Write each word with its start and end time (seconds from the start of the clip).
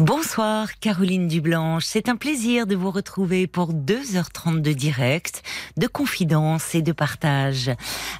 Bonsoir 0.00 0.78
Caroline 0.78 1.28
Dublanche, 1.28 1.84
c'est 1.84 2.08
un 2.08 2.16
plaisir 2.16 2.66
de 2.66 2.74
vous 2.74 2.90
retrouver 2.90 3.46
pour 3.46 3.74
2h30 3.74 4.62
de 4.62 4.72
direct, 4.72 5.42
de 5.76 5.86
confidence 5.86 6.74
et 6.74 6.80
de 6.80 6.92
partage. 6.92 7.70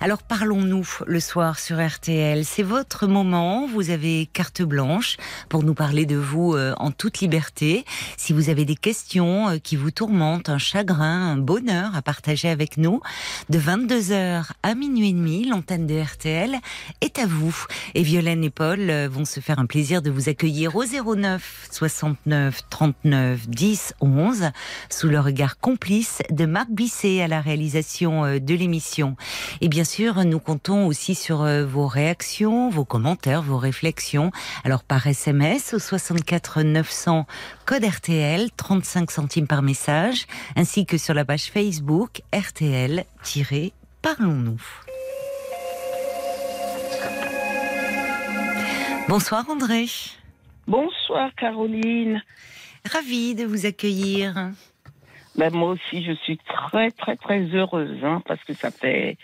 Alors 0.02 0.22
parlons-nous 0.22 0.86
le 1.06 1.20
soir 1.20 1.58
sur 1.58 1.82
RTL, 1.82 2.44
c'est 2.44 2.62
votre 2.62 3.06
moment, 3.06 3.66
vous 3.66 3.88
avez 3.88 4.28
carte 4.30 4.60
blanche 4.60 5.16
pour 5.48 5.62
nous 5.62 5.72
parler 5.72 6.04
de 6.04 6.16
vous 6.16 6.52
euh, 6.52 6.74
en 6.76 6.90
toute 6.90 7.20
liberté. 7.20 7.86
Si 8.18 8.34
vous 8.34 8.50
avez 8.50 8.66
des 8.66 8.76
questions 8.76 9.48
euh, 9.48 9.56
qui 9.56 9.76
vous 9.76 9.90
tourmentent, 9.90 10.50
un 10.50 10.58
chagrin, 10.58 11.32
un 11.32 11.38
bonheur 11.38 11.96
à 11.96 12.02
partager 12.02 12.50
avec 12.50 12.76
nous, 12.76 13.00
de 13.48 13.58
22h 13.58 14.50
à 14.62 14.74
minuit 14.74 15.08
et 15.08 15.14
demi, 15.14 15.46
l'antenne 15.46 15.86
de 15.86 15.98
RTL 15.98 16.58
est 17.00 17.18
à 17.18 17.24
vous. 17.24 17.56
Et 17.94 18.02
Violaine 18.02 18.44
et 18.44 18.50
Paul 18.50 18.90
euh, 18.90 19.08
vont 19.10 19.24
se 19.24 19.40
faire 19.40 19.58
un 19.58 19.66
plaisir 19.66 20.02
de 20.02 20.10
vous 20.10 20.28
accueillir 20.28 20.76
au 20.76 20.84
09 20.84 21.68
69 21.70 22.62
39 22.68 23.48
10 23.48 23.94
11 24.00 24.50
sous 24.88 25.08
le 25.08 25.20
regard 25.20 25.58
complice 25.58 26.22
de 26.30 26.46
Marc 26.46 26.70
Bisset 26.70 27.22
à 27.22 27.28
la 27.28 27.40
réalisation 27.40 28.24
euh, 28.24 28.38
de 28.38 28.54
l'émission. 28.54 29.16
Et 29.60 29.68
bien 29.68 29.84
sûr, 29.84 30.24
nous 30.24 30.40
comptons 30.40 30.86
aussi 30.86 31.14
sur 31.14 31.42
euh, 31.42 31.64
vos 31.64 31.86
réactions, 31.86 32.70
vos 32.70 32.84
commentaires, 32.84 33.42
vos 33.42 33.58
réflexions. 33.58 34.32
Alors 34.64 34.82
par 34.84 35.06
SMS 35.06 35.74
au 35.74 35.78
64 35.78 36.62
900 36.62 37.26
code 37.64 37.84
RTL 37.84 38.50
35 38.56 39.10
centimes 39.10 39.46
par 39.46 39.62
message 39.62 40.26
ainsi 40.56 40.86
que 40.86 40.98
sur 40.98 41.14
la 41.14 41.24
page 41.24 41.50
Facebook 41.52 42.22
RTL-Parlons-nous. 42.32 44.60
Bonsoir 49.08 49.48
André. 49.48 49.86
Bonsoir 50.74 51.34
Caroline. 51.34 52.22
Ravie 52.88 53.34
de 53.34 53.44
vous 53.44 53.66
accueillir. 53.66 54.52
Ben, 55.34 55.52
moi 55.52 55.70
aussi, 55.70 56.04
je 56.04 56.12
suis 56.12 56.38
très 56.38 56.92
très 56.92 57.16
très 57.16 57.40
heureuse 57.52 57.98
hein, 58.04 58.22
parce 58.24 58.42
que 58.44 58.52
ça 58.54 58.70
fait 58.70 59.16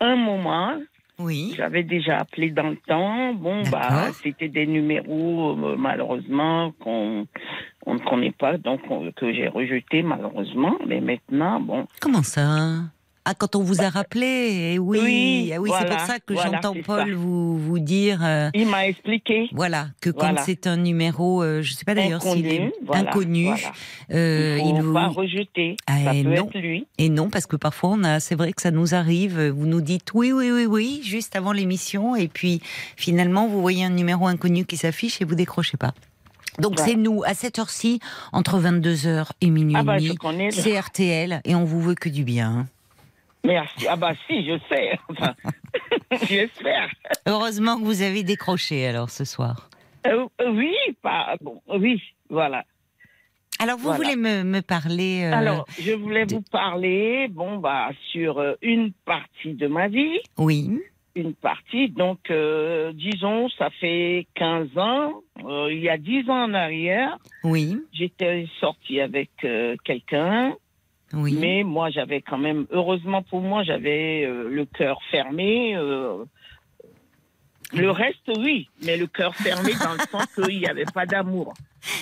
un 0.00 0.16
moment. 0.16 0.74
Oui. 1.18 1.54
J'avais 1.56 1.82
déjà 1.82 2.18
appelé 2.18 2.50
dans 2.50 2.68
le 2.68 2.76
temps. 2.76 3.32
Bon, 3.32 3.62
bah, 3.70 4.10
c'était 4.22 4.48
des 4.50 4.66
numéros 4.66 5.56
euh, 5.66 5.76
malheureusement 5.78 6.72
qu'on 6.80 7.26
on 7.86 7.94
ne 7.94 7.98
connaît 8.00 8.32
pas, 8.32 8.58
donc 8.58 8.82
on- 8.90 9.10
que 9.12 9.32
j'ai 9.32 9.48
rejeté 9.48 10.02
malheureusement. 10.02 10.76
Mais 10.86 11.00
maintenant, 11.00 11.58
bon, 11.58 11.86
Comment 12.02 12.22
ça? 12.22 12.80
Ah, 13.24 13.34
quand 13.34 13.54
on 13.54 13.62
vous 13.62 13.82
a 13.82 13.88
rappelé, 13.88 14.72
eh 14.74 14.78
oui, 14.80 14.98
Oui, 15.00 15.52
oui, 15.60 15.70
c'est 15.78 15.86
pour 15.86 16.00
ça 16.00 16.18
que 16.18 16.34
voilà, 16.34 16.50
j'entends 16.60 16.74
Paul 16.84 17.12
vous 17.14 17.56
vous 17.56 17.78
dire, 17.78 18.18
euh, 18.24 18.50
il 18.52 18.66
m'a 18.66 18.88
expliqué. 18.88 19.48
voilà, 19.52 19.90
que 20.00 20.10
quand 20.10 20.26
Voilà. 20.30 20.42
c'est 20.42 20.66
un 20.66 20.76
numéro, 20.76 21.40
euh, 21.40 21.62
je 21.62 21.72
sais 21.72 21.84
pas 21.84 21.94
d'ailleurs 21.94 22.20
s'il 22.20 22.44
est 22.48 22.72
Inconnu, 22.92 23.48
euh, 24.10 24.58
il 24.60 24.74
faut 24.76 24.82
vous- 24.82 24.92
pas 24.92 25.06
rejeter. 25.06 25.76
Ah, 25.86 25.98
ça 26.04 26.14
et 26.14 26.24
peut 26.24 26.30
non. 26.34 26.46
être 26.48 26.58
lui. 26.58 26.86
et 26.98 27.08
non 27.10 27.30
parce 27.30 27.46
que 27.46 27.54
parfois 27.54 27.90
on 27.90 28.02
a, 28.02 28.18
c'est 28.18 28.34
vrai 28.34 28.52
que 28.52 28.60
ça 28.60 28.72
nous 28.72 28.92
arrive. 28.92 29.40
Vous 29.50 29.66
nous 29.66 29.80
dites 29.80 30.08
oui, 30.14 30.32
oui, 30.32 30.50
oui, 30.50 30.66
oui, 30.66 31.00
juste 31.04 31.36
avant 31.36 31.52
l'émission, 31.52 32.16
et 32.16 32.26
puis 32.26 32.60
finalement 32.96 33.46
vous 33.46 33.60
voyez 33.60 33.84
un 33.84 33.90
numéro 33.90 34.26
inconnu 34.26 34.64
qui 34.64 34.76
s'affiche 34.76 35.22
et 35.22 35.24
vous 35.24 35.36
décrochez 35.36 35.76
pas. 35.76 35.94
Donc 36.58 36.80
c'est 36.80 36.96
nous 36.96 37.22
à 37.24 37.34
cette 37.34 37.60
heure-ci 37.60 38.00
entre 38.32 38.58
22h 38.58 39.28
et 39.40 39.48
minuit 39.48 39.76
Ah 39.78 39.84
bah. 39.84 39.96
C'est 40.50 40.76
RTL 40.78 41.40
et 41.44 41.54
on 41.54 41.64
vous 41.64 41.80
veut 41.80 41.94
que 41.94 42.08
du 42.08 42.24
bien. 42.24 42.66
Merci. 43.44 43.86
Ah 43.88 43.96
bah 43.96 44.12
si, 44.26 44.44
je 44.46 44.58
sais. 44.68 44.98
Enfin, 45.08 45.34
j'espère. 46.28 46.88
Heureusement 47.26 47.78
que 47.78 47.84
vous 47.84 48.02
avez 48.02 48.22
décroché 48.22 48.86
alors 48.86 49.10
ce 49.10 49.24
soir. 49.24 49.68
Euh, 50.06 50.26
euh, 50.40 50.50
oui, 50.52 50.74
pas 51.02 51.36
bon. 51.40 51.60
Oui, 51.68 52.00
voilà. 52.28 52.64
Alors 53.58 53.76
vous 53.78 53.84
Voilà. 53.92 53.96
voulez 53.96 54.16
me, 54.16 54.42
me 54.42 54.60
parler 54.60 55.22
euh, 55.24 55.32
Alors, 55.36 55.64
je 55.80 55.92
voulais 55.92 56.26
de- 56.26 56.34
vous 56.34 56.42
parler, 56.42 57.28
bon, 57.30 57.58
bah, 57.58 57.90
sur 58.10 58.38
euh, 58.38 58.54
une 58.62 58.92
partie 59.04 59.54
de 59.54 59.66
ma 59.68 59.86
vie. 59.88 60.18
Oui, 60.38 60.80
Une 61.14 61.34
partie, 61.34 61.88
donc, 61.90 62.32
disons, 62.94 63.48
ça 63.50 63.68
fait 63.80 64.26
15 64.34 64.76
ans. 64.78 65.12
il 65.70 65.78
y 65.80 65.88
a 65.88 65.98
10 65.98 66.28
ans 66.30 66.44
en 66.44 66.54
arrière, 66.54 67.18
oui, 67.44 67.76
j'étais 67.92 68.46
sortie 68.60 68.98
avec 69.00 69.30
quelqu'un. 69.84 70.56
Oui. 71.14 71.36
Mais 71.40 71.62
moi, 71.62 71.90
j'avais 71.90 72.20
quand 72.22 72.38
même, 72.38 72.66
heureusement 72.70 73.22
pour 73.22 73.40
moi, 73.40 73.62
j'avais 73.64 74.24
euh, 74.24 74.48
le 74.50 74.64
cœur 74.64 74.98
fermé. 75.10 75.76
euh, 75.76 76.24
le 77.74 77.90
reste, 77.90 78.30
oui, 78.36 78.68
mais 78.84 78.98
le 78.98 79.06
cœur 79.06 79.34
fermé 79.34 79.72
dans 79.82 79.92
le 79.94 79.98
sens 80.10 80.26
qu'il 80.34 80.58
n'y 80.58 80.66
avait 80.66 80.84
pas 80.92 81.06
d'amour. 81.06 81.54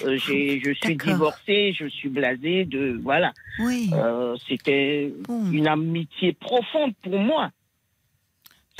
Euh, 0.05 0.17
je 0.19 0.73
suis 0.83 0.97
divorcée, 0.97 1.73
je 1.73 1.87
suis 1.87 2.09
blasée 2.09 2.65
de 2.65 2.99
voilà. 3.03 3.33
oui. 3.61 3.89
Euh, 3.95 4.37
C'était 4.49 5.13
Bon. 5.29 5.51
une 5.53 5.69
amitié 5.69 6.33
profonde 6.33 6.93
pour 7.03 7.19
moi. 7.19 7.51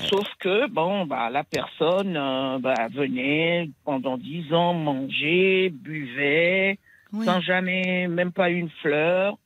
Sauf 0.09 0.27
que 0.41 0.67
bon, 0.69 1.05
bah 1.07 1.29
la 1.31 1.45
personne 1.45 2.17
euh, 2.17 2.59
bah, 2.59 2.89
venait 2.93 3.69
pendant 3.85 4.17
dix 4.17 4.53
ans 4.53 4.73
manger, 4.75 5.69
buvait, 5.71 6.79
oui. 7.13 7.25
sans 7.27 7.41
jamais, 7.41 8.09
même 8.09 8.33
pas 8.33 8.49
une 8.51 8.71
fleur. 8.83 9.37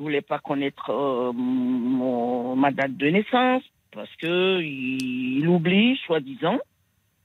Voulait 0.00 0.22
pas 0.22 0.38
connaître 0.38 0.90
euh, 0.90 1.30
mon, 1.34 2.56
ma 2.56 2.70
date 2.72 2.96
de 2.96 3.06
naissance 3.10 3.62
parce 3.92 4.08
que 4.16 4.60
il, 4.62 5.38
il 5.40 5.46
oublie, 5.48 5.98
soi-disant. 6.06 6.58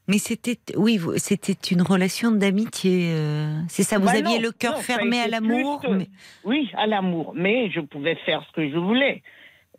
Mais 0.08 0.18
c'était, 0.18 0.58
oui, 0.76 1.00
c'était 1.18 1.54
une 1.72 1.82
relation 1.82 2.32
d'amitié. 2.32 3.12
euh, 3.14 3.60
c'est 3.70 3.84
ça. 3.84 3.98
Vous 3.98 4.06
Bah 4.06 4.12
aviez 4.12 4.36
non, 4.38 4.42
le 4.42 4.52
cœur 4.52 4.74
non, 4.74 4.80
fermé 4.82 5.20
à 5.22 5.28
l'amour. 5.28 5.82
mais- 5.90 6.10
Oui, 6.44 6.70
à 6.76 6.86
l'amour, 6.86 7.32
mais 7.34 7.72
je 7.72 7.80
pouvais 7.80 8.16
faire 8.26 8.44
ce 8.48 8.52
que 8.52 8.70
je 8.70 8.78
voulais. 8.78 9.24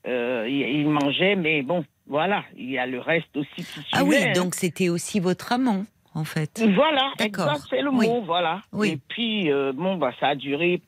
Euh, 0.08 0.46
il, 0.48 0.88
mangeait, 0.88 1.36
mais 1.36 1.62
bon, 1.62 1.84
voilà, 2.06 2.44
il 2.56 2.70
y 2.70 2.78
a 2.78 2.86
le 2.86 2.98
reste 3.00 3.36
aussi 3.36 3.54
qui. 3.56 3.80
Ah 3.92 4.04
oui, 4.04 4.16
hein. 4.18 4.32
donc 4.34 4.54
c'était 4.54 4.88
aussi 4.88 5.20
votre 5.20 5.52
amant, 5.52 5.84
en 6.14 6.24
fait. 6.24 6.62
Voilà, 6.74 7.12
D'accord. 7.18 7.56
c'est 7.68 7.82
le 7.82 7.90
Oui. 7.90 8.06
mot, 8.08 8.22
voilà. 8.22 8.62
Oui. 8.72 8.90
Et 8.92 8.96
puis, 9.08 9.50
euh, 9.52 9.72
bon, 9.72 9.96
bah, 9.96 10.12
ça 10.18 10.28
a 10.28 10.34
duré 10.34 10.80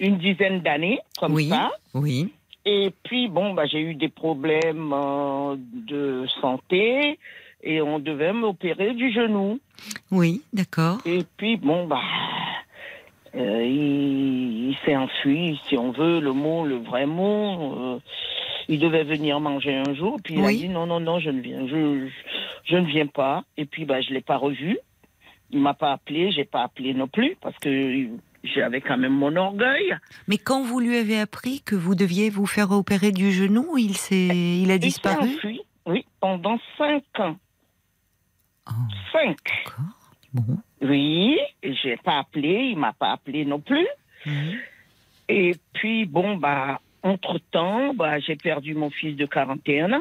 une 0.00 0.18
dizaine 0.18 0.60
d'années, 0.60 0.98
comme 1.18 1.34
Oui. 1.34 1.48
ça. 1.48 1.70
Oui, 1.94 2.32
Et 2.66 2.90
puis, 3.04 3.28
bon, 3.28 3.54
bah, 3.54 3.66
j'ai 3.66 3.80
eu 3.80 3.94
des 3.94 4.08
problèmes 4.08 4.92
euh, 4.92 5.56
de 5.58 6.26
santé 6.40 7.18
et 7.62 7.80
on 7.80 7.98
devait 7.98 8.32
m'opérer 8.32 8.94
du 8.94 9.12
genou. 9.12 9.58
oui, 10.10 10.42
d'accord. 10.52 10.98
Et 11.06 11.22
puis, 11.36 11.56
bon, 11.56 11.86
bah, 11.86 12.00
euh, 13.36 13.64
il, 13.64 14.70
il 14.70 14.76
s'est 14.84 14.96
enfui, 14.96 15.60
si 15.68 15.76
on 15.76 15.90
veut, 15.90 16.20
le 16.20 16.32
mot, 16.32 16.64
le 16.64 16.76
vrai 16.76 17.06
mot. 17.06 17.94
euh, 17.94 17.98
il 18.68 18.78
devait 18.78 19.04
venir 19.04 19.40
manger 19.40 19.74
un 19.74 19.92
jour, 19.94 20.18
puis 20.24 20.34
il 20.34 20.44
a 20.44 20.48
dit 20.50 20.68
non, 20.70 20.86
non, 20.86 20.98
non, 20.98 21.18
je 21.20 21.28
ne 21.28 21.40
viens, 21.42 21.66
je, 21.66 22.06
je, 22.06 22.12
je 22.64 22.76
ne 22.76 22.86
viens 22.86 23.06
pas. 23.06 23.44
Et 23.58 23.66
puis, 23.66 23.84
bah, 23.84 24.00
je 24.00 24.10
l'ai 24.14 24.22
pas 24.22 24.36
revu. 24.38 24.78
Il 25.50 25.60
m'a 25.60 25.74
pas 25.74 25.92
appelé, 25.92 26.32
j'ai 26.32 26.44
pas 26.44 26.62
appelé 26.62 26.94
non 26.94 27.06
plus, 27.06 27.36
parce 27.42 27.56
que 27.58 28.08
j'avais 28.44 28.80
quand 28.80 28.96
même 28.98 29.12
mon 29.14 29.34
orgueil. 29.36 29.96
Mais 30.28 30.38
quand 30.38 30.62
vous 30.62 30.78
lui 30.80 30.96
avez 30.96 31.18
appris 31.18 31.62
que 31.62 31.74
vous 31.74 31.94
deviez 31.94 32.30
vous 32.30 32.46
faire 32.46 32.70
opérer 32.70 33.10
du 33.12 33.32
genou, 33.32 33.76
il 33.78 33.96
s'est, 33.96 34.26
il 34.62 34.70
a 34.70 34.74
Il 34.74 34.80
disparu? 34.80 35.28
enfui, 35.36 35.60
oui, 35.86 36.04
pendant 36.20 36.58
cinq 36.78 37.02
ans. 37.18 37.36
Oh, 38.68 38.72
Cinq. 39.12 39.38
Bon. 40.32 40.58
Oui, 40.82 41.38
et 41.62 41.74
j'ai 41.74 41.96
pas 41.96 42.18
appelé, 42.18 42.68
il 42.72 42.78
m'a 42.78 42.92
pas 42.92 43.12
appelé 43.12 43.44
non 43.44 43.60
plus. 43.60 43.86
Mhm. 44.26 44.54
Et 45.28 45.54
puis, 45.72 46.04
bon, 46.06 46.36
bah, 46.36 46.80
entre-temps, 47.02 47.94
bah, 47.94 48.18
j'ai 48.20 48.36
perdu 48.36 48.74
mon 48.74 48.90
fils 48.90 49.16
de 49.16 49.26
41 49.26 49.92
ans. 49.92 50.00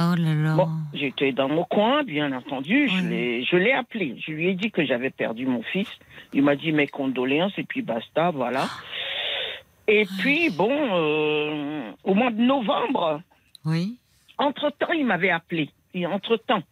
Oh 0.00 0.14
là 0.16 0.34
là. 0.34 0.54
Bon, 0.54 0.68
j'étais 0.94 1.32
dans 1.32 1.48
mon 1.48 1.64
coin, 1.64 2.04
bien 2.04 2.30
entendu. 2.32 2.88
Je 2.88 2.94
Ouais. 3.02 3.08
l'ai- 3.10 3.44
Je 3.44 3.56
l'ai 3.56 3.72
appelé. 3.72 4.16
Je 4.24 4.30
lui 4.32 4.48
ai 4.48 4.54
dit 4.54 4.70
que 4.70 4.84
j'avais 4.84 5.10
perdu 5.10 5.44
mon 5.46 5.62
fils. 5.62 5.88
Il 6.32 6.42
m'a 6.42 6.54
dit 6.56 6.70
mes 6.72 6.86
condoléances 6.86 7.58
et 7.58 7.64
puis 7.64 7.82
basta, 7.82 8.30
voilà. 8.30 8.66
Et 9.88 10.06
puis, 10.20 10.50
bon, 10.50 10.70
euh, 10.70 11.90
au 12.04 12.14
mois 12.14 12.30
de 12.30 12.40
novembre, 12.40 13.22
Oui. 13.64 13.96
entre-temps, 14.36 14.92
il 14.92 15.06
m'avait 15.06 15.30
appelé. 15.30 15.70
Et 15.94 16.06
entre-temps, 16.06 16.62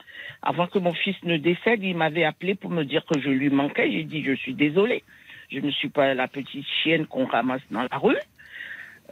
avant 0.42 0.66
que 0.66 0.78
mon 0.78 0.92
fils 0.92 1.16
ne 1.24 1.36
décède, 1.38 1.82
il 1.82 1.96
m'avait 1.96 2.24
appelé 2.24 2.54
pour 2.54 2.70
me 2.70 2.84
dire 2.84 3.04
que 3.06 3.18
je 3.18 3.30
lui 3.30 3.48
manquais. 3.48 3.90
J'ai 3.90 4.04
dit, 4.04 4.22
je 4.22 4.34
suis 4.34 4.54
désolée. 4.54 5.02
Je 5.50 5.60
ne 5.60 5.70
suis 5.70 5.88
pas 5.88 6.12
la 6.14 6.28
petite 6.28 6.66
chienne 6.82 7.06
qu'on 7.06 7.24
ramasse 7.24 7.62
dans 7.70 7.82
la 7.90 7.98
rue. 7.98 8.18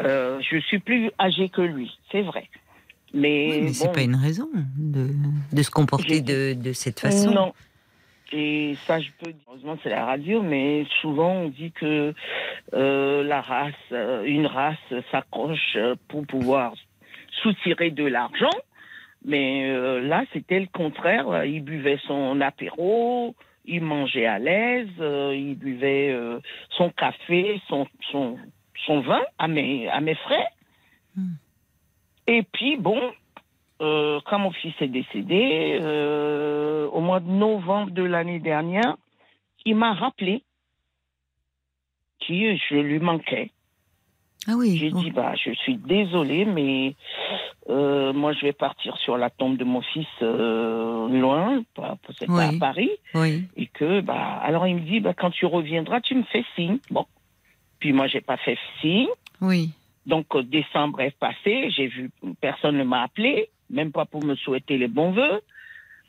Euh, 0.01 0.41
je 0.49 0.59
suis 0.59 0.81
plus 0.81 1.11
âgée 1.19 1.49
que 1.49 1.63
lui, 1.63 1.97
c'est 2.13 2.23
vrai. 2.23 2.49
Mais, 3.15 3.49
Oui, 3.51 3.61
mais 3.63 3.73
c'est 3.73 3.87
bon, 3.87 3.93
pas 3.93 4.03
une 4.03 4.17
raison 4.17 4.49
de, 4.77 5.09
de 5.53 5.63
se 5.63 5.71
comporter 5.71 6.21
de, 6.21 6.55
de 6.55 6.73
cette 6.73 7.01
façon. 7.01 7.31
Non. 7.31 7.53
Et 8.33 8.75
ça, 8.87 8.99
je 9.01 9.09
peux 9.19 9.31
dire, 9.31 9.41
heureusement, 9.49 9.79
c'est 9.83 9.91
la 9.91 10.05
radio, 10.05 10.43
mais 10.43 10.85
souvent, 11.01 11.31
on 11.31 11.49
dit 11.49 11.71
que 11.71 12.13
euh, 12.75 13.23
la 13.23 13.41
race, 13.41 13.73
euh, 13.93 14.25
une 14.25 14.47
race 14.47 14.77
s'accroche 15.13 15.77
pour 16.09 16.27
pouvoir 16.27 16.75
soutirer 17.43 17.91
de 17.91 18.05
l'argent. 18.05 18.51
Mais 19.25 19.71
euh, 19.71 20.01
là, 20.01 20.25
c'était 20.33 20.61
le 20.61 20.67
contraire. 20.67 21.45
Il 21.45 21.63
buvait 21.63 21.99
son 22.07 22.41
apéro, 22.41 23.35
il 23.65 23.83
mangeait 23.83 24.27
à 24.27 24.39
l'aise, 24.39 24.89
euh, 25.01 25.35
il 25.35 25.55
buvait 25.55 26.11
euh, 26.11 26.41
son 26.71 26.91
café, 26.91 27.61
son, 27.69 27.87
son, 28.11 28.37
son 28.85 29.01
vin 29.01 29.23
à 29.39 29.49
mes, 29.49 29.89
à 29.89 30.01
mes 30.01 30.15
frais. 30.15 30.47
Hmm. 31.17 31.35
Et 32.26 32.43
puis, 32.43 32.76
bon, 32.76 33.00
euh, 33.81 34.21
quand 34.26 34.38
mon 34.38 34.53
fils 34.53 34.75
est 34.81 34.88
décédé, 34.88 35.79
euh, 35.81 36.88
au 36.88 37.00
mois 37.00 37.21
de 37.21 37.31
novembre 37.31 37.91
de 37.91 38.03
l'année 38.03 38.41
dernière, 38.41 38.97
il 39.65 39.76
m'a 39.76 39.94
rappelé 39.94 40.43
que 42.21 42.56
je 42.56 42.76
lui 42.76 42.99
manquais. 42.99 43.50
Ah 44.47 44.53
oui. 44.56 44.76
J'ai 44.79 44.91
oh. 44.93 45.00
dit, 45.00 45.11
bah, 45.11 45.35
je 45.43 45.53
suis 45.53 45.76
désolée, 45.76 46.44
mais 46.44 46.94
euh, 47.71 48.12
moi, 48.12 48.32
je 48.32 48.43
vais 48.43 48.53
partir 48.53 48.97
sur 48.99 49.17
la 49.17 49.31
tombe 49.31 49.56
de 49.56 49.65
mon 49.65 49.81
fils 49.81 50.06
euh, 50.23 51.09
loin, 51.09 51.62
pas, 51.75 51.97
c'est 52.19 52.27
pas 52.27 52.49
Oui. 52.49 52.56
à 52.56 52.59
Paris. 52.59 52.91
Oui. 53.15 53.44
Et 53.56 53.67
que, 53.67 54.00
bah, 54.00 54.38
alors 54.43 54.67
il 54.67 54.77
me 54.77 54.81
dit, 54.81 55.00
bah, 55.00 55.15
quand 55.15 55.31
tu 55.31 55.47
reviendras, 55.47 56.00
tu 56.00 56.15
me 56.15 56.25
fais 56.25 56.44
signe. 56.55 56.79
Bon. 56.91 57.06
Puis 57.79 57.93
moi, 57.93 58.06
j'ai 58.06 58.20
pas 58.20 58.37
fait 58.37 58.59
signe. 58.81 59.09
Oui. 59.41 59.70
Donc, 60.06 60.27
décembre 60.49 61.01
est 61.01 61.17
passé, 61.19 61.71
j'ai 61.71 61.87
vu, 61.87 62.11
personne 62.41 62.77
ne 62.77 62.85
m'a 62.85 63.03
appelé, 63.05 63.49
même 63.71 63.91
pas 63.91 64.05
pour 64.05 64.23
me 64.25 64.35
souhaiter 64.35 64.77
les 64.77 64.89
bons 64.89 65.12
voeux. 65.12 65.41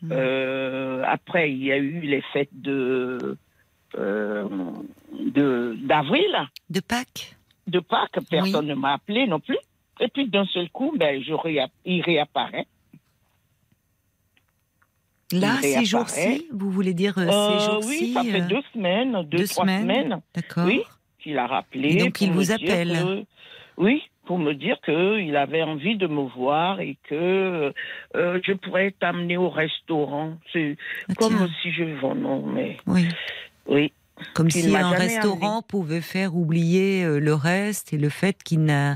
Mm. 0.01 0.09
Euh, 0.11 1.03
après, 1.07 1.51
il 1.51 1.63
y 1.63 1.71
a 1.71 1.77
eu 1.77 2.01
les 2.01 2.21
fêtes 2.33 2.49
de, 2.51 3.37
euh, 3.97 4.47
de, 5.17 5.77
d'avril, 5.81 6.35
De 6.69 6.81
Pâques. 6.81 7.35
de 7.67 7.79
Pâques, 7.79 8.19
personne 8.29 8.67
ne 8.67 8.75
m'a 8.75 8.93
appelé 8.93 9.27
non 9.27 9.39
plus. 9.39 9.57
Et 10.01 10.09
puis, 10.09 10.27
d'un 10.27 10.45
seul 10.47 10.69
coup, 10.71 10.91
ben, 10.97 11.23
je 11.23 11.31
réa- 11.31 11.69
il 11.85 12.01
réapparaît. 12.01 12.67
Là, 15.31 15.57
ces 15.61 15.85
jours-ci, 15.85 16.47
vous 16.51 16.69
voulez 16.69 16.93
dire 16.93 17.17
euh, 17.17 17.25
ces 17.59 17.65
jours-ci 17.65 17.87
oui, 18.03 18.13
ça 18.13 18.23
fait 18.23 18.41
deux 18.41 18.61
semaines, 18.73 19.13
deux, 19.23 19.37
deux 19.39 19.47
trois 19.47 19.63
semaines. 19.63 19.81
semaines, 19.81 20.21
D'accord. 20.35 20.65
Oui. 20.65 20.81
qu'il 21.19 21.37
a 21.37 21.47
rappelé. 21.47 21.93
Et 21.93 21.97
donc, 22.03 22.21
il 22.21 22.31
vous 22.31 22.51
appelle. 22.51 23.25
Oui, 23.77 24.01
pour 24.25 24.37
me 24.39 24.53
dire 24.53 24.77
qu'il 24.83 25.35
avait 25.35 25.61
envie 25.63 25.97
de 25.97 26.07
me 26.07 26.23
voir 26.29 26.79
et 26.79 26.97
que 27.09 27.73
euh, 28.15 28.39
je 28.43 28.53
pourrais 28.53 28.91
t'amener 28.99 29.37
au 29.37 29.49
restaurant. 29.49 30.37
C'est 30.53 30.77
Ah, 31.09 31.13
comme 31.15 31.35
tiens. 31.37 31.49
si 31.61 31.71
je 31.71 31.83
vends, 31.99 32.15
non, 32.15 32.45
mais 32.45 32.77
Oui. 32.87 33.05
oui. 33.67 33.91
Comme 34.33 34.49
si 34.49 34.73
un 34.73 34.89
restaurant 34.91 35.61
pouvait 35.61 35.99
faire 35.99 36.35
oublier 36.37 37.03
euh, 37.03 37.19
le 37.19 37.33
reste 37.33 37.91
et 37.93 37.97
le 37.97 38.07
fait 38.07 38.41
qu'il 38.43 38.63
n'a, 38.63 38.95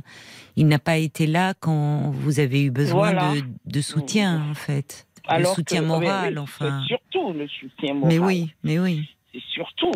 il 0.56 0.68
n'a 0.68 0.80
pas 0.80 0.96
été 0.98 1.28
là 1.28 1.54
quand 1.60 2.10
vous 2.12 2.40
avez 2.40 2.64
eu 2.64 2.72
besoin 2.72 3.12
Voilà. 3.12 3.34
de, 3.34 3.42
de 3.66 3.82
soutien, 3.82 4.42
en 4.50 4.54
fait. 4.54 5.06
Alors 5.28 5.52
le 5.52 5.56
soutien 5.56 5.82
que- 5.82 5.88
moral, 5.88 6.34
oui, 6.36 6.40
enfin. 6.40 6.82
Surtout 6.88 7.34
le 7.34 7.48
soutien 7.50 7.96
moral. 7.96 8.08
Mais 8.14 8.20
oui, 8.20 8.54
mais 8.64 8.80
oui, 8.80 9.10
C'est 9.34 9.44
surtout. 9.52 9.92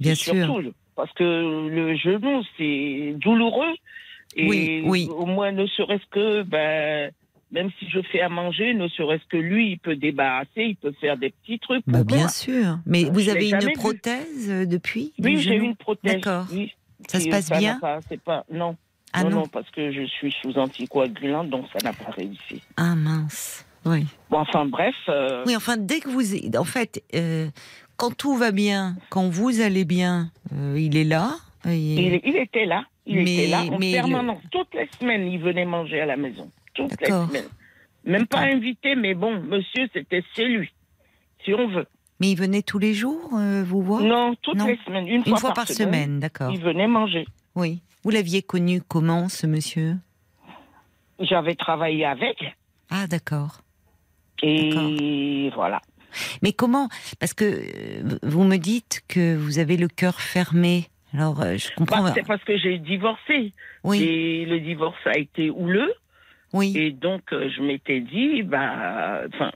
bien 0.00 0.14
sûr. 0.14 0.32
surtout, 0.34 0.72
parce 0.96 1.12
que 1.12 1.24
le 1.68 1.96
genou, 1.96 2.42
c'est 2.58 3.14
douloureux. 3.18 3.74
Et 4.36 4.48
Oui, 4.48 4.82
oui. 4.86 5.08
au 5.10 5.26
moins, 5.26 5.50
ne 5.52 5.66
serait-ce 5.66 6.04
que, 6.10 6.42
ben, 6.42 7.10
même 7.52 7.70
si 7.78 7.88
je 7.90 8.00
fais 8.12 8.20
à 8.20 8.28
manger, 8.28 8.74
ne 8.74 8.86
serait-ce 8.88 9.24
que 9.28 9.36
lui, 9.36 9.72
il 9.72 9.78
peut 9.78 9.96
débarrasser, 9.96 10.50
il 10.56 10.76
peut 10.76 10.92
faire 11.00 11.16
des 11.16 11.30
petits 11.30 11.58
trucs. 11.58 11.82
Bah, 11.86 12.04
bien 12.04 12.28
sûr. 12.28 12.78
Mais 12.86 13.06
Euh, 13.06 13.10
vous 13.12 13.20
je 13.20 13.30
avez 13.30 13.48
une 13.50 13.72
prothèse 13.72 14.48
euh, 14.50 14.66
depuis 14.66 15.12
Oui, 15.18 15.38
j'ai 15.38 15.56
une 15.56 15.74
prothèse. 15.74 16.14
D'accord. 16.20 16.46
Oui. 16.52 16.72
Ça 17.08 17.18
se 17.18 17.28
passe 17.28 17.50
bien 17.50 17.78
pas- 17.80 17.98
pas, 18.24 18.44
non. 18.52 18.76
Ah 19.12 19.24
non, 19.24 19.30
non. 19.30 19.36
non, 19.38 19.46
parce 19.48 19.68
que 19.70 19.90
je 19.90 20.04
suis 20.06 20.32
sous 20.40 20.56
anticoagulant, 20.56 21.42
donc 21.42 21.66
ça 21.72 21.78
n'a 21.82 21.92
pas 21.92 22.10
réussi. 22.12 22.62
Ah 22.76 22.94
mince. 22.94 23.66
Oui. 23.84 24.04
Bon, 24.30 24.38
enfin, 24.38 24.66
bref. 24.66 24.94
euh, 25.08 25.42
Oui, 25.46 25.56
enfin, 25.56 25.76
dès 25.76 25.98
que 26.00 26.08
vous, 26.10 26.22
en 26.56 26.64
fait, 26.64 27.02
euh, 27.16 27.48
quand 28.00 28.16
tout 28.16 28.34
va 28.34 28.50
bien, 28.50 28.96
quand 29.10 29.28
vous 29.28 29.60
allez 29.60 29.84
bien, 29.84 30.30
euh, 30.54 30.74
il 30.78 30.96
est 30.96 31.04
là. 31.04 31.32
et- 31.66 31.76
il, 31.76 32.20
il 32.24 32.36
était 32.36 32.64
là. 32.64 32.84
Il 33.04 33.16
Mais- 33.16 33.34
était 33.34 33.46
là 33.48 33.62
en 33.70 33.78
mais 33.78 33.92
permanence. 33.92 34.40
Toutes 34.50 34.72
les 34.74 34.88
semaines, 34.98 35.30
il 35.30 35.38
venait 35.38 35.66
manger 35.66 36.00
à 36.00 36.06
la 36.06 36.16
maison. 36.16 36.50
Toutes 36.72 36.98
les 37.00 37.06
semaines. 37.08 37.44
Même 38.04 38.26
pas 38.26 38.40
invité, 38.40 38.94
mais 38.94 39.12
bon, 39.14 39.38
monsieur, 39.42 39.86
c'était 39.92 40.22
chez 40.34 40.46
lui. 40.48 40.70
Si 41.44 41.52
on 41.52 41.68
veut. 41.68 41.86
Mais 42.20 42.30
il 42.30 42.36
venait 42.36 42.62
tous 42.62 42.78
les 42.78 42.94
jours 42.94 43.30
euh, 43.34 43.62
vous 43.62 43.82
voir? 43.82 44.00
Non, 44.02 44.34
toutes 44.40 44.56
Non. 44.56 44.66
les 44.66 44.78
semaines. 44.86 45.06
Une, 45.06 45.22
Une 45.26 45.36
fois 45.36 45.52
par 45.52 45.68
semaine, 45.68 46.20
d'accord. 46.20 46.50
Il 46.52 46.60
venait 46.62 46.86
manger. 46.86 47.26
Oui. 47.54 47.80
Vous 48.02 48.10
l'aviez 48.10 48.40
connu 48.42 48.80
comment, 48.80 49.28
ce 49.28 49.46
monsieur? 49.46 49.96
J'avais 51.18 51.54
travaillé 51.54 52.06
avec. 52.06 52.38
Ah, 52.88 53.06
d'accord. 53.06 53.60
Et 54.42 55.50
voilà. 55.54 55.82
Mais 56.42 56.52
comment 56.52 56.88
Parce 57.18 57.34
que 57.34 57.44
euh, 57.44 58.18
vous 58.22 58.44
me 58.44 58.56
dites 58.56 59.02
que 59.08 59.36
vous 59.36 59.58
avez 59.58 59.76
le 59.76 59.88
cœur 59.88 60.20
fermé. 60.20 60.86
Alors, 61.14 61.40
euh, 61.42 61.56
je 61.56 61.74
comprends. 61.74 62.02
Bah, 62.02 62.12
c'est 62.14 62.26
parce 62.26 62.42
que 62.44 62.56
j'ai 62.56 62.78
divorcé. 62.78 63.52
oui, 63.84 64.02
Et 64.02 64.44
le 64.44 64.60
divorce 64.60 64.98
a 65.06 65.18
été 65.18 65.50
houleux. 65.50 65.92
oui. 66.52 66.72
Et 66.76 66.90
donc, 66.92 67.32
euh, 67.32 67.48
je 67.54 67.62
m'étais 67.62 68.00
dit, 68.00 68.42
bah, 68.42 69.22
enfin, 69.34 69.50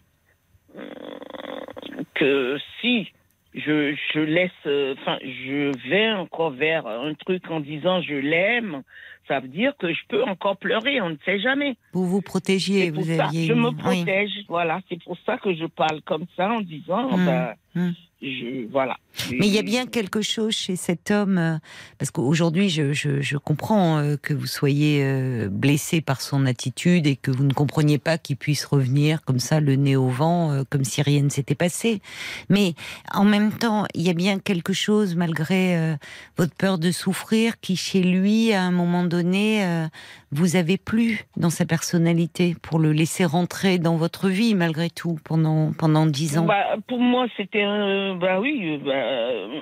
que 2.14 2.58
si 2.80 3.12
je, 3.54 3.94
je 4.12 4.18
laisse, 4.18 4.50
enfin, 4.98 5.18
je 5.22 5.88
vais 5.88 6.10
encore 6.12 6.50
vers 6.50 6.86
un 6.86 7.14
truc 7.14 7.48
en 7.50 7.60
disant 7.60 8.02
je 8.02 8.14
l'aime, 8.14 8.82
ça 9.28 9.40
veut 9.40 9.48
dire 9.48 9.72
que 9.78 9.92
je 9.92 10.00
peux 10.08 10.22
encore 10.24 10.56
pleurer, 10.56 11.00
on 11.00 11.10
ne 11.10 11.16
sait 11.24 11.40
jamais. 11.40 11.76
Vous 11.92 12.06
vous 12.06 12.20
protégiez. 12.20 12.90
Vous 12.90 13.08
aviez. 13.08 13.46
je 13.46 13.52
me 13.52 13.68
oui. 13.68 13.76
protège, 13.76 14.30
voilà, 14.48 14.80
c'est 14.88 15.02
pour 15.02 15.16
ça 15.24 15.38
que 15.38 15.54
je 15.54 15.66
parle 15.66 16.02
comme 16.02 16.26
ça 16.36 16.50
en 16.50 16.60
disant, 16.60 17.16
Hmm, 17.16 17.26
bah, 17.26 17.54
hmm. 17.74 17.90
Je, 18.24 18.66
voilà. 18.70 18.96
Mais 19.30 19.46
il 19.46 19.54
y 19.54 19.58
a 19.58 19.62
bien 19.62 19.86
quelque 19.86 20.22
chose 20.22 20.54
chez 20.54 20.76
cet 20.76 21.10
homme, 21.10 21.38
euh, 21.38 21.56
parce 21.98 22.10
qu'aujourd'hui, 22.10 22.68
je, 22.68 22.92
je, 22.92 23.20
je 23.20 23.36
comprends 23.36 23.98
euh, 23.98 24.16
que 24.20 24.34
vous 24.34 24.46
soyez 24.46 25.02
euh, 25.04 25.48
blessé 25.48 26.00
par 26.00 26.20
son 26.20 26.46
attitude 26.46 27.06
et 27.06 27.16
que 27.16 27.30
vous 27.30 27.44
ne 27.44 27.52
compreniez 27.52 27.98
pas 27.98 28.18
qu'il 28.18 28.36
puisse 28.36 28.64
revenir 28.64 29.24
comme 29.24 29.38
ça, 29.38 29.60
le 29.60 29.76
nez 29.76 29.96
au 29.96 30.08
vent, 30.08 30.64
comme 30.70 30.84
si 30.84 31.02
rien 31.02 31.22
ne 31.22 31.28
s'était 31.28 31.54
passé. 31.54 32.00
Mais 32.48 32.74
en 33.12 33.24
même 33.24 33.52
temps, 33.52 33.86
il 33.94 34.02
y 34.02 34.10
a 34.10 34.14
bien 34.14 34.38
quelque 34.38 34.72
chose, 34.72 35.14
malgré 35.14 35.96
votre 36.36 36.54
peur 36.54 36.78
de 36.78 36.90
souffrir, 36.90 37.60
qui 37.60 37.76
chez 37.76 38.02
lui, 38.02 38.52
à 38.52 38.62
un 38.62 38.70
moment 38.70 39.04
donné, 39.04 39.88
vous 40.32 40.56
avez 40.56 40.76
plu 40.78 41.24
dans 41.36 41.50
sa 41.50 41.64
personnalité 41.64 42.56
pour 42.60 42.78
le 42.78 42.92
laisser 42.92 43.24
rentrer 43.24 43.78
dans 43.78 43.96
votre 43.96 44.28
vie, 44.28 44.54
malgré 44.54 44.90
tout, 44.90 45.18
pendant, 45.24 45.72
pendant 45.72 46.06
dix 46.06 46.38
ans. 46.38 46.46
Bah, 46.46 46.76
pour 46.88 46.98
moi, 46.98 47.26
c'était 47.36 47.62
un. 47.62 48.13
Bah 48.14 48.40
oui, 48.40 48.60
euh, 48.62 48.78
bah, 48.78 48.92
euh, 48.92 49.60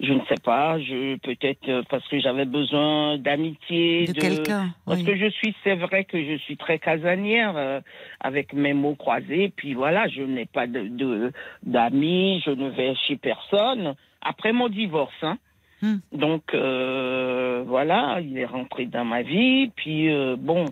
je 0.00 0.12
ne 0.12 0.20
sais 0.28 0.40
pas. 0.42 0.78
Je 0.78 1.16
peut-être 1.18 1.68
euh, 1.68 1.82
parce 1.88 2.06
que 2.08 2.20
j'avais 2.20 2.44
besoin 2.44 3.18
d'amitié, 3.18 4.06
de 4.06 4.12
quelqu'un. 4.12 4.68
Parce 4.86 5.00
oui. 5.00 5.04
que 5.04 5.16
je 5.16 5.30
suis, 5.30 5.54
c'est 5.64 5.74
vrai 5.74 6.04
que 6.04 6.22
je 6.22 6.36
suis 6.38 6.56
très 6.56 6.78
casanière 6.78 7.54
euh, 7.56 7.80
avec 8.20 8.52
mes 8.52 8.74
mots 8.74 8.94
croisés. 8.94 9.52
Puis 9.56 9.74
voilà, 9.74 10.08
je 10.08 10.22
n'ai 10.22 10.46
pas 10.46 10.66
de 10.66 11.32
d'amis, 11.62 12.42
je 12.44 12.50
ne 12.50 12.68
vais 12.70 12.94
chez 13.06 13.16
personne. 13.16 13.94
Après 14.22 14.52
mon 14.52 14.68
divorce, 14.68 15.14
hein. 15.22 15.38
Hmm. 15.80 15.98
Donc 16.12 16.42
voilà, 16.52 18.18
il 18.20 18.36
est 18.36 18.46
rentré 18.46 18.86
dans 18.86 19.04
ma 19.04 19.22
vie. 19.22 19.70
Puis 19.76 20.08
bon. 20.38 20.66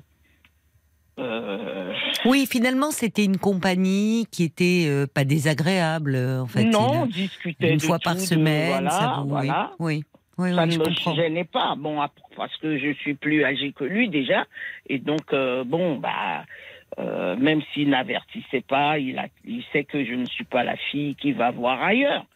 Euh, 1.19 1.93
Oui, 2.25 2.47
finalement, 2.51 2.91
c'était 2.91 3.25
une 3.25 3.39
compagnie 3.39 4.27
qui 4.31 4.45
était 4.45 4.85
euh, 4.89 5.07
pas 5.13 5.25
désagréable, 5.25 6.15
euh, 6.15 6.43
en 6.43 6.47
fait. 6.47 6.65
non, 6.65 7.03
on 7.03 7.07
discutait 7.07 7.73
une 7.73 7.81
fois 7.81 7.99
par 7.99 8.15
de- 8.15 8.21
semaine, 8.21 8.69
voilà, 8.71 8.91
ça 8.91 9.15
vous. 9.23 9.29
voilà. 9.29 9.73
Oui, 9.79 10.05
oui, 10.39 10.55
ça 10.55 10.67
ne 10.67 10.71
je 10.73 10.79
me 10.79 10.85
comprends. 10.85 11.15
gênait 11.15 11.45
pas. 11.45 11.75
Bon, 11.79 11.99
parce 12.37 12.57
que 12.59 12.77
je 12.79 12.93
suis 12.95 13.15
plus 13.15 13.45
âgée 13.45 13.73
que 13.73 13.85
lui 13.85 14.09
déjà, 14.11 14.47
et 14.89 14.99
donc 14.99 15.33
euh, 15.33 15.65
bon, 15.65 15.97
bah, 15.97 16.45
même 17.39 17.63
s'il 17.73 17.89
n'avertissait 17.91 18.61
pas, 18.63 18.99
il, 18.99 19.19
a, 19.19 19.27
il 19.45 19.63
sait 19.73 19.85
que 19.85 20.05
je 20.05 20.13
ne 20.15 20.25
suis 20.27 20.45
pas 20.45 20.65
la 20.65 20.77
fille 20.77 21.15
qui 21.17 21.33
va 21.33 21.51
voir 21.51 21.83
ailleurs, 21.83 22.27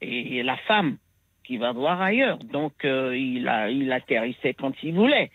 et 0.00 0.42
la 0.42 0.56
femme 0.68 0.96
qui 1.44 1.58
va 1.58 1.72
voir 1.72 2.00
ailleurs. 2.00 2.38
Donc 2.38 2.72
il 2.84 3.46
a, 3.48 3.70
il 3.70 3.92
atterrissait 3.92 4.54
quand 4.54 4.72
il 4.82 4.94
voulait, 4.94 5.30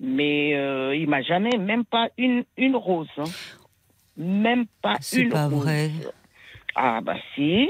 mais 0.00 0.54
euh, 0.54 0.94
il 0.94 1.08
m'a 1.08 1.22
jamais, 1.22 1.56
même 1.58 1.84
pas 1.84 2.08
une 2.18 2.44
une 2.56 2.76
rose, 2.76 3.08
hein. 3.18 3.24
même 4.16 4.66
pas 4.82 4.96
C'est 5.00 5.22
une 5.22 5.28
pas 5.30 5.46
rose. 5.46 5.62
vrai. 5.62 5.90
Ah 6.74 7.00
bah 7.00 7.16
si. 7.34 7.68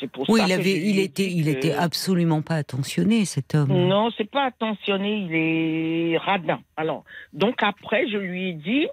C'est 0.00 0.10
pour 0.10 0.28
Oui, 0.28 0.40
ça 0.40 0.46
il 0.46 0.52
avait, 0.52 0.72
il 0.72 0.98
ai 0.98 1.04
était, 1.04 1.30
il 1.30 1.48
était 1.48 1.74
absolument 1.74 2.42
pas 2.42 2.56
attentionné, 2.56 3.24
cet 3.24 3.54
homme. 3.54 3.68
Non, 3.68 4.10
c'est 4.16 4.28
pas 4.28 4.46
attentionné, 4.46 5.18
il 5.18 5.34
est 5.34 6.18
radin. 6.18 6.60
Alors, 6.76 7.04
donc 7.32 7.62
après, 7.62 8.08
je 8.08 8.16
lui 8.16 8.48
ai 8.48 8.52
dit, 8.54 8.88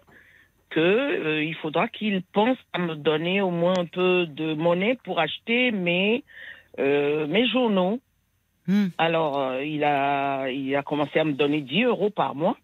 que 0.70 0.80
euh, 0.80 1.44
il 1.44 1.56
faudra 1.56 1.88
qu'il 1.88 2.22
pense 2.34 2.58
à 2.74 2.80
me 2.80 2.96
donner 2.96 3.42
au 3.42 3.50
moins 3.50 3.74
un 3.78 3.86
peu 3.86 4.26
de 4.28 4.54
monnaie 4.54 4.98
pour 5.04 5.20
acheter 5.20 5.72
mes 5.72 6.24
euh, 6.80 7.28
mes 7.28 7.48
journaux. 7.48 8.00
Hmm. 8.70 8.90
Alors 9.00 9.40
euh, 9.40 9.64
il 9.66 9.84
a 9.84 10.50
il 10.52 10.76
a 10.76 10.84
commencé 10.84 11.18
à 11.18 11.24
me 11.24 11.34
donner 11.34 11.62
10 11.62 11.86
euros 11.86 12.12
par 12.12 12.36
mois 12.36 12.56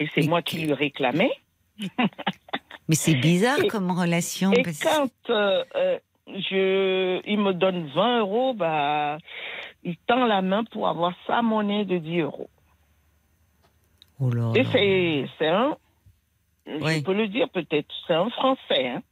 et 0.00 0.08
c'est 0.14 0.26
moi 0.26 0.42
qui 0.42 0.58
lui 0.58 0.72
réclamais. 0.72 1.30
Mais 2.88 2.96
c'est 2.96 3.14
bizarre 3.14 3.60
Et- 3.62 3.68
comme 3.68 3.90
relation. 3.92 4.50
Et 4.52 4.62
parce- 4.64 4.82
quand 4.82 5.30
euh, 5.30 5.62
euh, 5.76 5.98
je, 6.26 7.20
il 7.24 7.38
me 7.38 7.52
donne 7.52 7.86
20 7.94 8.18
euros, 8.20 8.52
bah, 8.54 9.18
il 9.84 9.96
tend 10.08 10.24
la 10.26 10.42
main 10.42 10.64
pour 10.64 10.88
avoir 10.88 11.12
sa 11.28 11.40
monnaie 11.42 11.84
de 11.84 11.98
10 11.98 12.20
euros. 12.22 12.50
Oh 14.18 14.30
là 14.30 14.50
Et 14.56 14.62
là. 14.64 15.28
c'est 15.38 15.46
un, 15.46 15.76
Oui. 16.66 16.96
je 16.98 17.02
peux 17.04 17.14
le 17.14 17.28
dire 17.28 17.48
peut-être, 17.50 17.94
c'est 18.08 18.14
un 18.14 18.28
Français. 18.30 18.88
Hein. 18.88 19.02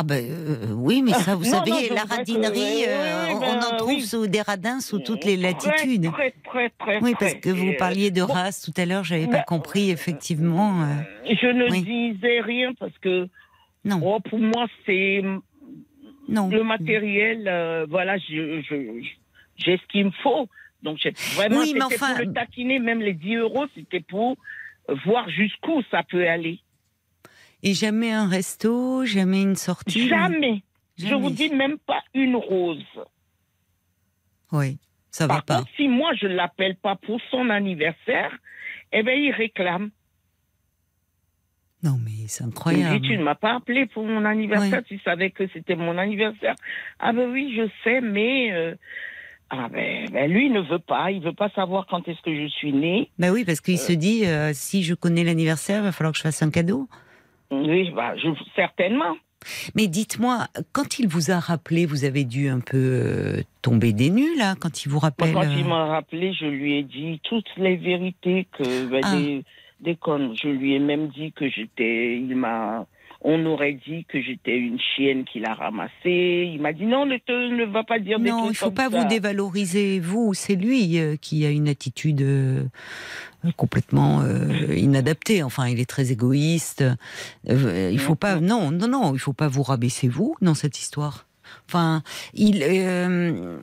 Ah 0.00 0.04
ben 0.04 0.24
euh, 0.24 0.66
oui, 0.76 1.02
mais 1.02 1.10
ça, 1.12 1.34
vous 1.34 1.44
Non, 1.44 1.50
savez, 1.64 1.70
non, 1.72 1.94
la 1.96 2.02
que- 2.02 2.08
radinerie, 2.08 2.54
oui, 2.60 2.84
euh, 2.86 3.32
on 3.34 3.40
ben, 3.40 3.58
en 3.58 3.76
trouve 3.76 3.88
oui. 3.94 4.02
sous 4.02 4.28
des 4.28 4.40
radins 4.42 4.78
sous 4.78 5.00
toutes 5.00 5.24
les 5.24 5.36
latitudes. 5.36 6.12
Très, 6.12 6.30
très, 6.44 6.70
très, 6.70 7.00
Oui, 7.02 7.14
parce 7.18 7.34
que 7.34 7.48
vous 7.50 7.70
euh, 7.70 7.76
parliez 7.76 8.12
de 8.12 8.22
race 8.22 8.62
tout 8.62 8.80
à 8.80 8.86
l'heure, 8.86 9.02
j'avais 9.02 9.26
bah, 9.26 9.38
pas 9.38 9.42
compris 9.42 9.90
effectivement. 9.90 10.82
euh, 10.82 10.86
Je 11.28 11.46
ne 11.48 11.68
Oui. 11.68 11.82
disais 11.82 12.40
rien 12.40 12.74
parce 12.78 12.96
que 12.98 13.28
non, 13.84 14.00
oh, 14.04 14.20
pour 14.20 14.38
moi, 14.38 14.66
c'est 14.86 15.20
non. 16.28 16.48
le 16.48 16.62
matériel. 16.62 17.86
voilà, 17.90 18.18
je, 18.18 18.60
je- 18.70 19.02
j'ai 19.56 19.78
ce 19.78 19.86
qu'il 19.90 20.04
me 20.06 20.10
faut. 20.22 20.48
Donc, 20.84 20.98
j'ai 21.02 21.10
vraiment, 21.34 21.58
Oui, 21.58 21.72
mais 21.74 21.82
enfin- 21.82 22.14
pour 22.14 22.24
le 22.24 22.32
taquiner, 22.32 22.78
même 22.78 23.00
les 23.00 23.14
10 23.14 23.34
euros, 23.34 23.66
c'était 23.74 23.98
pour 24.00 24.36
voir 25.04 25.28
jusqu'où 25.28 25.82
ça 25.90 26.04
peut 26.08 26.28
aller. 26.28 26.60
Et 27.62 27.74
jamais 27.74 28.12
un 28.12 28.28
resto, 28.28 29.04
jamais 29.04 29.42
une 29.42 29.56
sortie. 29.56 30.08
Jamais. 30.08 30.62
Je 30.96 31.06
Jamais. 31.06 31.22
vous 31.22 31.30
dis 31.30 31.48
même 31.50 31.78
pas 31.78 32.02
une 32.14 32.36
rose. 32.36 32.84
Oui, 34.52 34.78
ça 35.10 35.26
va 35.26 35.34
Par 35.34 35.44
pas. 35.44 35.56
contre, 35.58 35.70
si 35.76 35.88
moi 35.88 36.10
je 36.20 36.26
l'appelle 36.26 36.76
pas 36.76 36.96
pour 36.96 37.20
son 37.30 37.50
anniversaire, 37.50 38.36
eh 38.92 39.02
ben 39.02 39.16
il 39.18 39.30
réclame. 39.32 39.90
Non, 41.84 41.96
mais 42.04 42.26
c'est 42.26 42.42
Il 42.42 42.48
incroyable. 42.48 43.00
dit, 43.00 43.08
tu 43.08 43.16
ne 43.18 43.22
m'as 43.22 43.36
pas 43.36 43.54
appelé 43.56 43.86
pour 43.86 44.04
mon 44.04 44.24
anniversaire, 44.24 44.82
tu 44.84 44.98
savais 45.00 45.30
que 45.30 45.46
c'était 45.52 45.76
mon 45.76 45.96
anniversaire. 45.96 46.56
Ah 46.98 47.12
ben 47.12 47.30
oui, 47.30 47.54
je 47.56 47.68
sais, 47.84 48.00
mais 48.00 48.50
euh, 48.52 48.74
ah 49.50 49.68
ben, 49.70 50.10
ben, 50.10 50.28
lui 50.30 50.46
il 50.46 50.52
ne 50.52 50.60
veut 50.62 50.80
pas, 50.80 51.12
il 51.12 51.22
veut 51.22 51.34
pas 51.34 51.50
savoir 51.50 51.86
quand 51.86 52.08
est-ce 52.08 52.20
que 52.22 52.34
je 52.34 52.48
suis 52.48 52.72
née. 52.72 53.10
Bah 53.18 53.30
oui, 53.30 53.44
parce 53.44 53.60
qu'il 53.60 53.78
se 53.78 53.92
dit, 53.92 54.26
euh, 54.26 54.50
si 54.54 54.82
je 54.82 54.94
connais 54.94 55.22
l'anniversaire, 55.22 55.78
il 55.80 55.84
va 55.84 55.92
falloir 55.92 56.12
que 56.12 56.18
je 56.18 56.22
fasse 56.22 56.42
un 56.42 56.50
cadeau. 56.50 56.88
Oui, 57.50 57.90
bah, 57.90 58.16
je, 58.16 58.28
certainement. 58.54 59.16
Mais 59.74 59.86
dites-moi, 59.86 60.46
quand 60.72 60.98
il 60.98 61.08
vous 61.08 61.30
a 61.30 61.38
rappelé, 61.38 61.86
vous 61.86 62.04
avez 62.04 62.24
dû 62.24 62.48
un 62.48 62.60
peu 62.60 62.76
euh, 62.76 63.42
tomber 63.62 63.92
des 63.92 64.10
nues, 64.10 64.36
là, 64.36 64.54
quand 64.60 64.84
il 64.84 64.88
vous 64.88 64.98
rappelle. 64.98 65.32
quand 65.32 65.42
euh, 65.42 65.54
il 65.56 65.64
m'a 65.64 65.86
rappelé, 65.86 66.32
je 66.34 66.46
lui 66.46 66.78
ai 66.78 66.82
dit 66.82 67.20
toutes 67.22 67.48
les 67.56 67.76
vérités 67.76 68.46
que 68.52 68.86
ben, 68.86 69.00
Ah. 69.04 69.16
des. 69.16 69.44
Je 69.80 70.48
lui 70.48 70.74
ai 70.74 70.80
même 70.80 71.08
dit 71.08 71.32
que 71.32 71.48
j'étais. 71.48 72.16
Il 72.18 72.34
m'a. 72.34 72.86
On 73.20 73.44
aurait 73.46 73.72
dit 73.86 74.04
que 74.08 74.22
j'étais 74.22 74.56
une 74.56 74.78
chienne 74.78 75.24
qu'il 75.24 75.44
a 75.44 75.52
ramassée. 75.54 76.50
Il 76.54 76.60
m'a 76.60 76.72
dit 76.72 76.86
non, 76.86 77.04
ne 77.04 77.16
te 77.18 77.32
ne 77.32 77.64
va 77.64 77.82
pas 77.82 77.98
dire 77.98 78.20
des 78.20 78.30
Non, 78.30 78.42
trucs 78.44 78.52
il 78.52 78.56
faut 78.56 78.66
comme 78.66 78.74
pas 78.74 78.90
ça. 78.90 79.02
vous 79.02 79.08
dévaloriser, 79.08 79.98
vous. 79.98 80.34
C'est 80.34 80.54
lui 80.54 80.98
euh, 81.00 81.16
qui 81.20 81.44
a 81.44 81.50
une 81.50 81.68
attitude 81.68 82.22
euh, 82.22 82.62
complètement 83.56 84.20
euh, 84.20 84.72
inadaptée. 84.76 85.42
Enfin, 85.42 85.66
il 85.68 85.80
est 85.80 85.88
très 85.88 86.12
égoïste. 86.12 86.84
Euh, 87.48 87.90
il 87.92 87.98
faut 87.98 88.14
pas. 88.14 88.36
Non, 88.40 88.70
non, 88.70 88.86
non. 88.88 89.14
Il 89.14 89.18
faut 89.18 89.32
pas 89.32 89.48
vous 89.48 89.64
rabaisser 89.64 90.06
vous 90.08 90.36
dans 90.40 90.54
cette 90.54 90.78
histoire. 90.78 91.26
Enfin, 91.68 92.02
il. 92.34 92.62
euh, 92.62 93.58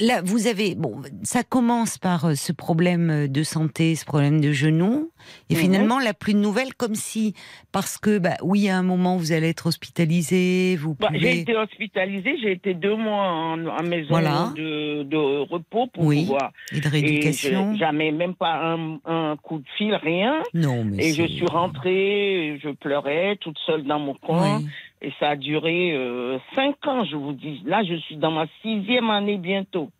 Là, 0.00 0.22
vous 0.22 0.46
avez 0.46 0.74
bon, 0.76 1.02
ça 1.24 1.42
commence 1.42 1.98
par 1.98 2.26
euh, 2.26 2.34
ce 2.36 2.52
problème 2.52 3.26
de 3.26 3.42
santé, 3.42 3.96
ce 3.96 4.04
problème 4.04 4.40
de 4.40 4.52
genou, 4.52 5.10
et 5.50 5.56
finalement 5.56 5.98
la 5.98 6.14
plus 6.14 6.34
de 6.34 6.38
nouvelles, 6.38 6.72
comme 6.74 6.94
si 6.94 7.34
parce 7.72 7.98
que 7.98 8.18
bah 8.18 8.36
oui, 8.42 8.68
à 8.68 8.76
un 8.78 8.84
moment 8.84 9.16
vous 9.16 9.32
allez 9.32 9.48
être 9.48 9.66
hospitalisé, 9.66 10.76
vous 10.76 10.94
Bah, 10.94 11.08
pouvez. 11.08 11.18
j'ai 11.20 11.40
été 11.40 11.56
hospitalisée, 11.56 12.36
j'ai 12.40 12.52
été 12.52 12.74
deux 12.74 12.94
mois 12.94 13.24
en, 13.26 13.66
en 13.66 13.82
maison 13.82 14.10
Voilà. 14.10 14.52
de, 14.56 15.02
de 15.02 15.16
repos 15.16 15.88
pour 15.88 16.04
Oui. 16.04 16.20
pouvoir. 16.22 16.52
et 16.72 16.80
de 16.80 16.86
Et 16.86 16.90
rééducation. 16.90 17.72
je- 17.74 17.78
jamais 17.78 18.12
même 18.12 18.34
pas 18.34 18.54
un, 18.74 18.98
un 19.04 19.36
coup 19.36 19.58
de 19.58 19.66
fil, 19.76 19.94
rien. 19.96 20.42
Non, 20.54 20.84
mais 20.84 21.08
Et 21.08 21.14
je 21.14 21.24
suis 21.26 21.46
rentrée, 21.46 22.58
je 22.62 22.68
pleurais 22.70 23.36
toute 23.40 23.58
seule 23.66 23.84
dans 23.84 23.98
mon 23.98 24.14
coin. 24.14 24.62
Et 25.00 25.12
ça 25.20 25.30
a 25.30 25.36
duré 25.36 25.92
euh, 25.92 26.38
cinq 26.54 26.86
ans, 26.86 27.04
je 27.04 27.16
vous 27.16 27.32
dis. 27.32 27.62
Là, 27.64 27.84
je 27.84 27.94
suis 27.94 28.16
dans 28.16 28.32
ma 28.32 28.46
sixième 28.62 29.10
année 29.10 29.36
bientôt. 29.38 29.90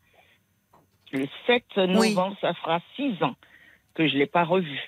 Le 1.13 1.27
7 1.47 1.77
novembre, 1.89 2.37
ça 2.41 2.53
fera 2.55 2.81
six 2.97 3.23
ans 3.23 3.37
que 3.95 4.07
je 4.09 4.15
ne 4.15 4.19
l'ai 4.19 4.27
pas 4.27 4.45
revu. 4.45 4.79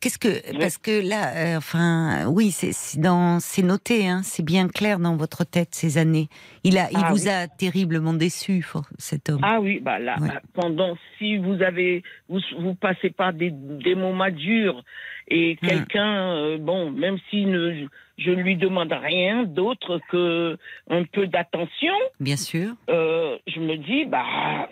Qu'est-ce 0.00 0.18
que 0.18 0.58
parce 0.58 0.76
que 0.76 1.00
là, 1.08 1.34
euh, 1.34 1.56
enfin, 1.56 2.26
oui, 2.26 2.50
c'est 2.50 2.72
c'est 2.72 3.00
dans, 3.00 3.40
c'est 3.40 3.62
noté, 3.62 4.06
hein, 4.06 4.20
c'est 4.22 4.44
bien 4.44 4.68
clair 4.68 4.98
dans 4.98 5.16
votre 5.16 5.44
tête 5.44 5.70
ces 5.74 5.96
années. 5.96 6.28
Il 6.62 6.76
a, 6.76 6.90
il 6.90 6.98
Ah 7.02 7.08
vous 7.10 7.22
oui. 7.22 7.28
a 7.30 7.48
terriblement 7.48 8.12
déçu, 8.12 8.66
cet 8.98 9.30
homme. 9.30 9.40
Ah 9.42 9.60
oui, 9.62 9.80
bah 9.80 9.98
là, 9.98 10.16
Ouais. 10.20 10.28
bah, 10.28 10.42
pendant, 10.52 10.94
si 11.16 11.38
vous 11.38 11.62
avez, 11.62 12.02
vous, 12.28 12.40
vous 12.58 12.74
passez 12.74 13.08
par 13.08 13.32
des, 13.32 13.50
des 13.50 13.94
moments 13.94 14.30
durs 14.30 14.84
et 15.28 15.56
Hmm. 15.62 15.66
quelqu'un, 15.66 16.36
euh, 16.36 16.58
bon, 16.58 16.90
même 16.90 17.18
si 17.30 17.44
ne, 17.46 17.86
je 18.18 18.30
ne 18.30 18.42
lui 18.42 18.56
demande 18.56 18.92
rien 18.92 19.44
d'autre 19.44 20.00
que 20.10 20.56
un 20.90 21.04
peu 21.04 21.26
d'attention, 21.26 21.94
Bien 22.20 22.36
sûr. 22.36 22.74
euh, 22.90 23.36
je 23.46 23.60
me 23.60 23.76
dis, 23.76 24.04
bah, 24.04 24.68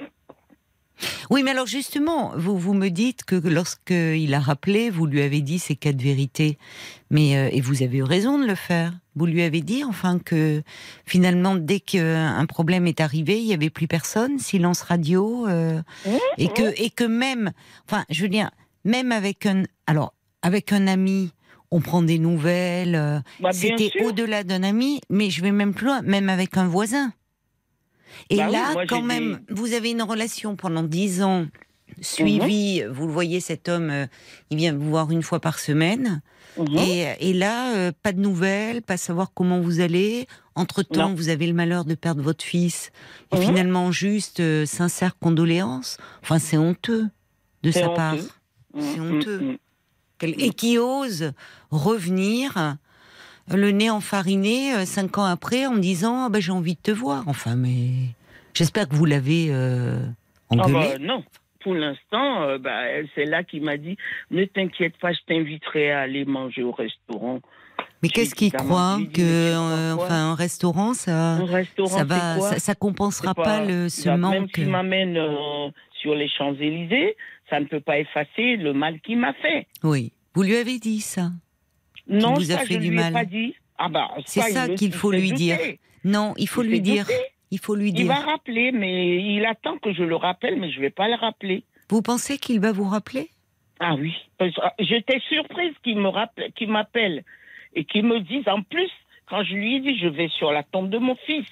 Oui, 1.30 1.42
mais 1.42 1.50
alors 1.52 1.66
justement, 1.66 2.32
vous 2.36 2.58
vous 2.58 2.74
me 2.74 2.88
dites 2.88 3.24
que 3.24 3.34
lorsque 3.48 3.90
il 3.90 4.34
a 4.34 4.38
rappelé, 4.40 4.90
vous 4.90 5.06
lui 5.06 5.22
avez 5.22 5.40
dit 5.40 5.58
ces 5.58 5.74
quatre 5.74 6.00
vérités, 6.00 6.58
mais 7.10 7.36
euh, 7.36 7.48
et 7.50 7.60
vous 7.60 7.82
avez 7.82 7.98
eu 7.98 8.02
raison 8.02 8.38
de 8.38 8.46
le 8.46 8.54
faire. 8.54 8.92
Vous 9.16 9.26
lui 9.26 9.42
avez 9.42 9.60
dit 9.62 9.82
enfin 9.84 10.18
que 10.18 10.62
finalement, 11.04 11.54
dès 11.56 11.80
qu'un 11.80 12.44
problème 12.46 12.86
est 12.86 13.00
arrivé, 13.00 13.38
il 13.38 13.46
y 13.46 13.52
avait 13.54 13.70
plus 13.70 13.88
personne, 13.88 14.38
silence 14.38 14.82
radio, 14.82 15.46
euh, 15.48 15.80
Mmh, 16.06 16.10
et 16.38 16.48
que 16.48 16.82
et 16.82 16.90
que 16.90 17.04
même, 17.04 17.52
enfin, 17.88 18.04
je 18.10 18.22
veux 18.22 18.28
dire, 18.28 18.50
même 18.84 19.10
avec 19.12 19.44
un, 19.46 19.64
alors 19.86 20.14
avec 20.42 20.72
un 20.72 20.86
ami. 20.86 21.32
On 21.70 21.80
prend 21.80 22.02
des 22.02 22.18
nouvelles. 22.18 22.94
euh, 22.96 23.20
bah, 23.40 23.52
C'était 23.52 23.90
au-delà 24.04 24.44
d'un 24.44 24.62
ami, 24.62 25.00
mais 25.08 25.30
je 25.30 25.40
vais 25.42 25.52
même 25.52 25.72
plus 25.72 25.86
loin, 25.86 26.02
même 26.02 26.28
avec 26.28 26.56
un 26.58 26.66
voisin. 26.66 27.12
Et 28.28 28.36
Bah 28.36 28.46
oui, 28.48 28.52
là, 28.52 28.72
moi, 28.74 28.86
quand 28.86 29.00
même, 29.02 29.40
vous 29.48 29.72
avez 29.72 29.90
une 29.92 30.02
relation 30.02 30.54
pendant 30.54 30.82
dix 30.82 31.22
ans 31.22 31.46
suivie. 32.02 32.82
Vous 32.90 33.06
le 33.06 33.12
voyez, 33.12 33.40
cet 33.40 33.68
homme, 33.70 33.88
euh, 33.90 34.06
il 34.50 34.58
vient 34.58 34.74
vous 34.74 34.90
voir 34.90 35.10
une 35.10 35.22
fois 35.22 35.40
par 35.40 35.58
semaine. 35.58 36.20
Mhm. 36.58 36.76
Et, 36.78 37.06
et 37.20 37.32
là, 37.32 37.74
euh, 37.74 37.92
pas 38.02 38.12
de 38.12 38.20
nouvelles, 38.20 38.82
pas 38.82 38.98
savoir 38.98 39.32
comment 39.32 39.60
vous 39.60 39.80
allez. 39.80 40.26
Entre-temps, 40.54 41.08
Non. 41.08 41.14
vous 41.14 41.30
avez 41.30 41.46
le 41.46 41.54
malheur 41.54 41.86
de 41.86 41.94
perdre 41.94 42.22
votre 42.22 42.44
fils. 42.44 42.90
Et 43.32 43.36
Mhm. 43.36 43.42
finalement, 43.42 43.92
juste 43.92 44.40
euh, 44.40 44.66
sincère 44.66 45.18
condoléances. 45.18 45.96
Enfin, 46.22 46.38
c'est 46.38 46.58
honteux 46.58 47.06
de 47.62 47.70
C'est 47.70 47.80
sa 47.80 47.86
honteux. 47.86 47.94
part. 47.96 48.16
C'est 48.78 49.00
honteux. 49.00 49.56
Et 50.22 50.50
qui 50.50 50.78
ose 50.78 51.32
revenir 51.70 52.76
le 53.52 53.70
nez 53.70 53.90
enfariné 53.90 54.74
euh, 54.74 54.84
cinq 54.84 55.18
ans 55.18 55.24
après 55.24 55.66
en 55.66 55.72
me 55.72 55.80
disant 55.80 56.24
Ah 56.24 56.28
ben, 56.28 56.40
j'ai 56.40 56.52
envie 56.52 56.74
de 56.74 56.80
te 56.80 56.90
voir. 56.92 57.24
Enfin, 57.26 57.56
mais 57.56 57.88
j'espère 58.54 58.88
que 58.88 58.94
vous 58.94 59.04
l'avez 59.04 59.48
euh, 59.50 59.98
Ah 60.50 60.54
engueulé. 60.54 60.72
bah, 60.92 60.98
non. 61.00 61.24
Pour 61.60 61.74
l'instant, 61.74 62.42
euh, 62.42 62.58
bah, 62.58 62.82
c'est 63.14 63.24
là 63.24 63.44
qui 63.44 63.60
m'a 63.60 63.76
dit 63.76 63.96
ne 64.30 64.44
t'inquiète 64.44 64.96
pas, 65.00 65.12
je 65.12 65.18
t'inviterai 65.28 65.92
à 65.92 66.00
aller 66.00 66.24
manger 66.24 66.62
au 66.64 66.72
restaurant. 66.72 67.38
mais 68.02 68.08
qu'est-ce 68.08 68.34
qu'il 68.34 68.52
croit 68.52 68.98
que 69.14 69.20
euh, 69.22 69.94
enfin 69.94 70.30
un 70.32 70.34
restaurant 70.34 70.92
ça 70.92 71.34
Un 71.34 71.44
restaurant, 71.44 71.88
ça 71.98 72.02
va 72.04 72.40
ça, 72.40 72.58
ça 72.58 72.74
compensera 72.74 73.32
pas, 73.34 73.64
le 73.64 73.88
ce 73.88 74.08
Même 74.08 74.20
manque. 74.20 74.50
s'il 74.56 74.70
m'amène 74.70 75.16
euh, 75.16 75.68
sur 76.02 76.14
les 76.14 76.28
Champs-Élysées, 76.28 77.16
ça 77.48 77.58
ne 77.60 77.64
peut 77.64 77.80
pas 77.80 77.98
effacer 77.98 78.56
le 78.56 78.72
mal 78.74 79.00
qu'il 79.00 79.18
m'a 79.18 79.32
fait. 79.34 79.66
Oui, 79.82 80.12
vous 80.34 80.42
lui 80.42 80.56
avez 80.56 80.78
dit 80.78 81.00
ça? 81.00 81.30
Non, 82.08 82.34
vous 82.34 82.50
a 82.52 82.58
ça, 82.58 82.66
fait 82.66 82.74
je 82.74 82.78
du 82.80 82.90
lui 82.90 82.96
mal. 82.96 83.10
ai 83.10 83.14
pas 83.14 83.24
dit. 83.24 83.54
Ah 83.78 83.88
bah, 83.88 84.10
C'est 84.26 84.40
il 84.40 84.52
ça 84.52 84.68
qu'il 84.68 84.88
il 84.88 84.92
faut 84.94 85.12
lui 85.12 85.32
dire. 85.32 85.58
Non, 86.04 86.34
il 86.36 86.48
faut 86.48 86.62
Il 86.62 86.70
lui 86.70 86.80
dire. 86.80 87.06
Il 87.50 87.58
faut 87.58 87.74
lui 87.74 87.88
Il 87.88 87.94
dire. 87.94 88.06
va 88.08 88.16
rappeler, 88.16 88.72
mais 88.72 89.16
il 89.34 89.44
attend 89.46 89.78
que 89.78 89.92
je 89.92 90.02
le 90.02 90.16
rappelle, 90.16 90.58
mais 90.58 90.70
je 90.72 90.80
vais 90.80 90.90
pas 90.90 91.08
le 91.08 91.14
rappeler. 91.14 91.64
Vous 91.90 92.02
pensez 92.02 92.38
qu'il 92.38 92.60
va 92.60 92.72
vous 92.72 92.84
rappeler? 92.88 93.28
Ah 93.78 93.94
oui. 93.94 94.14
Ah, 94.40 94.72
J'étais 94.78 95.20
surprise 95.28 95.72
qu'il 95.82 95.98
me 95.98 96.08
rappelle, 96.08 96.52
qu'il 96.52 96.68
m'appelle 96.70 97.22
et 97.74 97.84
qu'il 97.84 98.04
me 98.04 98.20
dise 98.20 98.46
en 98.48 98.62
plus. 98.62 98.90
Quand 99.28 99.44
je 99.44 99.54
lui 99.54 99.76
ai 99.76 99.80
dit 99.80 99.98
je 99.98 100.08
vais 100.08 100.28
sur 100.28 100.50
la 100.52 100.62
tombe 100.62 100.90
de 100.90 100.98
mon 100.98 101.14
fils, 101.26 101.46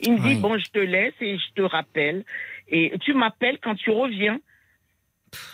il 0.00 0.12
me 0.12 0.20
Oui. 0.20 0.34
dit 0.34 0.40
bon 0.40 0.56
je 0.58 0.70
te 0.70 0.78
laisse 0.78 1.14
et 1.20 1.36
je 1.38 1.52
te 1.54 1.62
rappelle 1.62 2.24
et 2.68 2.92
tu 3.00 3.14
m'appelles 3.14 3.58
quand 3.62 3.74
tu 3.74 3.90
reviens. 3.90 4.38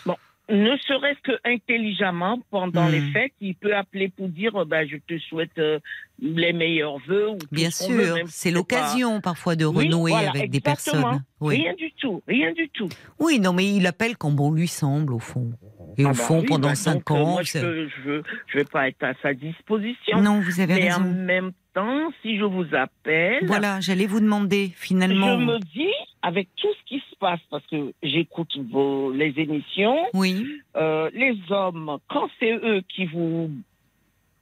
Bon, 0.05 0.15
ne 0.49 0.75
serait-ce 0.77 1.19
que 1.21 1.39
intelligemment, 1.45 2.39
pendant 2.51 2.87
Hmm. 2.87 2.91
les 2.91 3.01
fêtes, 3.11 3.33
il 3.41 3.55
peut 3.55 3.75
appeler 3.75 4.09
pour 4.09 4.27
dire 4.29 4.55
euh, 4.61 4.65
bah, 4.65 4.85
je 4.85 4.97
te 4.97 5.17
souhaite 5.19 5.57
euh, 5.57 5.79
les 6.19 6.53
meilleurs 6.53 6.99
vœux. 7.07 7.29
Ou 7.31 7.37
Bien 7.51 7.71
sûr, 7.71 8.17
c'est 8.27 8.51
pas- 8.51 8.57
l'occasion 8.57 9.21
parfois 9.21 9.55
de 9.55 9.65
Oui, 9.65 9.85
renouer 9.85 10.11
voilà, 10.11 10.29
avec 10.31 10.49
des 10.51 10.59
personnes. 10.61 11.23
Oui. 11.39 11.55
Rien 11.57 11.73
du 11.73 11.91
tout, 11.93 12.21
rien 12.27 12.51
du 12.53 12.69
tout. 12.69 12.89
oui, 13.19 13.39
non, 13.39 13.53
mais 13.53 13.65
il 13.73 13.87
appelle 13.87 14.17
quand 14.17 14.31
bon 14.31 14.51
lui 14.51 14.67
semble, 14.67 15.13
au 15.13 15.19
fond. 15.19 15.51
Et 15.97 16.03
Ah 16.05 16.09
au 16.09 16.11
bah 16.11 16.13
fond, 16.13 16.39
oui, 16.41 16.45
pendant 16.47 16.69
bah 16.69 16.75
cinq 16.75 17.09
euh, 17.11 17.13
ans. 17.15 17.25
moi, 17.33 17.43
je, 17.43 17.87
je, 18.05 18.21
je 18.47 18.57
vais 18.57 18.63
pas 18.65 18.87
être 18.87 19.03
à 19.03 19.13
sa 19.21 19.33
disposition. 19.33 20.21
Non, 20.21 20.39
vous 20.39 20.59
avez 20.59 20.75
mais 20.75 20.91
en 20.93 20.97
raison. 20.97 21.13
même 21.13 21.51
temps, 21.73 22.11
si 22.21 22.37
je 22.37 22.43
vous 22.43 22.65
appelle, 22.75 23.45
Voilà, 23.45 23.79
j'allais 23.81 24.05
vous 24.07 24.19
demander 24.19 24.71
je 24.75 24.79
finalement. 24.81 25.37
me 25.37 25.59
dis, 25.59 25.91
avec 26.21 26.47
tout 26.55 26.67
ce 26.79 26.83
qui 26.85 26.99
se 27.09 27.15
passe, 27.17 27.39
parce 27.49 27.65
que 27.67 27.93
j'écoute 28.03 28.55
vos, 28.71 29.11
les 29.11 29.33
émissions, 29.37 29.97
Oui, 30.13 30.45
euh, 30.75 31.09
les 31.13 31.37
hommes, 31.49 31.97
quand 32.09 32.29
c'est 32.39 32.53
eux 32.53 32.81
qui 32.87 33.05
vous 33.05 33.49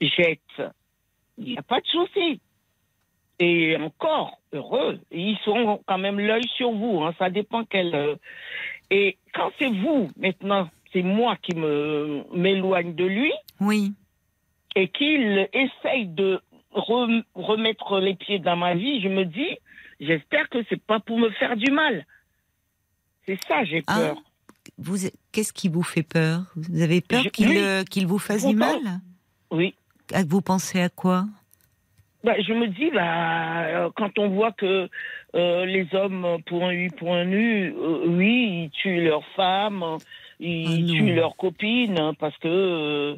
jettent, 0.02 0.62
il 1.38 1.46
n'y 1.46 1.58
a 1.58 1.62
pas 1.64 1.80
de 1.82 1.86
souci. 1.88 2.40
Et 3.40 3.78
encore, 3.78 4.38
heureux, 4.52 5.00
ils 5.12 5.38
sont 5.46 5.82
quand 5.88 5.98
même 5.98 6.20
l'œil 6.20 6.44
sur 6.58 6.72
vous, 6.72 7.02
hein, 7.04 7.14
ça 7.18 7.30
dépend 7.30 7.64
quel... 7.64 7.96
euh, 7.96 8.16
Et 8.92 9.18
quand 9.34 9.52
c'est 9.58 9.70
vous, 9.70 10.10
maintenant, 10.18 10.70
c'est 10.94 11.04
moi 11.04 11.36
qui 11.42 11.56
me 11.56 12.24
m'éloigne 12.36 12.94
de 12.96 13.06
lui, 13.06 13.32
oui. 13.62 13.94
et 14.76 14.88
qu'il 14.90 15.48
essaye 15.54 16.08
de 16.08 16.40
rem- 16.72 17.24
remettre 17.36 18.00
les 18.00 18.16
pieds 18.16 18.40
dans 18.40 18.56
ma 18.56 18.76
vie, 18.76 19.02
je 19.02 19.08
me 19.10 19.26
dis, 19.26 19.58
j'espère 20.00 20.48
que 20.50 20.60
c'est 20.70 20.82
pas 20.82 21.00
pour 21.00 21.18
me 21.20 21.30
faire 21.32 21.56
du 21.58 21.72
mal. 21.72 22.06
C'est 23.26 23.40
ça, 23.48 23.64
j'ai 23.64 23.84
Ah, 23.88 23.96
peur. 24.00 24.18
Vous, 24.78 24.98
qu'est-ce 25.32 25.54
qui 25.54 25.70
vous 25.70 25.84
fait 25.84 26.04
peur? 26.04 26.42
Vous 26.56 26.82
avez 26.82 27.02
peur 27.02 27.24
Je- 27.24 27.30
qu'il 27.30 27.50
oui. 27.50 27.58
euh, 27.60 27.84
qu'il 27.84 28.08
vous 28.08 28.20
fasse 28.20 28.46
du 28.46 28.56
mal? 28.56 28.78
Oui. 29.52 29.76
Ah, 30.14 30.24
Vous 30.28 30.42
pensez 30.42 30.82
à 30.82 30.90
quoi? 30.90 31.26
Bah, 32.24 32.34
je 32.42 32.52
me 32.54 32.68
dis, 32.68 32.92
bah, 32.92 33.66
euh, 33.68 33.90
quand 33.96 34.20
on 34.20 34.30
voit 34.30 34.52
que 34.52 34.90
euh, 35.36 35.66
les 35.66 35.88
hommes, 35.94 36.38
pour 36.48 36.66
un 36.66 36.72
U, 36.72 36.90
pour 36.98 37.14
un 37.16 37.30
U, 37.32 37.74
euh, 37.74 38.08
oui, 38.08 38.66
ils 38.66 38.70
tuent 38.72 39.04
leurs 39.06 39.26
femmes, 39.36 39.98
ils 40.40 40.66
Ah 40.68 40.78
non. 40.80 40.94
tuent 40.94 41.14
leurs 41.16 41.36
copines, 41.36 42.14
parce 42.20 42.38
que, 42.38 42.48
euh, 42.48 43.18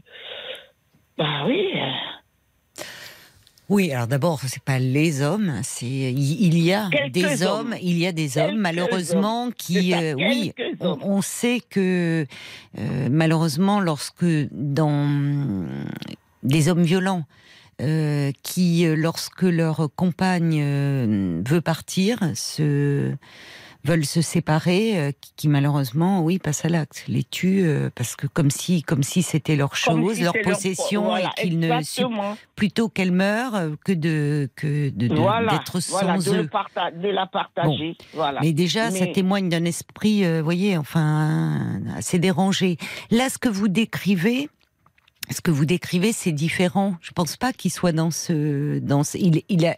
bah 1.17 1.45
oui, 1.47 1.69
Oui, 3.69 3.93
alors 3.93 4.07
d'abord, 4.07 4.41
c'est 4.41 4.61
pas 4.63 4.79
les 4.79 5.21
hommes, 5.21 5.53
c'est 5.63 5.85
il 5.85 6.57
y 6.59 6.73
a 6.73 6.89
Quelques 6.91 7.13
des 7.13 7.43
hommes. 7.43 7.67
hommes, 7.71 7.75
il 7.81 7.97
y 7.97 8.05
a 8.05 8.11
des 8.11 8.37
hommes 8.37 8.47
Quelques 8.47 8.59
malheureusement 8.59 9.49
qui, 9.57 9.93
euh, 9.93 10.13
oui, 10.15 10.51
on, 10.81 11.21
sait 11.21 11.61
que 11.69 12.25
euh, 12.77 13.07
malheureusement, 13.09 13.79
lorsque 13.79 14.25
dans 14.51 15.65
des 16.43 16.67
hommes 16.69 16.83
violents 16.83 17.23
euh, 17.81 18.31
qui, 18.43 18.85
lorsque 18.95 19.43
leur 19.43 19.87
compagne 19.95 20.59
euh, 20.61 21.41
veut 21.47 21.61
partir, 21.61 22.19
se 22.35 23.13
veulent 23.83 24.05
se 24.05 24.21
séparer, 24.21 24.99
euh, 24.99 25.11
qui, 25.19 25.33
qui, 25.35 25.47
malheureusement, 25.47 26.21
oui, 26.21 26.37
passent 26.39 26.65
à 26.65 26.69
l'acte, 26.69 27.03
les 27.07 27.23
tuent 27.23 27.63
euh, 27.65 27.89
parce 27.95 28.15
que 28.15 28.27
comme 28.27 28.51
si, 28.51 28.83
comme 28.83 29.03
si 29.03 29.23
c'était 29.23 29.55
leur 29.55 29.75
chose, 29.75 30.15
si 30.17 30.23
leur 30.23 30.33
possession, 30.43 31.03
voilà, 31.05 31.31
et 31.37 31.41
qu'ils 31.49 31.59
ne 31.59 31.67
plutôt 32.55 32.89
qu'elle 32.89 33.11
meure 33.11 33.55
euh, 33.55 33.69
que 33.83 33.91
de 33.91 34.49
que 34.55 34.89
de 34.89 35.07
de- 35.07 35.15
Voilà, 35.15 35.51
d'être 35.51 35.79
voilà, 35.89 36.19
sans 36.19 36.31
de, 36.31 36.37
eux. 36.41 36.47
parta- 36.47 36.91
de 36.91 37.07
la 37.09 37.25
partager. 37.25 37.97
Voilà. 38.13 38.39
Mais 38.41 38.53
déjà, 38.53 38.91
ça 38.91 39.07
témoigne 39.07 39.49
d'un 39.49 39.65
esprit, 39.65 40.25
euh, 40.25 40.41
voyez, 40.43 40.77
enfin, 40.77 41.81
assez 41.95 42.19
dérangé. 42.19 42.77
Là, 43.09 43.29
ce 43.29 43.37
que 43.37 43.49
vous 43.49 43.67
décrivez, 43.67 44.49
ce 45.31 45.41
que 45.41 45.49
vous 45.51 45.65
décrivez, 45.65 46.11
c'est 46.13 46.31
différent. 46.33 46.95
Je 47.01 47.11
pense 47.11 47.37
pas 47.37 47.51
qu'il 47.53 47.71
soit 47.71 47.93
dans 47.93 48.11
ce, 48.11 48.79
dans 48.79 49.03
ce- 49.03 49.17
il, 49.17 49.41
il 49.49 49.65
a, 49.65 49.75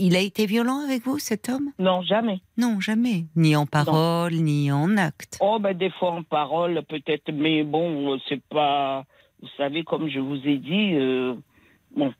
il 0.00 0.16
a 0.16 0.20
été 0.20 0.46
violent 0.46 0.80
avec 0.84 1.02
vous, 1.04 1.18
cet 1.18 1.48
homme? 1.48 1.70
Non, 1.78 2.02
jamais. 2.02 2.40
Non, 2.56 2.80
jamais. 2.80 3.24
Ni 3.36 3.54
en 3.54 3.66
parole, 3.66 4.32
ni 4.34 4.72
en 4.72 4.96
acte. 4.96 5.38
Oh, 5.40 5.58
ben, 5.60 5.76
des 5.76 5.90
fois 5.90 6.12
en 6.12 6.22
parole, 6.22 6.82
peut-être, 6.88 7.30
mais 7.32 7.62
bon, 7.62 8.14
euh, 8.14 8.18
c'est 8.28 8.42
pas. 8.48 9.04
Vous 9.42 9.48
savez, 9.56 9.84
comme 9.84 10.08
je 10.08 10.18
vous 10.18 10.36
ai 10.46 10.56
dit, 10.58 10.94
euh, 10.94 11.34
bon, 11.96 12.12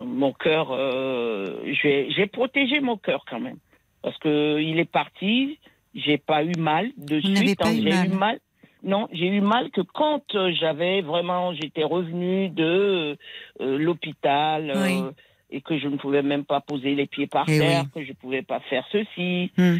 mon 0.00 0.32
cœur, 0.32 0.68
euh, 0.72 1.62
j'ai 1.82 2.26
protégé 2.26 2.80
mon 2.80 2.96
cœur 2.96 3.24
quand 3.28 3.40
même. 3.40 3.58
Parce 4.02 4.16
que 4.18 4.60
il 4.60 4.78
est 4.78 4.90
parti, 4.90 5.58
j'ai 5.94 6.18
pas 6.18 6.44
eu 6.44 6.54
mal 6.56 6.90
de 6.96 7.20
Vous 7.20 7.36
suite. 7.36 7.60
hein, 7.62 7.72
j'ai 7.74 7.82
mal. 7.90 8.06
eu 8.06 8.10
mal. 8.10 8.38
Non, 8.84 9.08
j'ai 9.12 9.26
eu 9.26 9.40
mal 9.40 9.70
que 9.72 9.80
quand 9.80 10.22
euh, 10.36 10.52
j'avais 10.52 11.00
vraiment, 11.02 11.52
j'étais 11.52 11.82
revenue 11.82 12.48
de 12.48 13.16
euh, 13.60 13.76
l'hôpital 13.78 14.70
euh, 14.70 14.84
Oui. 14.84 15.02
Et 15.50 15.60
que 15.62 15.78
je 15.78 15.88
ne 15.88 15.96
pouvais 15.96 16.22
même 16.22 16.44
pas 16.44 16.60
poser 16.60 16.94
les 16.94 17.06
pieds 17.06 17.26
par 17.26 17.44
Eh 17.48 17.58
terre, 17.58 17.84
oui. 17.84 18.02
que 18.02 18.06
je 18.08 18.12
pouvais 18.14 18.42
pas 18.42 18.60
faire 18.68 18.84
ceci. 18.92 19.50
Hmm. 19.56 19.76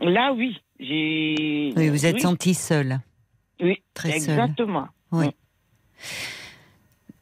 Là, 0.00 0.32
oui, 0.32 0.56
j'ai. 0.78 1.72
Oui, 1.76 1.88
vous 1.88 2.06
êtes 2.06 2.16
oui, 2.16 2.20
senti 2.20 2.54
seul. 2.54 3.00
oui, 3.60 3.82
très 3.94 4.10
exactement. 4.16 4.86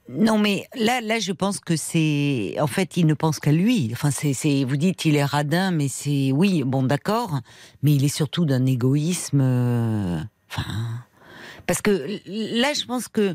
Non, 0.09 0.38
mais 0.38 0.62
là, 0.77 1.01
là, 1.01 1.18
je 1.18 1.33
pense 1.33 1.59
que 1.59 1.75
c'est. 1.75 2.55
En 2.61 2.68
fait, 2.68 2.96
il 2.96 3.07
ne 3.07 3.14
pense 3.14 3.40
qu'à 3.40 3.51
lui. 3.51 3.88
Enfin, 3.92 4.12
c'est, 4.12 4.35
c'est. 4.35 4.62
Vous 4.62 4.77
dites, 4.77 5.05
il 5.05 5.16
est 5.16 5.25
radin, 5.25 5.72
mais 5.72 5.88
c'est. 5.88 6.31
Oui, 6.33 6.62
bon, 6.64 6.85
d'accord. 6.85 7.40
Mais 7.83 7.92
il 7.94 8.05
est 8.05 8.14
surtout 8.14 8.44
d'un 8.44 8.66
égoïsme. 8.66 9.40
euh, 9.42 10.20
Enfin. 10.49 10.64
Parce 11.66 11.83
que 11.83 11.90
là, 12.27 12.72
je 12.72 12.85
pense 12.85 13.09
que 13.09 13.35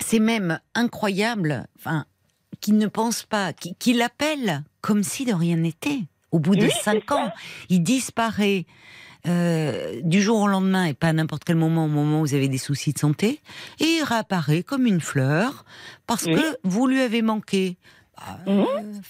c'est 0.00 0.18
même 0.18 0.58
incroyable. 0.74 1.66
Enfin, 1.78 2.04
qu'il 2.60 2.76
ne 2.78 2.86
pense 2.86 3.22
pas, 3.24 3.52
qu'il, 3.52 3.74
qu'il 3.76 4.00
appelle 4.02 4.62
comme 4.80 5.02
si 5.02 5.24
de 5.24 5.32
rien 5.34 5.56
n'était. 5.56 6.00
Au 6.32 6.38
bout 6.38 6.54
de 6.54 6.66
Oui, 6.66 6.72
cinq 6.82 7.02
ça. 7.08 7.16
ans, 7.16 7.32
il 7.68 7.82
disparaît. 7.82 8.66
euh, 9.26 10.00
du 10.02 10.22
jour 10.22 10.40
au 10.40 10.46
lendemain 10.48 10.84
et 10.86 10.94
pas 10.94 11.08
à 11.08 11.12
n'importe 11.12 11.44
quel 11.44 11.56
moment, 11.56 11.84
au 11.84 11.88
moment 11.88 12.20
où 12.20 12.24
vous 12.26 12.32
avez 12.34 12.48
des 12.48 12.56
soucis 12.56 12.94
de 12.94 12.98
santé, 12.98 13.42
et 13.78 13.84
il 13.84 14.02
réapparaît 14.02 14.62
comme 14.62 14.86
une 14.86 15.02
fleur 15.02 15.66
parce 16.06 16.24
Oui. 16.24 16.36
que 16.36 16.56
vous 16.64 16.86
lui 16.86 17.00
avez 17.02 17.20
manqué. 17.20 17.76
Bah, 18.16 18.38
Mhm. 18.46 19.02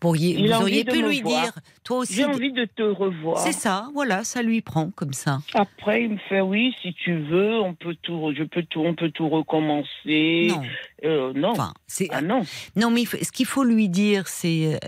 Pourriez, 0.00 0.46
vous 0.46 0.52
auriez 0.54 0.84
pu 0.84 1.02
me 1.02 1.08
lui 1.08 1.22
voir. 1.22 1.42
dire, 1.42 1.52
toi 1.84 1.98
aussi. 1.98 2.14
J'ai 2.14 2.24
envie 2.24 2.52
de 2.52 2.64
te 2.64 2.82
revoir. 2.82 3.38
C'est 3.38 3.52
ça, 3.52 3.88
voilà, 3.94 4.24
ça 4.24 4.42
lui 4.42 4.60
prend 4.60 4.90
comme 4.90 5.12
ça. 5.12 5.40
Après, 5.54 6.04
il 6.04 6.10
me 6.12 6.18
fait 6.28 6.40
oui, 6.40 6.74
si 6.82 6.94
tu 6.94 7.18
veux, 7.18 7.60
on 7.60 7.74
peut 7.74 7.96
tout, 8.02 8.32
je 8.36 8.44
peux 8.44 8.62
tout, 8.62 8.80
on 8.80 8.94
peut 8.94 9.10
tout 9.10 9.28
recommencer. 9.28 10.48
Non, 10.50 10.62
Euh, 11.04 11.32
non. 11.34 11.50
enfin, 11.50 11.72
c'est 11.86 12.08
ah 12.10 12.20
non. 12.20 12.42
non, 12.76 12.90
mais 12.90 13.04
ce 13.04 13.30
qu'il 13.32 13.46
faut 13.46 13.64
lui 13.64 13.88
dire, 13.88 14.28
c'est, 14.28 14.74
euh, 14.74 14.78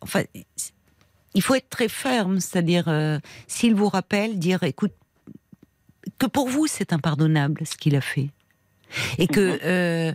enfin, 0.00 0.22
il 1.34 1.42
faut 1.42 1.54
être 1.54 1.68
très 1.70 1.88
ferme, 1.88 2.40
c'est-à-dire, 2.40 2.88
euh, 2.88 3.18
s'il 3.46 3.74
vous 3.74 3.88
rappelle, 3.88 4.38
dire, 4.38 4.62
écoute, 4.62 4.92
que 6.18 6.26
pour 6.26 6.48
vous 6.48 6.66
c'est 6.66 6.92
impardonnable 6.92 7.60
ce 7.66 7.76
qu'il 7.76 7.94
a 7.94 8.00
fait, 8.00 8.30
et 9.18 9.26
que 9.26 9.40
Mhm. 9.52 9.58
euh, 9.64 10.12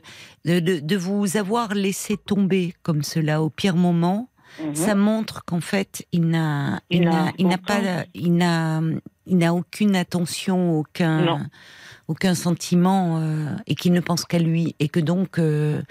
de, 0.81 0.95
vous 0.97 1.38
avoir 1.38 1.73
laissé 1.73 2.17
tomber 2.17 2.73
comme 2.83 3.03
cela 3.03 3.41
au 3.41 3.49
pire 3.49 3.75
moment, 3.75 4.29
Mhm. 4.59 4.75
ça 4.75 4.93
montre 4.95 5.43
qu'en 5.45 5.62
fait, 5.62 6.05
il 6.12 6.27
n'a, 6.27 6.81
il 6.91 6.97
Il 7.39 7.47
n'a, 7.47 7.57
pas, 7.57 7.81
il 8.13 8.36
n'a, 8.36 8.81
il 9.25 9.38
n'a 9.38 9.53
aucune 9.53 9.95
attention, 9.95 10.77
aucun, 10.77 11.25
Non. 11.25 11.39
aucun 12.07 12.36
sentiment, 12.36 13.17
euh, 13.19 13.47
et 13.65 13.73
qu'il 13.73 13.93
ne 13.93 13.99
pense 13.99 14.25
qu'à 14.25 14.38
lui, 14.38 14.75
et 14.79 14.89
que 14.89 14.99
donc 14.99 15.39
euh, 15.39 15.81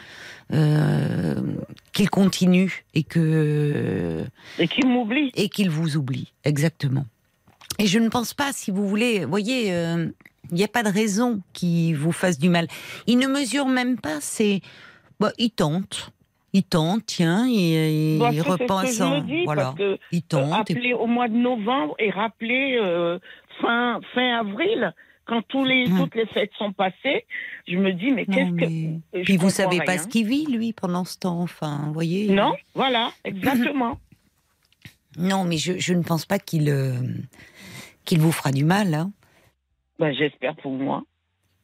qu'il 1.93 2.11
continue 2.11 2.85
et 2.95 3.03
que 3.03 4.25
Et 4.59 4.69
qui 4.69 4.87
m'oublie. 4.87 5.31
et 5.35 5.49
qu'il 5.49 5.71
vous 5.71 5.97
oublie, 5.97 6.33
exactement. 6.45 7.07
Et 7.79 7.87
je 7.87 7.99
ne 7.99 8.09
pense 8.11 8.35
pas, 8.35 8.53
si 8.53 8.71
vous 8.71 8.87
voulez, 8.87 9.25
voyez, 9.25 9.73
euh, 9.73 10.07
il 10.51 10.57
n'y 10.57 10.65
a 10.65 10.69
pas 10.69 10.83
de 10.83 10.89
raison 10.91 11.41
qu'il 11.53 11.97
vous 11.97 12.13
fasse 12.13 12.39
du 12.39 12.49
mal. 12.49 12.67
Il 13.07 13.19
ne 13.19 13.27
mesure 13.27 13.67
même 13.67 13.99
pas, 13.99 14.19
c'est, 14.21 14.61
bah, 15.21 15.33
il 15.39 15.51
tente. 15.51 16.11
Il 16.55 16.65
tente, 16.65 17.07
tiens, 17.07 17.47
il, 17.49 18.19
il 18.21 18.39
ce 18.41 18.43
que 18.45 18.51
repense 18.51 19.01
en, 19.01 19.21
dis, 19.23 19.45
voilà, 19.45 19.75
que 19.79 19.99
il 20.11 20.19
euh, 20.19 20.23
tente. 20.29 20.69
et- 20.71 20.75
appeler 20.75 20.93
au 20.93 21.07
mois 21.07 21.29
de 21.29 21.35
novembre 21.37 21.95
et 21.99 22.11
rappeler 22.11 22.77
euh, 22.79 23.19
fin 23.63 24.01
fin 24.15 24.39
avril, 24.41 24.93
quand 25.25 25.41
tous 25.49 25.65
les 25.65 25.89
Hmm. 25.89 25.97
toutes 26.01 26.15
les 26.15 26.27
fêtes 26.27 26.51
sont 26.59 26.73
passées, 26.75 27.25
je 27.67 27.79
me 27.79 27.93
dis 27.95 28.11
mais 28.11 28.27
qu'est-ce 28.27 28.51
que 28.51 28.67
mais- 28.67 29.23
Puis 29.25 29.39
vous 29.39 29.49
savez 29.49 29.81
pas 29.81 29.97
ce 29.97 30.07
qu'il 30.09 30.27
vit 30.27 30.45
lui 30.45 30.75
pendant 30.75 31.07
ce 31.07 31.17
temps, 31.19 31.41
enfin, 31.41 31.85
vous 31.87 31.95
voyez. 31.95 32.29
Non, 32.29 32.53
voilà, 32.75 33.13
exactement. 33.25 33.99
Non, 35.19 35.45
mais 35.45 35.57
je, 35.59 35.79
je 35.79 35.93
ne 35.95 36.03
pense 36.03 36.25
pas 36.27 36.39
qu'il 36.39 36.69
euh, 36.71 36.95
qu'il 38.05 38.19
vous 38.21 38.33
fera 38.33 38.51
du 38.51 38.65
mal. 38.65 38.93
hein. 38.95 39.11
Ben, 40.03 40.15
j'espère 40.15 40.57
pour 40.57 40.73
moi. 40.73 41.03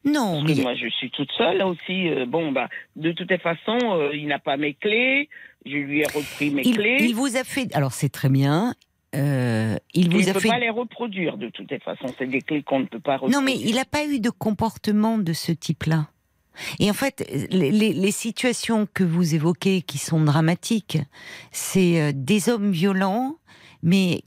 Non, 0.05 0.39
Parce 0.41 0.53
que 0.53 0.57
mais 0.57 0.63
moi, 0.63 0.75
je 0.75 0.87
suis 0.87 1.11
toute 1.11 1.29
seule 1.37 1.61
aussi. 1.61 2.07
euh, 2.09 2.25
bon, 2.25 2.53
bah, 2.53 2.69
de 2.95 3.11
toutes 3.11 3.29
les 3.29 3.37
façons, 3.37 3.77
euh, 3.83 4.15
il 4.15 4.27
n'a 4.27 4.39
pas 4.39 4.55
mes 4.55 4.73
clés. 4.73 5.27
Je 5.65 5.75
lui 5.75 5.99
ai 5.99 6.05
repris 6.05 6.51
mes 6.51 6.61
il, 6.65 6.75
clés. 6.77 6.97
il 7.01 7.13
vous 7.15 7.35
a 7.35 7.43
fait. 7.43 7.67
Alors 7.75 7.91
c'est 7.91 8.07
très 8.07 8.29
bien. 8.29 8.75
euh, 9.15 9.75
il 9.93 10.05
Il 10.05 10.11
vous 10.13 10.21
ne 10.21 10.29
a 10.29 10.33
peut 10.33 10.39
fait. 10.39 10.47
pas 10.47 10.59
les 10.59 10.69
reproduire 10.69 11.35
de 11.37 11.49
toutes 11.49 11.69
les 11.69 11.79
façons. 11.79 12.07
C'est 12.17 12.27
des 12.27 12.41
clés 12.41 12.63
qu'on 12.63 12.79
ne 12.79 12.85
peut 12.85 13.01
pas 13.01 13.15
reproduire. 13.17 13.39
Non, 13.39 13.45
mais 13.45 13.57
il 13.57 13.75
n'a 13.75 13.83
pas 13.83 14.05
eu 14.05 14.21
de 14.21 14.29
comportement 14.29 15.17
de 15.17 15.33
ce 15.33 15.51
type-là. 15.51 16.07
Et 16.79 16.89
en 16.89 16.93
fait, 16.93 17.25
les, 17.51 17.69
les- 17.71 17.93
les 17.93 18.11
situations 18.11 18.87
que 18.93 19.03
vous 19.03 19.35
évoquez 19.35 19.81
qui 19.81 19.97
sont 19.97 20.23
dramatiques, 20.23 20.97
c'est 21.51 22.13
des 22.13 22.47
hommes 22.49 22.71
violents, 22.71 23.35
mais 23.83 24.21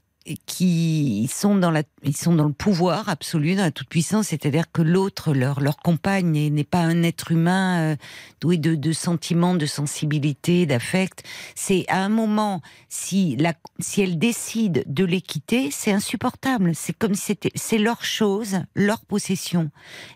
qui 0.47 1.29
sont 1.33 1.57
dans 1.57 1.71
la, 1.71 1.83
ils 2.03 2.17
sont 2.17 2.35
dans 2.35 2.47
le 2.47 2.53
pouvoir 2.53 3.09
absolu, 3.09 3.55
dans 3.55 3.63
la 3.63 3.71
toute 3.71 3.89
puissance, 3.89 4.29
c'est-à-dire 4.29 4.71
que 4.73 4.83
l'autre, 4.83 5.33
leur 5.35 5.61
leur 5.61 5.77
compagne, 5.79 6.31
n'est- 6.51 6.65
pas 6.65 6.81
un 6.81 7.03
être 7.03 7.33
humain 7.33 7.93
euh, 7.93 7.97
doué 8.41 8.57
de, 8.57 8.75
de 8.77 8.93
sentiments, 8.93 9.55
de 9.55 9.67
sensibilité, 9.67 10.65
d'affect. 10.65 11.25
C'est 11.55 11.85
à 11.89 11.99
un 12.05 12.09
moment, 12.09 12.63
si 12.89 13.37
la, 13.37 13.55
si 13.81 14.01
elle 14.01 14.19
décide 14.19 14.85
de 14.87 15.05
les 15.05 15.21
quitter, 15.21 15.71
c'est 15.71 15.93
insupportable. 15.93 16.73
C'est 16.75 16.93
comme 16.97 17.15
si 17.15 17.23
c'était, 17.27 17.51
c'est 17.57 17.79
leur 17.79 18.05
chose, 18.05 18.61
leur 18.77 19.01
possession, 19.05 19.71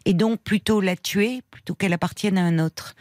et 0.05 0.14
donc 0.14 0.40
plutôt 0.42 0.81
la 0.81 0.97
tuer 0.97 1.42
plutôt 1.51 1.75
qu'elle 1.75 1.92
appartienne 1.92 2.38
à 2.38 2.42
un 2.45 2.59
autre. 2.59 2.95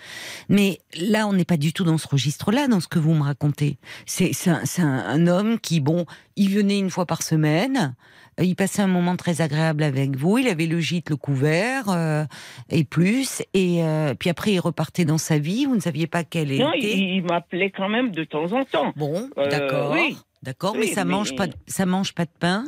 Mais 0.50 0.80
là, 1.00 1.28
on 1.28 1.34
n'est 1.34 1.46
pas 1.46 1.58
du 1.58 1.72
tout 1.74 1.84
dans 1.84 1.98
ce 1.98 2.08
registre-là, 2.08 2.68
dans 2.68 2.80
ce 2.80 2.88
que 2.88 3.00
vous 3.00 3.14
me 3.14 3.24
racontez. 3.24 3.78
C'est 4.06 4.32
un- 4.48 4.64
un 4.84 5.28
homme 5.28 5.60
qui, 5.60 5.80
bon, 5.80 6.06
il 6.36 6.50
venait 6.50 6.80
une 6.80 6.90
fois 6.90 7.06
par 7.06 7.22
semaine, 7.24 7.96
euh, 8.40 8.44
il 8.44 8.56
passait 8.56 8.82
un 8.82 8.88
moment 8.88 9.16
très 9.16 9.42
agréable 9.42 9.84
avec 9.84 10.16
vous, 10.18 10.38
il 10.38 10.48
avait 10.48 10.66
le 10.66 10.80
gîte, 10.80 11.10
le 11.10 11.16
couvert, 11.16 11.90
euh, 11.90 12.26
et 12.70 12.84
plus, 12.84 13.42
et 13.54 13.84
euh, 13.84 14.14
puis 14.14 14.30
après 14.30 14.52
il 14.54 14.60
repartait 14.60 15.06
dans 15.06 15.18
sa 15.18 15.38
vie, 15.38 15.66
vous 15.66 15.76
ne 15.76 15.82
saviez 15.82 16.08
pas 16.08 16.24
quelle 16.24 16.50
Non, 16.58 16.72
il, 16.76 16.86
était. 16.86 16.98
il 16.98 17.24
m'appelait 17.24 17.72
quand 17.72 17.90
même 17.90 18.12
de 18.12 18.24
temps 18.24 18.52
en 18.54 18.64
temps. 18.66 18.92
Bon, 18.96 19.30
Euh, 19.38 19.48
d'accord. 19.50 19.92
oui. 19.94 20.18
D'accord, 20.44 20.74
Oui, 20.74 20.82
mais 20.90 20.94
ça 20.94 21.06
mais- 21.06 21.12
mange 21.14 21.36
pas, 21.36 21.48
de- 21.48 21.56
ça 21.66 21.88
mange 21.88 22.14
pas 22.14 22.26
de 22.26 22.32
pain. 22.40 22.66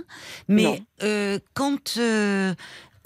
Mais 0.48 0.82
euh, 1.04 1.38
quand 1.54 1.98
euh, 2.00 2.56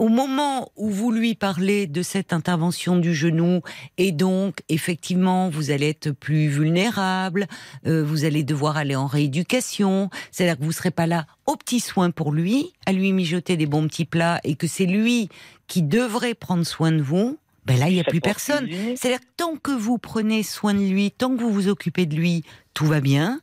au 0.02 0.08
moment 0.08 0.72
où 0.78 0.90
vous 0.90 1.12
lui 1.12 1.36
parlez 1.36 1.86
de 1.86 2.02
cette 2.02 2.34
intervention 2.34 2.98
du 2.98 3.14
genou, 3.14 3.62
et 4.00 4.12
donc 4.12 4.64
effectivement 4.68 5.48
vous 5.48 5.70
allez 5.70 5.90
être 5.90 6.10
plus 6.10 6.48
vulnérable, 6.48 7.46
euh, 7.86 8.04
vous 8.04 8.26
allez 8.26 8.44
devoir 8.44 8.78
aller 8.78 8.96
en 8.96 9.06
rééducation, 9.06 10.10
c'est-à-dire 10.32 10.58
que 10.58 10.64
vous 10.64 10.72
serez 10.72 10.90
pas 10.90 11.06
là 11.06 11.28
aux 11.46 11.56
petits 11.56 11.80
soins 11.80 12.10
pour 12.10 12.32
lui, 12.32 12.74
à 12.88 12.94
lui 12.94 13.14
mijoter 13.14 13.58
des 13.58 13.68
bons 13.68 13.88
petits 13.88 14.06
plats, 14.06 14.40
et 14.44 14.56
que 14.56 14.66
c'est 14.66 14.88
lui 14.88 15.30
qui 15.68 15.84
devrait 15.84 16.34
prendre 16.34 16.66
soin 16.66 16.92
de 16.92 17.04
vous. 17.04 17.38
Ben 17.68 17.78
là, 17.78 17.88
il 17.88 17.94
n'y 17.94 18.00
a 18.00 18.04
Ça 18.04 18.10
plus 18.10 18.22
personne. 18.22 18.68
C'est-à-dire 18.96 19.20
que 19.20 19.26
tant 19.38 19.56
que 19.56 19.72
vous 19.72 20.00
prenez 20.00 20.42
soin 20.42 20.74
de 20.74 20.80
lui, 20.80 21.12
tant 21.12 21.38
que 21.38 21.44
vous 21.44 21.52
vous 21.52 21.68
occupez 21.68 22.08
de 22.08 22.16
lui, 22.16 22.44
tout 22.74 22.88
va 22.88 23.02
bien. 23.02 23.40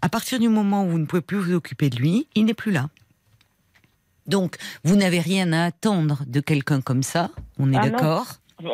À 0.00 0.08
partir 0.08 0.38
du 0.38 0.48
moment 0.48 0.86
où 0.86 0.88
vous 0.88 0.98
ne 0.98 1.04
pouvez 1.04 1.20
plus 1.20 1.36
vous 1.36 1.52
occuper 1.52 1.90
de 1.90 1.96
lui, 1.96 2.28
il 2.34 2.46
n'est 2.46 2.54
plus 2.54 2.72
là. 2.72 2.88
Donc, 4.28 4.56
vous 4.84 4.94
n'avez 4.96 5.20
rien 5.20 5.52
à 5.52 5.64
attendre 5.64 6.22
de 6.26 6.40
quelqu'un 6.40 6.80
comme 6.80 7.02
ça, 7.02 7.30
on 7.58 7.72
est 7.72 7.76
Ah 7.76 7.88
d'accord 7.88 8.26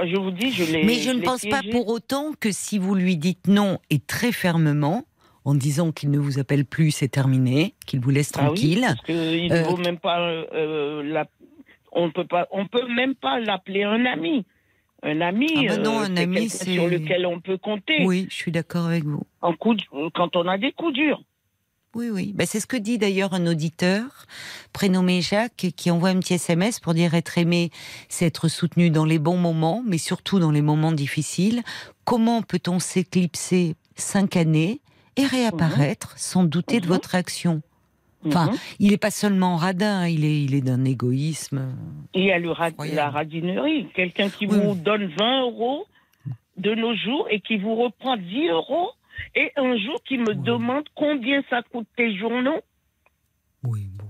Je 0.04 0.16
vous 0.16 0.30
dis, 0.30 0.50
je 0.50 0.64
l'ai. 0.64 0.84
Mais 0.84 0.94
je 0.96 1.10
ne 1.10 1.22
pense 1.22 1.44
pas 1.46 1.60
pour 1.70 1.88
autant 1.88 2.32
que 2.38 2.50
si 2.52 2.78
vous 2.78 2.94
lui 2.94 3.16
dites 3.16 3.46
non 3.48 3.78
et 3.90 3.98
très 4.00 4.32
fermement, 4.32 5.04
en 5.44 5.54
disant 5.54 5.92
qu'il 5.92 6.10
ne 6.10 6.18
vous 6.18 6.38
appelle 6.38 6.64
plus, 6.64 6.90
c'est 6.90 7.08
terminé, 7.08 7.74
qu'il 7.86 8.00
vous 8.00 8.10
laisse 8.10 8.32
Ah 8.34 8.40
oui, 8.40 8.46
tranquille. 8.46 8.80
parce 8.82 9.00
que 9.02 9.36
il 9.36 9.48
ne 9.50 9.56
Euh, 9.56 9.62
vaut 9.64 9.76
même 9.76 9.98
pas. 9.98 10.20
euh, 10.20 10.44
euh, 10.54 11.02
la- 11.02 11.26
on 11.92 12.10
peut 12.10 12.26
pas. 12.26 12.48
On 12.50 12.66
peut 12.66 12.88
même 12.88 13.14
pas 13.14 13.38
l'appeler 13.40 13.84
un 13.84 14.04
ami. 14.06 14.44
Un 15.02 15.20
ami, 15.20 15.48
Ah 15.68 15.74
ben 15.76 15.82
non, 15.82 15.98
un 16.00 16.16
ami, 16.16 16.48
c'est- 16.48 16.72
sur 16.72 16.88
lequel 16.88 17.26
on 17.26 17.38
peut 17.40 17.58
compter. 17.58 18.06
Oui, 18.06 18.26
je 18.30 18.34
suis 18.34 18.50
d'accord 18.52 18.86
avec 18.86 19.04
vous. 19.04 19.22
En 19.42 19.52
coup 19.52 19.76
quand 20.14 20.34
on 20.34 20.48
a 20.48 20.56
des 20.56 20.72
coups 20.72 20.94
durs. 20.94 21.22
Oui, 21.94 22.11
oui. 22.11 22.33
Ben, 22.35 22.46
c'est 22.46 22.61
ce 22.61 22.66
que 22.66 22.76
dit 22.76 22.98
d'ailleurs 22.98 23.35
un 23.35 23.46
auditeur, 23.46 24.04
prénommé 24.72 25.20
Jacques, 25.20 25.68
qui 25.76 25.90
envoie 25.90 26.09
un 26.09 26.18
petit 26.18 26.35
SMS 26.35 26.80
pour 26.80 26.94
dire 26.94 27.14
être 27.14 27.38
aimé, 27.38 27.70
c'est 28.09 28.26
être 28.26 28.48
soutenu 28.48 28.90
dans 28.90 29.04
les 29.04 29.18
bons 29.18 29.37
moments, 29.37 29.83
mais 29.87 29.98
surtout 29.98 30.38
dans 30.40 30.50
les 30.50 30.62
moments 30.62 30.92
difficiles. 30.92 31.62
Comment 32.04 32.42
peut-on 32.42 32.78
s'éclipser 32.80 33.76
cinq 33.96 34.37
années 34.37 34.80
et 35.16 35.24
réapparaître 35.26 36.14
sans 36.18 36.42
douter 36.44 36.80
de 36.80 36.87
Mhm. 36.87 36.92
votre 36.92 37.14
action? 37.14 37.62
Enfin, 38.26 38.46
Mhm. 38.46 38.57
il 38.80 38.90
n'est 38.90 38.96
pas 38.96 39.11
seulement 39.11 39.57
radin, 39.57 40.09
il 40.09 40.24
est, 40.24 40.42
il 40.44 40.54
est 40.54 40.62
d'un 40.62 40.85
égoïsme. 40.85 41.74
Il 42.14 42.24
y 42.24 42.33
a 42.33 42.38
le 42.38 42.50
ra- 42.50 42.66
Incroyable. 42.66 42.96
la 42.96 43.11
radinerie. 43.11 43.87
Quelqu'un 43.94 44.30
qui 44.30 44.46
Oui. 44.46 44.59
vous 44.59 44.74
donne 44.74 45.07
20 45.18 45.42
euros 45.42 45.85
de 46.57 46.74
nos 46.74 46.94
jours 46.96 47.26
et 47.30 47.40
qui 47.40 47.59
vous 47.59 47.74
reprend 47.76 48.16
10 48.16 48.48
euros. 48.48 48.90
Et 49.35 49.50
un 49.57 49.77
jour, 49.79 50.00
qui 50.07 50.18
me 50.18 50.35
demande 50.35 50.85
combien 50.94 51.42
ça 51.50 51.62
coûte 51.62 51.87
tes 51.96 52.16
journaux. 52.16 52.61
Oui, 53.64 53.88
bon. 53.94 54.05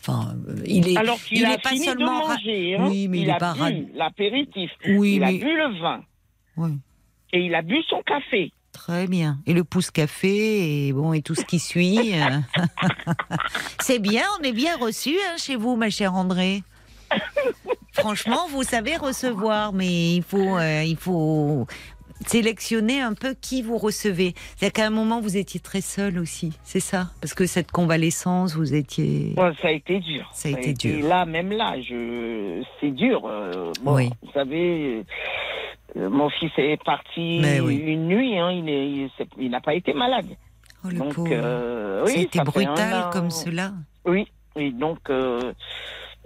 Enfin, 0.00 0.34
euh, 0.48 0.56
il 0.66 0.88
est. 0.88 0.96
Alors 0.96 1.20
qu'il 1.22 1.38
il 1.38 1.44
a 1.46 1.54
est 1.54 1.62
pas 1.62 1.68
fini 1.70 1.80
de 1.86 1.90
seulement 1.92 2.22
ra- 2.22 2.34
manger. 2.34 2.76
hein. 2.76 2.86
Oui, 2.88 3.06
mais 3.08 3.20
il 3.20 3.30
a 3.30 3.36
pas 3.36 3.54
bu 3.54 3.60
rad- 3.60 3.86
l'apéritif. 3.94 4.70
Oui, 4.88 5.14
il 5.16 5.22
a 5.24 5.30
bu 5.30 5.44
le 5.56 5.80
vin. 5.80 6.02
Oui. 6.56 6.72
Et 7.32 7.40
il 7.46 7.54
a 7.54 7.62
bu 7.62 7.76
son 7.88 8.02
café. 8.02 8.50
Très 8.72 9.06
bien. 9.06 9.38
Et 9.46 9.52
le 9.52 9.62
pouce 9.64 9.90
café 9.90 10.88
et 10.88 10.92
bon 10.92 11.12
et 11.12 11.22
tout 11.22 11.34
ce 11.36 11.44
qui 11.44 11.58
suit. 11.60 12.14
euh. 12.14 12.38
c'est 13.80 13.98
bien, 14.00 14.24
on 14.40 14.42
est 14.42 14.52
bien 14.52 14.76
reçu 14.76 15.10
hein, 15.10 15.36
chez 15.38 15.56
vous, 15.56 15.76
ma 15.76 15.88
chère 15.90 16.14
André. 16.14 16.62
Franchement, 17.92 18.48
vous 18.48 18.62
savez 18.62 18.96
recevoir, 18.96 19.72
mais 19.74 20.16
il 20.16 20.22
faut, 20.22 20.56
euh, 20.56 20.82
il 20.82 20.96
faut 20.96 21.66
sélectionner 22.28 23.00
un 23.00 23.14
peu 23.14 23.34
qui 23.40 23.62
vous 23.62 23.78
recevez. 23.78 24.34
C'est-à-dire 24.56 24.72
qu'à 24.72 24.86
un 24.86 24.90
moment, 24.90 25.20
vous 25.20 25.36
étiez 25.36 25.60
très 25.60 25.80
seul 25.80 26.18
aussi, 26.18 26.52
c'est 26.62 26.80
ça? 26.80 27.08
Parce 27.20 27.34
que 27.34 27.46
cette 27.46 27.70
convalescence, 27.72 28.54
vous 28.56 28.74
étiez. 28.74 29.32
Bon, 29.36 29.52
ça 29.60 29.68
a 29.68 29.72
été 29.72 30.00
dur. 30.00 30.28
Ça 30.32 30.48
a 30.48 30.52
été 30.52 30.72
dur. 30.74 31.06
Là, 31.08 31.24
même 31.26 31.50
là, 31.52 31.80
je... 31.80 32.62
c'est 32.80 32.90
dur. 32.90 33.22
euh, 33.26 33.72
bon, 33.82 33.94
Oui. 33.96 34.10
Vous 34.22 34.32
savez, 34.32 35.04
euh, 35.96 36.08
mon 36.10 36.28
fils 36.30 36.50
est 36.58 36.82
parti 36.84 37.40
oui. 37.62 37.76
une 37.76 38.06
nuit. 38.08 38.38
hein, 38.38 38.50
il 39.38 39.50
n'a 39.50 39.60
pas 39.60 39.74
été 39.74 39.92
malade. 39.92 40.26
Oh, 40.84 40.88
le 40.88 40.98
donc, 40.98 41.18
euh, 41.18 42.02
oui, 42.06 42.12
C'était 42.16 42.40
brutal 42.42 43.10
comme 43.12 43.30
cela. 43.30 43.72
Oui, 44.04 44.26
et 44.56 44.70
donc 44.72 44.98
euh, 45.10 45.52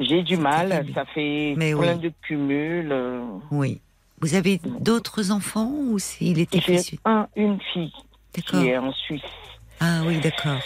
j'ai 0.00 0.22
du 0.22 0.36
mal. 0.38 0.70
terrible. 0.70 0.92
Ça 0.94 1.04
fait 1.06 1.54
Mais 1.58 1.72
plein 1.72 1.94
oui. 1.96 2.00
de 2.00 2.12
cumuls. 2.22 2.94
Oui. 3.50 3.80
Vous 4.26 4.34
avez 4.34 4.60
d'autres 4.80 5.30
enfants 5.30 5.70
ou 5.70 6.00
s'il 6.00 6.40
était 6.40 6.58
J'ai 6.60 6.80
un, 7.04 7.28
une 7.36 7.60
fille 7.72 7.92
qui 8.32 8.56
est 8.66 8.76
en 8.76 8.92
Suisse, 8.92 9.22
Ah 9.78 10.00
oui, 10.04 10.18
d'accord. 10.18 10.58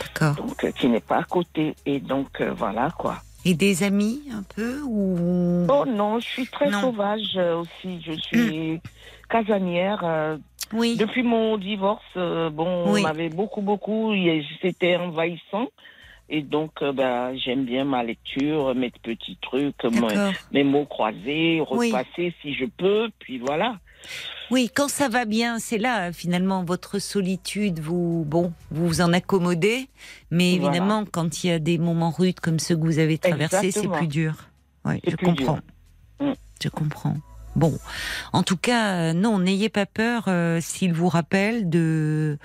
D'accord. 0.00 0.36
donc 0.36 0.64
euh, 0.64 0.70
qui 0.72 0.88
n'est 0.88 1.00
pas 1.00 1.18
à 1.18 1.24
côté. 1.24 1.74
Et 1.84 2.00
donc 2.00 2.40
euh, 2.40 2.54
voilà 2.56 2.90
quoi. 2.96 3.16
Et 3.44 3.52
des 3.52 3.82
amis 3.82 4.22
un 4.32 4.42
peu 4.56 4.80
ou? 4.86 5.66
Oh 5.68 5.84
non, 5.86 6.18
je 6.18 6.26
suis 6.26 6.46
très 6.46 6.70
Non. 6.70 6.80
sauvage 6.80 7.36
euh, 7.36 7.60
aussi. 7.60 8.00
Je 8.00 8.12
suis 8.12 8.80
casanière. 9.28 10.38
Oui. 10.72 10.96
depuis 10.96 11.22
mon 11.22 11.58
divorce, 11.58 12.02
bon, 12.14 12.90
Oui. 12.90 13.00
on 13.00 13.02
m'avait 13.02 13.28
beaucoup, 13.28 13.60
beaucoup. 13.60 14.14
C'était 14.62 14.96
envahissant. 14.96 15.68
Et 16.36 16.42
donc, 16.42 16.72
euh, 16.82 16.92
bah, 16.92 17.32
j'aime 17.36 17.64
bien 17.64 17.84
ma 17.84 18.02
lecture, 18.02 18.74
mes 18.74 18.90
petits 18.90 19.38
trucs, 19.40 19.76
mes 20.52 20.64
mots 20.64 20.84
croisés, 20.84 21.62
Oui. 21.70 21.92
repasser 21.92 22.34
si 22.42 22.54
je 22.54 22.64
peux. 22.76 23.08
Puis 23.20 23.38
voilà. 23.38 23.78
Oui, 24.50 24.68
quand 24.74 24.88
ça 24.88 25.08
va 25.08 25.26
bien, 25.26 25.60
c'est 25.60 25.78
là 25.78 26.12
finalement 26.12 26.64
votre 26.64 26.98
solitude. 26.98 27.78
Vous 27.78 28.24
bon, 28.26 28.52
vous 28.72 28.88
vous 28.88 29.00
en 29.00 29.12
accommodez, 29.12 29.86
mais 30.32 30.56
Voilà. 30.58 30.74
évidemment, 30.76 31.04
quand 31.10 31.44
il 31.44 31.46
y 31.46 31.50
a 31.52 31.60
des 31.60 31.78
moments 31.78 32.10
rudes 32.10 32.40
comme 32.40 32.58
ceux 32.58 32.74
que 32.74 32.82
vous 32.82 32.98
avez 32.98 33.16
traversés, 33.16 33.70
c'est 33.70 33.86
plus 33.88 34.08
dur. 34.08 34.34
Oui, 34.84 34.94
C'est 35.04 35.12
je 35.12 35.16
plus 35.16 35.26
comprends. 35.26 35.60
dur. 36.18 36.28
Mm. 36.28 36.32
Je 36.62 36.68
comprends. 36.68 37.16
Bon, 37.56 37.78
en 38.32 38.42
tout 38.42 38.56
cas, 38.56 38.94
euh, 38.94 39.12
non, 39.12 39.38
n'ayez 39.38 39.68
pas 39.68 39.86
peur 39.86 40.24
euh, 40.26 40.60
s'il 40.60 40.92
vous 40.92 41.08
rappelle 41.08 41.70
de, 41.70 42.38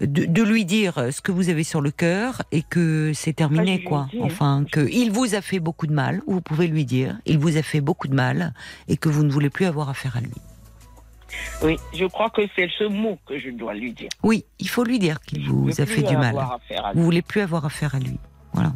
de 0.00 0.26
de 0.26 0.42
lui 0.42 0.64
dire 0.64 1.08
ce 1.10 1.20
que 1.20 1.32
vous 1.32 1.48
avez 1.48 1.64
sur 1.64 1.80
le 1.80 1.90
cœur 1.90 2.42
et 2.52 2.62
que 2.62 3.12
c'est 3.14 3.32
terminé, 3.32 3.82
quoi. 3.82 4.08
dit. 4.10 4.18
Enfin, 4.20 4.64
que 4.70 4.86
il 4.90 5.10
vous 5.10 5.34
a 5.34 5.40
fait 5.40 5.58
beaucoup 5.60 5.86
de 5.86 5.94
mal. 5.94 6.22
Vous 6.26 6.40
pouvez 6.40 6.66
lui 6.66 6.84
dire, 6.84 7.18
il 7.24 7.38
vous 7.38 7.56
a 7.56 7.62
fait 7.62 7.80
beaucoup 7.80 8.08
de 8.08 8.14
mal 8.14 8.52
et 8.88 8.96
que 8.96 9.08
vous 9.08 9.24
ne 9.24 9.30
voulez 9.30 9.50
plus 9.50 9.64
avoir 9.66 9.88
affaire 9.88 10.16
à 10.16 10.20
lui. 10.20 10.32
Oui, 11.62 11.76
je 11.94 12.04
crois 12.04 12.30
que 12.30 12.42
c'est 12.54 12.68
ce 12.78 12.84
mot 12.84 13.18
que 13.26 13.38
je 13.38 13.50
dois 13.50 13.74
lui 13.74 13.92
dire. 13.92 14.10
Oui, 14.22 14.44
il 14.58 14.68
faut 14.68 14.84
lui 14.84 14.98
dire 14.98 15.20
qu'il 15.20 15.48
vous 15.48 15.80
a 15.80 15.86
fait 15.86 16.02
du 16.02 16.16
mal. 16.16 16.36
Vous 16.94 17.02
voulez 17.02 17.22
plus 17.22 17.40
avoir 17.40 17.64
affaire 17.64 17.94
à 17.94 17.98
lui. 17.98 18.18
Voilà. 18.52 18.72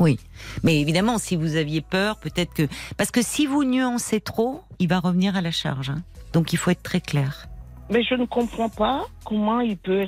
Oui. 0.00 0.18
Mais 0.62 0.80
évidemment, 0.80 1.18
si 1.18 1.36
vous 1.36 1.56
aviez 1.56 1.80
peur, 1.80 2.18
peut-être 2.18 2.52
que. 2.54 2.68
Parce 2.96 3.10
que 3.10 3.22
si 3.22 3.46
vous 3.46 3.64
nuancez 3.64 4.20
trop, 4.20 4.62
il 4.78 4.88
va 4.88 4.98
revenir 5.00 5.36
à 5.36 5.40
la 5.40 5.50
charge. 5.50 5.90
hein. 5.90 6.02
Donc 6.32 6.52
il 6.52 6.56
faut 6.58 6.70
être 6.70 6.82
très 6.82 7.00
clair. 7.00 7.48
Mais 7.88 8.02
je 8.02 8.14
ne 8.14 8.26
comprends 8.26 8.68
pas 8.68 9.06
comment 9.24 9.60
il 9.60 9.76
peut 9.78 10.06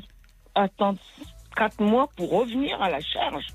attendre 0.54 0.98
quatre 1.56 1.80
mois 1.80 2.08
pour 2.16 2.30
revenir 2.30 2.80
à 2.82 2.90
la 2.90 3.00
charge. 3.00 3.46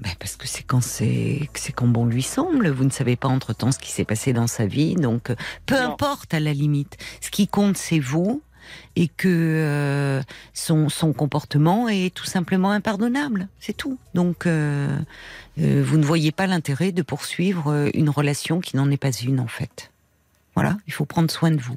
Ben, 0.00 0.10
parce 0.18 0.34
que 0.36 0.48
c'est 0.48 0.64
quand 0.64 0.82
c'est 0.82 1.48
c'est 1.54 1.72
quand 1.72 1.86
bon 1.86 2.04
lui 2.06 2.22
semble. 2.22 2.68
Vous 2.70 2.84
ne 2.84 2.90
savez 2.90 3.14
pas 3.16 3.28
entre 3.28 3.52
temps 3.52 3.70
ce 3.70 3.78
qui 3.78 3.92
s'est 3.92 4.04
passé 4.04 4.32
dans 4.32 4.48
sa 4.48 4.66
vie, 4.66 4.96
donc 4.96 5.30
euh, 5.30 5.36
peu 5.66 5.76
Non. 5.80 5.92
importe 5.92 6.34
à 6.34 6.40
la 6.40 6.52
limite. 6.52 6.96
Ce 7.20 7.30
qui 7.30 7.46
compte, 7.46 7.76
c'est 7.76 8.00
vous. 8.00 8.42
Et 8.96 9.08
que 9.08 9.28
euh, 9.28 10.22
son, 10.52 10.88
son 10.88 11.12
comportement 11.12 11.88
est 11.88 12.14
tout 12.14 12.24
simplement 12.24 12.70
impardonnable. 12.70 13.48
C'est 13.60 13.76
tout. 13.76 13.98
Donc, 14.14 14.46
euh, 14.46 14.98
euh, 15.58 15.82
vous 15.84 15.96
ne 15.98 16.04
voyez 16.04 16.32
pas 16.32 16.46
l'intérêt 16.46 16.92
de 16.92 17.02
poursuivre 17.02 17.88
une 17.94 18.08
relation 18.10 18.60
qui 18.60 18.76
n'en 18.76 18.90
est 18.90 18.96
pas 18.96 19.12
une, 19.12 19.40
en 19.40 19.46
fait. 19.48 19.90
Voilà, 20.54 20.76
il 20.86 20.92
faut 20.92 21.04
prendre 21.04 21.30
soin 21.30 21.50
de 21.50 21.60
vous. 21.60 21.76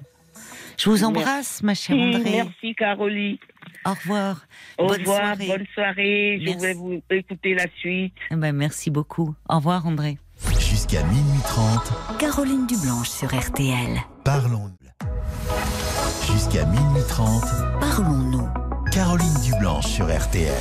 Je 0.78 0.90
vous 0.92 1.04
embrasse, 1.04 1.64
ma 1.64 1.74
chère 1.74 1.96
André. 1.98 2.22
Merci 2.24 2.76
Caroline. 2.76 3.38
Au 3.86 3.94
revoir. 3.94 4.46
Au 4.78 4.88
Bonne 4.88 5.00
revoir, 5.00 5.36
soirée. 5.36 5.48
bonne 5.48 5.66
soirée. 5.74 6.38
Je 6.40 6.46
Merci. 6.46 6.62
vais 6.66 6.74
vous 6.76 7.02
écouter 7.10 7.56
la 7.56 7.66
suite. 7.80 8.14
Eh 8.30 8.36
ben, 8.36 8.52
merci 8.56 8.92
beaucoup. 8.92 9.34
Au 9.50 9.56
revoir, 9.56 9.88
André. 9.88 10.20
Jusqu'à 10.60 11.02
minuit 11.06 11.40
30, 11.46 12.18
Caroline 12.20 12.68
Dublanche 12.68 13.10
sur 13.10 13.28
RTL. 13.36 13.98
parlons. 14.24 14.72
Jusqu'à 16.48 16.66
minuit 16.66 17.04
30, 17.10 17.44
Parlons-nous. 17.82 18.48
Caroline 18.94 19.34
Dublanche 19.44 19.88
sur 19.88 20.06
RTL. 20.06 20.54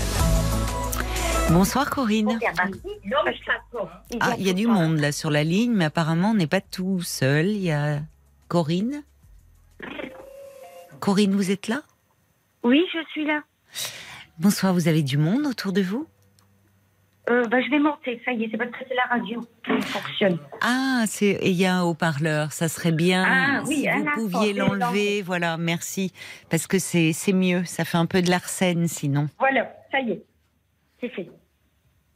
Bonsoir, 1.53 1.90
Corinne. 1.90 2.40
Ah, 4.20 4.35
il 4.37 4.46
y 4.46 4.51
a 4.51 4.53
du 4.53 4.66
monde 4.66 4.99
là 4.99 5.12
sur 5.12 5.31
la 5.31 5.44
ligne, 5.44 5.72
mais 5.72 5.85
apparemment 5.85 6.31
on 6.31 6.35
n'est 6.35 6.49
pas 6.49 6.61
tout 6.61 7.03
seul. 7.03 7.46
Il 7.46 7.62
y 7.62 7.70
a 7.70 8.01
Corinne. 8.49 9.05
Corinne, 10.99 11.37
vous 11.37 11.53
êtes 11.53 11.68
là? 11.68 11.83
Oui, 12.64 12.83
je 12.92 13.05
suis 13.12 13.25
là. 13.25 13.42
Bonsoir, 14.38 14.72
vous 14.72 14.88
avez 14.88 15.03
du 15.03 15.18
monde 15.18 15.46
autour 15.46 15.72
de 15.72 15.83
vous? 15.83 16.09
Euh, 17.29 17.45
bah, 17.49 17.61
je 17.61 17.71
vais 17.71 17.81
monter, 17.81 18.21
ça 18.25 18.33
y 18.33 18.45
est, 18.45 18.49
c'est 18.51 18.57
parce 18.57 18.71
que 18.71 18.77
c'est 18.89 18.95
la 18.95 19.05
radio 19.07 19.41
qui 19.65 19.81
fonctionne. 19.83 20.39
Ah, 20.61 21.03
c'est 21.07 21.41
il 21.43 21.55
y 21.55 21.67
a 21.67 21.75
un 21.75 21.83
haut-parleur. 21.83 22.53
Ça 22.53 22.69
serait 22.69 22.93
bien 22.93 23.25
Ah, 23.27 23.62
oui, 23.67 23.79
si 23.81 23.89
un 23.89 24.05
vous 24.17 24.29
pouviez 24.31 24.53
l'enlever. 24.53 25.23
Voilà, 25.23 25.57
merci. 25.57 26.12
Parce 26.51 26.69
que 26.69 26.79
c'est 26.79 27.12
c'est 27.12 27.33
mieux. 27.33 27.65
Ça 27.65 27.85
fait 27.85 27.99
un 27.99 28.07
peu 28.07 28.23
de 28.23 28.31
l'arsène 28.31 28.87
sinon. 28.87 29.27
Voilà, 29.41 29.69
ça 29.91 30.01
y 30.01 30.12
est, 30.12 30.23
c'est 31.01 31.09
fait. 31.09 31.29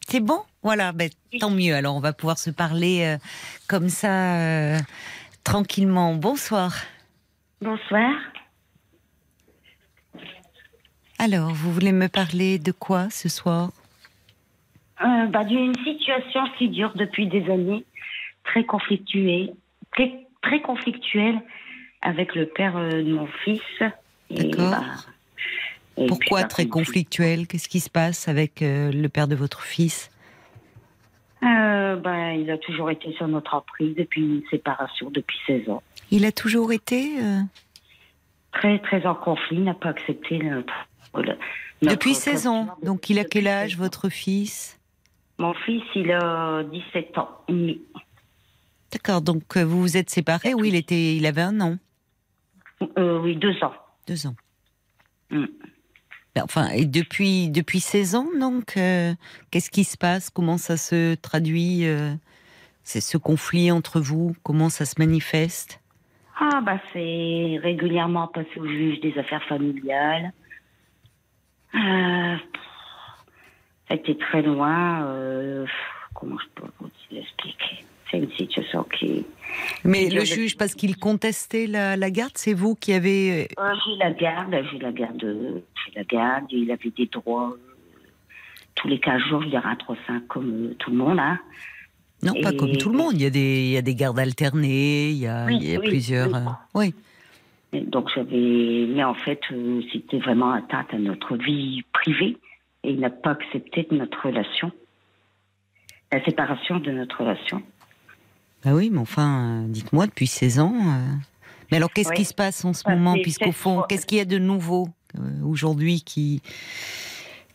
C'est 0.09 0.21
bon? 0.21 0.43
Voilà, 0.63 0.93
ben, 0.93 1.11
tant 1.41 1.51
mieux. 1.51 1.75
Alors 1.75 1.97
on 1.97 2.01
va 2.01 2.13
pouvoir 2.13 2.39
se 2.39 2.51
parler 2.51 3.03
euh, 3.05 3.19
comme 3.67 3.89
ça 3.89 4.37
euh, 4.37 4.79
tranquillement. 5.43 6.15
Bonsoir. 6.15 6.75
Bonsoir. 7.61 8.13
Alors, 11.19 11.51
vous 11.53 11.73
voulez 11.73 11.93
me 11.93 12.09
parler 12.09 12.59
de 12.59 12.73
quoi 12.73 13.11
ce 13.11 13.29
soir? 13.29 13.71
Euh, 15.05 15.27
bah, 15.27 15.45
D'une 15.45 15.75
situation 15.85 16.43
qui 16.59 16.69
dure 16.69 16.93
depuis 16.95 17.27
des 17.27 17.49
années, 17.51 17.85
très 18.45 18.65
conflictuée, 18.65 19.53
très, 19.93 20.27
très 20.43 20.61
conflictuelle 20.61 21.41
avec 22.03 22.35
le 22.35 22.47
père 22.47 22.75
de 22.79 23.03
mon 23.03 23.27
fils. 23.45 23.63
D'accord. 24.31 24.71
bah, 24.71 26.05
Pourquoi 26.09 26.17
puis, 26.19 26.29
bah, 26.31 26.45
très 26.45 26.63
comme- 26.65 26.83
conflictuel 26.85 27.47
Qu'est-ce 27.47 27.69
qui 27.69 27.81
se 27.81 27.91
passe 27.91 28.29
avec 28.29 28.63
euh, 28.63 28.91
le 28.93 29.09
père 29.09 29.29
de 29.29 29.35
votre 29.35 29.63
fils? 29.63 30.11
Euh, 31.43 31.97
bah, 31.97 32.33
Il 32.35 32.51
a 32.51 32.59
toujours 32.59 32.91
été 32.91 33.13
sur 33.15 33.27
notre 33.29 33.55
emprise 33.55 33.95
depuis 33.97 34.21
une 34.21 34.43
séparation 34.51 35.11
depuis 35.11 35.39
16 35.47 35.69
ans. 35.71 35.83
Il 36.11 36.25
a 36.27 36.33
toujours 36.33 36.73
été 36.73 37.19
euh, 37.23 37.41
Très, 38.53 38.79
très 38.81 39.07
en 39.07 39.15
conflit, 39.15 39.59
n'a 39.61 39.75
pas 39.75 39.91
accepté 39.91 40.39
notre. 40.39 40.75
depuis 41.83 42.15
16 42.15 42.47
ans. 42.49 42.69
Donc 42.83 43.09
il 43.09 43.19
a 43.19 43.25
quel 43.25 43.47
âge 43.47 43.71
16 43.71 43.79
ans. 43.81 43.83
votre 43.85 44.09
fils? 44.09 44.80
Mon 45.41 45.55
fils, 45.55 45.83
il 45.95 46.13
a 46.13 46.63
17 46.65 47.17
ans 47.17 47.31
et 47.49 47.53
demi. 47.53 47.81
D'accord. 48.93 49.23
Donc 49.23 49.57
euh, 49.57 49.65
vous 49.65 49.81
vous 49.81 49.97
êtes 49.97 50.11
séparés? 50.11 50.53
Oui, 50.53 50.69
il 50.69 50.75
était, 50.77 51.17
il 51.17 51.25
avait 51.25 51.41
un 51.41 51.59
an, 51.63 51.79
Euh, 52.99 53.19
oui, 53.21 53.37
deux 53.37 53.57
ans. 53.65 53.73
deux 54.07 54.27
ans. 54.27 54.35
Mm. 55.31 55.47
Ben, 56.35 56.43
Enfin, 56.45 56.69
et 56.71 56.85
depuis 56.85 57.49
depuis 57.49 57.81
16 57.81 58.15
ans, 58.17 58.29
donc 58.39 58.77
euh, 58.77 59.15
qu'est-ce 59.51 59.71
qui 59.71 59.85
se 59.85 59.97
passe? 59.97 60.29
Comment 60.29 60.59
ça 60.59 60.77
se 60.77 61.15
traduit 61.15 61.87
euh, 61.87 62.13
C'est 62.83 63.01
ce 63.01 63.17
conflit 63.17 63.71
entre 63.73 63.99
vous? 64.01 64.37
Comment 64.43 64.69
ça 64.69 64.85
se 64.85 64.97
manifeste? 64.99 65.81
Ah, 66.39 66.61
bah, 66.61 66.79
c'est 66.93 67.59
régulièrement 67.63 68.27
passé 68.29 68.59
au 68.59 68.67
juge 68.67 69.01
des 69.01 69.17
affaires 69.19 69.45
familiales. 69.45 70.33
Euh, 71.75 72.37
ça 73.91 73.95
a 73.95 73.97
été 73.97 74.17
très 74.17 74.41
loin. 74.43 75.03
euh, 75.05 75.67
comment 76.15 76.37
je 76.39 76.47
peux 76.63 76.69
vous 76.79 76.89
l'expliquer? 77.11 77.85
C'est 78.11 78.19
une 78.19 78.31
situation 78.33 78.85
qui. 78.85 79.25
Mais 79.85 80.09
le 80.09 80.25
juge, 80.25 80.57
parce 80.57 80.75
qu'il 80.75 80.97
contestait 80.97 81.67
la, 81.67 81.97
la 81.97 82.11
garde, 82.11 82.33
c'est 82.37 82.55
vous 82.55 82.75
qui 82.77 82.93
avez 82.93 83.49
Euh, 83.59 83.73
j'ai 83.85 83.97
la 83.99 84.11
garde, 84.13 84.55
j'ai 84.71 84.79
la 84.79 84.93
garde, 84.93 85.25
euh, 85.25 85.61
j'ai 85.87 85.93
la 85.97 86.05
garde. 86.05 86.45
Il 86.51 86.71
avait 86.71 86.91
des 86.91 87.07
droits 87.07 87.51
euh, 87.53 88.01
tous 88.77 88.87
les 88.89 88.99
15 89.01 89.21
jours, 89.29 89.43
je 89.43 89.49
dirais 89.49 89.63
un 89.65 89.75
3-5 89.75 90.27
comme 90.29 90.51
euh, 90.71 90.75
tout 90.79 90.91
le 90.93 90.97
monde. 90.97 91.19
Hein. 91.21 91.39
Non, 92.23 92.35
pas 92.43 92.53
comme 92.53 92.77
tout 92.77 92.91
le 92.91 92.97
monde. 92.99 93.15
Il 93.15 93.23
y 93.23 93.27
a 93.27 93.31
des, 93.31 93.61
il 93.63 93.71
y 93.71 93.77
a 93.77 93.83
des 93.83 93.95
gardes 93.95 94.19
alternés, 94.19 95.11
il 95.11 95.19
y 95.19 95.27
a, 95.27 95.47
Oui, 95.47 95.59
il 95.61 95.71
y 95.71 95.77
a 95.77 95.81
oui, 95.81 95.89
plusieurs. 95.89 96.29
oui. 96.29 96.37
euh, 96.37 96.91
oui. 97.73 97.83
Donc 97.87 98.09
j'avais, 98.15 98.87
mais 98.89 99.05
en 99.05 99.15
fait, 99.15 99.41
euh, 99.53 99.81
c'était 99.93 100.19
vraiment 100.19 100.51
atteinte 100.53 100.93
à 100.93 100.99
notre 100.99 101.37
vie 101.37 101.83
privée 101.93 102.37
et 102.85 102.91
il 102.91 103.01
n'a 103.01 103.11
pas 103.11 103.31
accepté 103.33 103.87
de 103.91 103.97
notre 103.97 104.27
relation, 104.27 104.73
la 106.13 106.25
séparation 106.25 106.79
de 106.79 106.91
notre 106.91 107.21
relation. 107.21 107.63
Bah 108.65 108.73
oui, 108.75 108.91
mais 108.91 108.99
enfin, 108.99 109.63
euh, 109.65 109.69
dites-moi, 109.69 110.07
depuis 110.07 110.27
16 110.27 110.61
ans. 110.61 110.75
euh, 110.75 111.15
Mais 111.71 111.77
alors, 111.79 111.91
qu'est-ce 111.93 112.11
Oui. 112.11 112.17
qui 112.17 112.25
se 112.25 112.35
passe 112.35 112.65
en 112.65 112.73
ce 112.73 112.89
moment 112.89 113.15
Puisqu'au 113.15 113.53
fond, 113.53 113.83
qu'est-ce 113.89 114.07
qu'il 114.07 114.19
y 114.19 114.21
a 114.21 114.27
de 114.27 114.39
nouveau 114.39 114.89
euh, 115.19 115.43
aujourd'hui 115.45 116.03
qui, 116.03 116.43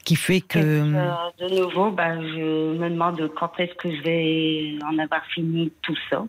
qui 0.04 0.16
fait 0.16 0.42
que. 0.42 0.58
De 0.58 1.62
nouveau, 1.62 1.92
bah, 1.92 2.16
je 2.22 2.78
me 2.78 2.90
demande 2.90 3.30
quand 3.36 3.52
est-ce 3.60 3.74
que 3.76 3.96
je 3.96 4.02
vais 4.02 4.78
en 4.84 4.98
avoir 4.98 5.24
fini 5.28 5.72
tout 5.84 5.98
ça, 6.10 6.26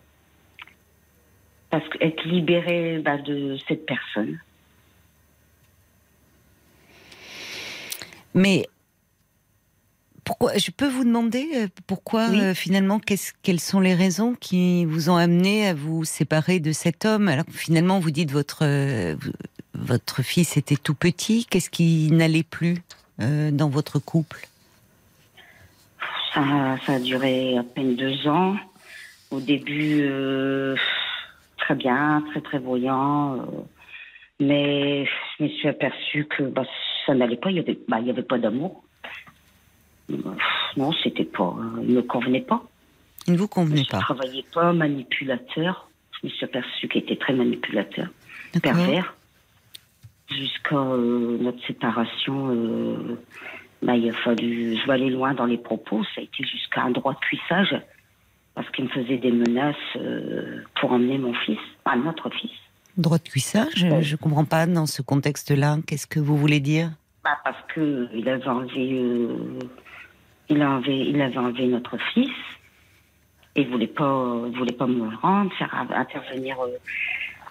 parce 1.71 1.87
qu'être 1.89 2.23
libérée 2.25 2.99
bah, 2.99 3.17
de 3.17 3.57
cette 3.67 3.85
personne. 3.85 4.39
Mais 8.35 8.67
pourquoi 10.27 10.57
Je 10.57 10.71
peux 10.71 10.87
vous 10.87 11.03
demander 11.05 11.47
euh, 11.55 11.67
pourquoi 11.87 12.27
Oui. 12.29 12.39
euh, 12.41 12.53
finalement 12.53 12.99
quelles 12.99 13.59
sont 13.59 13.79
les 13.79 13.95
raisons 13.95 14.35
qui 14.39 14.85
vous 14.85 15.09
ont 15.09 15.15
amené 15.15 15.67
à 15.67 15.73
vous 15.73 16.03
séparer 16.03 16.59
de 16.59 16.71
cet 16.73 17.05
homme 17.05 17.27
Alors 17.29 17.45
finalement, 17.49 17.99
vous 17.99 18.11
dites 18.11 18.31
votre 18.31 18.59
euh, 18.63 19.15
votre 19.73 20.21
fils 20.23 20.57
était 20.57 20.75
tout 20.75 20.95
petit. 20.95 21.45
Qu'est-ce 21.49 21.69
qui 21.69 22.11
n'allait 22.11 22.43
plus 22.43 22.77
euh, 23.21 23.51
dans 23.51 23.69
votre 23.69 23.99
couple? 23.99 24.47
Ça, 26.33 26.43
ça 26.85 26.93
a 26.93 26.99
duré 26.99 27.57
à 27.57 27.63
peine 27.63 27.95
deux 27.95 28.27
ans. 28.27 28.55
Au 29.31 29.39
début, 29.39 30.07
très 31.57 31.75
bien, 31.75 32.23
très 32.31 32.41
très 32.41 32.59
brillant. 32.59 33.35
euh, 33.37 33.41
mais 34.39 35.05
je 35.39 35.43
me 35.43 35.49
suis 35.49 35.67
aperçue 35.67 36.25
que 36.25 36.43
bah, 36.43 36.63
ça 37.05 37.13
n'allait 37.15 37.37
pas. 37.37 37.49
Il 37.49 37.53
n'y 37.55 37.59
avait, 37.59 37.77
bah, 37.87 37.97
il 38.01 38.07
y 38.07 38.09
avait 38.11 38.21
pas 38.23 38.37
d'amour. 38.37 38.83
Non, 40.77 40.91
c'était 41.03 41.25
pas. 41.25 41.55
euh, 41.57 41.83
il 41.83 41.95
me 41.95 42.01
convenait 42.01 42.41
pas. 42.41 42.63
Il 43.27 43.33
ne 43.33 43.37
vous 43.37 43.47
convenait 43.47 43.83
Je 43.83 43.89
pas. 43.89 43.99
travaillais 43.99 44.45
pas, 44.53 44.71
manipulateur. 44.73 45.89
Je 46.21 46.27
me 46.27 46.31
suis 46.31 46.45
aperçue 46.45 46.87
qu'il 46.87 47.01
était 47.03 47.15
très 47.17 47.33
manipulateur, 47.33 48.07
pervers. 48.61 49.13
Jusqu'à 50.29 50.75
euh, 50.77 51.37
notre 51.39 51.65
séparation, 51.65 52.49
euh, 52.51 53.17
bah, 53.81 53.95
il 53.95 54.09
a 54.09 54.13
fallu. 54.13 54.75
Je 54.77 54.85
vais 54.87 54.93
aller 54.93 55.09
loin 55.09 55.33
dans 55.33 55.45
les 55.45 55.57
propos. 55.57 56.03
Ça 56.15 56.21
a 56.21 56.23
été 56.23 56.43
jusqu'à 56.43 56.81
un 56.83 56.91
droit 56.91 57.13
de 57.13 57.19
cuissage 57.19 57.75
parce 58.55 58.69
qu'il 58.71 58.85
me 58.85 58.89
faisait 58.89 59.17
des 59.17 59.31
menaces 59.31 59.75
euh, 59.95 60.61
pour 60.81 60.91
emmener 60.91 61.17
mon 61.17 61.33
fils, 61.33 61.59
enfin 61.85 61.97
notre 61.97 62.29
fils. 62.31 62.51
Droit 62.97 63.19
de 63.19 63.23
cuissage, 63.29 63.73
je 63.75 63.85
ne 64.11 64.17
comprends 64.17 64.45
pas 64.45 64.65
dans 64.65 64.87
ce 64.87 65.01
contexte-là. 65.03 65.77
Qu'est-ce 65.85 66.07
que 66.07 66.19
vous 66.19 66.35
voulez 66.35 66.59
dire? 66.59 66.89
Bah, 67.23 67.37
parce 67.43 67.61
que 67.73 68.07
il 68.13 68.27
avait 68.27 68.47
enlevé, 68.47 69.29
il 70.49 70.61
a 70.61 70.69
enlevé, 70.71 70.97
il 70.99 71.21
avait 71.21 71.37
enlevé 71.37 71.67
notre 71.67 71.97
fils 72.13 72.29
et 73.55 73.61
il 73.61 73.67
voulait 73.69 73.87
pas, 73.87 74.23
voulait 74.55 74.71
pas 74.73 74.87
me 74.87 75.09
le 75.09 75.15
rendre, 75.17 75.51
faire 75.57 75.73
intervenir 75.95 76.57
euh, 76.61 76.67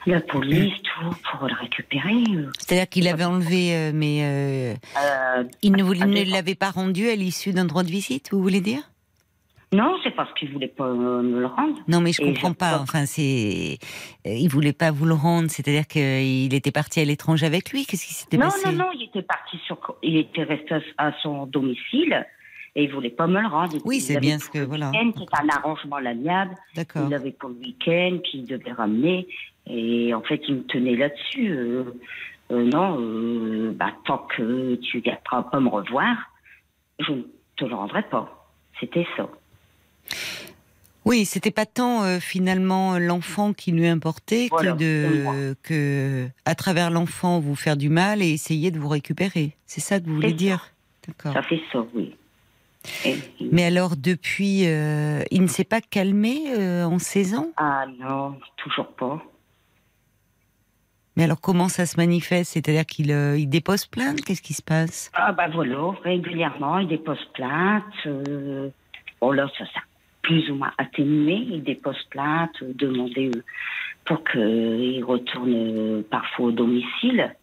la 0.06 0.20
police, 0.20 0.72
tout 0.82 1.16
pour 1.32 1.48
le 1.48 1.54
récupérer. 1.54 2.22
euh. 2.34 2.50
C'est-à-dire 2.58 2.88
qu'il 2.88 3.08
avait 3.08 3.24
enlevé, 3.24 3.74
euh, 3.74 3.90
mais 3.92 4.20
euh, 4.22 4.74
Euh, 5.02 5.44
il 5.62 5.72
ne, 5.72 5.82
voulait- 5.82 6.06
ne 6.06 6.30
l'avait 6.30 6.54
pas 6.54 6.70
rendu 6.70 7.08
à 7.08 7.16
l'issue 7.16 7.52
d'un 7.52 7.64
droit 7.64 7.82
de 7.82 7.88
visite, 7.90 8.28
vous 8.32 8.40
voulez 8.40 8.60
dire? 8.60 8.82
Non, 9.72 9.96
c'est 10.04 10.12
parce 10.14 10.32
qu'il 10.34 10.52
voulait 10.52 10.68
pas 10.68 10.88
me 10.92 11.40
le 11.40 11.46
rendre. 11.46 11.76
Non, 11.88 12.00
mais 12.00 12.12
je 12.12 12.22
Et 12.22 12.26
comprends 12.26 12.50
je 12.50 12.54
pas. 12.54 12.78
Enfin, 12.78 13.04
c'est, 13.04 13.78
il 14.24 14.48
voulait 14.48 14.72
pas 14.72 14.92
vous 14.92 15.06
le 15.06 15.12
rendre. 15.14 15.50
C'est-à-dire 15.50 15.88
qu'il 15.88 16.54
était 16.54 16.70
parti 16.70 17.00
à 17.00 17.04
l'étranger 17.04 17.44
avec 17.46 17.72
lui. 17.72 17.84
Qu'est-ce 17.84 18.06
qui 18.06 18.14
s'était 18.14 18.36
Non, 18.36 18.44
passé? 18.44 18.70
non, 18.70 18.84
non, 18.84 18.90
il 18.94 19.02
était 19.02 19.22
parti 19.22 19.58
sur, 19.66 19.76
il 20.04 20.16
était 20.18 20.44
resté 20.44 20.76
à 20.98 21.10
son 21.20 21.46
domicile 21.46 22.24
et 22.76 22.84
il 22.84 22.92
voulait 22.92 23.10
pas 23.10 23.26
me 23.26 23.40
le 23.40 23.48
rendre. 23.48 23.74
Oui, 23.86 24.00
c'est 24.00 24.20
bien 24.20 24.38
ce 24.38 24.48
que- 24.50 24.58
voilà. 24.58 24.92
C'était 24.92 25.24
un 25.42 25.48
arrangement 25.48 25.98
l'amiable. 25.98 26.54
D'accord. 26.76 27.06
Il 27.08 27.14
avait 27.14 27.32
pour 27.32 27.48
le 27.48 27.56
week-end 27.56 28.18
qu'il 28.22 28.44
devait 28.44 28.70
ramener. 28.72 29.26
Et 29.66 30.12
en 30.14 30.20
fait, 30.22 30.40
il 30.46 30.56
me 30.56 30.62
tenait 30.64 30.94
là-dessus. 30.94 31.48
euh, 31.50 31.84
euh, 32.52 32.64
non, 32.64 32.98
euh, 33.00 33.72
bah, 33.74 33.90
tant 34.04 34.18
que 34.36 34.76
tu 34.76 34.98
ne 34.98 35.02
pas 35.50 35.58
me 35.60 35.68
revoir, 35.68 36.16
je 37.00 37.12
ne 37.12 37.22
te 37.56 37.64
le 37.64 37.74
rendrai 37.74 38.02
pas. 38.02 38.46
C'était 38.78 39.06
ça. 39.16 39.28
Oui, 41.04 41.24
c'était 41.24 41.50
pas 41.50 41.66
tant 41.66 42.02
euh, 42.02 42.18
finalement 42.20 42.98
l'enfant 42.98 43.52
qui 43.52 43.72
lui 43.72 43.86
importait 43.86 44.48
Voilà, 44.50 44.72
que 44.72 44.78
de 44.78 45.56
que 45.62 46.28
à 46.44 46.54
travers 46.54 46.90
l'enfant 46.90 47.38
vous 47.40 47.54
faire 47.54 47.76
du 47.76 47.88
mal 47.88 48.22
et 48.22 48.28
essayer 48.30 48.70
de 48.70 48.78
vous 48.78 48.88
récupérer. 48.88 49.52
C'est 49.66 49.80
ça 49.80 49.98
que 50.00 50.06
vous 50.06 50.16
voulez 50.16 50.28
C'est 50.28 50.34
ça. 50.34 50.38
dire 50.38 50.70
D'accord. 51.06 51.32
Ça 51.32 51.42
fait 51.42 51.60
ça, 51.72 51.84
oui. 51.94 52.14
Mais 53.40 53.64
alors 53.64 53.96
depuis, 53.96 54.66
euh, 54.66 55.22
il 55.30 55.42
ne 55.42 55.46
s'est 55.46 55.64
pas 55.64 55.80
calmé 55.80 56.54
euh, 56.56 56.84
en 56.84 56.98
16 56.98 57.34
ans? 57.34 57.48
Ah 57.56 57.84
non, 57.98 58.38
toujours 58.56 58.88
pas. 58.88 59.22
Mais 61.16 61.24
alors 61.24 61.40
comment 61.40 61.68
ça 61.68 61.86
se 61.86 61.96
manifeste? 61.96 62.52
C'est-à-dire 62.52 62.84
qu'il 62.84 63.10
euh, 63.10 63.38
il 63.38 63.48
dépose 63.48 63.86
plainte? 63.86 64.20
Qu'est-ce 64.22 64.42
qui 64.42 64.54
se 64.54 64.62
passe? 64.62 65.10
Ah 65.14 65.32
bah 65.32 65.48
voilà, 65.48 65.92
régulièrement, 66.04 66.78
il 66.78 66.88
dépose 66.88 67.24
plainte. 67.34 68.06
Bon 69.20 69.30
là, 69.32 69.48
ça 69.58 69.64
ça 69.66 69.80
plus 70.22 70.50
ou 70.50 70.56
moins 70.56 70.72
atténué. 70.76 71.34
Il 71.50 71.62
dépose 71.62 72.02
plainte, 72.10 72.62
demander 72.62 73.30
pour 74.04 74.22
qu'il 74.24 75.04
retourne 75.04 76.02
parfois 76.10 76.46
au 76.46 76.52
domicile, 76.52 77.34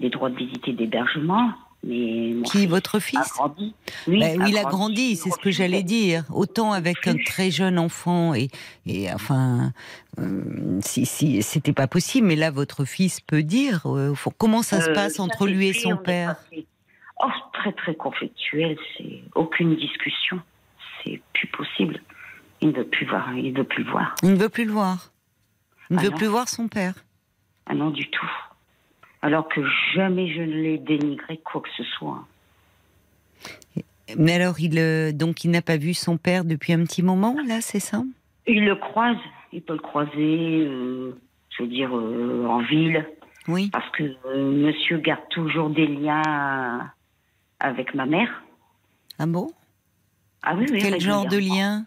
des 0.00 0.08
droits 0.08 0.30
de 0.30 0.36
visite 0.36 0.66
et 0.66 0.72
d'hébergement. 0.72 1.52
Mais 1.82 2.32
mon 2.34 2.42
Qui 2.42 2.58
fils 2.58 2.68
votre 2.68 2.96
a 2.96 3.00
fils 3.00 3.32
grandi. 3.32 3.74
Oui, 4.06 4.20
Bah 4.20 4.26
oui, 4.38 4.50
il 4.50 4.58
a 4.58 4.64
grandi, 4.64 5.16
c'est 5.16 5.30
ce 5.30 5.38
que 5.38 5.50
j'allais 5.50 5.82
dire. 5.82 6.24
Autant 6.30 6.72
avec 6.72 7.06
un 7.08 7.16
très 7.16 7.50
jeune 7.50 7.78
enfant 7.78 8.34
et, 8.34 8.48
et 8.86 9.10
enfin, 9.12 9.72
euh, 10.18 10.78
si, 10.82 11.06
si 11.06 11.42
c'était 11.42 11.72
pas 11.72 11.86
possible, 11.86 12.26
mais 12.26 12.36
là 12.36 12.50
votre 12.50 12.84
fils 12.84 13.20
peut 13.22 13.42
dire. 13.42 13.86
euh, 13.86 14.14
comment 14.36 14.62
ça 14.62 14.82
se 14.82 14.90
Euh, 14.90 14.94
passe 14.94 15.20
entre 15.20 15.46
lui 15.46 15.68
et 15.68 15.72
son 15.72 15.96
père 15.96 16.36
Oh, 17.22 17.28
très 17.54 17.72
très 17.72 17.94
conflictuel, 17.94 18.76
c'est 18.96 19.22
aucune 19.34 19.74
discussion, 19.76 20.40
c'est 21.02 21.20
plus 21.34 21.46
possible. 21.48 22.00
Il 22.62 22.68
ne 22.68 22.72
veut 22.74 22.86
plus 22.86 23.06
voir, 23.06 23.34
il 23.36 23.52
ne 23.52 23.58
veut 23.58 23.64
plus 23.64 23.84
le 23.84 23.90
voir. 23.90 24.14
Il 24.22 24.30
ne 24.32 24.36
veut 24.36 24.48
plus 24.50 24.64
le 24.66 24.72
voir. 24.72 25.12
Il 25.88 25.96
ne 25.96 26.00
Ah 26.00 26.04
veut 26.04 26.10
non. 26.10 26.16
plus 26.18 26.26
voir 26.26 26.48
son 26.48 26.68
père. 26.68 26.94
Ah 27.66 27.74
non, 27.74 27.88
du 27.90 28.08
tout. 28.10 28.30
Alors 29.22 29.48
que 29.48 29.60
jamais 29.94 30.32
je 30.32 30.40
ne 30.40 30.62
l'ai 30.62 30.78
dénigré 30.78 31.38
quoi 31.38 31.60
que 31.60 31.68
ce 31.76 31.84
soit. 31.84 32.24
Mais 34.16 34.32
alors, 34.34 34.58
il 34.58 34.78
euh, 34.78 35.12
donc 35.12 35.44
il 35.44 35.50
n'a 35.50 35.62
pas 35.62 35.76
vu 35.76 35.94
son 35.94 36.16
père 36.16 36.44
depuis 36.44 36.72
un 36.72 36.82
petit 36.84 37.02
moment, 37.02 37.36
là, 37.46 37.60
c'est 37.60 37.80
ça? 37.80 38.02
Il 38.46 38.64
le 38.64 38.74
croise, 38.74 39.16
il 39.52 39.62
peut 39.62 39.74
le 39.74 39.78
croiser, 39.80 40.64
euh, 40.66 41.16
je 41.50 41.62
veux 41.62 41.68
dire, 41.68 41.96
euh, 41.96 42.46
en 42.48 42.60
ville, 42.62 43.06
Oui. 43.46 43.70
parce 43.70 43.88
que 43.90 44.02
euh, 44.26 44.50
monsieur 44.50 44.98
garde 44.98 45.28
toujours 45.30 45.70
des 45.70 45.86
liens 45.86 46.90
avec 47.60 47.94
ma 47.94 48.06
mère. 48.06 48.42
Ah 49.18 49.26
bon? 49.26 49.52
Ah 50.42 50.54
oui, 50.56 50.66
oui. 50.70 50.78
Quel 50.80 51.00
genre 51.00 51.26
de 51.26 51.38
lien? 51.38 51.84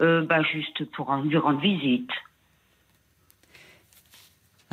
Bah, 0.00 0.42
Juste 0.42 0.84
pour 0.90 1.14
lui 1.14 1.36
rendre 1.36 1.60
visite. 1.60 2.10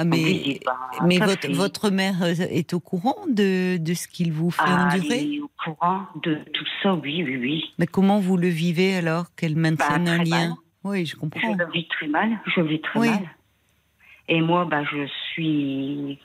Ah 0.02 0.06
mais 0.06 0.18
visite, 0.18 0.64
bah, 0.66 0.78
mais 1.04 1.20
votre 1.20 1.42
fait- 1.42 1.52
votre 1.54 1.90
mère 1.90 2.24
euh, 2.24 2.32
est 2.50 2.74
au 2.74 2.80
courant 2.80 3.18
de 3.28 3.76
de 3.76 3.94
ce 3.94 4.08
qu'il 4.08 4.32
vous 4.32 4.50
fait 4.50 4.62
Ah, 4.66 4.86
endurer? 4.96 5.20
elle 5.24 5.34
est 5.36 5.42
au 5.42 5.52
courant 5.62 6.06
de 6.24 6.36
tout 6.54 6.66
ça, 6.82 6.94
oui, 6.94 7.22
oui, 7.22 7.36
oui. 7.36 7.74
Mais 7.78 7.86
comment 7.86 8.20
vous 8.22 8.38
le 8.38 8.48
vivez 8.48 8.96
alors 8.96 9.26
qu'elle 9.36 9.58
maintienne 9.58 10.06
Bah, 10.06 10.12
un 10.12 10.24
lien? 10.24 10.48
mal. 10.50 10.56
Oui, 10.86 11.06
je 11.06 11.16
Je 11.16 11.20
comprends. 11.20 11.54
le 11.54 11.70
vis 11.74 11.86
très 11.90 12.08
mal, 12.08 12.30
je 12.48 12.62
le 12.62 12.68
vis 12.68 12.80
très 12.82 12.98
Oui. 12.98 13.10
mal. 13.10 13.30
Et 14.30 14.40
moi, 14.40 14.64
bah, 14.64 14.86
je 14.86 15.06
suis, 15.34 16.18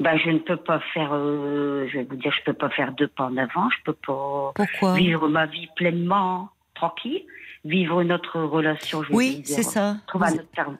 bah, 0.00 0.16
je 0.16 0.30
ne 0.30 0.38
peux 0.38 0.56
pas 0.56 0.80
faire, 0.92 1.10
euh, 1.12 1.86
je 1.92 1.98
vais 1.98 2.04
vous 2.04 2.16
dire, 2.16 2.32
je 2.32 2.42
peux 2.44 2.54
pas 2.54 2.70
faire 2.70 2.92
deux 2.92 3.06
pas 3.06 3.26
en 3.26 3.36
avant, 3.36 3.70
je 3.70 3.76
peux 3.84 3.92
pas 3.92 4.52
Pourquoi? 4.56 4.94
vivre 4.96 5.28
ma 5.28 5.46
vie 5.46 5.68
pleinement, 5.76 6.48
tranquille, 6.74 7.22
vivre 7.64 8.02
notre 8.02 8.40
relation. 8.40 9.04
Je 9.04 9.12
Oui, 9.12 9.42
c'est 9.44 9.62
ça. 9.62 9.98
Trouver 10.08 10.26
un 10.26 10.32
autre, 10.34 10.48
par- 10.56 10.72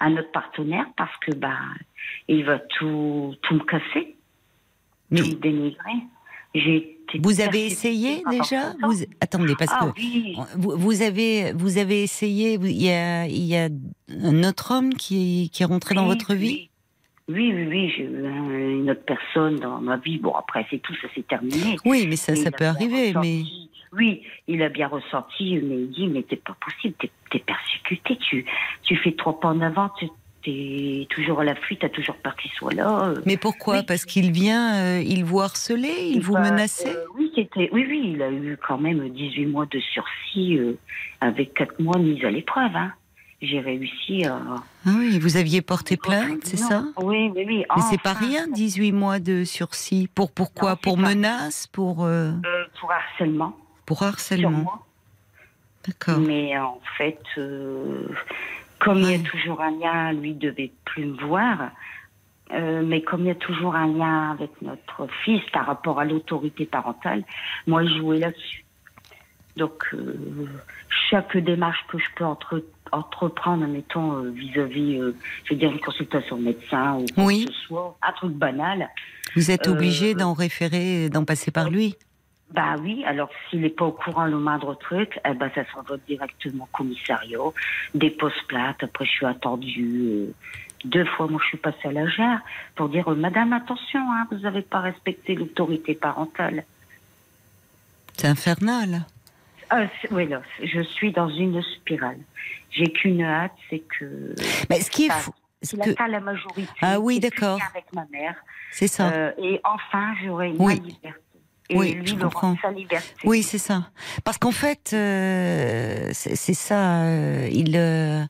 un 0.00 0.12
autre 0.16 0.30
partenaire 0.32 0.86
parce 0.96 1.16
que 1.18 1.34
bah, 1.34 1.58
il 2.28 2.44
va 2.44 2.58
tout, 2.58 3.34
tout 3.42 3.54
me 3.54 3.60
casser, 3.64 4.16
Mais 5.10 5.20
tout 5.20 5.28
me 5.28 5.34
dénigrer. 5.34 5.92
J'ai 6.54 6.92
vous 7.22 7.40
avez 7.40 7.66
essayé 7.66 8.22
déjà 8.30 8.72
vous... 8.82 9.04
Attendez, 9.20 9.54
parce 9.56 9.70
Ah 9.72 9.86
que 9.94 10.00
oui, 10.00 10.36
vous, 10.56 10.76
vous 10.76 11.02
avez 11.02 11.52
vous 11.52 11.78
avez 11.78 12.02
essayé. 12.02 12.54
Il 12.54 12.82
y 12.82 12.90
a 12.90 13.26
il 13.26 13.44
y 13.44 13.56
a 13.56 13.68
un 14.24 14.42
autre 14.42 14.72
homme 14.74 14.92
qui 14.94 15.48
qui 15.52 15.62
est 15.62 15.66
rentré 15.66 15.94
dans 15.94 16.02
Oui, 16.02 16.08
votre 16.08 16.34
vie. 16.34 16.46
oui. 16.48 16.70
Oui, 17.28 17.52
oui, 17.52 17.92
j'ai 17.96 18.04
eu 18.04 18.78
une 18.80 18.88
autre 18.90 19.04
personne 19.04 19.56
dans 19.56 19.80
ma 19.80 19.96
vie. 19.96 20.18
Bon, 20.18 20.32
après, 20.34 20.64
c'est 20.70 20.78
tout, 20.78 20.94
ça 21.02 21.08
s'est 21.14 21.22
terminé. 21.24 21.76
Oui, 21.84 22.06
mais 22.08 22.14
ça 22.16 22.34
ça 22.36 22.50
peut 22.52 22.66
arriver, 22.66 23.14
mais 23.20 23.42
Oui, 23.92 24.22
il 24.46 24.62
a 24.62 24.68
bien 24.68 24.86
ressenti, 24.86 25.58
mais 25.62 25.76
il 25.82 25.90
dit, 25.90 26.06
mais 26.06 26.22
t'es 26.22 26.36
pas 26.36 26.56
possible, 26.64 26.94
tu, 28.86 28.94
tu 28.94 28.96
fais 29.02 29.12
trois 29.12 29.38
pas 29.40 29.48
en 29.48 29.60
avant, 29.60 29.90
tu 29.98 30.08
es 30.48 31.06
toujours 31.10 31.40
à 31.40 31.44
la 31.44 31.54
fuite, 31.56 31.80
t'as 31.80 31.88
toujours 31.88 32.14
peur 32.16 32.36
qu'il 32.36 32.50
soit 32.52 32.72
là. 32.72 33.12
mais 33.24 33.36
pourquoi? 33.36 33.78
Oui. 33.78 33.82
Parce 33.86 34.04
qu'il 34.04 34.30
vient, 34.30 34.76
euh, 34.76 35.02
il 35.04 35.24
vous 35.24 35.40
harcelait, 35.40 36.08
il 36.10 36.20
vous 36.20 36.34
Bah, 36.34 36.40
menaçait? 36.50 36.94
euh, 36.96 37.04
oui, 37.16 37.32
oui, 37.36 37.68
oui, 37.72 38.10
il 38.14 38.22
a 38.22 38.30
eu 38.30 38.56
quand 38.66 38.78
même 38.78 39.08
18 39.08 39.46
mois 39.46 39.66
de 39.66 39.80
sursis 39.80 40.56
euh, 40.58 40.78
avec 41.20 41.54
4 41.54 41.80
mois 41.80 41.96
de 41.96 42.02
mise 42.04 42.24
à 42.24 42.30
l'épreuve. 42.30 42.74
Hein. 42.76 42.92
J'ai 43.42 43.60
réussi 43.60 44.24
à. 44.24 44.38
Ah 44.86 44.90
oui, 44.96 45.18
vous 45.18 45.36
aviez 45.36 45.60
porté 45.62 45.96
plainte, 45.98 46.40
c'est 46.44 46.56
ça? 46.56 46.84
Oui, 46.96 47.30
oui, 47.34 47.44
oui. 47.46 47.64
Mais 47.76 47.82
c'est 47.90 48.00
pas 48.00 48.12
enfin, 48.12 48.26
rien, 48.26 48.46
18 48.48 48.92
mois 48.92 49.18
de 49.18 49.44
sursis. 49.44 50.08
Pour 50.14 50.30
pourquoi 50.30 50.70
Non, 50.70 50.76
Pour 50.76 50.96
pas- 50.96 51.02
menace 51.08 51.66
Pour 51.66 52.04
euh, 52.04 52.30
pour 52.80 52.90
harcèlement. 52.92 53.54
pour 53.84 54.02
harcèlement. 54.04 54.72
D'accord. 55.86 56.18
Mais 56.18 56.56
en 56.58 56.80
fait, 56.96 57.18
euh, 57.36 58.08
comme 58.80 58.98
il 59.00 59.10
y 59.10 59.14
a 59.14 59.18
toujours 59.30 59.60
un 59.60 59.70
lien, 59.70 60.12
lui 60.12 60.34
devait 60.34 60.72
plus 60.84 61.06
me 61.06 61.16
voir. 61.26 61.70
euh, 62.52 62.82
mais 62.84 63.02
comme 63.02 63.22
il 63.22 63.26
y 63.26 63.30
a 63.30 63.34
toujours 63.34 63.74
un 63.74 63.88
lien 63.88 64.30
avec 64.32 64.50
notre 64.62 65.08
fils 65.24 65.42
par 65.52 65.66
rapport 65.66 65.98
à 65.98 66.04
l'autorité 66.04 66.64
parentale, 66.64 67.24
moi 67.66 67.84
je 67.84 67.96
jouais 67.96 68.18
là-dessus. 68.18 68.64
Donc 69.56 69.84
euh, 69.94 70.14
chaque 71.10 71.36
démarche 71.36 71.84
que 71.88 71.98
je 71.98 72.04
peux 72.14 72.24
entre- 72.24 72.62
entreprendre, 72.92 73.66
mettons 73.66 74.12
euh, 74.22 74.30
vis-à-vis, 74.30 75.00
euh, 75.00 75.16
je 75.44 75.54
veux 75.54 75.58
dire 75.58 75.72
une 75.72 75.80
consultation 75.80 76.36
médecin 76.38 76.96
ou 76.98 77.06
quoi 77.14 77.24
Oui. 77.24 77.46
que 77.46 77.52
ce 77.52 77.60
soit, 77.66 77.96
un 78.06 78.12
truc 78.12 78.32
banal, 78.32 78.88
Vous 79.34 79.50
êtes 79.50 79.66
euh, 79.66 79.72
obligé 79.72 80.14
d'en 80.14 80.32
référer, 80.34 81.08
d'en 81.08 81.24
passer 81.24 81.50
par 81.50 81.70
lui. 81.70 81.96
Bah 82.52 82.76
oui, 82.80 83.04
alors 83.04 83.28
s'il 83.50 83.60
n'est 83.62 83.68
pas 83.70 83.86
au 83.86 83.92
courant 83.92 84.24
le 84.26 84.38
moindre 84.38 84.74
truc, 84.74 85.18
eh 85.28 85.34
ben 85.34 85.50
ça 85.54 85.62
s'envoie 85.72 85.96
directement 86.06 86.64
au 86.64 86.76
commissariat, 86.76 87.38
dépose 87.94 88.40
plainte, 88.46 88.82
après 88.84 89.04
je 89.04 89.10
suis 89.10 89.26
attendue. 89.26 90.08
euh, 90.10 90.32
deux 90.84 91.04
fois, 91.04 91.26
moi 91.26 91.40
je 91.42 91.48
suis 91.48 91.58
passée 91.58 91.88
à 91.88 91.92
la 91.92 92.04
gare 92.16 92.38
pour 92.76 92.88
dire 92.88 93.08
euh, 93.10 93.16
Madame, 93.16 93.52
attention, 93.52 94.00
hein, 94.12 94.28
vous 94.30 94.38
n'avez 94.38 94.62
pas 94.62 94.80
respecté 94.80 95.34
l'autorité 95.34 95.94
parentale. 95.96 96.64
C'est 98.16 98.28
infernal. 98.28 99.04
Ah, 99.68 99.82
oui, 100.12 100.28
là, 100.28 100.40
je 100.62 100.80
suis 100.80 101.10
dans 101.10 101.28
une 101.28 101.60
spirale. 101.62 102.18
J'ai 102.70 102.92
qu'une 102.92 103.22
hâte, 103.22 103.52
c'est 103.68 103.80
que. 103.80 104.34
Mais 104.70 104.80
ce 104.80 104.90
qui 104.90 105.06
est 105.06 105.10
fou, 105.10 105.32
C'est 105.62 105.76
que- 105.80 105.94
la, 105.98 106.06
la 106.08 106.20
majorité. 106.20 106.68
Ah 106.80 107.00
oui, 107.00 107.18
d'accord. 107.18 107.58
Avec 107.74 107.92
ma 107.92 108.04
mère. 108.12 108.36
c'est 108.70 108.86
ça. 108.86 109.10
Euh, 109.10 109.32
et 109.38 109.60
enfin, 109.64 110.14
j'aurai 110.24 110.52
Oui. 110.58 110.76
ma 110.80 110.86
liberté. 110.86 111.20
Et 111.68 111.76
Oui, 111.76 111.94
lui, 111.94 112.16
sa 112.62 112.70
liberté. 112.70 113.06
Oui, 113.24 113.42
c'est 113.42 113.58
ça. 113.58 113.90
Parce 114.24 114.38
qu'en 114.38 114.52
fait, 114.52 114.90
euh, 114.92 116.10
c'est 116.12 116.54
ça. 116.54 117.02
euh, 117.02 117.48
il, 117.50 117.76
euh, 117.76 118.24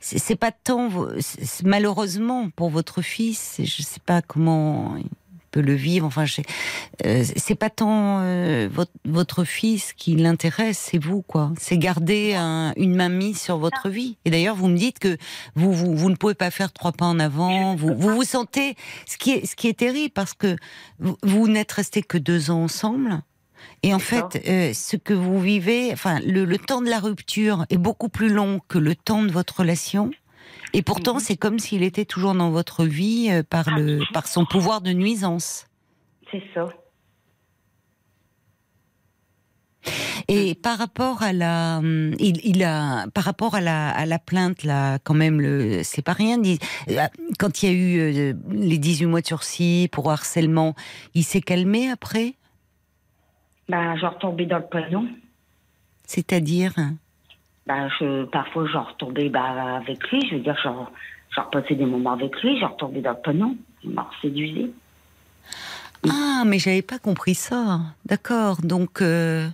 c'est 0.00 0.36
pas 0.36 0.52
tant 0.52 0.90
malheureusement 1.64 2.50
pour 2.50 2.70
votre 2.70 3.02
fils. 3.02 3.56
Je 3.62 3.82
sais 3.82 4.00
pas 4.04 4.22
comment 4.22 4.96
peut 5.56 5.62
le 5.66 5.74
vivre. 5.74 6.06
Enfin, 6.06 6.24
euh, 7.06 7.24
c'est 7.36 7.54
pas 7.54 7.70
tant 7.70 8.20
euh, 8.20 8.68
votre, 8.70 8.92
votre 9.06 9.44
fils 9.44 9.92
qui 9.94 10.14
l'intéresse, 10.16 10.78
c'est 10.90 10.98
vous 11.02 11.22
quoi. 11.22 11.52
C'est 11.58 11.78
garder 11.78 12.34
un- 12.34 12.72
une 12.76 12.94
main 12.94 13.08
mise 13.08 13.40
sur 13.40 13.56
votre 13.58 13.88
vie. 13.88 14.16
Et 14.24 14.30
d'ailleurs, 14.30 14.56
vous 14.56 14.68
me 14.68 14.76
dites 14.76 14.98
que 14.98 15.16
vous, 15.54 15.72
vous 15.72 15.96
vous 15.96 16.10
ne 16.10 16.16
pouvez 16.16 16.34
pas 16.34 16.50
faire 16.50 16.72
trois 16.72 16.92
pas 16.92 17.06
en 17.06 17.18
avant. 17.18 17.74
Vous 17.74 17.94
vous 17.96 18.14
vous 18.14 18.24
sentez 18.24 18.76
ce 19.06 19.16
qui 19.16 19.30
est 19.32 19.46
ce 19.46 19.56
qui 19.56 19.68
est 19.68 19.78
terrible 19.78 20.12
parce 20.12 20.34
que 20.34 20.56
vous, 20.98 21.16
vous 21.22 21.48
n'êtes 21.48 21.72
restés 21.72 22.02
que 22.02 22.18
deux 22.18 22.50
ans 22.50 22.64
ensemble. 22.64 23.22
Et 23.82 23.94
en 23.94 23.98
fait, 23.98 24.42
euh, 24.48 24.72
ce 24.74 24.96
que 24.96 25.14
vous 25.14 25.40
vivez, 25.40 25.90
enfin, 25.92 26.20
le, 26.26 26.44
le 26.44 26.58
temps 26.58 26.82
de 26.82 26.88
la 26.90 26.98
rupture 27.00 27.66
est 27.70 27.78
beaucoup 27.78 28.08
plus 28.08 28.28
long 28.28 28.60
que 28.68 28.78
le 28.78 28.94
temps 28.94 29.22
de 29.22 29.30
votre 29.32 29.60
relation. 29.60 30.10
Et 30.72 30.82
pourtant, 30.82 31.14
Mhm. 31.14 31.20
c'est 31.20 31.36
comme 31.36 31.58
s'il 31.58 31.82
était 31.82 32.04
toujours 32.04 32.34
dans 32.34 32.50
votre 32.50 32.84
vie 32.84 33.28
euh, 33.30 33.42
par, 33.42 33.70
le, 33.70 34.00
par 34.12 34.26
son 34.26 34.44
pouvoir 34.44 34.80
de 34.80 34.90
nuisance. 34.92 35.66
C'est 36.30 36.42
ça. 36.54 36.68
Et 40.28 40.56
par 40.56 40.76
rapport 40.78 41.22
à 41.22 41.32
la, 41.32 41.78
hum, 41.78 42.12
il, 42.18 42.40
il 42.44 42.64
a, 42.64 43.06
par 43.14 43.22
rapport 43.22 43.54
à 43.54 43.60
la, 43.60 43.90
à 43.90 44.04
la 44.06 44.18
plainte 44.18 44.64
là, 44.64 44.98
quand 44.98 45.14
même, 45.14 45.40
le, 45.40 45.82
c'est 45.84 46.02
pas 46.02 46.14
rien. 46.14 46.38
euh, 46.42 47.06
Quand 47.38 47.62
il 47.62 47.66
y 47.66 47.72
a 47.72 47.74
eu 47.74 47.98
euh, 48.00 48.32
les 48.50 48.78
18 48.78 49.06
mois 49.06 49.20
de 49.20 49.26
sursis 49.26 49.88
pour 49.92 50.10
harcèlement, 50.10 50.74
il 51.14 51.22
s'est 51.22 51.40
calmé 51.40 51.88
après? 51.90 52.34
Bah, 53.68 53.96
je 53.96 54.06
retombais 54.06 54.46
dans 54.46 54.58
le 54.58 54.66
panneau. 54.66 55.04
C'est-à-dire, 56.06 56.74
Bah, 57.66 57.88
je, 57.98 58.24
parfois, 58.26 58.66
je 58.66 58.76
retombais 58.76 59.28
bah, 59.28 59.76
avec 59.76 60.08
lui. 60.10 60.20
Je 60.28 60.36
veux 60.36 60.40
dire, 60.40 60.56
je, 60.62 60.68
je 61.34 61.40
repassais 61.40 61.74
des 61.74 61.84
moments 61.86 62.12
avec 62.12 62.40
lui. 62.42 62.58
Je 62.60 62.64
retombais 62.64 63.00
dans 63.00 63.10
le 63.12 63.16
panneau. 63.22 63.56
Il 63.82 63.90
m'a 63.90 64.08
séduisé. 64.22 64.70
ah, 66.08 66.44
mais 66.46 66.58
j'avais 66.58 66.82
pas 66.82 66.98
compris 66.98 67.34
ça. 67.34 67.80
D'accord. 68.04 68.58
Donc, 68.62 69.02
euh, 69.02 69.48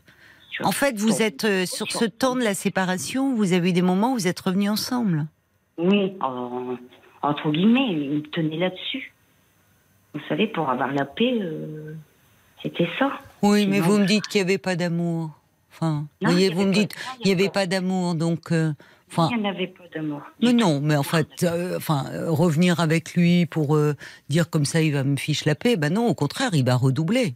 en 0.62 0.72
fait, 0.72 0.98
vous 0.98 1.22
êtes 1.22 1.44
euh, 1.44 1.64
sur 1.66 1.90
ce 1.90 2.04
temps 2.04 2.36
de 2.36 2.42
la 2.42 2.54
séparation. 2.54 3.34
Vous 3.34 3.52
avez 3.54 3.70
eu 3.70 3.72
des 3.72 3.82
moments 3.82 4.12
où 4.12 4.14
vous 4.16 4.28
êtes 4.28 4.40
revenus 4.40 4.70
ensemble. 4.70 5.26
Oui, 5.78 6.12
en- 6.20 6.76
entre 7.22 7.50
guillemets, 7.50 7.88
il 7.92 8.10
me 8.10 8.22
tenait 8.22 8.58
là-dessus. 8.58 9.12
Vous 10.14 10.20
savez, 10.28 10.46
pour 10.48 10.68
avoir 10.68 10.92
la 10.92 11.06
paix, 11.06 11.38
euh, 11.40 11.94
c'était 12.62 12.88
ça. 12.98 13.10
Oui, 13.42 13.66
mais 13.66 13.80
vous 13.80 13.98
me 13.98 14.04
dites 14.04 14.26
qu'il 14.28 14.40
n'y 14.42 14.50
avait 14.50 14.58
pas 14.58 14.76
d'amour. 14.76 15.30
Enfin, 15.72 16.06
Non, 16.20 16.28
vous 16.28 16.32
voyez, 16.32 16.54
me 16.54 16.72
dites 16.72 16.94
il 17.20 17.26
n'y 17.26 17.32
avait 17.32 17.48
pas 17.48 17.66
d'amour, 17.66 18.14
donc, 18.14 18.52
euh, 18.52 18.72
enfin, 19.10 19.28
Il 19.32 19.38
n'y 19.38 19.46
en 19.46 19.50
avait 19.50 19.66
pas 19.68 19.84
d'amour. 19.94 20.20
mais 20.42 20.52
non, 20.52 20.80
mais 20.80 20.96
en 20.96 21.02
fait, 21.02 21.42
euh, 21.42 21.76
enfin, 21.78 22.06
euh, 22.12 22.30
revenir 22.30 22.78
avec 22.80 23.14
lui 23.14 23.46
pour 23.46 23.74
euh, 23.76 23.94
dire 24.28 24.50
comme 24.50 24.64
ça, 24.66 24.82
il 24.82 24.92
va 24.92 25.02
me 25.04 25.16
fiche 25.16 25.44
la 25.44 25.54
paix, 25.54 25.76
ben 25.76 25.92
non, 25.94 26.06
au 26.06 26.14
contraire, 26.14 26.50
il 26.52 26.64
va 26.64 26.76
redoubler. 26.76 27.34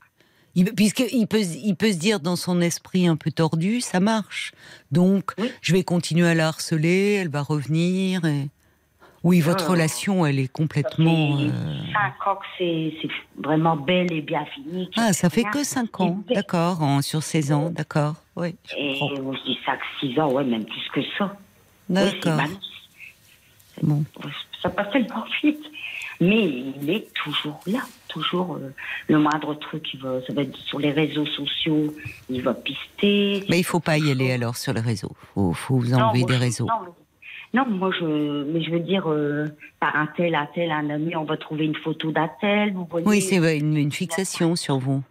Il, 0.54 0.64
puisqu'il 0.74 1.26
peut, 1.26 1.40
il 1.42 1.76
peut 1.76 1.92
se 1.92 1.98
dire 1.98 2.18
dans 2.20 2.36
son 2.36 2.60
esprit 2.62 3.06
un 3.06 3.16
peu 3.16 3.30
tordu, 3.30 3.80
ça 3.82 4.00
marche. 4.00 4.52
Donc, 4.90 5.32
Oui. 5.38 5.50
je 5.60 5.72
vais 5.74 5.82
continuer 5.84 6.26
à 6.28 6.34
la 6.34 6.48
harceler, 6.48 7.18
elle 7.20 7.28
va 7.28 7.42
revenir. 7.42 8.24
Et... 8.24 8.48
Oui, 9.26 9.40
votre 9.40 9.64
Ah. 9.66 9.72
relation, 9.72 10.24
elle 10.24 10.38
est 10.38 10.46
complètement. 10.46 11.36
euh, 11.40 11.50
cinq 11.92 12.26
ans 12.28 12.36
que 12.36 12.46
c'est 12.58 12.92
vraiment 13.42 13.76
belle 13.76 14.12
et 14.12 14.20
bien 14.20 14.44
fini. 14.46 14.88
Ah, 14.96 15.12
ça 15.12 15.28
fait 15.30 15.40
Rien. 15.42 15.50
que 15.50 15.64
5 15.64 16.00
ans, 16.00 16.20
d'accord, 16.32 16.78
sur 17.02 17.22
16 17.24 17.50
ans, 17.50 17.70
d'accord. 17.70 18.14
Oui, 18.36 18.54
Et 18.76 19.00
moi, 19.20 19.34
je 19.44 19.50
dis 19.50 19.58
5, 19.66 19.80
6 19.98 20.18
ans, 20.20 20.30
ouais, 20.30 20.44
même 20.44 20.64
plus 20.64 20.88
que 20.92 21.00
ça. 21.18 21.36
Oui, 21.88 21.96
c'est 21.96 22.14
D'accord. 22.24 22.36
mal. 22.36 22.50
Bon. 23.82 24.04
Ça 24.62 24.70
passe 24.70 24.92
tellement 24.92 25.24
vite. 25.42 25.58
Mais 26.20 26.44
il 26.80 26.88
est 26.88 27.12
toujours 27.12 27.60
là, 27.66 27.80
toujours. 28.08 28.54
euh, 28.54 28.72
le 29.08 29.18
moindre 29.18 29.54
truc, 29.54 29.86
il 29.92 30.00
va, 30.00 30.24
ça 30.26 30.32
va 30.32 30.42
être 30.42 30.56
sur 30.56 30.78
les 30.78 30.90
réseaux 30.92 31.26
sociaux, 31.26 31.92
il 32.30 32.40
va 32.42 32.54
pister. 32.54 33.44
Mais 33.50 33.58
il 33.58 33.64
faut 33.64 33.80
pas 33.80 33.98
y 33.98 34.10
aller 34.10 34.30
alors 34.32 34.56
sur 34.56 34.72
les 34.72 34.80
réseaux. 34.80 35.12
Faut, 35.34 35.52
faut 35.52 35.76
vous 35.78 35.92
enlever 35.94 36.24
des 36.24 36.36
réseaux. 36.36 36.66
Non, 36.66 36.94
non, 37.56 37.66
moi 37.66 37.90
je, 37.98 38.44
mais 38.52 38.62
je 38.62 38.70
veux 38.70 38.80
dire, 38.80 39.04
euh, 39.10 39.46
par 39.80 39.96
un 39.96 40.06
tel, 40.16 40.34
un 40.34 40.46
tel, 40.54 40.70
un 40.70 40.90
ami, 40.90 41.16
on 41.16 41.24
va 41.24 41.36
trouver 41.36 41.64
une 41.64 41.74
photo 41.76 42.12
d'un 42.12 42.30
tel, 42.40 42.72
vous 42.74 42.86
voyez. 42.90 43.06
Oui, 43.06 43.20
c'est 43.22 43.36
une, 43.58 43.76
une 43.76 43.92
fixation 43.92 44.56
sur 44.56 44.78
vous. 44.78 45.02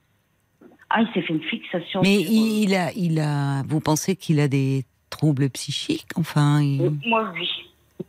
Ah, 0.89 1.01
il 1.01 1.07
s'est 1.13 1.21
fait 1.23 1.33
une 1.33 1.41
fixation. 1.43 2.01
Mais 2.03 2.19
sur- 2.19 2.31
il, 2.31 2.63
il 2.63 2.75
a, 2.75 2.91
il 2.93 3.19
a. 3.19 3.63
Vous 3.67 3.79
pensez 3.79 4.15
qu'il 4.15 4.39
a 4.39 4.47
des 4.47 4.85
troubles 5.09 5.49
psychiques 5.49 6.05
Enfin, 6.15 6.61
il- 6.61 6.81
Euh, 6.81 6.89
Moi, 7.07 7.31
oui. 7.33 7.49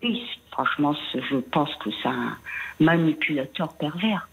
Oui, 0.03 0.22
franchement, 0.51 0.95
je 1.14 1.37
pense 1.37 1.70
que 1.76 1.91
c'est 2.03 2.09
un 2.09 2.37
manipulateur 2.80 3.72
pervers. 3.74 4.28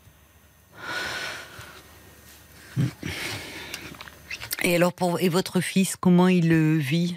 Et 4.64 4.76
alors, 4.76 4.94
pour 4.94 5.20
et 5.22 5.30
votre 5.30 5.62
fils, 5.62 5.96
comment 5.96 6.28
il 6.28 6.50
le 6.50 6.78
vit? 6.78 7.16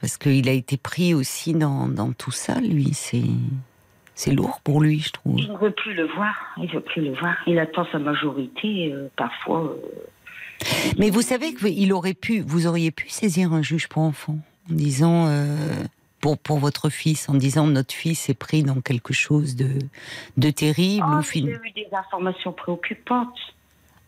Parce 0.00 0.16
qu'il 0.16 0.48
a 0.48 0.52
été 0.52 0.76
pris 0.76 1.14
aussi 1.14 1.52
dans, 1.52 1.88
dans 1.88 2.12
tout 2.12 2.30
ça, 2.30 2.60
lui. 2.60 2.90
C'est 2.94 3.22
c'est 4.14 4.32
lourd 4.32 4.60
pour 4.64 4.80
lui, 4.80 5.00
je 5.00 5.10
trouve. 5.12 5.38
Il 5.38 5.52
ne 5.52 5.58
veut 5.58 5.70
plus 5.72 5.92
le 5.94 6.06
voir. 6.06 6.34
Il 6.56 6.70
veut 6.72 6.80
plus 6.80 7.02
le 7.02 7.12
voir. 7.12 7.36
Il 7.46 7.58
attend 7.58 7.86
sa 7.92 7.98
majorité, 7.98 8.90
euh, 8.92 9.08
parfois. 9.16 9.64
euh, 9.64 10.66
Mais 10.98 11.10
vous 11.10 11.20
savez 11.20 11.54
qu'il 11.54 11.92
aurait 11.92 12.14
pu, 12.14 12.40
vous 12.40 12.66
auriez 12.66 12.90
pu 12.90 13.10
saisir 13.10 13.52
un 13.52 13.60
juge 13.60 13.88
pour 13.88 14.02
enfants 14.02 14.38
en 14.70 14.74
disant. 14.74 15.26
euh, 15.28 15.84
pour, 16.22 16.38
pour 16.38 16.58
votre 16.58 16.88
fils, 16.88 17.28
en 17.28 17.34
disant 17.34 17.66
notre 17.66 17.94
fils 17.94 18.30
est 18.30 18.34
pris 18.34 18.62
dans 18.62 18.80
quelque 18.80 19.12
chose 19.12 19.54
de, 19.54 19.68
de 20.38 20.50
terrible 20.50 21.06
Oh, 21.08 21.20
j'ai 21.22 21.40
eu 21.42 21.70
des 21.74 21.86
informations 21.92 22.52
préoccupantes. 22.52 23.38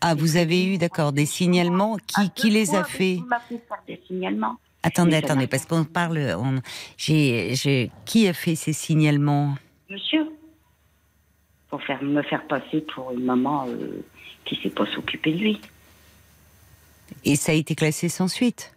Ah, 0.01 0.15
vous 0.15 0.35
avez 0.37 0.65
eu, 0.65 0.77
d'accord, 0.77 1.13
des 1.13 1.27
signalements. 1.27 1.97
Qui, 2.07 2.29
qui 2.31 2.49
les 2.49 2.73
a 2.75 2.83
fait 2.83 3.19
fait 3.47 3.59
des 3.87 4.01
signalements. 4.07 4.57
Attendez, 4.83 5.17
attendez, 5.17 5.47
parce 5.47 5.65
qu'on 5.65 5.83
parle. 5.83 6.19
on- 6.37 6.61
j'ai, 6.97 7.53
j'ai- 7.55 7.91
qui 8.05 8.27
a 8.27 8.33
fait 8.33 8.55
ces 8.55 8.73
signalements? 8.73 9.55
Monsieur, 9.89 10.25
pour 11.69 11.81
faire, 11.83 12.01
me 12.01 12.21
faire 12.23 12.47
passer 12.47 12.81
pour 12.81 13.11
une 13.11 13.25
maman 13.25 13.67
euh, 13.67 14.01
qui 14.45 14.55
ne 14.57 14.61
sait 14.61 14.69
pas 14.69 14.85
s'occuper 14.93 15.33
de 15.33 15.37
lui. 15.39 15.61
Et 17.25 17.35
ça 17.35 17.51
a 17.51 17.55
été 17.55 17.75
classé 17.75 18.07
sans 18.07 18.27
suite? 18.27 18.73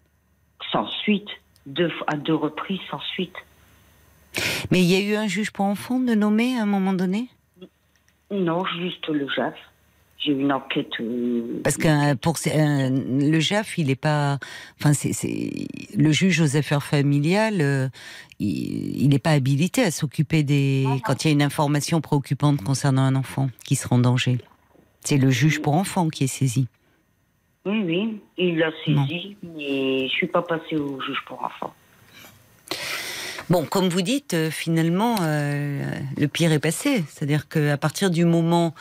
Sans 0.73 0.87
suite. 0.89 1.29
Deux, 1.67 1.91
fois- 1.91 2.07
à 2.09 2.17
deux 2.17 2.35
reprises, 2.35 2.81
sans 2.91 3.01
suite. 3.15 3.37
Mais 4.71 4.81
il 4.81 4.87
y 4.91 4.97
a 4.97 5.01
eu 5.01 5.15
un 5.15 5.29
juge 5.29 5.53
pour 5.53 5.67
enfants 5.67 6.01
de 6.01 6.15
nommer 6.15 6.59
à 6.59 6.63
un 6.63 6.67
moment 6.67 6.93
donné? 6.95 7.29
Non, 8.31 8.65
juste 8.81 9.07
le 9.09 9.29
JAF. 9.29 9.55
J'ai 10.25 10.33
une 10.33 10.53
enquête. 10.53 10.89
euh, 11.01 11.61
Parce 11.65 11.77
que 11.77 11.89
euh, 11.89 12.15
pour 12.15 12.37
euh, 12.47 12.91
le 12.91 13.41
JAF, 13.41 13.77
il 13.79 13.91
est 13.91 13.97
pas. 13.97 14.39
Enfin, 14.79 14.93
c'est, 14.93 15.11
le 15.97 16.13
juge 16.13 16.41
aux 16.41 16.57
affaires 16.57 16.83
familiales, 16.85 17.61
euh, 17.61 17.89
il 18.39 19.09
n'est 19.09 19.19
pas 19.19 19.31
habilité 19.33 19.83
à 19.83 19.91
s'occuper 19.91 20.45
des. 20.45 20.87
Quand 21.05 21.25
il 21.25 21.29
y 21.29 21.31
a 21.31 21.33
une 21.33 21.43
information 21.43 22.01
préoccupante 22.01 22.63
concernant 22.63 23.03
un 23.03 23.17
enfant 23.17 23.51
qui 23.65 23.75
sera 23.75 23.97
en 23.97 23.99
danger. 23.99 24.39
C'est 25.01 25.19
le 25.19 25.31
juge 25.31 25.61
pour 25.61 25.75
enfants 25.75 26.09
qui 26.09 26.25
est 26.25 26.29
saisi. 26.29 26.69
Oui, 27.67 27.83
oui, 27.85 28.21
il 28.39 28.59
l'a 28.59 28.71
Non. 28.87 29.05
saisi, 29.07 29.37
mais 29.43 30.07
je 30.07 30.13
suis 30.13 30.27
pas 30.29 30.43
passée 30.43 30.77
au 30.77 31.01
juge 31.01 31.19
pour 31.27 31.43
enfants. 31.45 31.75
Bon, 33.51 33.65
comme 33.65 33.89
vous 33.89 34.03
dites, 34.03 34.37
finalement, 34.51 35.17
le 35.21 36.27
pire 36.27 36.53
est 36.53 36.61
passé. 36.61 37.05
C'est-à-dire 37.09 37.49
qu'à 37.49 37.77
partir 37.77 38.11
du 38.11 38.25
moment 38.25 38.75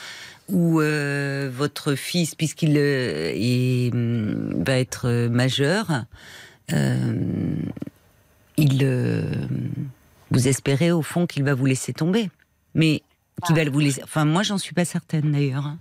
où 0.52 0.82
euh, 0.82 1.49
votre 1.52 1.95
fils, 1.95 2.36
puisqu'il 2.36 2.76
euh, 2.78 3.89
hum, 3.91 4.64
va 4.64 4.78
être 4.78 5.08
euh, 5.08 5.30
majeur, 5.30 6.06
il, 8.58 8.86
vous 10.30 10.47
espérez 10.47 10.91
au 10.91 11.02
fond 11.02 11.26
qu'il 11.28 11.43
va 11.43 11.54
vous 11.54 11.66
laisser 11.66 11.93
tomber. 11.93 12.30
Mais 12.76 13.02
qu'il 13.45 13.56
va 13.56 13.70
vous 13.70 13.80
laisser. 13.80 14.04
Enfin, 14.04 14.24
moi, 14.26 14.43
j'en 14.43 14.58
suis 14.58 14.74
pas 14.74 14.86
certaine 14.86 15.32
d'ailleurs. 15.32 15.66
hein. 15.66 15.78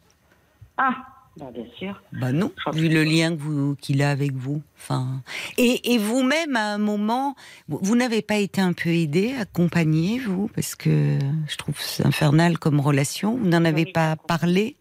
Ah, 0.78 0.94
bah, 1.36 1.50
bien 1.54 1.64
sûr. 1.78 2.02
Bah 2.12 2.32
non, 2.32 2.52
vu 2.74 2.88
le 2.88 3.02
lien 3.04 3.36
qu'il 3.80 4.02
a 4.02 4.10
avec 4.10 4.32
vous. 4.32 4.62
Enfin, 4.76 5.22
et, 5.58 5.94
et 5.94 5.98
vous-même 5.98 6.56
à 6.56 6.74
un 6.74 6.78
moment, 6.78 7.34
vous, 7.68 7.78
vous 7.82 7.96
n'avez 7.96 8.20
pas 8.22 8.36
été 8.36 8.60
un 8.60 8.72
peu 8.72 8.90
aidé, 8.90 9.34
accompagné 9.38 10.18
vous, 10.18 10.48
parce 10.54 10.74
que 10.74 11.18
je 11.48 11.56
trouve 11.56 11.76
c'est 11.78 12.04
infernal 12.04 12.58
comme 12.58 12.80
relation. 12.80 13.36
Vous 13.36 13.46
n'en 13.48 13.64
avez 13.64 13.84
Oui. 13.84 13.92
pas 13.92 14.16
parlé? 14.16 14.76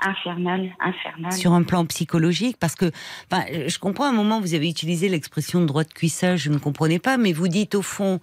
Infernal, 0.00 0.70
infernal. 0.80 1.32
sur 1.32 1.52
un 1.52 1.62
plan 1.62 1.86
psychologique, 1.86 2.56
parce 2.58 2.74
que, 2.74 2.90
enfin, 3.30 3.44
je 3.68 3.78
comprends 3.78 4.04
à 4.04 4.08
un 4.08 4.12
moment 4.12 4.40
vous 4.40 4.52
avez 4.54 4.68
utilisé 4.68 5.08
l'expression 5.08 5.60
de 5.60 5.66
droit 5.66 5.84
de 5.84 5.92
cuissage, 5.92 6.40
je 6.42 6.50
ne 6.50 6.58
comprenais 6.58 6.98
pas, 6.98 7.16
mais 7.16 7.32
vous 7.32 7.48
dites 7.48 7.74
au 7.74 7.80
fond. 7.82 8.20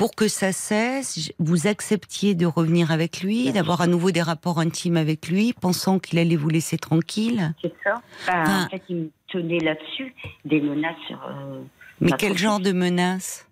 Pour 0.00 0.14
que 0.14 0.28
ça 0.28 0.50
cesse, 0.50 1.30
vous 1.38 1.66
acceptiez 1.66 2.34
de 2.34 2.46
revenir 2.46 2.90
avec 2.90 3.20
lui, 3.20 3.52
d'avoir 3.52 3.82
à 3.82 3.86
nouveau 3.86 4.10
des 4.12 4.22
rapports 4.22 4.58
intimes 4.58 4.96
avec 4.96 5.28
lui, 5.28 5.52
pensant 5.52 5.98
qu'il 5.98 6.18
allait 6.18 6.36
vous 6.36 6.48
laisser 6.48 6.78
tranquille? 6.78 7.52
C'est 7.60 7.74
ça. 7.84 8.00
Bah, 8.26 8.32
Enfin- 8.40 8.64
En 8.64 8.68
fait, 8.70 8.82
il 8.88 8.96
me 8.96 9.10
tenait 9.28 9.58
là-dessus, 9.58 10.14
des 10.46 10.62
menaces 10.62 10.96
sur. 11.06 11.20
euh, 11.28 11.60
Mais 12.00 12.12
Ma 12.12 12.16
quel 12.16 12.38
genre 12.38 12.60
de 12.60 12.72
menace 12.72 13.46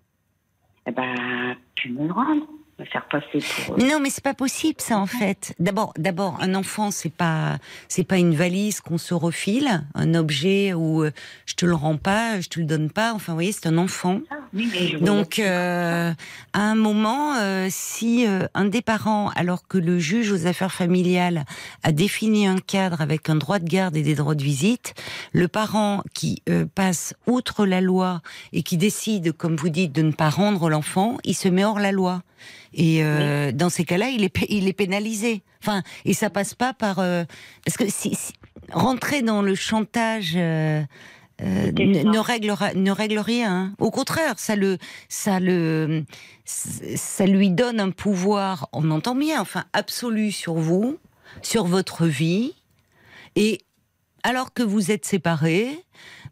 eh 0.87 0.91
ben, 0.91 1.55
tu 1.75 1.91
me 1.91 2.11
me 2.79 2.85
faire 2.85 3.05
passer 3.09 3.39
pour. 3.65 3.75
euh, 3.75 3.87
Non, 3.87 3.99
mais 3.99 4.09
c'est 4.09 4.23
pas 4.23 4.33
possible 4.33 4.79
ça 4.81 4.97
en 4.97 5.05
fait. 5.05 5.53
D'abord, 5.59 5.93
d'abord, 5.97 6.37
un 6.41 6.55
enfant 6.55 6.91
c'est 6.91 7.13
pas 7.13 7.57
c'est 7.87 8.03
pas 8.03 8.17
une 8.17 8.33
valise 8.35 8.81
qu'on 8.81 8.97
se 8.97 9.13
refile, 9.13 9.83
un 9.95 10.13
objet 10.15 10.73
où 10.73 11.03
euh, 11.03 11.11
je 11.45 11.55
te 11.55 11.65
le 11.65 11.75
rends 11.75 11.97
pas, 11.97 12.39
je 12.41 12.47
te 12.49 12.59
le 12.59 12.65
donne 12.65 12.89
pas. 12.89 13.13
Enfin, 13.13 13.33
vous 13.33 13.37
voyez, 13.37 13.51
c'est 13.51 13.67
un 13.67 13.77
enfant. 13.77 14.19
ah, 14.31 14.35
oui, 14.53 14.69
mais 14.71 14.87
je 14.87 14.97
Donc, 14.97 15.39
euh, 15.39 16.13
à 16.53 16.59
un 16.61 16.75
moment, 16.75 17.35
euh, 17.35 17.67
si 17.69 18.25
euh, 18.27 18.47
un 18.53 18.65
des 18.65 18.81
parents, 18.81 19.29
alors 19.35 19.67
que 19.67 19.77
le 19.77 19.99
juge 19.99 20.31
aux 20.31 20.47
affaires 20.47 20.71
familiales 20.73 21.45
a 21.83 21.91
défini 21.91 22.47
un 22.47 22.57
cadre 22.57 23.01
avec 23.01 23.29
un 23.29 23.35
droit 23.35 23.59
de 23.59 23.65
garde 23.67 23.95
et 23.95 24.01
des 24.03 24.15
droits 24.15 24.35
de 24.35 24.43
visite, 24.43 24.93
le 25.33 25.47
parent 25.47 26.01
qui 26.13 26.41
euh, 26.49 26.65
passe 26.73 27.13
outre 27.27 27.65
la 27.65 27.81
loi 27.81 28.21
et 28.53 28.63
qui 28.63 28.77
décide, 28.77 29.33
comme 29.33 29.55
vous 29.55 29.69
dites, 29.69 29.91
de 29.91 30.01
ne 30.01 30.11
pas 30.11 30.29
rendre 30.29 30.69
l'enfant, 30.69 31.17
il 31.23 31.35
se 31.35 31.47
met 31.49 31.65
hors 31.65 31.79
la 31.79 31.91
loi. 31.91 32.21
Et 32.73 33.03
euh, 33.03 33.51
dans 33.51 33.69
ces 33.69 33.85
cas-là, 33.85 34.09
il 34.09 34.23
est, 34.23 34.35
il 34.49 34.67
est 34.67 34.73
pénalisé. 34.73 35.43
Enfin, 35.61 35.83
et 36.05 36.13
ça 36.13 36.29
passe 36.29 36.53
pas 36.53 36.73
par... 36.73 36.99
euh, 36.99 37.23
parce 37.65 37.77
que 37.77 37.87
si, 37.89 38.15
si- 38.15 38.33
rentrer 38.71 39.21
dans 39.21 39.41
le 39.41 39.55
chantage... 39.55 40.33
euh, 40.35 40.83
ne, 41.41 42.03
ne 42.03 42.19
règle, 42.19 42.53
ne 42.75 42.91
règle 42.91 43.19
rien. 43.19 43.73
Au 43.77 43.91
contraire, 43.91 44.33
ça 44.37 44.57
le, 44.57 44.77
ça 45.07 45.39
le, 45.39 46.03
ça 46.43 47.25
lui 47.25 47.49
donne 47.49 47.79
un 47.79 47.91
pouvoir. 47.91 48.67
On 48.73 48.91
entend 48.91 49.15
bien, 49.15 49.39
enfin 49.39 49.63
absolu 49.71 50.33
sur 50.33 50.55
vous, 50.55 50.97
sur 51.41 51.63
votre 51.63 52.07
vie, 52.07 52.55
et 53.37 53.61
alors 54.23 54.53
que 54.53 54.63
vous 54.63 54.91
êtes 54.91 55.05
séparés. 55.05 55.81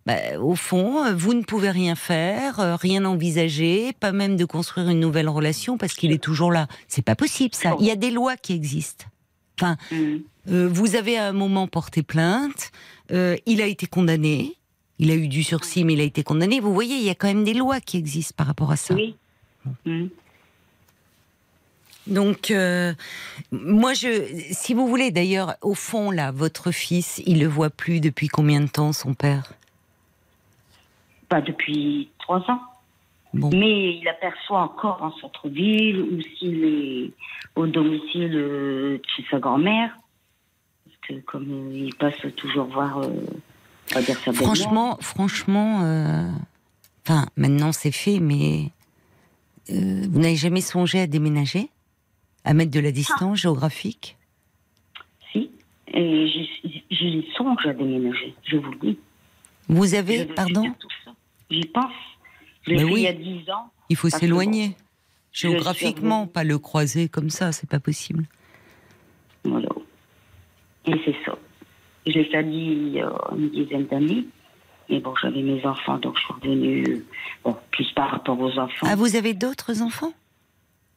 Bah, 0.07 0.39
au 0.39 0.55
fond, 0.55 1.03
euh, 1.05 1.13
vous 1.13 1.33
ne 1.33 1.43
pouvez 1.43 1.69
rien 1.69 1.95
faire, 1.95 2.61
euh, 2.61 2.75
rien 2.77 3.03
envisager, 3.03 3.91
pas 3.99 4.13
même 4.13 4.37
de 4.37 4.45
construire 4.45 4.87
une 4.89 5.01
nouvelle 5.01 5.27
relation 5.27 5.77
parce 5.77 5.93
qu'il 5.95 6.13
est 6.13 6.23
toujours 6.23 6.51
là. 6.51 6.67
C'est 6.87 7.01
pas 7.03 7.15
possible 7.15 7.53
ça. 7.53 7.75
Il 7.81 7.85
y 7.85 7.91
a 7.91 7.95
des 7.97 8.09
lois 8.09 8.37
qui 8.37 8.53
existent. 8.53 9.05
Enfin, 9.59 9.75
Mhm. 9.91 10.21
euh, 10.51 10.69
vous 10.71 10.95
avez 10.95 11.17
à 11.17 11.27
un 11.27 11.33
moment 11.33 11.67
porté 11.67 12.03
plainte, 12.03 12.71
euh, 13.11 13.35
il 13.45 13.61
a 13.61 13.65
été 13.65 13.85
condamné, 13.85 14.55
il 14.97 15.11
a 15.11 15.15
eu 15.15 15.27
du 15.27 15.43
sursis, 15.43 15.83
mais 15.83 15.93
il 15.93 15.99
a 15.99 16.05
été 16.05 16.23
condamné. 16.23 16.61
Vous 16.61 16.73
voyez, 16.73 16.95
il 16.95 17.03
y 17.03 17.09
a 17.09 17.15
quand 17.15 17.27
même 17.27 17.43
des 17.43 17.53
lois 17.53 17.81
qui 17.81 17.97
existent 17.97 18.33
par 18.37 18.47
rapport 18.47 18.71
à 18.71 18.77
ça. 18.77 18.93
Oui. 18.93 19.15
Mhm. 19.85 20.09
Donc, 22.07 22.51
euh, 22.51 22.93
moi, 23.51 23.93
je, 23.93 24.23
si 24.51 24.73
vous 24.73 24.87
voulez, 24.87 25.11
d'ailleurs, 25.11 25.57
au 25.61 25.73
fond, 25.73 26.09
là, 26.11 26.31
votre 26.31 26.71
fils, 26.71 27.21
il 27.25 27.39
le 27.41 27.47
voit 27.47 27.69
plus 27.69 27.99
depuis 27.99 28.29
combien 28.29 28.61
de 28.61 28.67
temps, 28.69 28.93
son 28.93 29.13
père? 29.13 29.51
Pas 31.29 31.41
depuis 31.41 32.09
trois 32.19 32.39
ans. 32.49 32.61
Bon. 33.33 33.49
Mais 33.51 33.97
il 33.97 34.07
aperçoit 34.07 34.61
encore 34.61 35.03
en 35.03 35.11
centre-ville 35.17 36.01
ou 36.01 36.21
s'il 36.21 36.63
est 36.63 37.11
au 37.55 37.67
domicile 37.67 38.31
de 38.31 39.01
chez 39.15 39.25
sa 39.29 39.39
grand-mère. 39.39 39.95
Parce 40.85 40.97
que 41.07 41.25
comme 41.25 41.49
euh, 41.49 41.73
il 41.73 41.95
passe 41.95 42.15
toujours 42.37 42.67
voir, 42.67 42.99
euh, 42.99 43.09
on 43.91 43.95
va 43.95 44.01
dire 44.01 44.17
sa 44.17 44.31
belle-mère. 44.31 44.47
Franchement, 44.47 44.97
franchement, 45.01 45.81
euh, 45.83 46.29
enfin, 47.05 47.25
maintenant 47.35 47.73
c'est 47.73 47.91
fait, 47.91 48.19
mais 48.19 48.71
euh, 49.69 50.07
vous 50.09 50.19
n'avez 50.19 50.37
jamais 50.37 50.61
songé 50.61 51.01
à 51.01 51.07
déménager, 51.07 51.69
à 52.45 52.53
mettre 52.53 52.71
de 52.71 52.79
la 52.79 52.91
distance 52.91 53.39
géographique? 53.39 54.15
Si. 55.33 55.51
Et 55.93 56.27
j'y 56.27 56.83
j'y 56.89 57.27
songe 57.35 57.65
à 57.65 57.73
déménager, 57.73 58.33
je 58.45 58.55
vous 58.55 58.71
le 58.71 58.77
dis. 58.77 58.99
Vous 59.67 59.85
Je 59.85 59.95
avez, 59.95 60.25
pardon, 60.25 60.63
faire 60.63 60.77
tout 60.79 60.87
ça. 61.03 61.11
J'y 61.49 61.65
pense. 61.65 61.91
Je 62.63 62.71
l'ai 62.71 62.75
Mais 62.77 62.83
fait 62.83 62.93
oui. 62.93 62.99
il 63.01 63.03
y 63.03 63.07
a 63.07 63.13
dix 63.13 63.49
ans. 63.49 63.69
il 63.89 63.95
faut 63.95 64.09
s'éloigner 64.09 64.69
bon, 64.69 64.75
géographiquement, 65.31 66.23
suis 66.23 66.31
pas 66.33 66.43
le 66.43 66.57
croiser 66.59 67.07
comme 67.09 67.29
ça, 67.29 67.51
c'est 67.51 67.69
pas 67.69 67.79
possible. 67.79 68.25
Voilà. 69.43 69.69
Et 70.85 70.93
c'est 71.05 71.15
ça. 71.25 71.37
Je 72.05 72.11
l'ai 72.13 72.25
fait 72.25 72.41
il 72.43 72.89
y 72.89 73.01
a 73.01 73.11
une 73.35 73.49
dizaine 73.49 73.85
d'années. 73.87 74.25
Mais 74.89 74.99
bon, 75.01 75.13
j'avais 75.21 75.41
mes 75.41 75.65
enfants, 75.65 75.97
donc 75.97 76.15
je 76.17 76.21
suis 76.23 76.33
revenue. 76.33 77.05
Bon, 77.43 77.55
plus 77.71 77.91
par 77.91 78.09
rapport 78.09 78.39
aux 78.39 78.57
enfants. 78.57 78.87
Ah, 78.89 78.95
vous 78.95 79.15
avez 79.17 79.33
d'autres 79.33 79.81
enfants? 79.81 80.13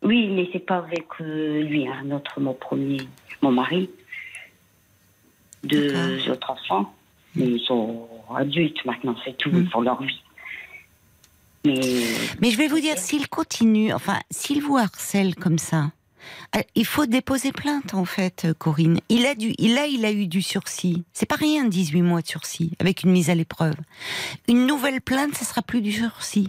Oui, 0.03 0.29
mais 0.29 0.49
c'est 0.53 0.65
pas 0.65 0.77
avec 0.79 1.07
euh, 1.21 1.63
lui, 1.63 1.87
hein, 1.89 2.03
notre, 2.05 2.41
mon 2.41 2.55
premier, 2.55 3.01
mon 3.43 3.51
mari. 3.51 3.91
Deux 5.65 6.31
autres 6.31 6.51
enfants. 6.53 6.95
Mais 7.37 7.47
ils 7.47 7.61
sont 7.61 8.09
adultes 8.35 8.85
maintenant, 8.85 9.15
c'est 9.25 9.37
tout, 9.37 9.51
Mm. 9.51 9.59
ils 9.59 9.69
font 9.69 9.81
leur 9.83 10.03
vie. 10.03 10.21
Mais 11.65 11.81
Mais 12.41 12.51
je 12.51 12.57
vais 12.57 12.69
vous 12.69 12.81
dire, 12.81 12.99
s'il 12.99 13.29
continue, 13.29 13.93
enfin, 13.93 14.19
s'il 14.31 14.63
vous 14.63 14.77
harcèle 14.77 15.35
comme 15.35 15.59
ça, 15.59 15.93
euh, 16.57 16.61
il 16.75 16.87
faut 16.87 17.07
déposer 17.07 17.53
plainte, 17.53 17.95
en 17.95 18.05
fait, 18.05 18.45
euh, 18.45 18.55
Corinne. 18.55 19.01
Il 19.09 19.27
a 19.27 19.35
du, 19.35 19.55
il 19.59 19.79
a, 19.79 19.87
il 19.87 20.05
a 20.05 20.13
eu 20.13 20.27
du 20.27 20.43
sursis. 20.43 21.05
C'est 21.13 21.27
pas 21.27 21.37
rien, 21.37 21.67
18 21.67 22.03
mois 22.03 22.23
de 22.23 22.27
sursis, 22.27 22.73
avec 22.79 23.05
une 23.05 23.11
mise 23.11 23.31
à 23.31 23.35
l'épreuve. 23.35 23.75
Une 24.49 24.67
nouvelle 24.67 25.01
plainte, 25.01 25.35
ce 25.35 25.45
sera 25.45 25.63
plus 25.63 25.81
du 25.81 25.93
sursis. 25.93 26.49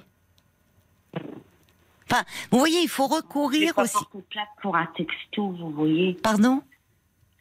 Enfin, 2.10 2.24
vous 2.52 2.60
voyez, 2.60 2.82
il 2.82 2.90
faut 2.90 3.06
je 3.06 3.10
vais 3.10 3.16
recourir 3.16 3.74
pas 3.74 3.84
aussi. 3.84 3.94
porter 3.94 4.24
plainte 4.30 4.48
pour 4.62 4.76
un 4.76 4.88
texto, 4.98 5.50
vous 5.52 5.72
voyez. 5.72 6.18
Pardon? 6.22 6.62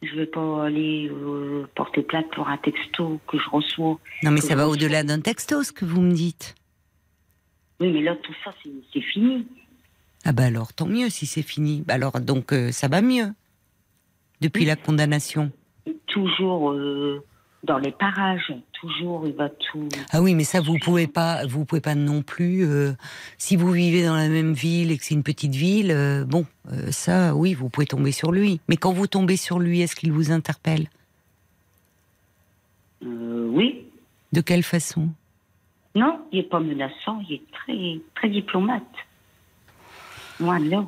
Je 0.01 0.15
vais 0.15 0.25
pas 0.25 0.65
aller 0.65 1.09
euh, 1.11 1.67
porter 1.75 2.01
plainte 2.01 2.25
pour 2.33 2.47
un 2.47 2.57
texto 2.57 3.19
que 3.27 3.37
je 3.37 3.49
reçois. 3.49 3.99
Non, 4.23 4.31
mais 4.31 4.41
ça 4.41 4.55
va 4.55 4.67
au-delà 4.67 5.03
d'un 5.03 5.19
texto, 5.19 5.61
ce 5.63 5.71
que 5.71 5.85
vous 5.85 6.01
me 6.01 6.13
dites. 6.13 6.55
Oui, 7.81 7.91
mais 7.91 8.01
là, 8.03 8.15
tout 8.15 8.33
ça, 8.45 8.53
c'est 8.93 9.01
fini. 9.01 9.47
Ah 10.23 10.33
bah 10.33 10.43
alors, 10.43 10.71
tant 10.71 10.85
mieux 10.85 11.09
si 11.09 11.25
c'est 11.25 11.41
fini. 11.41 11.83
Bah 11.85 11.95
alors, 11.95 12.19
donc, 12.21 12.53
euh, 12.53 12.71
ça 12.71 12.87
va 12.87 13.01
mieux. 13.01 13.33
Depuis 14.39 14.65
la 14.65 14.75
condamnation. 14.75 15.51
Toujours 16.05 16.71
euh, 16.71 17.25
dans 17.63 17.79
les 17.79 17.91
parages, 17.91 18.53
toujours, 18.73 19.27
il 19.27 19.33
va 19.33 19.49
tout. 19.49 19.89
Ah 20.11 20.21
oui, 20.21 20.35
mais 20.35 20.43
ça 20.43 20.61
vous 20.61 20.77
pouvez 20.79 21.07
pas, 21.07 21.47
vous 21.47 21.65
pouvez 21.65 21.81
pas 21.81 21.95
non 21.95 22.21
plus. 22.21 22.63
euh, 22.65 22.93
si 23.39 23.55
vous 23.55 23.71
vivez 23.71 24.05
dans 24.05 24.15
la 24.15 24.29
même 24.29 24.53
ville 24.53 24.91
et 24.91 24.97
que 24.99 25.03
c'est 25.03 25.15
une 25.15 25.23
petite 25.23 25.55
ville, 25.55 26.23
bon, 26.27 26.45
ça, 26.91 27.35
oui, 27.35 27.55
vous 27.55 27.69
pouvez 27.69 27.87
tomber 27.87 28.11
sur 28.11 28.31
lui. 28.31 28.59
Mais 28.69 28.77
quand 28.77 28.93
vous 28.93 29.07
tombez 29.07 29.37
sur 29.37 29.57
lui, 29.57 29.81
est-ce 29.81 29.95
qu'il 29.95 30.11
vous 30.11 30.31
interpelle? 30.31 30.87
Oui. 33.03 33.87
De 34.33 34.41
quelle 34.41 34.63
façon? 34.63 35.09
Non, 35.95 36.21
il 36.31 36.39
est 36.39 36.43
pas 36.49 36.59
menaçant, 36.59 37.21
il 37.27 37.35
est 37.35 37.51
très, 37.51 37.99
très 38.15 38.29
diplomate. 38.29 38.83
Moi, 40.39 40.59
là. 40.59 40.85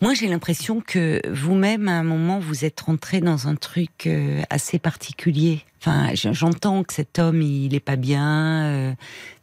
Moi, 0.00 0.14
j'ai 0.14 0.28
l'impression 0.28 0.80
que 0.80 1.20
vous-même, 1.28 1.88
à 1.88 1.98
un 1.98 2.02
moment, 2.02 2.38
vous 2.38 2.64
êtes 2.64 2.80
rentré 2.80 3.20
dans 3.20 3.48
un 3.48 3.54
truc 3.54 4.06
euh, 4.06 4.42
assez 4.50 4.78
particulier. 4.78 5.60
Enfin, 5.80 6.10
j'entends 6.14 6.82
que 6.82 6.92
cet 6.92 7.18
homme, 7.18 7.42
il 7.42 7.74
est 7.74 7.80
pas 7.80 7.96
bien, 7.96 8.64
euh, 8.64 8.92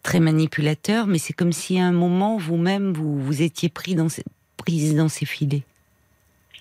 très 0.04 0.20
manipulateur, 0.20 1.08
mais 1.08 1.18
c'est 1.18 1.34
comme 1.34 1.54
si 1.54 1.80
à 1.80 1.86
un 1.86 1.94
moment, 1.94 2.38
vous-même, 2.38 2.92
vous 2.92 3.20
vous 3.20 3.42
étiez 3.42 3.70
pris 3.70 3.96
dans 3.96 4.08
prise 4.58 4.96
dans 4.96 5.10
ses 5.10 5.26
filets. 5.26 5.64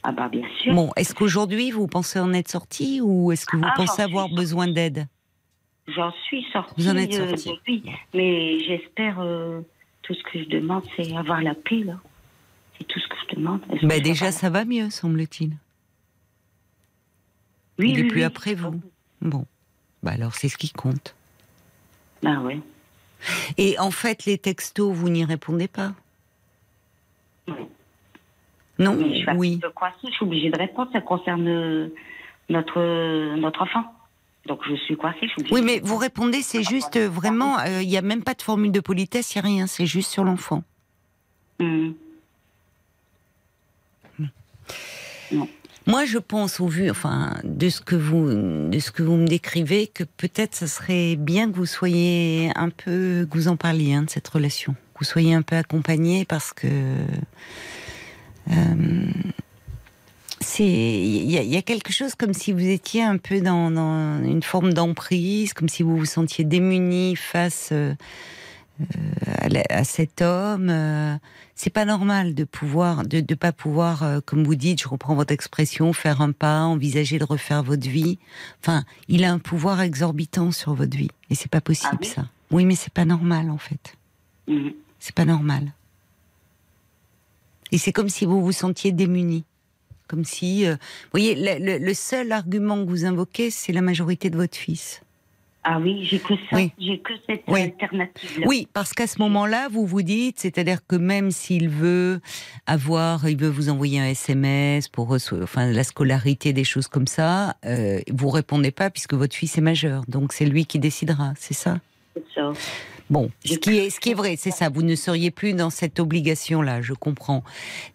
Ah, 0.03 0.13
bah, 0.13 0.29
bien 0.29 0.47
sûr. 0.61 0.75
Bon, 0.75 0.93
est-ce 0.97 1.15
qu'aujourd'hui, 1.15 1.71
vous 1.71 1.87
pensez 1.87 2.21
en 2.21 2.33
être 2.35 2.51
sorti 2.51 3.01
ou 3.03 3.33
est-ce 3.33 3.47
que 3.47 3.57
vous 3.57 3.65
Ah, 3.65 3.73
pensez 3.75 4.03
avoir 4.03 4.29
besoin 4.29 4.69
d'aide? 4.69 5.07
J'en 5.89 6.13
suis 6.27 6.45
sortie. 6.53 6.75
Vous 6.79 6.89
en 6.89 6.97
êtes 6.97 7.15
euh, 7.15 7.37
sortie. 7.37 7.83
Mais 8.15 8.61
j'espère, 8.61 9.21
euh, 9.21 9.61
tout 10.03 10.15
ce 10.15 10.23
que 10.23 10.39
je 10.39 10.49
demande, 10.49 10.83
c'est 10.97 11.15
avoir 11.15 11.43
la 11.43 11.55
paix, 11.55 11.83
là. 11.85 11.99
C'est 12.79 12.85
tout 12.87 12.99
ce 12.99 13.07
que 13.09 13.17
je 13.29 13.37
demande. 13.37 13.61
Que 13.69 13.87
bah, 13.87 14.01
Déjà, 14.01 14.33
ça 14.33 14.51
va 14.51 14.65
mieux, 14.65 14.91
semble-t-il. 14.91 15.53
Oui, 17.79 17.91
il 17.91 17.99
est 17.99 18.03
oui, 18.03 18.09
plus 18.09 18.21
oui. 18.21 18.25
après 18.25 18.55
vous. 18.55 18.81
Bon, 19.21 19.47
bah 20.03 20.13
alors 20.13 20.35
c'est 20.35 20.49
ce 20.49 20.57
qui 20.57 20.71
compte. 20.71 21.15
Ah, 22.25 22.41
ouais. 22.41 22.61
Et 23.59 23.79
en 23.79 23.91
fait, 23.91 24.27
les 24.27 24.39
textos, 24.39 24.95
vous 24.95 25.09
n'y 25.09 25.25
répondez 25.25 25.69
pas? 25.69 25.93
Oui. 27.49 27.55
Non 28.79 28.95
Mais 28.95 29.11
je 29.11 29.15
suis 29.15 29.31
Oui. 29.37 29.61
je 30.05 30.11
suis 30.11 30.25
obligée 30.25 30.51
de 30.51 30.59
répondre. 30.59 30.91
Ça 30.93 31.01
concerne 31.01 31.47
euh, 31.49 31.89
notre, 32.49 33.37
notre 33.37 33.63
enfant. 33.63 33.94
Donc, 34.47 34.61
je 34.69 34.75
suis 34.75 34.97
coincée, 34.97 35.21
je 35.23 35.43
suis 35.43 35.53
Oui, 35.53 35.63
mais 35.63 35.81
vous 35.83 35.97
répondez, 35.97 36.43
c'est 36.43 36.63
juste 36.63 36.97
euh, 36.97 37.09
vraiment, 37.09 37.59
euh, 37.61 37.83
il 37.83 37.89
n'y 37.89 37.97
a 37.97 38.03
même 38.03 38.23
pas 38.23 38.35
de 38.35 38.43
formule 38.43 38.73
de 38.73 38.81
politesse, 38.81 39.35
il 39.35 39.39
n'y 39.39 39.41
a 39.41 39.49
rien, 39.49 39.67
c'est 39.67 39.87
juste 39.87 40.11
sur 40.11 40.25
l'enfant. 40.25 40.63
Hum. 41.61 41.95
Moi, 45.87 46.07
je 46.07 46.19
pense, 46.19 46.61
au 46.61 46.67
vu, 46.67 46.91
enfin, 46.91 47.35
de 47.45 47.69
ce 47.69 47.81
que 47.83 47.95
vous, 47.95 48.71
de 48.71 48.79
ce 48.79 48.91
que 48.91 49.03
vous 49.03 49.17
me 49.17 49.27
décrivez, 49.27 49.87
que 49.87 50.05
peut-être 50.05 50.55
ce 50.55 50.67
serait 50.67 51.17
bien 51.17 51.51
que 51.51 51.57
vous 51.57 51.67
soyez 51.67 52.51
un 52.57 52.71
peu, 52.71 53.27
que 53.31 53.37
vous 53.37 53.49
en 53.49 53.57
parliez 53.57 53.93
hein, 53.93 54.03
de 54.03 54.11
cette 54.11 54.27
relation, 54.29 54.73
que 54.95 55.01
vous 55.01 55.05
soyez 55.05 55.35
un 55.35 55.43
peu 55.43 55.57
accompagné 55.57 56.25
parce 56.25 56.55
que 56.55 56.67
euh, 58.51 59.07
c'est, 60.45 60.65
il 60.65 61.31
y, 61.31 61.39
a- 61.39 61.43
il 61.43 61.49
y 61.51 61.57
a 61.57 61.63
quelque 61.63 61.93
chose 61.93 62.15
comme 62.15 62.35
si 62.35 62.53
vous 62.53 62.67
étiez 62.67 63.03
un 63.03 63.17
peu 63.19 63.41
dans, 63.41 63.71
dans 63.71 64.23
une 64.23 64.43
forme 64.43 64.73
d'emprise, 64.73 65.53
comme 65.55 65.69
si 65.69 65.83
vous 65.83 65.97
vous 65.97 66.05
sentiez 66.05 66.45
démuni 66.45 67.17
face 67.17 67.71
euh, 67.73 67.95
euh, 68.81 68.85
à, 69.39 69.49
la- 69.49 69.65
à 69.71 69.85
cet 69.85 70.23
homme. 70.23 70.69
euh, 70.71 71.17
c'est 71.57 71.71
pas 71.71 71.85
normal 71.85 72.35
de 72.35 72.43
pouvoir, 72.45 73.05
de 73.07 73.19
ne 73.19 73.35
pas 73.37 73.53
pouvoir, 73.53 74.03
euh, 74.03 74.21
comme 74.25 74.43
vous 74.45 74.57
dites, 74.57 74.83
je 74.83 74.89
reprends 74.89 75.15
votre 75.15 75.33
expression, 75.33 75.93
faire 75.93 76.21
un 76.21 76.33
pas, 76.33 76.63
envisager 76.63 77.19
de 77.19 77.25
refaire 77.25 77.63
votre 77.63 77.89
vie. 77.89 78.19
Enfin, 78.61 78.85
il 79.09 79.25
a 79.25 79.33
un 79.33 79.39
pouvoir 79.39 79.81
exorbitant 79.81 80.51
sur 80.51 80.75
votre 80.75 80.97
vie, 80.97 81.11
et 81.31 81.35
c'est 81.37 81.51
pas 81.51 81.61
possible 81.61 81.91
Ah 81.93 81.99
oui 82.01 82.07
ça. 82.09 82.29
Oui, 82.51 82.65
mais 82.65 82.75
c'est 82.75 82.93
pas 82.93 83.05
normal 83.05 83.51
en 83.51 83.59
fait. 83.59 83.95
Hum. 84.49 84.73
C'est 84.99 85.15
pas 85.15 85.25
normal. 85.25 85.73
Et 87.73 87.79
c'est 87.79 87.93
comme 87.93 88.09
si 88.09 88.25
vous 88.27 88.43
vous 88.43 88.53
sentiez 88.53 88.93
démuni. 88.93 89.45
Comme 90.09 90.25
si, 90.25 90.67
euh, 90.67 90.73
vous 90.75 91.11
voyez, 91.13 91.35
le, 91.35 91.65
le- 91.65 91.79
le 91.85 91.95
seul 91.95 92.31
argument 92.33 92.77
que 92.85 92.89
vous 92.91 93.05
invoquez, 93.07 93.51
c'est 93.51 93.73
la 93.73 93.81
majorité 93.83 94.29
de 94.31 94.37
votre 94.37 94.57
fils. 94.57 95.01
Ah 95.67 95.79
oui, 95.81 96.05
j'ai 96.05 96.19
que 96.19 96.35
ça. 96.51 96.57
Oui. 96.57 96.73
J'ai 96.79 96.99
que 96.99 97.15
cette 97.27 97.43
Oui. 97.49 97.63
alternative-là. 97.63 98.47
Oui, 98.47 98.69
parce 98.75 98.93
qu'à 98.93 99.07
ce 99.07 99.19
moment-là, 99.21 99.69
vous 99.71 99.87
vous 99.87 100.03
dites, 100.03 100.39
c'est-à-dire 100.39 100.87
que 100.87 100.95
même 100.97 101.31
s'il 101.31 101.71
veut 101.71 102.21
avoir, 102.67 103.27
il 103.27 103.39
veut 103.39 103.49
vous 103.49 103.71
envoyer 103.71 103.99
un 103.99 104.09
SMS 104.09 104.89
pour 104.89 105.11
enfin, 105.13 105.71
la 105.73 105.83
scolarité, 105.85 106.53
des 106.53 106.65
choses 106.65 106.87
comme 106.87 107.07
ça, 107.07 107.57
euh, 107.65 107.99
vous 108.13 108.29
répondez 108.29 108.73
pas 108.73 108.91
puisque 108.91 109.15
votre 109.15 109.35
fils 109.35 109.57
est 109.57 109.63
majeur. 109.63 110.03
Donc 110.07 110.35
c'est 110.35 110.45
lui 110.45 110.67
qui 110.67 110.79
décidera, 110.79 111.33
c'est 111.39 111.55
ça? 111.55 111.79
C'est 112.15 112.25
ça. 112.35 112.53
Bon, 113.11 113.31
ce 113.45 113.51
J'ai 113.51 113.59
qui 113.59 113.77
est, 113.77 113.91
ce 113.91 114.01
qui 114.01 114.11
est 114.11 114.15
vrai, 114.15 114.37
c'est 114.39 114.51
ça. 114.51 114.71
Vous 114.71 114.83
ne 114.83 114.95
seriez 114.95 115.31
plus 115.31 115.53
dans 115.53 115.71
cette 115.71 116.01
obligation-là, 116.01 116.81
je 116.81 116.95
comprends. 116.95 117.45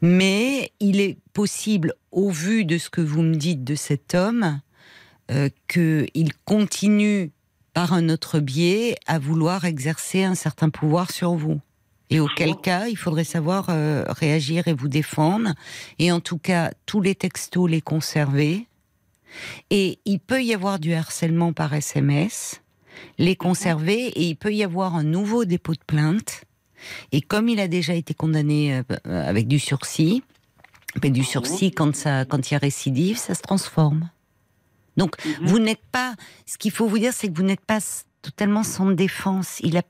Mais 0.01 0.71
il 0.79 0.99
est 1.01 1.17
possible, 1.33 1.93
au 2.11 2.29
vu 2.29 2.63
de 2.63 2.77
ce 2.77 2.89
que 2.89 3.01
vous 3.01 3.21
me 3.21 3.35
dites 3.35 3.63
de 3.63 3.75
cet 3.75 4.13
homme, 4.13 4.61
euh, 5.31 5.49
qu'il 5.67 6.33
continue 6.45 7.31
par 7.73 7.93
un 7.93 8.09
autre 8.09 8.39
biais 8.39 8.95
à 9.07 9.19
vouloir 9.19 9.65
exercer 9.65 10.23
un 10.23 10.35
certain 10.35 10.69
pouvoir 10.69 11.11
sur 11.11 11.33
vous. 11.33 11.59
Et 12.11 12.19
auquel 12.19 12.55
cas, 12.55 12.87
il 12.87 12.97
faudrait 12.97 13.23
savoir 13.23 13.67
euh, 13.69 14.03
réagir 14.07 14.67
et 14.67 14.73
vous 14.73 14.87
défendre. 14.87 15.53
Et 15.99 16.11
en 16.11 16.19
tout 16.19 16.39
cas, 16.39 16.71
tous 16.85 17.01
les 17.01 17.13
textos 17.13 17.69
les 17.69 17.81
conserver. 17.81 18.67
Et 19.69 19.99
il 20.05 20.19
peut 20.19 20.43
y 20.43 20.53
avoir 20.53 20.79
du 20.79 20.93
harcèlement 20.93 21.53
par 21.53 21.73
SMS 21.73 22.61
les 23.17 23.35
conserver 23.35 24.07
et 24.07 24.23
il 24.23 24.35
peut 24.35 24.53
y 24.53 24.63
avoir 24.63 24.95
un 24.95 25.03
nouveau 25.03 25.45
dépôt 25.45 25.73
de 25.73 25.83
plainte. 25.85 26.43
Et 27.11 27.21
comme 27.21 27.49
il 27.49 27.59
a 27.59 27.67
déjà 27.67 27.93
été 27.93 28.13
condamné 28.13 28.73
euh, 28.77 28.83
avec 29.27 29.47
du 29.47 29.59
sursis, 29.59 30.23
mais 31.03 31.09
du 31.09 31.23
sursis 31.23 31.71
quand 31.71 31.95
ça, 31.95 32.25
quand 32.25 32.49
il 32.49 32.53
y 32.53 32.55
a 32.55 32.59
récidive, 32.59 33.17
ça 33.17 33.35
se 33.35 33.41
transforme. 33.41 34.09
Donc 34.97 35.15
vous 35.43 35.59
n'êtes 35.59 35.83
pas. 35.91 36.15
Ce 36.45 36.57
qu'il 36.57 36.71
faut 36.71 36.87
vous 36.87 36.99
dire, 36.99 37.13
c'est 37.13 37.27
que 37.29 37.35
vous 37.35 37.43
n'êtes 37.43 37.65
pas 37.65 37.79
totalement 38.21 38.63
sans 38.63 38.91
défense. 38.91 39.59
Il 39.61 39.77
a, 39.77 39.81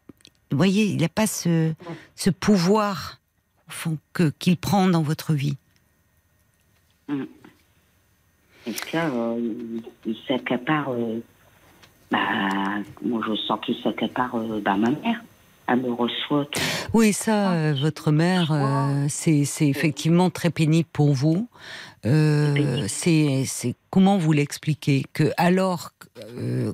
vous 0.51 0.57
voyez, 0.57 0.85
il 0.85 1.01
n'a 1.01 1.09
pas 1.09 1.27
ce, 1.27 1.73
ce 2.15 2.29
pouvoir 2.29 3.19
au 3.67 3.71
fond 3.71 3.97
que 4.13 4.31
qu'il 4.39 4.57
prend 4.57 4.87
dans 4.87 5.01
votre 5.03 5.33
vie. 5.33 5.57
Et 8.67 8.73
ça, 8.91 9.07
euh, 9.07 9.37
il, 9.39 9.83
il 10.05 10.17
s'accapare. 10.27 10.91
euh, 10.91 11.21
bah, 12.11 12.49
moi, 13.03 13.21
je 13.27 13.35
sens 13.35 13.59
qu'il 13.63 13.75
s'accapare 13.83 14.35
euh, 14.35 14.61
bah, 14.63 14.75
ma 14.75 14.89
mère. 14.89 15.21
Elle 15.71 15.81
me 15.81 15.91
reçoit. 15.91 16.45
tout. 16.45 16.59
Oui, 16.95 17.13
ça, 17.13 17.51
euh, 17.51 17.75
votre 17.79 18.11
mère, 18.11 18.51
euh, 18.51 19.05
c'est 19.07 19.45
c'est 19.45 19.67
effectivement 19.67 20.31
très 20.31 20.49
pénible 20.49 20.89
pour 20.91 21.13
vous. 21.13 21.47
Euh, 22.07 22.85
c'est 22.87 23.43
c'est- 23.45 23.75
comment 23.91 24.17
vous 24.17 24.31
l'expliquez 24.31 25.05
que 25.13 25.31
alors, 25.37 25.91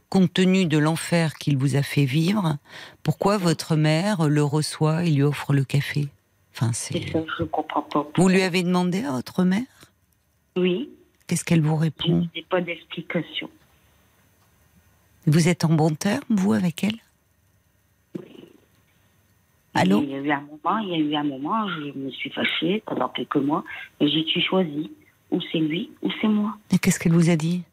compte 0.10 0.32
tenu 0.34 0.66
de 0.66 0.78
l'enfer 0.78 1.34
qu'il 1.34 1.58
vous 1.58 1.76
a 1.76 1.82
fait 1.82 2.06
vivre, 2.06 2.56
pourquoi 3.04 3.38
votre 3.38 3.76
mère 3.76 4.30
le 4.30 4.44
reçoit 4.44 5.04
et 5.04 5.10
lui 5.12 5.24
offre 5.24 5.52
le 5.52 5.66
café? 5.66 6.08
Enfin, 6.54 6.72
C'est 6.74 7.02
je 7.38 7.44
comprends 7.44 7.82
pas. 7.82 8.08
Vous 8.16 8.30
lui 8.30 8.42
avez 8.44 8.64
demandé 8.64 9.04
à 9.04 9.12
votre 9.12 9.44
mère? 9.44 9.64
Oui, 10.56 10.90
Qu'est-ce 11.28 11.44
qu'elle 11.44 11.62
vous 11.62 11.76
je 11.76 11.82
répond 11.82 12.28
n'ai 12.34 12.46
pas 12.50 12.62
d'explication. 12.62 13.50
Vous 15.28 15.48
êtes 15.48 15.66
en 15.66 15.70
bon 15.74 15.96
terme, 15.96 16.24
vous, 16.30 16.54
avec 16.54 16.84
elle? 16.84 16.98
Allô? 19.74 20.02
Il 20.04 20.10
y 20.10 20.14
a 20.16 20.20
eu 20.20 20.32
un 20.32 20.42
moment, 20.42 20.78
il 20.80 20.90
y 20.90 20.94
a 20.94 20.98
eu 20.98 21.16
un 21.16 21.24
moment, 21.24 21.68
je 21.68 21.98
me 21.98 22.10
suis 22.12 22.30
fâchée 22.30 22.82
pendant 22.86 23.10
quelques 23.10 23.36
mois, 23.36 23.64
et 24.00 24.08
j'ai 24.08 24.24
dû 24.24 24.42
choisir. 24.42 24.88
Ou 25.32 25.42
c'est 25.52 25.58
lui, 25.58 25.90
ou 26.02 26.10
c'est 26.22 26.28
moi. 26.28 26.56
Et 26.72 26.78
qu'est-ce 26.78 27.00
qu'elle 27.00 27.12
vous 27.12 27.30
a 27.30 27.36
dit? 27.36 27.64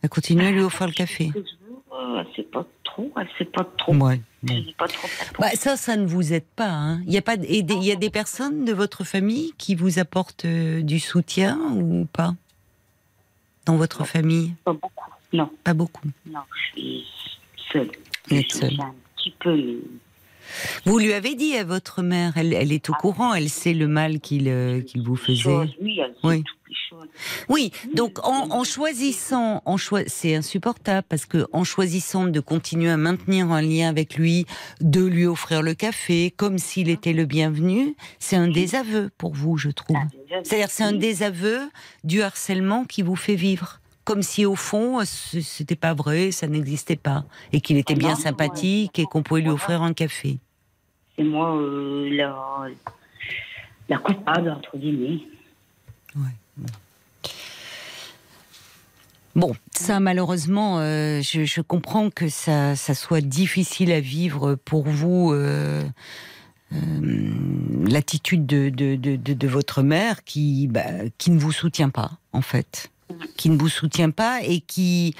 Elle 0.00 0.08
continue 0.08 0.42
à 0.46 0.50
lui 0.50 0.60
offrir 0.62 0.86
le 0.86 0.92
café 0.92 1.30
veux, 1.34 1.44
euh, 1.92 2.22
Elle 2.22 2.34
sait 2.34 2.42
pas 2.44 2.66
trop, 2.84 3.12
elle 3.16 3.28
sait 3.36 3.44
pas 3.44 3.64
trop. 3.76 3.94
Ouais. 3.94 4.20
Je 4.44 4.48
bon. 4.48 4.54
n'ai 4.54 4.74
pas 4.78 4.88
trop 4.88 5.06
répondu. 5.06 5.36
Bah, 5.38 5.50
ça, 5.54 5.76
ça 5.76 5.96
ne 5.96 6.06
vous 6.06 6.32
aide 6.32 6.46
pas. 6.56 6.70
hein. 6.70 7.02
Il 7.06 7.12
y 7.12 7.18
a 7.18 7.22
pas, 7.22 7.34
il 7.34 7.84
y 7.84 7.92
a 7.92 7.96
des 7.96 8.10
personnes 8.10 8.64
de 8.64 8.72
votre 8.72 9.04
famille 9.04 9.52
qui 9.58 9.74
vous 9.74 9.98
apportent 9.98 10.44
euh, 10.44 10.82
du 10.82 10.98
soutien 10.98 11.58
ou 11.74 12.06
pas? 12.06 12.34
Dans 13.66 13.76
votre 13.76 14.04
famille? 14.06 14.54
Pas 14.64 14.72
beaucoup. 14.72 15.10
Non, 15.32 15.50
Pas 15.64 15.74
beaucoup. 15.74 16.06
non, 16.26 16.40
je 16.54 16.80
suis 16.80 17.04
seule. 17.72 17.90
Vous 18.28 18.36
êtes 18.36 18.52
seule. 18.52 18.80
Un 18.80 18.94
petit 19.16 19.34
peu, 19.40 19.80
Vous 20.86 20.98
lui 20.98 21.12
avez 21.12 21.34
dit 21.34 21.56
à 21.56 21.64
votre 21.64 22.02
mère, 22.02 22.32
elle, 22.36 22.52
elle 22.52 22.72
est 22.72 22.88
au 22.90 22.94
courant, 22.94 23.34
elle 23.34 23.48
sait 23.48 23.74
le 23.74 23.86
mal 23.88 24.20
qu'il 24.20 24.84
qu'il 24.86 25.02
vous 25.02 25.16
faisait. 25.16 25.42
choses, 25.42 25.74
oui, 25.80 25.98
elle 26.00 26.12
sait 26.12 26.18
Oui. 26.24 26.42
toutes 26.42 26.68
les 26.68 26.74
choses. 26.90 27.08
Oui, 27.48 27.72
donc 27.94 28.18
en, 28.26 28.50
en 28.50 28.64
choisissant, 28.64 29.62
en 29.64 29.76
choi- 29.76 30.04
c'est 30.06 30.34
insupportable 30.34 31.06
parce 31.08 31.26
que 31.26 31.46
en 31.52 31.64
choisissant 31.64 32.24
de 32.24 32.40
continuer 32.40 32.90
à 32.90 32.96
maintenir 32.96 33.50
un 33.50 33.62
lien 33.62 33.88
avec 33.88 34.16
lui, 34.16 34.46
de 34.80 35.04
lui 35.04 35.26
offrir 35.26 35.62
le 35.62 35.74
café 35.74 36.32
comme 36.36 36.58
s'il 36.58 36.88
était 36.88 37.12
le 37.12 37.24
bienvenu, 37.24 37.94
c'est 38.18 38.36
un 38.36 38.48
désaveu 38.48 39.10
pour 39.18 39.34
vous, 39.34 39.56
je 39.56 39.70
trouve. 39.70 39.96
Ah, 40.00 40.40
C'est-à-dire 40.44 40.70
c'est 40.70 40.84
un 40.84 40.92
désaveu 40.92 41.60
du 42.04 42.22
harcèlement 42.22 42.84
qui 42.84 43.02
vous 43.02 43.16
fait 43.16 43.34
vivre. 43.36 43.80
Comme 44.04 44.22
si 44.22 44.44
au 44.46 44.56
fond, 44.56 45.00
c'était 45.04 45.76
pas 45.76 45.94
vrai, 45.94 46.32
ça 46.32 46.46
n'existait 46.48 46.96
pas. 46.96 47.24
Et 47.52 47.60
qu'il 47.60 47.76
était 47.76 47.94
Ah 47.94 47.98
bien 47.98 48.10
non, 48.10 48.16
sympathique 48.16 48.98
et 48.98 49.04
qu'on 49.06 49.22
pouvait 49.22 49.42
lui 49.42 49.50
offrir 49.50 49.82
un 49.82 49.92
café. 49.92 50.38
C'est 51.16 51.22
moi 51.24 51.54
euh, 51.56 52.08
la, 52.10 52.66
la 53.88 53.98
coupable, 53.98 54.50
entre 54.50 54.76
guillemets. 54.76 55.20
Bon, 59.34 59.54
ça 59.72 59.98
malheureusement, 59.98 60.78
euh, 60.80 61.22
je, 61.22 61.44
je 61.46 61.60
comprends 61.62 62.10
que 62.10 62.28
ça, 62.28 62.76
ça 62.76 62.94
soit 62.94 63.22
difficile 63.22 63.90
à 63.92 64.00
vivre 64.00 64.56
pour 64.56 64.84
vous. 64.86 65.32
euh, 65.32 65.82
euh, 66.74 67.32
L'attitude 67.88 68.44
de, 68.46 68.68
de, 68.68 68.96
de, 68.96 69.16
de- 69.16 69.32
de 69.34 69.48
votre 69.48 69.82
mère 69.82 70.22
qui, 70.24 70.66
bah, 70.66 70.82
qui 71.18 71.30
ne 71.30 71.38
vous 71.38 71.52
soutient 71.52 71.88
pas, 71.90 72.12
en 72.32 72.42
fait. 72.42 72.90
Qui 73.36 73.50
ne 73.50 73.58
vous 73.58 73.68
soutient 73.68 74.10
pas 74.10 74.40
et 74.42 74.60
qui 74.60 75.14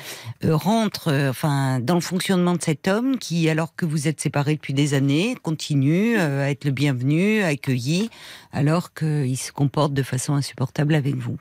euh, 0.45 0.57
rentre 0.57 1.09
euh, 1.09 1.31
enfin, 1.31 1.81
dans 1.81 1.95
le 1.95 2.01
fonctionnement 2.01 2.55
de 2.55 2.63
cet 2.63 2.89
homme 2.89 3.19
qui, 3.19 3.49
alors 3.49 3.75
que 3.75 3.87
vous 3.87 4.09
êtes 4.09 4.21
séparés 4.21 4.55
depuis 4.55 4.75
des 4.75 4.95
années, 4.95 5.37
continue 5.43 6.17
euh, 6.19 6.45
à 6.45 6.51
être 6.51 6.65
le 6.65 6.71
bienvenu, 6.71 7.43
accueilli, 7.43 8.11
alors 8.53 8.95
qu'il 8.95 9.37
se 9.37 9.53
comporte 9.53 9.95
de 9.95 10.03
façon 10.03 10.35
insupportable 10.35 10.95
avec 10.95 11.17
vous. 11.17 11.37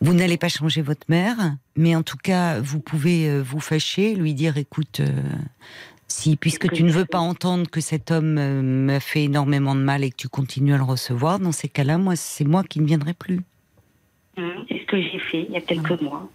Vous 0.00 0.14
n'allez 0.14 0.36
pas 0.36 0.48
changer 0.48 0.82
votre 0.82 1.06
mère, 1.08 1.56
mais 1.76 1.94
en 1.96 2.02
tout 2.02 2.16
cas, 2.16 2.60
vous 2.60 2.80
pouvez 2.80 3.40
vous 3.40 3.60
fâcher, 3.60 4.14
lui 4.14 4.34
dire, 4.34 4.56
écoute, 4.56 5.00
si 6.08 6.36
puisque 6.36 6.70
tu 6.72 6.82
ne 6.82 6.92
veux 6.92 7.04
pas 7.04 7.18
entendre 7.18 7.68
que 7.70 7.80
cet 7.80 8.10
homme 8.10 8.84
m'a 8.84 9.00
fait 9.00 9.24
énormément 9.24 9.74
de 9.74 9.80
mal 9.80 10.04
et 10.04 10.10
que 10.10 10.16
tu 10.16 10.28
continues 10.28 10.74
à 10.74 10.76
le 10.76 10.84
recevoir, 10.84 11.38
dans 11.38 11.52
ces 11.52 11.68
cas-là, 11.68 11.98
moi, 11.98 12.16
c'est 12.16 12.44
moi 12.44 12.64
qui 12.64 12.80
ne 12.80 12.86
viendrai 12.86 13.14
plus. 13.14 13.40
Hum, 14.36 14.64
C'est 14.68 14.80
ce 14.80 14.86
que 14.86 15.00
j'ai 15.00 15.18
fait 15.18 15.46
il 15.48 15.52
y 15.52 15.56
a 15.56 15.60
quelques 15.60 16.00
mois. 16.00 16.28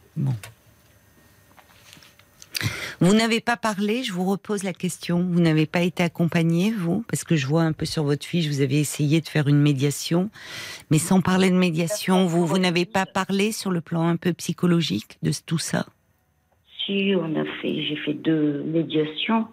Vous 3.01 3.13
n'avez 3.13 3.39
pas 3.39 3.55
parlé, 3.55 4.03
je 4.03 4.11
vous 4.11 4.25
repose 4.25 4.63
la 4.63 4.73
question. 4.73 5.23
Vous 5.23 5.39
n'avez 5.39 5.65
pas 5.65 5.81
été 5.81 6.03
accompagné, 6.03 6.71
vous? 6.71 7.05
Parce 7.07 7.23
que 7.23 7.37
je 7.37 7.47
vois 7.47 7.61
un 7.63 7.71
peu 7.71 7.85
sur 7.85 8.03
votre 8.03 8.25
fiche, 8.25 8.47
vous 8.47 8.59
avez 8.59 8.79
essayé 8.79 9.21
de 9.21 9.27
faire 9.27 9.47
une 9.47 9.61
médiation. 9.61 10.29
Mais 10.91 10.97
sans 10.97 11.21
parler 11.21 11.49
de 11.49 11.55
médiation, 11.55 12.25
vous, 12.25 12.45
vous 12.45 12.57
n'avez 12.57 12.85
pas 12.85 13.05
parlé 13.05 13.53
sur 13.53 13.71
le 13.71 13.79
plan 13.79 14.05
un 14.05 14.17
peu 14.17 14.33
psychologique 14.33 15.17
de 15.23 15.31
tout 15.45 15.57
ça? 15.57 15.85
Si, 16.85 17.13
on 17.15 17.39
a 17.39 17.45
fait, 17.61 17.83
j'ai 17.83 17.95
fait 17.95 18.15
deux 18.15 18.63
médiations. 18.63 19.47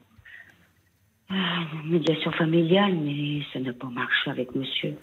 Ah, 1.29 1.65
médiation 1.85 2.33
familiale, 2.33 2.95
mais 2.97 3.43
ça 3.53 3.61
n'a 3.61 3.73
pas 3.73 3.89
marché 3.89 4.31
avec 4.31 4.55
monsieur. 4.55 4.95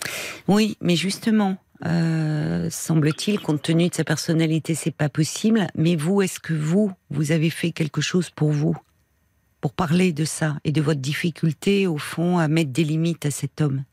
Oui, 0.48 0.78
mais 0.82 0.96
justement, 0.96 1.58
euh, 1.86 2.70
semble-t-il, 2.70 3.40
compte 3.40 3.62
tenu 3.62 3.90
de 3.90 3.94
sa 3.94 4.04
personnalité, 4.04 4.74
c'est 4.76 4.96
pas 4.96 5.10
possible. 5.10 5.68
Mais 5.76 5.96
vous, 5.96 6.22
est-ce 6.22 6.40
que 6.40 6.54
vous, 6.54 6.92
vous 7.10 7.32
avez 7.32 7.50
fait 7.50 7.72
quelque 7.72 8.02
chose 8.02 8.30
pour 8.30 8.52
vous? 8.52 8.76
Pour 9.62 9.74
parler 9.74 10.12
de 10.14 10.26
ça 10.26 10.58
et 10.64 10.72
de 10.72 10.82
votre 10.82 11.00
difficulté, 11.02 11.88
au 11.88 11.98
fond, 11.98 12.38
à 12.38 12.48
mettre 12.48 12.72
des 12.72 12.84
limites 12.84 13.26
à 13.26 13.32
cet 13.32 13.62
homme? 13.62 13.84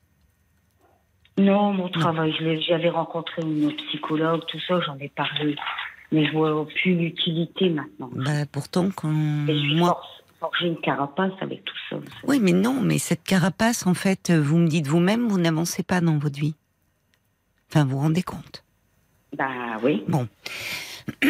Non, 1.39 1.73
mon 1.73 1.89
travail, 1.89 2.35
j'avais 2.69 2.91
rencontré 2.91 3.43
une 3.43 3.73
psychologue, 3.73 4.43
tout 4.49 4.59
ça, 4.67 4.81
j'en 4.81 4.99
ai 4.99 5.09
parlé. 5.09 5.57
Mais 6.13 6.27
je 6.27 6.33
vois 6.33 6.67
plus 6.67 6.95
l'utilité 6.97 7.71
maintenant. 7.71 8.11
bah, 8.13 8.45
Pourtant, 8.51 8.91
quand 8.95 9.09
moi. 9.09 10.01
une 10.61 10.77
carapace 10.81 11.33
avec 11.41 11.65
tout 11.65 11.77
ça. 11.89 11.97
Oui, 12.27 12.41
mais 12.43 12.53
non, 12.53 12.81
mais 12.83 12.99
cette 12.99 13.23
carapace, 13.23 13.87
en 13.87 13.95
fait, 13.95 14.31
vous 14.33 14.59
me 14.59 14.67
dites 14.67 14.87
vous-même, 14.89 15.29
vous 15.29 15.39
n'avancez 15.39 15.83
pas 15.83 16.01
dans 16.01 16.19
votre 16.19 16.39
vie. 16.39 16.55
Enfin, 17.71 17.85
vous 17.85 17.91
vous 17.93 17.99
rendez 17.99 18.23
compte 18.23 18.65
Bah 19.37 19.77
oui. 19.83 20.03
Bon. 20.09 20.27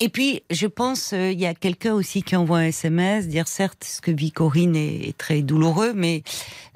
Et 0.00 0.08
puis, 0.08 0.42
je 0.50 0.66
pense, 0.66 1.12
euh, 1.12 1.30
il 1.30 1.38
y 1.38 1.44
a 1.46 1.52
quelqu'un 1.54 1.92
aussi 1.92 2.22
qui 2.22 2.36
envoie 2.36 2.58
un 2.58 2.64
SMS, 2.68 3.28
dire 3.28 3.46
certes, 3.46 3.84
ce 3.84 4.00
que 4.00 4.10
vit 4.10 4.32
Corinne 4.32 4.74
est, 4.76 5.08
est 5.08 5.16
très 5.16 5.42
douloureux, 5.42 5.92
mais 5.94 6.22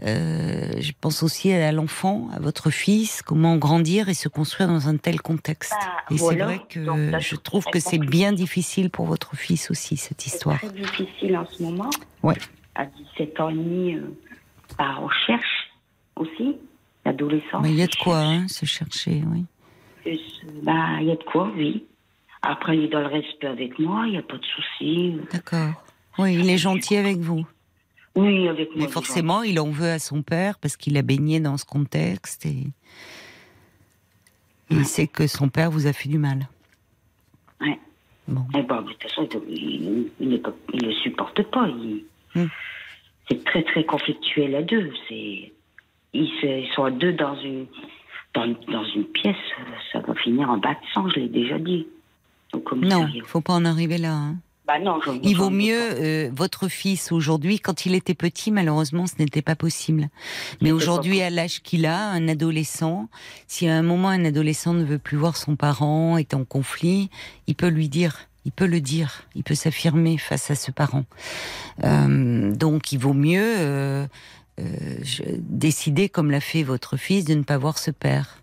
euh, 0.03 0.71
je 0.79 0.93
pense 1.01 1.23
aussi 1.23 1.51
à 1.53 1.73
l'enfant, 1.73 2.29
à 2.35 2.39
votre 2.39 2.69
fils, 2.71 3.23
comment 3.23 3.57
grandir 3.57 4.11
et 4.11 4.15
se 4.15 4.29
construire 4.29 4.69
dans 4.69 4.89
un 4.89 4.99
tel 4.99 5.23
contexte. 5.23 5.73
Bah, 5.73 5.87
et 6.11 6.17
voilà. 6.17 6.39
c'est 6.39 6.45
vrai 6.57 6.67
que 6.69 6.81
Donc 6.81 6.99
là, 7.11 7.19
je 7.19 7.37
trouve 7.37 7.65
que 7.65 7.81
c'est 7.81 7.99
bien 7.99 8.33
difficile 8.33 8.91
pour 8.91 9.07
votre 9.07 9.37
fils 9.37 9.71
aussi, 9.71 9.97
cette 9.97 10.21
C'est 10.21 10.35
histoire. 10.35 10.59
très 10.59 10.69
difficile 10.71 11.37
en 11.39 11.47
ce 11.47 11.63
moment. 11.63 11.91
Ouais. 12.23 12.37
À 12.75 12.85
17 12.85 13.41
ans 13.41 13.49
et 13.49 13.55
demi, 13.55 13.95
euh, 13.95 14.03
bah, 14.77 14.97
on 15.01 15.09
cherche 15.27 15.71
aussi. 16.17 16.57
L'adolescence. 17.09 17.67
Il 17.67 17.75
y 17.75 17.83
a 17.83 17.87
de 17.87 17.97
quoi 17.97 18.19
hein, 18.21 18.49
se 18.49 18.67
chercher, 18.67 19.23
oui. 19.33 19.45
Bah, 20.63 20.99
il 21.01 21.07
y 21.07 21.11
a 21.11 21.17
de 21.17 21.23
quoi, 21.25 21.51
oui. 21.57 21.85
Après, 22.43 22.77
il 22.77 22.85
est 22.85 22.89
dans 22.89 23.01
le 23.01 23.07
respect 23.07 23.47
avec 23.47 23.79
moi, 23.79 24.05
il 24.07 24.13
n'y 24.13 24.19
a 24.19 24.23
pas 24.23 24.37
de 24.37 24.45
souci. 24.45 25.17
D'accord. 25.33 25.85
Oui, 26.19 26.35
il 26.35 26.49
est 26.51 26.59
gentil 26.59 26.97
avec 26.97 27.17
vous. 27.19 27.47
Oui, 28.15 28.47
avec 28.49 28.75
moi. 28.77 28.85
Mais 28.87 28.93
forcément, 28.93 29.43
il 29.43 29.59
en 29.59 29.71
veut 29.71 29.91
à 29.91 29.99
son 29.99 30.23
père 30.23 30.59
parce 30.59 30.77
qu'il 30.77 30.97
a 30.99 31.03
baigné 31.03 31.41
dans 31.41 31.57
ce 31.57 31.65
contexte 31.65 32.45
et 32.47 32.67
il 34.71 34.85
sait 34.85 35.07
que 35.07 35.27
son 35.27 35.49
père 35.49 35.71
vous 35.71 35.87
a 35.87 35.93
fait 35.93 36.09
du 36.09 36.19
mal. 36.19 36.49
Ouais. 37.61 37.79
Bon. 38.27 38.45
Eh 38.57 38.63
ben, 38.63 38.83
de 38.83 38.89
toute 38.93 39.03
façon, 39.05 39.29
il 39.49 40.11
ne 40.21 40.37
le 40.87 40.93
supporte 41.03 41.43
pas. 41.45 41.69
Il- 41.69 42.05
Hmm. 42.35 42.49
C'est 43.31 43.43
très, 43.45 43.63
très 43.63 43.85
conflictuel 43.85 44.55
à 44.55 44.63
deux. 44.63 44.93
C'est, 45.09 45.51
ils, 46.15 46.29
se- 46.41 46.47
ils 46.47 46.71
sont 46.75 46.85
à 46.85 46.91
deux 46.91 47.13
dans 47.13 47.37
une, 47.41 47.67
dans, 48.35 48.45
une- 48.45 48.57
dans 48.73 48.85
une 48.85 49.05
pièce. 49.05 49.37
Ça 49.93 50.01
va 50.01 50.15
finir 50.15 50.51
en 50.51 50.59
bas 50.59 50.75
de 50.75 50.87
sang, 50.95 51.09
je 51.09 51.21
l'ai 51.21 51.29
déjà 51.29 51.59
dit. 51.59 51.87
Non, 52.77 53.07
il 53.15 53.23
faut 53.23 53.41
pas 53.43 53.53
en 53.55 53.65
arriver 53.65 53.99
là. 53.99 54.13
hein. 54.15 54.37
Bah 54.67 54.79
non, 54.79 55.01
Il 55.23 55.35
vaut 55.35 55.49
mieux 55.49 55.79
euh, 55.81 56.31
votre 56.31 56.69
fils 56.69 57.11
aujourd'hui. 57.11 57.59
Quand 57.59 57.87
il 57.87 57.95
était 57.95 58.13
petit, 58.13 58.51
malheureusement, 58.51 59.07
ce 59.07 59.15
n'était 59.19 59.41
pas 59.41 59.57
possible. 59.57 60.09
Mais 60.61 60.73
aujourd'hui, 60.73 61.23
à 61.23 61.31
l'âge 61.31 61.63
qu'il 61.63 61.87
a, 61.87 62.11
un 62.11 62.29
adolescent, 62.29 63.09
si 63.47 63.67
à 63.67 63.75
un 63.75 63.83
moment 63.83 64.09
un 64.11 64.27
adolescent 64.27 64.75
ne 64.75 64.85
veut 64.85 64.99
plus 64.99 65.17
voir 65.17 65.39
son 65.39 65.57
parent, 65.57 66.19
est 66.19 66.35
en 66.35 66.45
conflit, 66.45 67.09
il 67.47 67.55
peut 67.55 67.69
lui 67.69 67.89
dire. 67.89 68.19
Il 68.45 68.53
peut 68.53 68.67
le 68.67 68.81
dire, 68.83 69.23
il 69.35 69.43
peut 69.43 69.55
s'affirmer 69.55 70.17
face 70.19 70.51
à 70.51 70.55
ce 70.55 70.71
parent. 70.71 71.05
Euh, 71.85 72.55
donc, 72.55 72.93
il 72.93 72.99
vaut 72.99 73.15
mieux 73.15 73.43
euh, 73.59 74.07
je- 75.03 75.23
décider, 75.39 76.09
comme 76.09 76.31
l'a 76.31 76.41
fait 76.41 76.63
votre 76.63 76.97
fils, 76.97 77.25
de 77.25 77.35
ne 77.35 77.43
pas 77.43 77.59
voir 77.59 77.79
ce 77.79 77.91
père. 77.91 78.39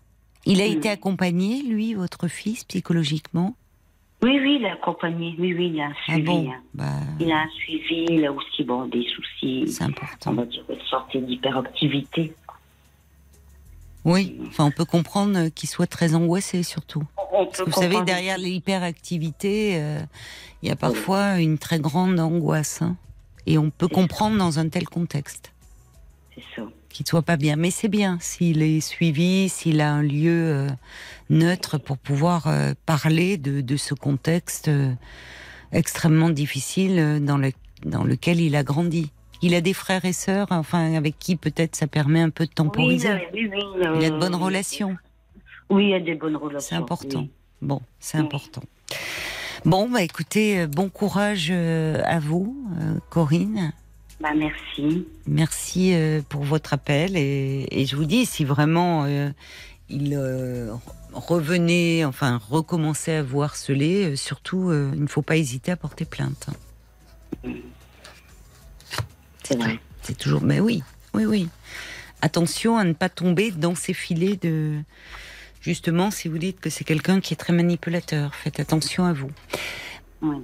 Il 0.46 0.60
a 0.60 0.64
été 0.64 0.88
accompagné, 0.88 1.62
lui, 1.62 1.94
votre 1.94 2.28
fils, 2.28 2.64
psychologiquement? 2.64 3.56
Oui, 4.22 4.38
oui, 4.40 4.58
il 4.60 4.66
a 4.66 4.72
accompagné. 4.74 5.34
Oui, 5.38 5.52
oui, 5.54 5.72
il 5.74 5.80
a 5.80 5.86
un 5.86 5.90
Ah 6.08 6.12
suivi. 6.12 6.22
bon 6.22 6.50
hein. 6.50 6.60
bah, 6.72 6.84
Il 7.20 7.30
a 7.32 7.40
un 7.42 7.48
suivi, 7.50 8.06
il 8.08 8.24
a 8.24 8.32
aussi 8.32 8.64
bon, 8.64 8.86
des 8.86 9.04
soucis, 9.14 9.70
C'est 9.70 9.84
important. 9.84 10.30
on 10.30 10.34
va 10.34 10.44
dire, 10.46 10.62
une 10.70 10.80
sorte 10.88 11.16
d'hyperactivité. 11.16 12.32
Oui, 14.04 14.38
enfin, 14.46 14.64
on 14.66 14.70
peut 14.70 14.84
comprendre 14.84 15.48
qu'il 15.48 15.68
soit 15.68 15.88
très 15.88 16.14
angoissé, 16.14 16.62
surtout. 16.62 17.02
On 17.32 17.44
Parce 17.46 17.58
que 17.58 17.64
vous 17.64 17.72
savez, 17.72 18.00
derrière 18.02 18.38
l'hyperactivité, 18.38 19.72
euh, 19.80 19.98
il 20.62 20.68
y 20.68 20.72
a 20.72 20.76
parfois 20.76 21.40
une 21.40 21.58
très 21.58 21.80
grande 21.80 22.18
angoisse. 22.20 22.82
hein. 22.82 22.96
Et 23.46 23.58
on 23.58 23.70
peut 23.70 23.88
comprendre 23.88 24.36
dans 24.38 24.58
un 24.60 24.68
tel 24.68 24.88
contexte 24.88 25.52
C'est 26.36 26.44
ça. 26.54 26.68
qu'il 26.90 27.04
ne 27.04 27.08
soit 27.08 27.22
pas 27.22 27.36
bien. 27.36 27.56
Mais 27.56 27.70
c'est 27.70 27.88
bien 27.88 28.18
s'il 28.20 28.62
est 28.62 28.80
suivi, 28.80 29.48
s'il 29.48 29.80
a 29.80 29.90
un 29.92 30.02
lieu 30.02 30.30
euh, 30.30 30.68
neutre 31.30 31.78
pour 31.78 31.96
pouvoir 31.96 32.46
euh, 32.46 32.74
parler 32.84 33.38
de, 33.38 33.62
de 33.62 33.76
ce 33.76 33.94
contexte 33.94 34.68
euh, 34.68 34.92
extrêmement 35.72 36.28
difficile 36.28 37.20
dans, 37.24 37.38
le, 37.38 37.52
dans 37.84 38.04
lequel 38.04 38.40
il 38.40 38.54
a 38.54 38.62
grandi. 38.62 39.10
Il 39.42 39.54
a 39.54 39.60
des 39.60 39.72
frères 39.72 40.04
et 40.04 40.12
sœurs, 40.12 40.48
enfin, 40.50 40.94
avec 40.94 41.18
qui 41.18 41.36
peut-être 41.36 41.74
ça 41.76 41.86
permet 41.86 42.20
un 42.20 42.30
peu 42.30 42.46
de 42.46 42.52
temporiser. 42.52 43.12
Oui, 43.32 43.48
oui, 43.52 43.62
oui, 43.74 43.86
il 43.98 44.04
a 44.04 44.10
de 44.10 44.18
bonnes 44.18 44.34
relations. 44.34 44.96
Oui, 45.68 45.88
il 45.88 45.94
a 45.94 46.00
des 46.00 46.14
bonnes 46.14 46.36
relations. 46.36 46.60
C'est 46.68 46.74
important. 46.76 47.28
Bon, 47.60 47.80
c'est 47.98 48.18
important. 48.18 48.62
Bon, 49.64 49.88
bah 49.90 50.02
écoutez, 50.02 50.66
bon 50.66 50.88
courage 50.88 51.50
à 51.50 52.18
vous, 52.18 52.56
Corinne. 53.10 53.72
Bah, 54.20 54.30
merci. 54.34 55.06
Merci 55.26 55.92
euh, 55.94 56.22
pour 56.26 56.42
votre 56.42 56.72
appel 56.72 57.16
et, 57.16 57.66
et 57.70 57.84
je 57.84 57.96
vous 57.96 58.06
dis, 58.06 58.24
si 58.24 58.44
vraiment 58.44 59.04
euh, 59.04 59.30
il 59.90 60.14
euh, 60.14 60.72
revenait, 61.12 62.04
enfin 62.04 62.40
recommençait 62.48 63.16
à 63.16 63.22
vous 63.22 63.42
harceler, 63.42 64.12
euh, 64.12 64.16
surtout, 64.16 64.72
il 64.72 65.02
ne 65.02 65.06
faut 65.06 65.22
pas 65.22 65.36
hésiter 65.36 65.70
à 65.70 65.76
porter 65.76 66.06
plainte. 66.06 66.48
C'est 69.42 69.58
vrai. 69.58 69.78
C'est 70.02 70.16
toujours, 70.16 70.42
mais 70.42 70.60
oui, 70.60 70.82
oui, 71.12 71.26
oui. 71.26 71.48
Attention 72.22 72.78
à 72.78 72.84
ne 72.84 72.94
pas 72.94 73.08
tomber 73.08 73.50
dans 73.50 73.74
ces 73.74 73.92
filets 73.92 74.36
de. 74.36 74.80
Justement, 75.60 76.10
si 76.10 76.28
vous 76.28 76.38
dites 76.38 76.60
que 76.60 76.70
c'est 76.70 76.84
quelqu'un 76.84 77.20
qui 77.20 77.34
est 77.34 77.36
très 77.36 77.52
manipulateur, 77.52 78.34
faites 78.34 78.60
attention 78.60 79.04
à 79.04 79.12
vous. 79.12 79.30
Oui. 80.22 80.36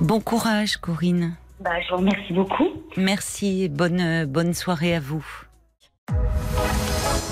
Bon 0.00 0.20
courage, 0.20 0.76
Corinne. 0.76 1.36
Bah, 1.60 1.80
je 1.80 1.90
vous 1.90 1.98
remercie 1.98 2.32
beaucoup. 2.32 2.68
Merci, 2.96 3.64
et 3.64 3.68
bonne, 3.68 4.26
bonne 4.26 4.54
soirée 4.54 4.94
à 4.94 5.00
vous. 5.00 5.24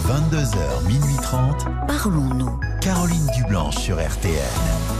22h, 0.06 0.86
minuit 0.86 1.16
30. 1.22 1.66
Parlons-nous. 1.86 2.60
Caroline 2.80 3.26
Dublanche 3.36 3.76
sur 3.76 3.96
RTN. 3.96 4.91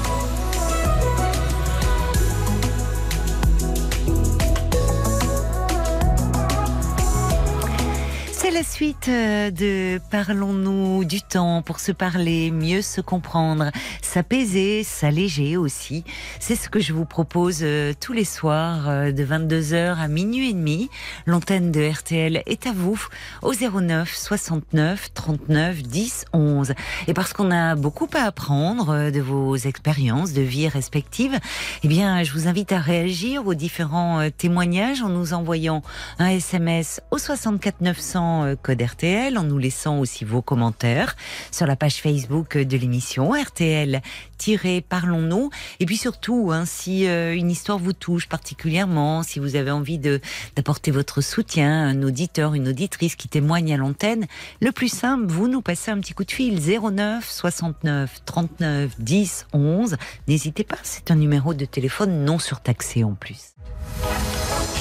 La 8.52 8.62
suite 8.64 9.08
euh, 9.08 9.50
de 9.50 9.98
Parlons-nous 10.10 11.04
du 11.04 11.22
temps 11.22 11.62
pour 11.62 11.80
se 11.80 11.90
parler, 11.90 12.50
mieux 12.50 12.82
se 12.82 13.00
comprendre, 13.00 13.70
s'apaiser, 14.02 14.84
s'alléger 14.84 15.56
aussi. 15.56 16.04
C'est 16.38 16.54
ce 16.54 16.68
que 16.68 16.78
je 16.78 16.92
vous 16.92 17.06
propose 17.06 17.60
euh, 17.62 17.94
tous 17.98 18.12
les 18.12 18.26
soirs 18.26 18.88
euh, 18.88 19.12
de 19.12 19.24
22h 19.24 19.96
à 19.96 20.06
minuit 20.08 20.50
et 20.50 20.52
demi. 20.52 20.90
L'antenne 21.24 21.72
de 21.72 21.88
RTL 21.88 22.42
est 22.44 22.66
à 22.66 22.72
vous 22.72 23.02
au 23.40 23.54
09 23.54 24.14
69 24.14 25.14
39 25.14 25.82
10 25.82 26.24
11. 26.34 26.72
Et 27.06 27.14
parce 27.14 27.32
qu'on 27.32 27.50
a 27.50 27.74
beaucoup 27.74 28.08
à 28.14 28.24
apprendre 28.24 29.10
de 29.10 29.20
vos 29.20 29.56
expériences 29.56 30.34
de 30.34 30.42
vie 30.42 30.68
respectives, 30.68 31.38
eh 31.84 31.88
bien, 31.88 32.22
je 32.22 32.32
vous 32.32 32.48
invite 32.48 32.72
à 32.72 32.80
réagir 32.80 33.46
aux 33.46 33.54
différents 33.54 34.28
témoignages 34.36 35.00
en 35.00 35.08
nous 35.08 35.32
envoyant 35.32 35.82
un 36.18 36.28
SMS 36.28 37.00
au 37.10 37.18
64 37.18 37.80
900 37.80 38.41
euh, 38.42 38.56
code 38.60 38.82
RTL, 38.82 39.38
en 39.38 39.44
nous 39.44 39.58
laissant 39.58 39.98
aussi 39.98 40.24
vos 40.24 40.42
commentaires 40.42 41.16
sur 41.50 41.66
la 41.66 41.76
page 41.76 41.96
Facebook 41.96 42.56
de 42.56 42.76
l'émission 42.76 43.32
RTL-Parlons-nous. 43.32 45.50
Et 45.80 45.86
puis 45.86 45.96
surtout, 45.96 46.50
hein, 46.52 46.64
si 46.64 47.06
euh, 47.06 47.34
une 47.34 47.50
histoire 47.50 47.78
vous 47.78 47.92
touche 47.92 48.28
particulièrement, 48.28 49.22
si 49.22 49.38
vous 49.38 49.56
avez 49.56 49.70
envie 49.70 49.98
de 49.98 50.20
d'apporter 50.56 50.90
votre 50.90 51.20
soutien, 51.20 51.88
un 51.88 52.02
auditeur, 52.02 52.54
une 52.54 52.68
auditrice 52.68 53.16
qui 53.16 53.28
témoigne 53.28 53.74
à 53.74 53.76
l'antenne, 53.76 54.26
le 54.60 54.72
plus 54.72 54.88
simple, 54.88 55.26
vous 55.26 55.48
nous 55.48 55.62
passez 55.62 55.90
un 55.90 56.00
petit 56.00 56.14
coup 56.14 56.24
de 56.24 56.30
fil 56.30 56.60
09 56.60 57.28
69 57.28 58.22
39 58.24 58.90
10 58.98 59.46
11. 59.52 59.96
N'hésitez 60.28 60.64
pas, 60.64 60.78
c'est 60.82 61.10
un 61.10 61.16
numéro 61.16 61.54
de 61.54 61.64
téléphone 61.64 62.24
non 62.24 62.38
surtaxé 62.38 63.04
en 63.04 63.14
plus. 63.14 63.54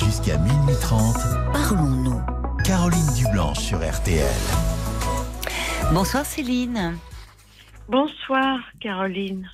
Jusqu'à 0.04 0.38
minuit 0.38 0.76
30. 0.82 1.16
Parlons-nous. 1.54 2.41
Caroline 2.66 3.08
Dublanche 3.18 3.60
sur 3.60 3.78
RTL. 3.78 4.26
Bonsoir 5.94 6.26
Céline 6.26 6.98
Bonsoir 7.88 8.60
Caroline. 8.80 9.50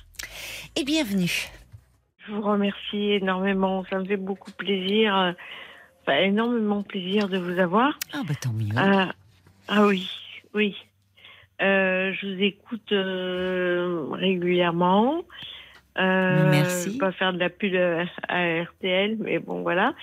et 0.76 0.84
bienvenue. 0.84 1.48
Je 2.26 2.32
vous 2.32 2.42
remercie 2.42 3.12
énormément. 3.12 3.84
Ça 3.90 3.98
me 3.98 4.04
fait 4.04 4.16
beaucoup 4.16 4.50
plaisir, 4.52 5.16
euh, 5.16 5.32
enfin, 6.02 6.18
énormément 6.20 6.82
plaisir 6.82 7.28
de 7.28 7.38
vous 7.38 7.58
avoir. 7.58 7.98
Ah 8.12 8.22
bah 8.26 8.34
tant 8.40 8.52
mieux. 8.52 8.74
Ah, 8.76 9.12
ah 9.68 9.86
oui, 9.86 10.08
oui. 10.54 10.76
Euh, 11.62 12.12
je 12.12 12.26
vous 12.26 12.42
écoute 12.42 12.92
euh, 12.92 14.06
régulièrement. 14.12 15.22
Euh, 15.98 16.50
Merci. 16.50 16.86
Je 16.88 16.92
vais 16.92 16.98
pas 16.98 17.12
faire 17.12 17.32
de 17.32 17.38
la 17.38 17.50
pub 17.50 17.74
à 17.74 18.02
à 18.28 18.62
RTL, 18.64 19.16
mais 19.18 19.38
bon 19.38 19.62
voilà. 19.62 19.94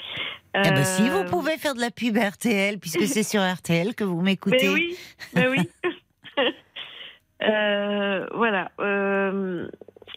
Ah 0.58 0.72
bah 0.72 0.84
si, 0.84 1.10
vous 1.10 1.18
Euh, 1.18 1.24
pouvez 1.26 1.58
faire 1.58 1.76
de 1.76 1.82
la 1.82 1.92
pub 1.92 2.18
RTL, 2.18 2.80
puisque 2.80 3.06
c'est 3.08 3.24
sur 3.24 3.42
RTL 3.42 3.94
que 3.96 4.04
vous 4.04 4.22
m'écoutez. 4.22 4.68
Mais 4.68 4.74
oui, 4.74 4.98
mais 5.34 5.48
oui. 5.48 5.70
Euh, 7.44 8.26
voilà. 8.34 8.72
Euh, 8.80 9.68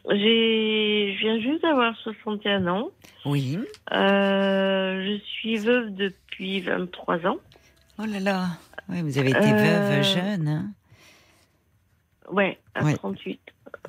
j'ai, 0.09 1.15
je 1.15 1.19
viens 1.21 1.41
juste 1.41 1.63
d'avoir 1.63 1.95
61 1.97 2.67
ans. 2.69 2.91
Oui. 3.25 3.59
Euh, 3.93 5.05
je 5.05 5.19
suis 5.25 5.57
veuve 5.59 5.95
depuis 5.95 6.61
23 6.61 7.27
ans. 7.27 7.39
Oh 7.99 8.05
là 8.07 8.21
là. 8.21 8.47
Oui, 8.89 9.03
vous 9.03 9.19
avez 9.19 9.31
été 9.31 9.41
veuve 9.53 10.03
jeune. 10.05 10.49
Hein 10.49 10.71
Ouais, 12.31 12.59
à 12.75 12.85
Ouais. 12.85 12.95
38. 12.95 13.41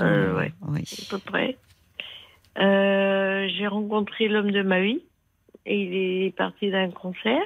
Euh, 0.02 0.36
ouais, 0.36 0.52
Oui. 0.68 0.84
à 1.08 1.10
peu 1.12 1.20
près. 1.20 1.58
j'ai 2.58 3.68
rencontré 3.68 4.28
l'homme 4.28 4.52
de 4.52 4.64
ma 4.64 4.82
vie 4.82 5.04
et 5.66 5.82
il 5.82 6.24
est 6.26 6.36
parti 6.36 6.70
d'un 6.72 6.90
concert. 6.92 7.46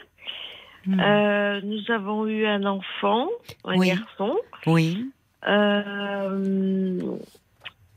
Hmm. 0.86 1.00
Euh, 1.00 1.62
nous 1.64 1.92
avons 1.92 2.28
eu 2.28 2.46
un 2.46 2.66
enfant, 2.66 3.30
un 3.64 3.78
Oui. 3.78 3.88
garçon. 3.90 4.38
Oui. 4.66 5.10
Euh, 5.48 7.02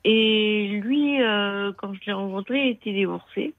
et 0.04 0.68
lui, 0.82 1.20
euh, 1.22 1.72
quand 1.76 1.92
je 1.94 2.00
l'ai 2.06 2.12
rencontré, 2.12 2.66
il 2.66 2.70
était 2.72 2.92
divorcé. 2.92 3.54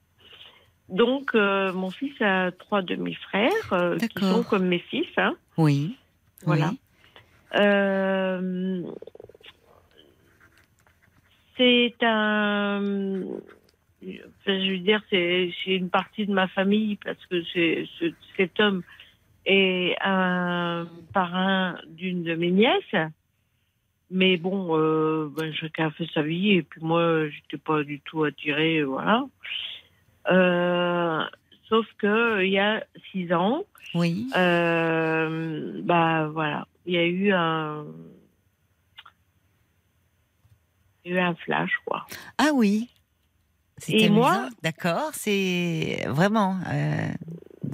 Donc, 0.89 1.33
mon 1.33 1.91
fils 1.91 2.13
a 2.21 2.51
trois 2.51 2.81
demi-frères 2.81 3.97
qui 4.15 4.23
sont 4.23 4.43
comme 4.43 4.65
mes 4.67 4.79
fils. 4.79 5.07
Hein. 5.17 5.35
Oui. 5.57 5.97
Voilà. 6.45 6.71
Oui. 7.53 8.85
C'est 11.57 11.95
un. 12.03 13.21
Enfin, 14.03 14.59
je 14.63 14.71
veux 14.71 14.77
dire, 14.79 15.01
c'est 15.09 15.51
une 15.65 15.89
partie 15.89 16.25
de 16.25 16.33
ma 16.33 16.47
famille 16.47 16.97
parce 16.97 17.23
que 17.27 17.43
c'est 17.53 17.85
ce- 17.99 18.13
cet 18.35 18.59
homme 18.59 18.83
est 19.45 19.95
un 20.01 20.87
parrain 21.13 21.77
d'une 21.87 22.23
de 22.23 22.35
mes 22.35 22.51
nièces. 22.51 22.95
Mais 24.09 24.37
bon, 24.37 24.77
euh, 24.77 25.29
ben, 25.35 25.53
chacun 25.53 25.87
a 25.87 25.91
fait 25.91 26.07
sa 26.13 26.21
vie 26.21 26.51
et 26.51 26.63
puis 26.63 26.79
moi, 26.81 27.27
j'étais 27.29 27.57
pas 27.57 27.83
du 27.83 27.99
tout 28.01 28.23
attirée, 28.23 28.83
voilà. 28.83 29.25
Euh, 30.29 31.23
sauf 31.67 31.85
que 31.97 32.43
il 32.43 32.51
y 32.51 32.59
a 32.59 32.85
six 33.11 33.33
ans, 33.33 33.63
Oui. 33.95 34.27
euh, 34.35 35.81
bah 35.83 36.27
voilà, 36.27 36.67
il 36.85 36.93
y 36.93 36.97
a 36.97 37.05
eu 37.05 37.31
un, 37.33 37.85
il 41.05 41.11
y 41.13 41.15
a 41.17 41.17
eu 41.17 41.19
un 41.23 41.35
flash 41.35 41.71
quoi. 41.85 42.05
Ah 42.37 42.51
oui. 42.53 42.89
C'est 43.77 43.93
Et 43.93 44.09
moi 44.09 44.49
D'accord. 44.63 45.09
C'est 45.13 46.03
vraiment 46.07 46.57
euh, 46.71 47.09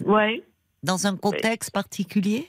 Ouais. 0.06 0.44
dans 0.84 1.08
un 1.08 1.16
contexte 1.16 1.72
particulier? 1.72 2.48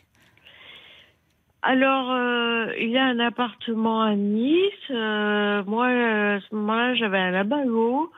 Alors, 1.62 2.10
euh, 2.10 2.72
il 2.78 2.94
a 2.96 3.04
un 3.04 3.18
appartement 3.20 4.02
à 4.02 4.14
Nice. 4.14 4.58
Euh, 4.90 5.64
moi, 5.64 5.86
à 5.86 6.40
ce 6.40 6.54
moment-là, 6.54 6.94
j'avais 6.94 7.18
un 7.18 7.30
labago. 7.30 8.12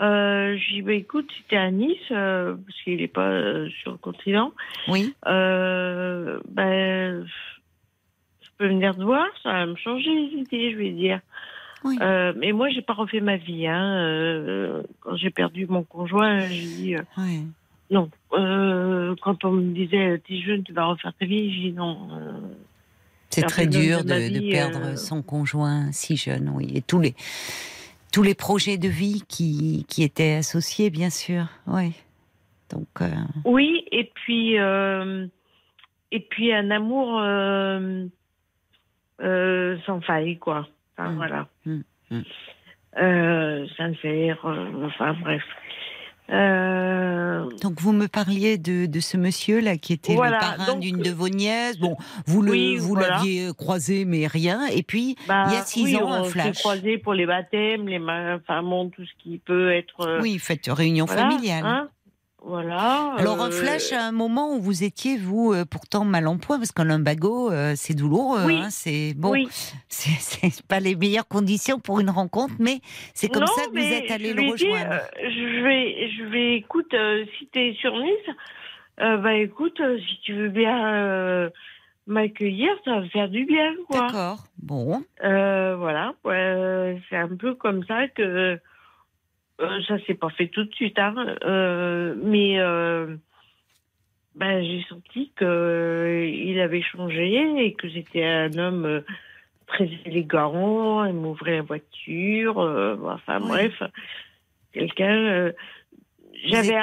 Euh, 0.00 0.56
j'ai 0.56 0.74
dit, 0.74 0.82
bah, 0.82 0.92
écoute, 0.92 1.28
si 1.36 1.42
t'es 1.48 1.56
à 1.56 1.72
Nice, 1.72 1.98
euh, 2.12 2.54
parce 2.54 2.80
qu'il 2.82 2.98
n'est 2.98 3.08
pas 3.08 3.26
euh, 3.30 3.68
sur 3.82 3.90
le 3.90 3.98
continent, 3.98 4.52
Oui. 4.86 5.12
euh, 5.26 6.38
ben, 6.48 7.26
je 8.42 8.48
peux 8.58 8.68
venir 8.68 8.94
te 8.94 9.02
voir, 9.02 9.26
ça 9.42 9.52
va 9.52 9.66
me 9.66 9.74
changer 9.74 10.10
les 10.10 10.38
idées, 10.40 10.70
je 10.70 10.76
vais 10.76 10.90
dire. 10.90 11.20
Oui. 11.84 11.98
Euh, 12.00 12.32
mais 12.36 12.52
moi, 12.52 12.68
j'ai 12.70 12.82
pas 12.82 12.92
refait 12.92 13.20
ma 13.20 13.36
vie. 13.36 13.66
Hein. 13.66 13.98
Euh, 13.98 14.82
quand 15.00 15.16
j'ai 15.16 15.30
perdu 15.30 15.66
mon 15.66 15.82
conjoint, 15.82 16.40
j'ai 16.40 16.66
dit 16.66 16.96
euh, 16.96 17.02
non. 17.90 18.10
Euh, 18.32 19.14
quand 19.22 19.44
on 19.44 19.52
me 19.52 19.74
disait 19.74 20.20
t'es 20.26 20.40
jeune, 20.40 20.62
tu 20.64 20.72
vas 20.72 20.86
refaire 20.86 21.12
ta 21.18 21.26
vie, 21.26 21.52
j'ai 21.52 21.70
dit 21.70 21.72
non. 21.72 21.98
C'est 23.30 23.42
très 23.42 23.66
dur 23.66 24.04
de 24.04 24.38
de, 24.38 24.50
perdre 24.50 24.98
son 24.98 25.22
conjoint 25.22 25.92
si 25.92 26.16
jeune, 26.16 26.50
oui. 26.54 26.72
Et 26.74 26.82
tous 26.82 27.00
les, 27.00 27.14
tous 28.12 28.22
les 28.22 28.34
projets 28.34 28.78
de 28.78 28.88
vie 28.88 29.22
qui, 29.28 29.84
qui 29.88 30.02
étaient 30.02 30.34
associés, 30.34 30.90
bien 30.90 31.10
sûr. 31.10 31.46
Oui. 31.66 31.92
Donc, 32.70 32.88
Oui, 33.44 33.84
et 33.92 34.10
puis 34.14 34.56
et 36.10 36.20
puis 36.20 36.52
un 36.52 36.70
amour 36.70 37.20
sans 39.20 40.00
faille, 40.00 40.38
quoi. 40.38 40.66
Enfin, 40.98 41.10
Mm. 41.12 41.16
voilà. 41.16 41.48
Mm. 41.64 41.78
Mm. 42.10 42.22
Euh, 43.00 43.66
sincère, 43.76 44.38
euh, 44.44 44.86
enfin 44.86 45.14
bref. 45.22 45.42
Euh, 46.30 47.46
donc 47.62 47.80
vous 47.80 47.92
me 47.92 48.06
parliez 48.06 48.58
de, 48.58 48.84
de 48.86 49.00
ce 49.00 49.16
monsieur-là 49.16 49.78
qui 49.78 49.94
était 49.94 50.14
Voilà, 50.14 50.36
le 50.36 50.56
parrain 50.58 50.74
d'une 50.78 50.98
de 51.00 51.10
vos 51.10 51.28
nièces. 51.30 51.78
Bon, 51.78 51.96
vous 52.26 52.42
le, 52.42 52.50
oui, 52.50 52.76
vous 52.76 52.88
voilà. 52.94 53.08
l'aviez 53.16 53.48
croisé, 53.56 54.04
mais 54.04 54.26
rien. 54.26 54.66
Et 54.66 54.82
puis, 54.82 55.16
bah, 55.26 55.44
il 55.46 55.54
y 55.54 55.56
a 55.56 55.62
six 55.62 55.84
oui, 55.84 55.96
ans, 55.96 56.12
un 56.12 56.20
on 56.20 56.24
s'est 56.24 56.30
flash. 56.30 56.58
croisés 56.58 56.98
pour 56.98 57.14
les 57.14 57.24
baptêmes, 57.24 57.88
les 57.88 57.98
enfin 57.98 58.62
bon, 58.62 58.90
tout 58.90 59.04
ce 59.06 59.22
qui 59.22 59.38
peut 59.38 59.72
être. 59.72 60.00
euh, 60.06 60.20
oui, 60.20 60.38
faites 60.38 60.66
réunion 60.68 61.06
voilà, 61.06 61.30
familiale. 61.30 61.64
hein, 61.64 61.88
voilà. 62.48 63.14
Alors 63.18 63.40
un 63.42 63.48
euh, 63.48 63.50
flash 63.50 63.92
à 63.92 64.04
un 64.06 64.12
moment 64.12 64.54
où 64.56 64.60
vous 64.60 64.82
étiez 64.82 65.16
vous 65.18 65.52
euh, 65.52 65.64
pourtant 65.64 66.04
mal 66.04 66.26
en 66.26 66.38
point 66.38 66.56
parce 66.58 66.72
qu'un 66.72 66.84
lumbago 66.84 67.52
euh, 67.52 67.74
c'est 67.76 67.94
douloureux, 67.94 68.44
Oui. 68.46 68.56
hein, 68.60 68.68
c'est 68.70 69.12
bon, 69.16 69.32
Oui. 69.32 69.48
c'est 69.88 70.66
pas 70.66 70.80
les 70.80 70.96
meilleures 70.96 71.28
conditions 71.28 71.78
pour 71.78 72.00
une 72.00 72.10
rencontre, 72.10 72.54
mais 72.58 72.80
c'est 73.14 73.28
comme 73.28 73.42
non, 73.42 73.46
ça 73.48 73.66
que 73.66 73.70
vous 73.78 73.92
êtes 73.92 74.10
allé 74.10 74.32
le 74.32 74.42
dit, 74.42 74.50
rejoindre. 74.50 75.00
je 75.22 75.62
vais, 75.62 76.10
je 76.16 76.24
vais, 76.24 76.54
écoute, 76.56 76.94
si 77.38 77.48
tu 77.52 77.58
es 77.60 77.74
sur 77.74 77.92
Nice, 77.98 78.34
euh, 79.00 79.16
bah 79.18 79.34
écoute, 79.34 79.78
euh, 79.80 79.98
si 79.98 80.18
tu 80.22 80.32
veux 80.34 80.48
bien 80.48 80.94
euh, 80.94 81.50
m'accueillir, 82.06 82.70
ça 82.84 82.92
va 82.92 83.00
me 83.02 83.08
faire 83.08 83.28
du 83.28 83.44
bien, 83.44 83.74
quoi. 83.88 84.06
D'accord, 84.06 84.44
bon, 84.62 85.02
voilà, 85.22 86.14
ouais, 86.24 87.00
c'est 87.10 87.16
un 87.16 87.28
peu 87.36 87.54
comme 87.54 87.84
ça 87.84 88.08
que 88.08 88.58
euh, 89.60 89.82
ça 89.86 89.98
s'est 90.06 90.14
pas 90.14 90.30
fait 90.30 90.48
tout 90.48 90.64
de 90.64 90.74
suite, 90.74 90.98
hein, 90.98 91.14
euh, 91.44 92.14
mais 92.22 92.58
euh, 92.60 93.16
ben, 94.34 94.62
j'ai 94.64 94.84
senti 94.88 95.32
que 95.36 95.44
euh, 95.44 96.26
il 96.26 96.60
avait 96.60 96.82
changé 96.82 97.64
et 97.64 97.74
que 97.74 97.88
c'était 97.90 98.24
un 98.24 98.56
homme 98.58 98.84
euh, 98.84 99.00
très 99.66 99.88
élégant, 100.06 101.04
il 101.04 101.14
m'ouvrait 101.14 101.56
la 101.56 101.62
voiture, 101.62 102.60
euh, 102.60 102.96
enfin 103.04 103.40
Oui. 103.40 103.48
bref, 103.48 103.82
quelqu'un. 104.72 105.10
euh, 105.16 105.52
j'avais, 106.46 106.78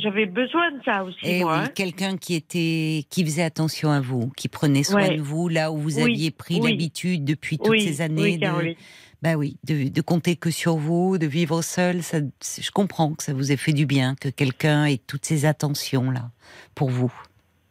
j'avais 0.00 0.24
besoin 0.24 0.70
de 0.72 0.82
ça 0.82 1.04
aussi, 1.04 1.18
et 1.22 1.40
moi. 1.40 1.52
oui, 1.58 1.64
hein. 1.64 1.70
quelqu'un 1.74 2.16
qui 2.16 2.34
était 2.34 3.02
qui 3.10 3.22
faisait 3.22 3.42
attention 3.42 3.90
à 3.90 4.00
vous, 4.00 4.30
qui 4.34 4.48
prenait 4.48 4.82
soin 4.82 5.08
Ouais. 5.08 5.16
de 5.16 5.20
vous 5.20 5.48
là 5.50 5.70
où 5.70 5.76
vous 5.76 5.96
Oui, 5.98 6.12
aviez 6.12 6.30
pris 6.30 6.58
l'habitude 6.58 7.22
depuis 7.22 7.58
toutes 7.58 7.78
ces 7.80 8.00
années 8.00 8.38
de. 8.38 8.74
Bah 9.22 9.34
oui, 9.34 9.56
de, 9.64 9.88
de 9.88 10.00
compter 10.00 10.36
que 10.36 10.50
sur 10.50 10.76
vous, 10.76 11.18
de 11.18 11.26
vivre 11.26 11.62
seul, 11.62 12.02
ça, 12.02 12.18
je 12.18 12.70
comprends 12.70 13.14
que 13.14 13.22
ça 13.22 13.32
vous 13.32 13.50
ait 13.52 13.56
fait 13.56 13.72
du 13.72 13.86
bien 13.86 14.14
que 14.14 14.28
quelqu'un 14.28 14.84
ait 14.84 14.98
toutes 14.98 15.24
ces 15.24 15.44
attentions 15.44 16.10
là 16.10 16.30
pour 16.74 16.90
vous. 16.90 17.12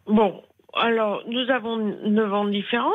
Bon, 0.08 0.41
alors, 0.74 1.24
nous 1.28 1.50
avons 1.50 1.78
9 1.78 2.34
ans 2.34 2.45
de 2.45 2.52
différence. 2.52 2.93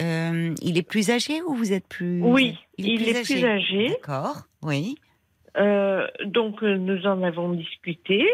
Euh, 0.00 0.54
il 0.62 0.78
est 0.78 0.88
plus 0.88 1.10
âgé 1.10 1.42
ou 1.42 1.54
vous 1.54 1.72
êtes 1.72 1.86
plus 1.86 2.20
Oui, 2.22 2.58
il 2.78 3.08
est 3.08 3.22
plus 3.22 3.44
âgé. 3.44 3.88
D'accord, 3.88 4.42
oui. 4.62 4.96
Euh, 5.56 6.06
donc, 6.24 6.62
euh, 6.62 6.76
nous 6.76 7.06
en 7.06 7.22
avons 7.22 7.52
discuté. 7.52 8.24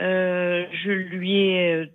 Euh, 0.00 0.66
je 0.84 0.90
lui 0.90 1.40
ai 1.40 1.90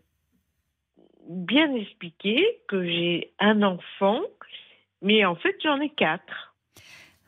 bien 1.30 1.74
expliqué 1.76 2.44
que 2.68 2.84
j'ai 2.84 3.32
un 3.40 3.62
enfant, 3.64 4.20
mais 5.04 5.24
en 5.26 5.36
fait, 5.36 5.56
j'en 5.64 5.80
ai 5.80 5.90
quatre. 5.90 6.56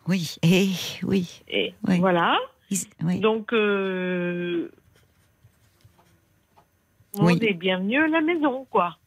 Oui, 0.08 0.36
et 0.44 0.70
oui, 1.04 1.44
Et 1.48 1.74
Oui. 1.88 2.00
voilà. 2.00 2.38
il- 2.70 2.80
oui. 3.04 3.20
Donc, 3.20 3.54
euh, 3.54 4.72
on 7.18 7.26
Oui. 7.28 7.40
est 7.42 7.54
bienvenue 7.54 8.04
à 8.04 8.08
la 8.08 8.22
maison, 8.22 8.66
quoi. 8.70 8.98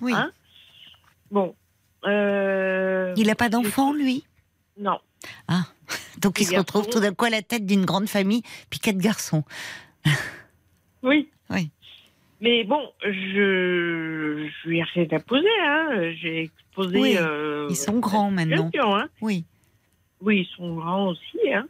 oui. 0.00 0.12
hein? 0.14 0.30
Bon. 1.30 1.54
Euh, 2.04 3.14
il 3.16 3.26
n'a 3.26 3.34
pas 3.34 3.48
d'enfant, 3.48 3.92
lui? 3.92 4.24
Non. 4.78 4.98
Donc 6.20 6.38
il 6.40 6.46
Des 6.48 6.54
se 6.54 6.58
retrouve 6.58 6.88
tout 6.88 7.00
d'un 7.00 7.14
coup 7.14 7.24
à 7.24 7.30
la 7.30 7.42
tête 7.42 7.64
d'une 7.66 7.84
grande 7.84 8.08
famille, 8.08 8.42
puis 8.70 8.78
quatre 8.78 8.98
garçons. 8.98 9.42
Oui. 11.02 11.30
Oui. 11.50 11.70
Mais 12.44 12.62
bon, 12.62 12.92
je, 13.02 14.48
je 14.62 14.68
lui 14.68 14.78
ai 14.80 14.82
rien 14.82 15.06
à 15.12 15.18
poser, 15.18 15.48
hein. 15.62 16.12
J'ai 16.20 16.42
exposé. 16.42 16.98
Oui, 17.00 17.14
euh, 17.18 17.68
Ils 17.70 17.76
sont 17.76 17.98
grands 18.00 18.30
maintenant. 18.30 18.70
hein. 18.74 19.08
Oui. 19.22 19.44
Oui, 20.20 20.40
ils 20.46 20.54
sont 20.54 20.74
grands 20.76 21.08
aussi, 21.08 21.38
hein. 21.54 21.66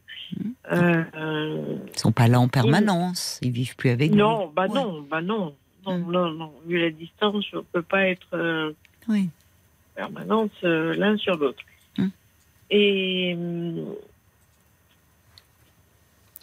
Euh, 0.73 1.05
euh, 1.15 1.77
Ils 1.95 1.99
sont 2.01 2.11
pas 2.11 2.27
là 2.27 2.41
en 2.41 2.49
permanence. 2.49 3.39
Ils 3.41 3.53
vivent 3.53 3.77
plus 3.77 3.91
avec 3.91 4.11
non, 4.13 4.47
vous. 4.47 4.53
bah 4.53 4.67
Ouais. 4.67 4.75
non, 4.75 5.03
bah 5.09 5.23
non. 5.23 5.55
Non, 5.87 5.99
Mhm. 5.99 6.11
non, 6.13 6.31
non. 6.33 6.53
Vu 6.67 6.81
la 6.81 6.91
distance, 6.91 7.45
on 7.53 7.63
peut 7.63 7.83
pas 7.83 8.09
être 8.09 8.27
euh, 8.33 8.73
Oui. 9.09 9.29
permanente 9.95 10.51
euh, 10.65 10.97
l'un 10.97 11.17
sur 11.19 11.37
l'autre. 11.37 11.63
Mhm. 11.99 12.11
Et 12.71 13.35
hum, 13.37 13.95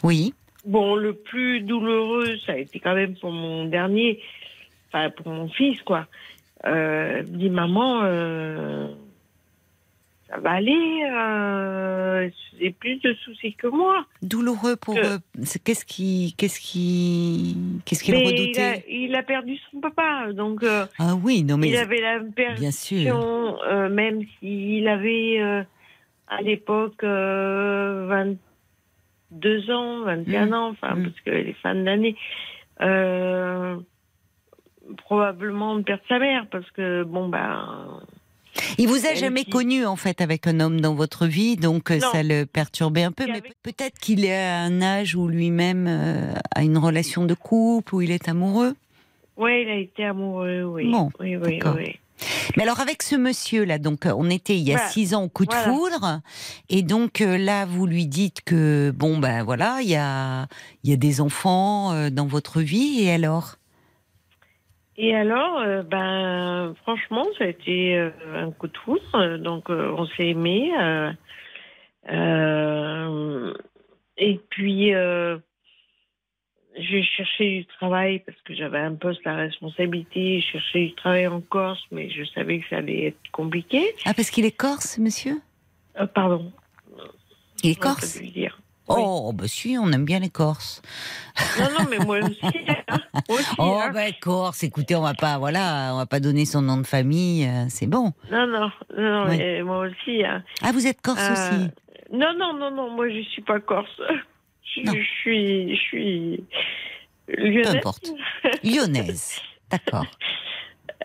Oui. 0.04 0.34
Bon, 0.66 0.96
le 0.96 1.14
plus 1.14 1.62
douloureux, 1.62 2.38
ça 2.46 2.54
a 2.54 2.58
été 2.58 2.80
quand 2.80 2.96
même 2.96 3.16
pour 3.16 3.32
mon 3.32 3.66
dernier, 3.66 4.20
enfin 4.88 5.10
pour 5.10 5.28
mon 5.32 5.50
fils, 5.50 5.82
quoi. 5.84 6.08
Euh, 6.66 7.24
il 7.26 7.32
me 7.34 7.38
dit 7.38 7.50
maman, 7.50 8.02
euh, 8.04 8.88
ça 10.30 10.38
va 10.40 10.52
aller, 10.52 11.04
euh, 11.12 12.30
c'est 12.60 12.70
plus 12.70 12.98
de 13.02 13.14
soucis 13.16 13.54
que 13.54 13.68
moi. 13.68 14.06
Douloureux 14.22 14.76
pour. 14.76 14.96
C'est- 15.44 15.62
Qu'est-ce 15.64 15.84
qui, 15.86 16.36
qu'est-ce 16.38 16.60
qui, 16.60 17.58
qu'est-ce 17.86 18.04
qu'il 18.04 18.14
Mais 18.14 18.22
il 18.24 18.28
redoutait 18.28 18.62
a, 18.62 18.76
il 18.90 19.16
a 19.16 19.24
perdu 19.24 19.58
son 19.72 19.80
papa, 19.82 20.32
donc 20.34 20.64
euh, 20.64 20.86
Ah 21.00 21.16
oui, 21.22 21.44
non 21.44 21.58
mais 21.58 21.70
il 21.70 21.76
avait 21.76 22.00
la 22.02 22.20
perception, 22.20 22.58
bien 22.60 22.72
sûr. 22.72 23.64
euh, 23.68 23.90
même 23.90 24.22
s'il 24.40 24.88
avait 24.88 25.40
euh, 25.42 25.64
à 26.28 26.42
l'époque 26.42 27.04
euh, 27.04 28.34
22 29.32 29.72
ans, 29.72 30.04
21 30.06 30.48
Mm. 30.48 30.54
ans, 30.54 30.70
enfin, 30.70 30.96
Mm. 30.96 31.04
parce 31.04 31.20
que 31.22 31.30
les 31.32 31.54
fins 31.54 31.76
d'année. 31.76 32.16
Euh, 32.82 33.78
probablement 34.98 35.76
de 35.76 35.84
perdre 35.84 36.04
sa 36.10 36.20
mère, 36.20 36.48
parce 36.52 36.70
que, 36.72 37.04
bon, 37.04 37.30
ben. 37.30 38.00
Il 38.78 38.88
vous 38.90 39.06
a 39.06 39.14
jamais 39.14 39.46
qui- 39.46 39.52
connu 39.52 39.86
en 39.86 39.96
fait 39.96 40.20
avec 40.20 40.46
un 40.46 40.60
homme 40.60 40.82
dans 40.82 40.94
votre 40.94 41.26
vie, 41.26 41.56
donc 41.56 41.90
euh, 41.92 42.00
Non. 42.00 42.08
ça 42.12 42.22
le 42.24 42.44
perturbait 42.46 43.04
un 43.04 43.12
peu. 43.14 43.26
Mais 43.26 43.38
avec- 43.38 43.54
peut-être 43.64 43.98
qu'il 44.00 44.26
est 44.26 44.36
à 44.36 44.60
un 44.60 44.82
âge 44.82 45.16
où 45.16 45.28
lui-même 45.30 45.88
euh, 45.88 46.34
a 46.54 46.64
une 46.64 46.78
relation 46.78 47.26
de 47.26 47.34
couple, 47.34 47.96
où 47.96 48.02
il 48.02 48.12
est 48.12 48.28
amoureux? 48.28 48.74
Ouais, 49.38 49.64
il 49.64 49.70
a 49.70 49.76
été 49.76 50.04
amoureux, 50.04 50.64
oui. 50.64 50.92
Bon, 50.92 51.10
oui, 51.20 51.38
oui, 51.38 51.60
oui. 51.76 52.00
Mais 52.58 52.64
alors 52.64 52.80
avec 52.80 53.04
ce 53.04 53.16
monsieur 53.16 53.66
là, 53.66 53.78
donc 53.78 54.06
on 54.06 54.30
était 54.30 54.56
il 54.56 54.68
y 54.68 54.72
a 54.74 54.78
Voilà. 54.78 54.90
six 54.90 55.14
ans 55.16 55.24
au 55.24 55.30
coup 55.30 55.46
de 55.46 55.54
Voilà. 55.54 55.72
foudre, 55.74 56.22
et 56.70 56.82
donc 56.84 57.22
euh, 57.22 57.38
là 57.38 57.66
vous 57.66 57.86
lui 57.86 58.06
dites 58.08 58.42
que 58.42 58.92
bon 58.92 59.18
ben 59.18 59.44
voilà 59.44 59.80
il 59.82 59.90
y 59.90 59.96
a 59.96 60.48
il 60.84 60.90
y 60.90 60.94
a 60.94 60.98
des 60.98 61.22
enfants 61.22 61.94
euh, 61.94 62.10
dans 62.10 62.28
votre 62.28 62.62
vie 62.62 63.04
et 63.04 63.12
alors? 63.12 63.56
Et 64.98 65.16
alors, 65.16 65.60
euh, 65.60 65.82
ben, 65.82 66.76
franchement, 66.84 67.26
ça 67.40 67.46
a 67.46 67.48
été 67.48 67.98
euh, 67.98 68.12
un 68.36 68.52
coup 68.52 68.68
de 68.68 68.78
foudre. 68.78 69.38
Donc, 69.38 69.70
euh, 69.72 69.96
on 69.98 70.06
s'est 70.06 70.28
aimés. 70.28 70.70
et 74.18 74.40
puis, 74.50 74.92
j'ai 76.78 77.04
cherché 77.04 77.60
du 77.60 77.66
travail 77.66 78.20
parce 78.26 78.38
que 78.46 78.54
j'avais 78.56 78.80
un 78.80 78.96
poste 78.96 79.26
à 79.28 79.36
responsabilité. 79.36 80.40
J'ai 80.40 80.52
cherché 80.54 80.88
du 80.88 80.96
travail 80.96 81.28
en 81.28 81.42
Corse, 81.42 81.82
mais 81.92 82.10
je 82.10 82.24
savais 82.24 82.60
que 82.60 82.70
ça 82.70 82.78
allait 82.78 83.08
être 83.08 83.32
compliqué. 83.32 83.84
ah 84.06 84.14
parce 84.14 84.30
qu'il 84.30 84.46
est 84.46 84.56
corse 84.58 84.98
monsieur? 84.98 85.42
Euh, 86.00 86.06
pardon. 86.08 86.52
Il 87.64 87.72
est 87.72 87.76
corse 87.76 88.18
dire. 88.22 88.58
Oui. 88.88 88.98
Oh 89.06 89.32
bah 89.34 89.48
si 89.48 89.78
on 89.80 89.90
aime 89.92 90.04
bien 90.06 90.20
les 90.20 90.30
Corses. 90.30 90.82
Non, 91.60 91.68
non, 91.80 91.90
mais 91.90 92.00
moi 92.00 92.18
aussi. 92.20 92.40
hein. 92.44 93.00
Moi 93.30 93.40
aussi, 93.40 93.56
Oh 93.60 93.80
hein. 93.82 93.92
ben 93.94 94.12
Corse, 94.20 94.64
écoutez 94.64 94.96
on 94.96 95.02
va 95.02 95.14
pas 95.14 95.38
voilà 95.38 95.92
on 95.94 95.98
va 95.98 96.06
pas 96.06 96.20
donner 96.20 96.46
son 96.46 96.62
nom 96.62 96.78
de 96.78 96.86
famille, 96.88 97.46
euh, 97.46 97.66
c'est 97.70 97.88
bon. 97.88 98.12
Non, 98.32 98.48
non, 98.48 98.70
non, 98.98 99.28
Oui. 99.30 99.38
mais 99.38 99.62
moi 99.64 99.88
aussi. 99.88 100.24
hein. 100.26 100.44
Ah 100.62 100.72
vous 100.74 100.88
êtes 100.88 101.02
corse 101.02 101.22
Euh, 101.22 101.32
aussi? 101.34 101.70
Non, 102.12 102.34
non, 102.38 102.54
non, 102.58 102.72
non, 102.72 102.90
moi 102.90 103.08
je 103.10 103.22
suis 103.22 103.44
pas 103.44 103.60
corse. 103.62 104.02
Je, 104.76 105.04
suis, 105.22 105.76
je 105.76 105.82
suis 105.82 106.44
Peu 107.28 107.36
lyonnaise. 107.48 107.76
importe. 107.76 108.12
Lyonnaise. 108.64 109.42
D'accord. 109.70 110.06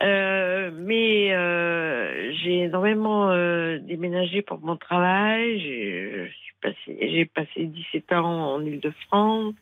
Euh, 0.02 0.70
mais 0.74 1.32
euh, 1.32 2.30
j'ai 2.42 2.64
énormément 2.64 3.30
euh, 3.30 3.78
déménagé 3.78 4.42
pour 4.42 4.60
mon 4.60 4.76
travail. 4.76 5.58
J'ai 5.58 6.30
passé, 6.60 7.30
passé 7.34 7.64
17 7.64 8.12
ans 8.12 8.56
en 8.56 8.60
Île-de-France. 8.60 9.54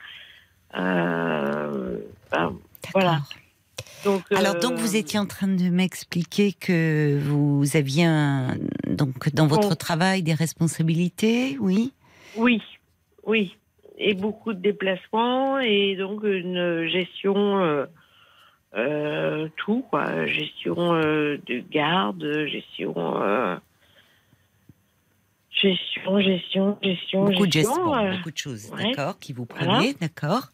Euh, 0.76 1.98
ben, 2.32 2.56
Voilà. 2.92 3.20
Donc, 4.04 4.24
Alors 4.34 4.58
donc 4.58 4.72
vous 4.74 4.96
étiez 4.96 5.20
en 5.20 5.26
train 5.26 5.46
de 5.46 5.68
m'expliquer 5.70 6.52
que 6.52 7.16
vous 7.22 7.64
aviez 7.76 8.04
un, 8.04 8.56
donc 8.88 9.32
dans 9.34 9.46
votre 9.46 9.68
Bon. 9.68 9.74
travail 9.76 10.24
des 10.24 10.34
responsabilités, 10.34 11.56
oui? 11.60 11.92
Oui, 12.34 12.60
oui. 13.24 13.56
Et 13.96 14.14
beaucoup 14.14 14.52
de 14.54 14.60
déplacements 14.60 15.58
et 15.60 15.94
donc 15.96 16.22
une 16.24 16.86
gestion, 16.88 17.62
euh, 17.62 17.86
euh, 18.74 19.48
tout, 19.56 19.84
quoi. 19.88 20.26
Gestion 20.26 20.94
euh, 20.94 21.36
de 21.46 21.60
garde, 21.70 22.46
gestion. 22.46 22.94
gestion, 25.50 26.20
gestion, 26.20 26.78
gestion, 26.82 27.24
Beaucoup 27.26 27.46
de 27.46 27.52
gestion. 27.52 27.84
bon, 27.84 27.94
euh, 27.96 28.16
beaucoup 28.16 28.30
de 28.32 28.36
choses, 28.36 28.70
ouais. 28.72 28.88
d'accord, 28.90 29.18
qui 29.18 29.32
vous 29.32 29.46
Voilà. 29.48 29.74
prenaient, 29.78 29.94
d'accord. 30.00 30.48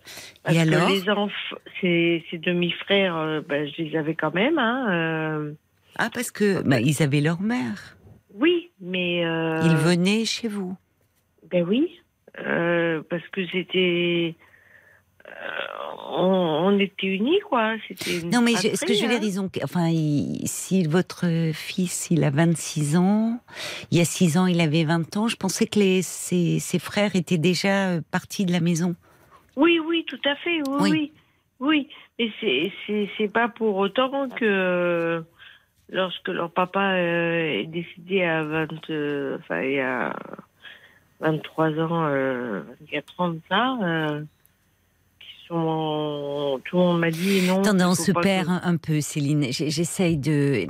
Et 0.48 0.52
que 0.54 0.58
alors 0.58 0.90
les 0.90 1.08
enfants, 1.08 1.56
ces, 1.80 2.24
ces 2.30 2.38
demi-frères, 2.38 3.42
ben, 3.48 3.66
je 3.68 3.82
les 3.82 3.96
avais 3.96 4.14
quand 4.14 4.34
même. 4.34 4.58
Hein, 4.58 5.54
Ah 5.98 6.10
parce 6.12 6.30
que 6.30 6.62
bah, 6.62 6.80
ils 6.80 7.02
avaient 7.02 7.20
leur 7.22 7.40
mère. 7.40 7.96
oui, 8.34 8.70
mais. 8.80 9.20
Ils 9.22 9.76
venaient 9.76 10.24
chez 10.26 10.48
vous. 10.48 10.76
Ben 11.50 11.64
oui, 11.66 12.00
euh, 12.38 13.02
parce 13.10 13.26
que 13.28 13.46
c'était. 13.48 14.34
euh, 15.26 15.30
on, 16.12 16.72
on 16.72 16.78
était 16.78 17.06
unis, 17.06 17.40
quoi. 17.48 17.74
Non 18.32 18.40
mais 18.42 18.52
je- 18.52 18.56
fratrie, 18.68 18.76
ce 18.76 18.84
que 18.84 18.94
je 18.94 19.02
veux 19.02 19.08
dire, 19.08 19.18
hein. 19.18 19.24
ils 19.24 19.40
ont, 19.40 19.50
enfin, 19.64 19.88
il- 19.88 20.46
si 20.46 20.84
votre 20.86 21.24
fils 21.52 22.08
il 22.10 22.24
a 22.24 22.30
26 22.30 22.96
ans, 22.96 23.38
il 23.90 23.98
y 23.98 24.00
a 24.00 24.04
6 24.04 24.36
ans 24.38 24.46
il 24.46 24.60
avait 24.60 24.84
20 24.84 25.16
ans, 25.16 25.28
je 25.28 25.36
pensais 25.36 25.66
que 25.66 25.78
les, 25.78 26.02
ses, 26.02 26.58
ses 26.58 26.78
frères 26.78 27.14
étaient 27.16 27.38
déjà 27.38 27.90
euh, 27.90 28.00
partis 28.10 28.44
de 28.44 28.52
la 28.52 28.60
maison. 28.60 28.94
Oui, 29.56 29.78
oui, 29.84 30.04
tout 30.08 30.20
à 30.24 30.34
fait, 30.36 30.60
oui, 30.68 30.78
Oui. 30.80 30.90
oui. 30.90 31.12
Oui, 31.62 31.88
mais 32.18 32.30
c'est- 33.18 33.28
pas 33.28 33.48
pour 33.48 33.76
autant 33.76 34.28
que 34.30 35.22
lorsque 35.90 36.28
leur 36.28 36.50
papa 36.50 36.96
est 36.96 37.66
décédé 37.66 38.22
à 38.22 38.42
20, 38.42 38.68
euh, 38.90 39.36
enfin, 39.40 39.60
il 39.62 39.72
y 39.72 39.80
a 39.80 40.16
23 41.20 41.66
ans, 41.80 42.06
euh, 42.06 42.62
24 42.80 43.20
ans 43.20 43.28
de 43.30 43.40
ça, 43.48 43.76
euh, 43.82 44.22
qui 45.20 45.46
sont, 45.48 46.60
tout 46.64 46.76
le 46.76 46.82
monde 46.82 47.00
m'a 47.00 47.10
dit 47.10 47.46
non. 47.46 47.60
Attendez, 47.60 47.84
on 47.84 47.92
il 47.92 47.96
se 47.96 48.12
perd 48.12 48.46
que- 48.46 48.66
un, 48.66 48.76
peu, 48.76 49.00
Céline. 49.00 49.46
J'essaye 49.50 50.16
de 50.16 50.66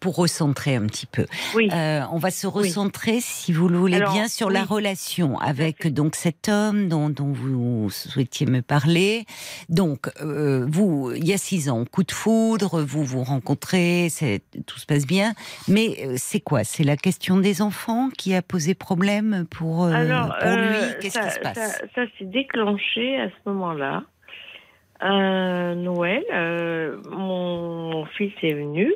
pour 0.00 0.16
recentrer 0.16 0.76
un 0.76 0.86
petit 0.86 1.06
peu. 1.06 1.26
Oui. 1.54 1.68
Euh, 1.72 2.02
on 2.12 2.18
va 2.18 2.30
se 2.30 2.46
Oui. 2.46 2.52
recentrer, 2.68 3.18
si 3.20 3.52
vous 3.52 3.68
le 3.68 3.76
voulez 3.78 3.96
Alors, 3.96 4.12
bien, 4.12 4.28
sur 4.28 4.48
la 4.50 4.64
relation 4.64 5.38
avec 5.38 5.92
donc 5.92 6.14
cet 6.14 6.48
homme 6.48 6.88
dont, 6.88 7.08
dont 7.10 7.32
vous 7.32 7.90
souhaitiez 7.90 8.46
me 8.46 8.62
parler. 8.62 9.24
Donc, 9.68 10.08
euh, 10.22 10.66
vous, 10.68 11.12
il 11.16 11.26
y 11.26 11.32
a 11.32 11.38
six 11.38 11.68
ans, 11.68 11.84
coup 11.84 12.04
de 12.04 12.12
foudre, 12.12 12.80
vous 12.82 13.04
vous 13.04 13.24
rencontrez, 13.24 14.08
tout 14.66 14.78
se 14.78 14.86
passe 14.86 15.06
bien. 15.06 15.32
Mais 15.66 15.96
euh, 16.04 16.14
c'est 16.16 16.40
quoi? 16.40 16.64
C'est 16.64 16.84
la 16.84 16.96
question 16.96 17.36
des 17.38 17.60
enfants 17.62 18.08
qui 18.16 18.34
a 18.34 18.42
posé 18.42 18.74
problème 18.74 19.46
pour, 19.50 19.86
Alors, 19.86 20.36
pour 20.38 20.50
lui? 20.56 20.76
Qu'est-ce 21.00 21.14
ça- 21.18 21.26
qui 21.28 21.34
se 21.34 21.40
passe? 21.40 21.56
Ça, 21.56 21.84
ça 21.94 22.02
s'est 22.18 22.24
déclenché 22.24 23.16
à 23.20 23.28
ce 23.30 23.50
moment-là. 23.50 24.04
Noël, 25.74 26.24
mon 27.10 28.04
fils 28.16 28.32
est 28.42 28.52
venu. 28.54 28.92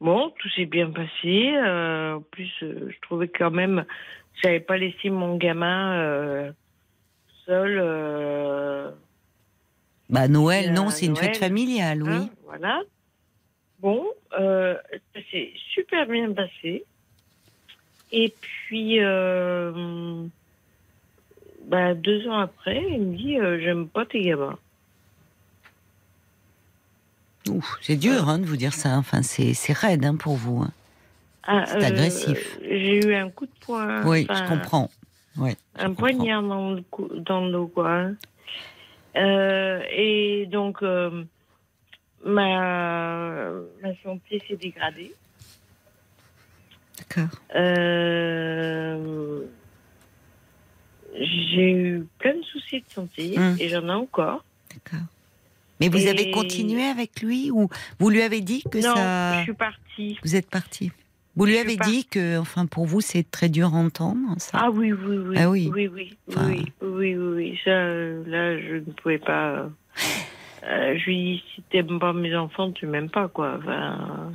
Bon, 0.00 0.30
tout 0.38 0.48
s'est 0.50 0.66
bien 0.66 0.90
passé. 0.90 1.52
euh, 1.56 2.16
en 2.16 2.20
plus, 2.20 2.50
euh, 2.62 2.90
je 2.90 3.00
trouvais 3.02 3.28
quand 3.28 3.50
même, 3.50 3.84
j'avais 4.42 4.60
pas 4.60 4.76
laissé 4.76 5.08
mon 5.10 5.36
gamin 5.36 5.98
euh, 6.00 6.52
seul. 7.46 7.78
euh, 7.80 8.90
Bah 10.10 10.28
Noël, 10.28 10.72
non, 10.72 10.90
c'est 10.90 11.06
une 11.06 11.12
Noël, 11.14 11.24
fête 11.26 11.36
familiale, 11.38 12.02
oui. 12.02 12.08
hein, 12.10 12.28
voilà. 12.44 12.82
Bon, 13.80 14.06
euh, 14.38 14.76
ça 15.14 15.20
s'est 15.30 15.52
super 15.72 16.06
bien 16.06 16.32
passé. 16.32 16.84
Et 18.12 18.32
puis, 18.40 19.02
euh, 19.02 20.22
bah, 21.64 21.94
deux 21.94 22.28
ans 22.28 22.38
après, 22.38 22.84
il 22.90 23.00
me 23.00 23.16
dit 23.16 23.38
euh, 23.38 23.58
J'aime 23.60 23.88
pas 23.88 24.06
tes 24.06 24.20
gamins. 24.22 24.58
C'est 27.82 27.96
dur 27.96 28.28
hein, 28.28 28.38
de 28.38 28.46
vous 28.46 28.56
dire 28.56 28.72
ça. 28.74 28.96
Enfin, 28.98 29.22
c'est 29.22 29.54
c'est 29.54 29.72
raide 29.72 30.04
hein, 30.04 30.16
pour 30.16 30.34
vous. 30.36 30.62
hein. 30.62 30.72
Ah, 31.44 31.64
C'est 31.66 31.84
agressif. 31.84 32.58
J'ai 32.62 32.96
eu 32.96 33.14
un 33.14 33.30
coup 33.30 33.46
de 33.46 33.52
poing. 33.60 34.04
Oui, 34.04 34.26
enfin, 34.28 34.42
je 34.44 34.48
comprends. 34.48 34.90
Oui, 35.36 35.56
Un 35.78 35.92
poignard 35.94 36.42
dans 36.42 36.72
le, 36.72 36.82
cou- 36.82 37.10
dans 37.14 37.44
le 37.46 37.52
dos, 37.52 37.66
quoi. 37.68 38.06
Euh, 39.16 39.82
et 39.90 40.46
donc, 40.50 40.82
euh, 40.82 41.24
ma, 42.24 43.50
ma 43.82 43.94
santé 44.02 44.42
s'est 44.48 44.56
dégradée. 44.56 45.14
D'accord. 46.98 47.38
Euh, 47.54 49.42
j'ai 51.14 51.70
eu 51.72 52.06
plein 52.18 52.34
de 52.34 52.42
soucis 52.42 52.80
de 52.80 52.86
santé 52.94 53.34
Hum. 53.38 53.56
et 53.60 53.68
j'en 53.68 53.86
ai 53.88 53.92
encore. 53.92 54.44
D'accord. 54.70 55.06
Mais 55.80 55.88
vous 55.88 55.98
Et- 55.98 56.08
avez 56.08 56.30
continué 56.30 56.82
avec 56.84 57.20
lui 57.20 57.50
ou 57.50 57.68
vous 57.98 58.10
lui 58.10 58.22
avez 58.22 58.40
dit 58.40 58.62
que 58.70 58.78
non, 58.78 58.94
ça. 58.94 59.38
je 59.38 59.42
suis 59.44 59.52
partie. 59.54 60.18
Vous 60.24 60.34
êtes 60.36 60.48
parti. 60.50 60.90
Vous 61.36 61.44
lui 61.44 61.54
je 61.56 61.58
avez 61.60 61.76
dit 61.76 62.06
que, 62.06 62.38
enfin, 62.38 62.64
pour 62.64 62.86
vous, 62.86 63.02
c'est 63.02 63.30
très 63.30 63.50
dur 63.50 63.74
à 63.74 63.76
entendre, 63.78 64.34
ça. 64.38 64.58
Ah 64.62 64.70
oui, 64.70 64.92
oui, 64.92 65.16
oui. 65.18 65.36
Ah 65.38 65.50
oui. 65.50 65.70
Oui, 65.74 65.86
oui, 65.88 66.16
Enfin- 66.30 66.46
oui, 66.48 66.72
oui, 66.80 67.14
oui. 67.14 67.60
Ça, 67.62 67.70
là, 67.70 68.58
je 68.58 68.76
ne 68.76 68.92
pouvais 68.92 69.18
pas. 69.18 69.68
euh, 70.64 70.98
je 70.98 71.04
lui 71.04 71.16
dis, 71.34 71.44
si 71.54 71.62
t'aimes 71.70 71.98
pas 72.00 72.14
mes 72.14 72.34
enfants, 72.34 72.72
tu 72.72 72.86
m'aimes 72.86 73.10
pas, 73.10 73.28
quoi. 73.28 73.58
Enfin, 73.58 74.32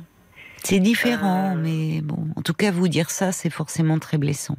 C'est 0.62 0.78
différent, 0.78 1.56
Euh. 1.56 1.60
mais 1.60 2.00
bon. 2.02 2.28
En 2.36 2.42
tout 2.42 2.54
cas, 2.54 2.70
vous 2.70 2.86
dire 2.86 3.10
ça, 3.10 3.32
c'est 3.32 3.50
forcément 3.50 3.98
très 3.98 4.16
blessant. 4.16 4.56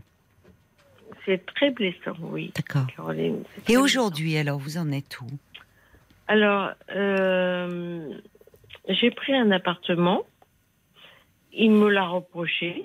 c'est 1.26 1.46
très 1.46 1.72
blessant, 1.72 2.18
oui. 2.20 2.52
D'accord. 2.54 2.86
Et 3.70 3.78
aujourd'hui, 3.78 4.36
alors, 4.36 4.60
vous 4.60 4.78
en 4.78 4.92
êtes 4.92 5.22
où? 5.22 5.28
Alors, 6.28 6.72
euh, 6.96 8.14
j'ai 8.88 9.12
pris 9.12 9.34
un 9.34 9.52
appartement. 9.52 10.24
Il 11.52 11.72
me 11.72 11.90
l'a 11.90 12.08
reproché 12.08 12.84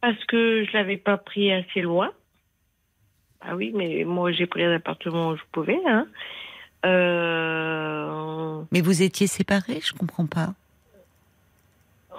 parce 0.00 0.22
que 0.24 0.64
je 0.64 0.72
l'avais 0.72 0.96
pas 0.96 1.16
pris 1.16 1.52
assez 1.52 1.80
loin. 1.80 2.12
Ah 3.40 3.56
oui, 3.56 3.72
mais 3.74 4.04
moi 4.04 4.32
j'ai 4.32 4.46
pris 4.46 4.62
un 4.62 4.74
appartement 4.74 5.30
où 5.30 5.36
je 5.36 5.42
pouvais. 5.50 5.80
Hein. 5.86 6.06
Euh, 6.84 8.62
Mais 8.72 8.80
vous 8.80 9.02
étiez 9.02 9.26
séparés, 9.26 9.80
je 9.82 9.92
comprends 9.92 10.26
pas. 10.26 10.54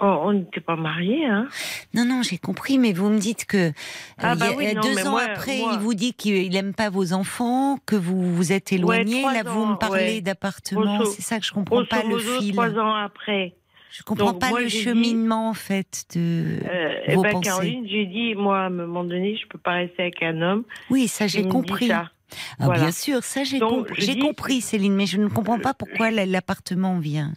Oh, 0.00 0.18
on 0.24 0.32
n'était 0.32 0.60
pas 0.60 0.76
mariés. 0.76 1.24
Hein. 1.26 1.48
Non, 1.94 2.04
non, 2.04 2.22
j'ai 2.22 2.38
compris, 2.38 2.78
mais 2.78 2.92
vous 2.92 3.08
me 3.10 3.18
dites 3.18 3.44
que 3.46 3.68
euh, 3.68 3.72
Ah 4.18 4.34
y 4.34 4.38
bah 4.38 4.46
a- 4.50 4.52
oui, 4.56 4.74
non, 4.74 4.80
deux 4.82 5.06
ans 5.06 5.10
moi- 5.12 5.22
après, 5.22 5.58
moi- 5.58 5.70
il 5.74 5.78
vous 5.80 5.94
dit 5.94 6.14
qu'il 6.14 6.54
aime 6.56 6.74
pas 6.74 6.90
vos 6.90 7.12
enfants, 7.12 7.78
que 7.86 7.96
vous 7.96 8.34
vous 8.34 8.52
êtes 8.52 8.72
éloigné. 8.72 9.22
Là, 9.22 9.42
vous 9.44 9.66
me 9.66 9.76
parlez 9.76 10.14
ouais. 10.16 10.20
d'appartement. 10.20 11.04
C'est 11.06 11.22
ça 11.22 11.38
que 11.40 11.46
je 11.46 11.52
comprends 11.52 11.84
pas 11.84 12.02
le 12.02 12.18
fil. 12.18 12.52
trois 12.52 12.70
ans 12.70 12.94
après. 12.94 13.54
Je 13.90 14.02
comprends 14.02 14.32
Donc, 14.32 14.40
pas 14.40 14.48
moi, 14.48 14.60
le 14.60 14.66
dit- 14.66 14.82
cheminement 14.82 15.50
en 15.50 15.54
fait 15.54 16.04
de 16.16 16.58
Euh, 16.68 16.94
eh 17.06 17.14
vos 17.14 17.22
ben, 17.22 17.30
pensées. 17.32 17.48
Caroline, 17.48 17.86
j'ai 17.88 18.06
dit, 18.06 18.34
moi, 18.34 18.58
à 18.58 18.66
un 18.66 18.70
moment 18.70 19.04
donné, 19.04 19.36
je 19.36 19.46
peux 19.46 19.58
pas 19.58 19.74
rester 19.74 20.02
avec 20.02 20.20
un 20.22 20.42
homme. 20.42 20.64
Oui, 20.90 21.06
ça 21.06 21.28
j'ai 21.28 21.46
compris. 21.46 21.86
ça. 21.86 22.10
Ah, 22.58 22.64
Voilà. 22.64 22.80
Bien 22.80 22.90
sûr, 22.90 23.22
ça 23.22 23.44
j'ai 23.44 23.60
compris. 23.60 23.94
je 24.00 24.06
J'ai 24.06 24.14
dis- 24.14 24.18
compris, 24.20 24.60
Céline, 24.60 24.94
mais 24.96 25.06
je 25.06 25.18
ne 25.18 25.28
comprends 25.28 25.60
pas 25.60 25.74
pourquoi 25.74 26.10
la- 26.10 26.26
l'appartement 26.26 26.98
vient. 26.98 27.32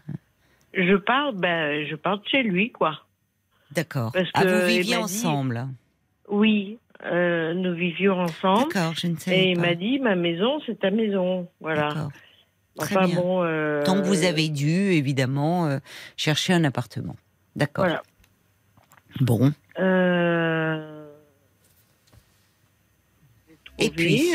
Je 0.78 0.96
pars, 0.96 1.34
ben, 1.34 1.86
je 1.88 1.96
pars 1.96 2.20
de 2.20 2.28
chez 2.28 2.44
lui, 2.44 2.72
quoi. 2.72 3.02
D'accord. 3.72 4.12
Parce 4.14 4.30
Ah, 4.34 4.44
que 4.44 4.48
vous 4.62 4.68
viviez 4.68 4.84
dit- 4.84 4.96
ensemble. 4.96 5.68
Oui, 6.30 6.78
euh, 7.04 7.54
nous 7.56 7.74
vivions 7.74 8.20
ensemble. 8.22 8.72
D'accord, 8.74 8.94
je 8.96 9.08
ne 9.08 9.16
savais 9.18 9.38
Et 9.40 9.50
il 9.52 9.56
pas. 9.56 9.62
m'a 9.68 9.76
dit, 9.76 10.00
ma 10.00 10.16
maison, 10.16 10.60
c'est 10.66 10.80
ta 10.80 10.92
maison. 10.92 11.48
Voilà. 11.60 12.10
Très 12.78 12.96
Enfin 12.96 13.08
bien. 13.08 13.16
bon. 13.16 13.44
euh, 13.44 13.84
Donc 13.86 14.04
vous 14.06 14.24
avez 14.24 14.50
dû 14.50 14.70
évidemment 14.70 15.66
euh, 15.68 15.80
chercher 16.16 16.54
un 16.54 16.64
appartement. 16.64 17.16
D'accord. 17.56 17.86
Voilà. 17.86 18.04
Bon. 19.22 19.52
Et 23.80 23.90
puis 23.90 24.34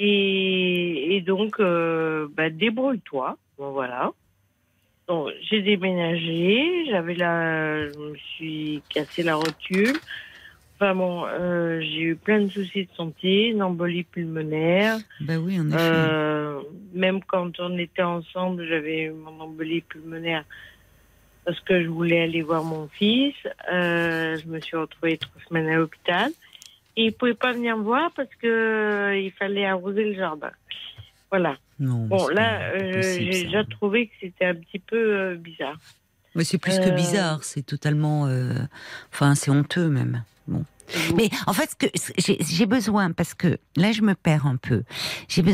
et, 0.00 1.16
et 1.16 1.20
donc, 1.22 1.60
bah, 1.60 2.50
débrouille-toi. 2.50 3.36
Bon, 3.58 3.72
voilà. 3.72 4.12
Donc, 5.08 5.30
j'ai 5.40 5.62
déménagé, 5.62 6.84
j'avais 6.90 7.14
la, 7.14 7.88
je 7.88 7.98
me 7.98 8.14
suis 8.16 8.82
cassé 8.90 9.22
la 9.22 9.36
rotule. 9.36 9.96
Enfin 10.74 10.94
bon, 10.94 11.24
euh, 11.26 11.80
j'ai 11.80 12.02
eu 12.02 12.14
plein 12.14 12.40
de 12.42 12.48
soucis 12.48 12.84
de 12.84 12.94
santé, 12.94 13.48
une 13.48 13.62
embolie 13.62 14.04
pulmonaire. 14.04 14.98
Bah 15.20 15.38
oui, 15.38 15.58
en 15.58 15.66
effet. 15.68 15.76
Euh, 15.80 16.60
même 16.92 17.20
quand 17.24 17.58
on 17.58 17.76
était 17.78 18.02
ensemble, 18.02 18.64
j'avais 18.68 19.04
eu 19.04 19.10
mon 19.10 19.40
embolie 19.40 19.80
pulmonaire 19.80 20.44
parce 21.44 21.58
que 21.60 21.82
je 21.82 21.88
voulais 21.88 22.20
aller 22.20 22.42
voir 22.42 22.62
mon 22.62 22.86
fils. 22.88 23.34
Euh, 23.72 24.36
je 24.36 24.46
me 24.46 24.60
suis 24.60 24.76
retrouvée 24.76 25.16
trois 25.16 25.40
semaines 25.48 25.68
à 25.68 25.76
l'hôpital. 25.76 26.30
Et 26.96 27.06
il 27.06 27.12
pouvait 27.12 27.34
pas 27.34 27.52
venir 27.52 27.76
me 27.76 27.82
voir 27.82 28.12
parce 28.14 28.32
que 28.40 28.46
euh, 28.46 29.16
il 29.16 29.32
fallait 29.32 29.64
arroser 29.64 30.04
le 30.04 30.14
jardin. 30.14 30.50
Voilà. 31.30 31.56
Non. 31.78 32.06
Bon, 32.06 32.28
là, 32.28 32.60
euh, 32.74 33.02
j'ai 33.02 33.44
déjà 33.44 33.64
trouvé 33.64 34.08
que 34.08 34.12
c'était 34.20 34.44
un 34.46 34.54
petit 34.54 34.78
peu 34.78 34.96
euh, 34.96 35.36
bizarre. 35.36 35.78
Mais 36.34 36.44
c'est 36.44 36.58
plus 36.58 36.78
que 36.78 36.88
Euh, 36.88 36.94
bizarre, 36.94 37.42
c'est 37.44 37.62
totalement. 37.62 38.28
Enfin, 39.12 39.34
c'est 39.34 39.50
honteux 39.50 39.88
même. 39.88 40.22
Bon. 40.46 40.64
Mais 41.16 41.28
en 41.46 41.52
fait, 41.52 41.70
j'ai 42.48 42.64
besoin, 42.66 43.12
parce 43.12 43.34
que 43.34 43.58
là, 43.76 43.92
je 43.92 44.00
me 44.02 44.14
perds 44.14 44.46
un 44.46 44.56
peu. 44.56 44.84
J'ai- 45.28 45.52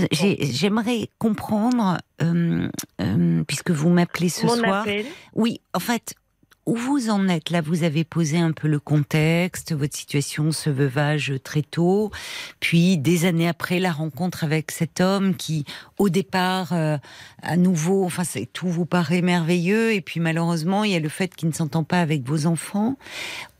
J'aimerais 0.52 1.08
comprendre, 1.18 1.98
euh, 2.22 2.68
euh, 3.00 3.42
puisque 3.44 3.70
vous 3.70 3.88
m'appelez 3.90 4.28
ce 4.28 4.46
mon 4.46 4.54
soir. 4.56 4.82
appel, 4.82 5.06
Oui, 5.34 5.60
en 5.72 5.80
fait, 5.80 6.14
où 6.66 6.76
vous 6.76 7.10
en 7.10 7.28
êtes? 7.28 7.50
Là, 7.50 7.60
vous 7.60 7.82
avez 7.84 8.04
posé 8.04 8.38
un 8.38 8.52
peu 8.52 8.68
le 8.68 8.78
contexte, 8.78 9.74
votre 9.74 9.96
situation, 9.96 10.50
ce 10.52 10.70
veuvage 10.70 11.32
très 11.42 11.62
tôt, 11.62 12.10
puis 12.60 12.96
des 12.98 13.26
années 13.26 13.48
après, 13.48 13.80
la 13.80 13.92
rencontre 13.92 14.44
avec 14.44 14.70
cet 14.70 15.00
homme 15.00 15.34
qui, 15.34 15.64
au 15.98 16.08
départ, 16.08 16.72
euh, 16.72 16.96
à 17.42 17.56
nouveau, 17.56 18.04
enfin, 18.04 18.22
tout 18.52 18.68
vous 18.68 18.86
paraît 18.86 19.22
merveilleux, 19.22 19.92
et 19.92 20.00
puis 20.00 20.20
malheureusement, 20.20 20.84
il 20.84 20.92
y 20.92 20.96
a 20.96 21.00
le 21.00 21.08
fait 21.08 21.34
qu'il 21.34 21.48
ne 21.48 21.54
s'entend 21.54 21.84
pas 21.84 22.00
avec 22.00 22.22
vos 22.22 22.46
enfants. 22.46 22.96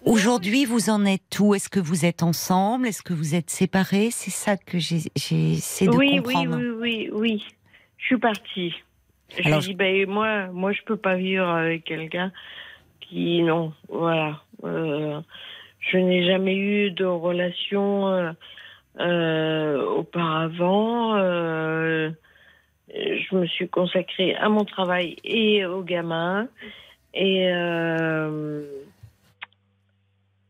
Aujourd'hui, 0.05 0.65
vous 0.65 0.91
en 0.91 1.05
êtes 1.07 1.39
où? 1.41 1.55
Est-ce 1.55 1.69
que 1.71 1.81
vous 1.81 2.05
êtes 2.05 2.23
ensemble? 2.23 2.87
Est-ce 2.87 3.03
que 3.03 3.15
vous 3.15 3.35
êtes 3.35 3.49
séparés? 3.51 4.11
C'est 4.11 4.31
ça 4.31 4.57
que 4.57 4.79
j'ai- 4.79 5.11
j'essaie 5.17 5.87
de 5.87 5.91
oui, 5.91 6.21
oui, 6.27 6.35
comprendre. 6.35 6.57
oui, 6.59 6.75
oui, 6.81 7.11
oui. 7.13 7.45
Je 7.99 8.07
suis 8.07 8.19
partie. 8.19 8.75
Alors, 9.45 9.61
dit, 9.61 9.75
ben, 9.75 10.07
moi, 10.09 10.49
moi, 10.49 10.73
je 10.73 10.83
peux 10.87 10.99
pas 10.99 11.17
vivre 11.17 11.49
avec 11.49 11.85
quelqu'un 11.85 12.33
non, 13.13 13.73
voilà. 13.89 14.41
Euh, 14.65 15.21
je 15.81 15.99
n'ai 15.99 16.27
jamais 16.27 16.57
eu 16.57 16.91
de 16.91 17.05
relation 17.05 18.09
euh, 18.09 18.33
euh, 19.01 19.85
auparavant. 19.87 21.17
Je 22.89 23.35
me 23.35 23.47
suis 23.47 23.69
consacrée 23.69 24.35
à 24.37 24.49
mon 24.49 24.65
travail 24.65 25.17
et 25.25 25.65
aux 25.65 25.83
gamins. 25.83 26.49
Et 27.13 27.49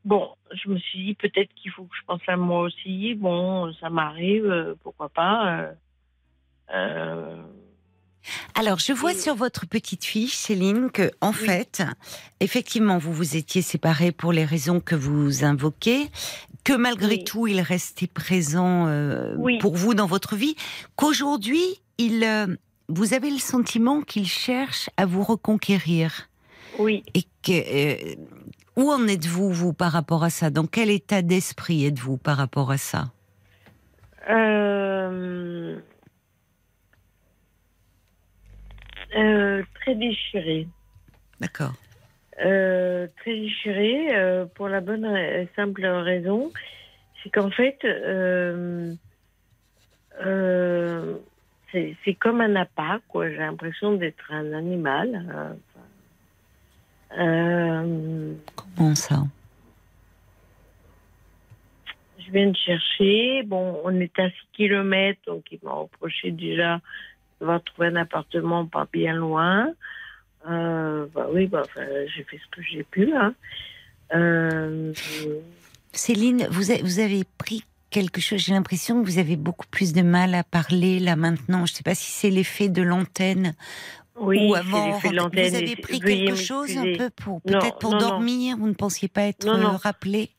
bon, 0.04 0.30
je 0.52 0.68
me 0.68 0.78
suis 0.78 1.04
dit 1.04 1.14
peut-être 1.14 1.52
qu'il 1.54 1.70
faut 1.70 1.84
que 1.84 1.96
je 1.96 2.04
pense 2.06 2.22
à 2.26 2.36
moi 2.36 2.60
aussi. 2.62 3.14
Bon, 3.14 3.72
ça 3.74 3.90
m'arrive, 3.90 4.76
pourquoi 4.82 5.08
pas. 5.08 5.70
Alors, 8.54 8.78
je 8.78 8.92
vois 8.92 9.14
sur 9.14 9.34
votre 9.34 9.66
petite 9.66 10.04
fiche, 10.04 10.34
Céline, 10.34 10.90
que 10.90 11.10
en 11.20 11.32
fait, 11.32 11.82
effectivement, 12.40 12.98
vous 12.98 13.12
vous 13.12 13.36
étiez 13.36 13.62
séparés 13.62 14.12
pour 14.12 14.32
les 14.32 14.44
raisons 14.44 14.80
que 14.80 14.94
vous 14.94 15.44
invoquez, 15.44 16.10
que 16.64 16.72
malgré 16.72 17.16
Oui. 17.16 17.24
tout, 17.24 17.46
il 17.46 17.60
restait 17.60 18.06
présent 18.06 18.86
euh, 18.86 19.36
pour 19.60 19.76
vous 19.76 19.94
dans 19.94 20.06
votre 20.06 20.36
vie, 20.36 20.56
qu'aujourd'hui, 20.96 21.62
il, 21.98 22.24
euh, 22.24 22.46
vous 22.88 23.12
avez 23.14 23.30
le 23.30 23.38
sentiment 23.38 24.00
qu'il 24.00 24.26
cherche 24.26 24.88
à 24.96 25.04
vous 25.06 25.22
reconquérir. 25.22 26.28
oui. 26.78 27.02
Et 27.14 27.22
que 27.42 27.52
euh, 27.52 28.14
où 28.76 28.90
en 28.90 29.06
êtes-vous 29.06 29.50
vous 29.52 29.72
par 29.72 29.92
rapport 29.92 30.24
à 30.24 30.30
ça? 30.30 30.50
Dans 30.50 30.66
quel 30.66 30.90
état 30.90 31.22
d'esprit 31.22 31.84
êtes-vous 31.84 32.16
par 32.16 32.36
rapport 32.38 32.70
à 32.72 32.78
ça? 32.78 33.12
Euh, 39.14 39.62
très 39.74 39.94
déchirée. 39.94 40.66
D'accord. 41.40 41.72
Euh, 42.44 43.06
très 43.18 43.34
déchirée 43.34 44.16
euh, 44.16 44.44
pour 44.46 44.68
la 44.68 44.80
bonne 44.80 45.04
et 45.04 45.48
simple 45.54 45.86
raison, 45.86 46.52
c'est 47.22 47.30
qu'en 47.30 47.50
fait, 47.50 47.78
euh, 47.84 48.94
c'est 51.72 52.14
comme 52.18 52.40
un 52.40 52.56
appât, 52.56 53.00
quoi. 53.08 53.28
J'ai 53.30 53.36
l'impression 53.36 53.94
d'être 53.94 54.32
un 54.32 54.52
animal. 54.52 55.56
Comment 57.10 58.94
ça? 58.94 59.22
Je 62.18 62.30
viens 62.32 62.50
de 62.50 62.56
chercher. 62.56 63.42
Bon, 63.44 63.80
on 63.84 64.00
est 64.00 64.18
à 64.18 64.28
6 64.28 64.36
km, 64.54 65.20
donc 65.26 65.44
il 65.52 65.58
m'a 65.62 65.72
reproché 65.72 66.30
déjà 66.30 66.80
d'avoir 67.44 67.62
trouvé 67.62 67.88
un 67.88 67.96
appartement 67.96 68.64
pas 68.66 68.88
bien 68.92 69.14
loin. 69.14 69.68
Euh, 70.48 71.06
bah 71.14 71.26
oui, 71.32 71.46
bah, 71.46 71.62
enfin, 71.64 71.86
j'ai 72.14 72.24
fait 72.24 72.38
ce 72.38 72.48
que 72.56 72.62
j'ai 72.62 72.82
pu. 72.84 73.12
Hein. 73.14 73.34
Euh, 74.14 74.92
Céline, 75.92 76.46
vous, 76.50 76.70
a- 76.70 76.82
vous 76.82 76.98
avez 77.00 77.24
pris 77.38 77.64
quelque 77.90 78.20
chose, 78.20 78.40
j'ai 78.40 78.52
l'impression 78.52 79.00
que 79.02 79.06
vous 79.06 79.18
avez 79.18 79.36
beaucoup 79.36 79.66
plus 79.70 79.92
de 79.92 80.02
mal 80.02 80.34
à 80.34 80.42
parler 80.42 80.98
là 80.98 81.16
maintenant. 81.16 81.64
Je 81.66 81.72
ne 81.72 81.76
sais 81.76 81.82
pas 81.82 81.94
si 81.94 82.10
c'est 82.10 82.30
l'effet 82.30 82.68
de 82.68 82.82
l'antenne 82.82 83.54
oui, 84.18 84.38
ou 84.48 84.54
avant. 84.54 84.86
l'effet 84.86 85.10
de 85.10 85.16
l'antenne. 85.16 85.48
Vous 85.50 85.56
avez 85.56 85.76
pris 85.76 86.00
quelque 86.00 86.34
chose 86.34 86.76
un 86.76 86.96
peu 86.96 87.10
pour 87.10 87.40
Non, 87.46 87.58
peut-être 87.60 87.78
pour 87.78 87.92
non, 87.92 88.00
non. 88.00 88.08
dormir, 88.08 88.56
vous 88.58 88.68
ne 88.68 88.74
pensiez 88.74 89.08
pas 89.08 89.22
être 89.22 89.48
rappelé? 89.48 90.30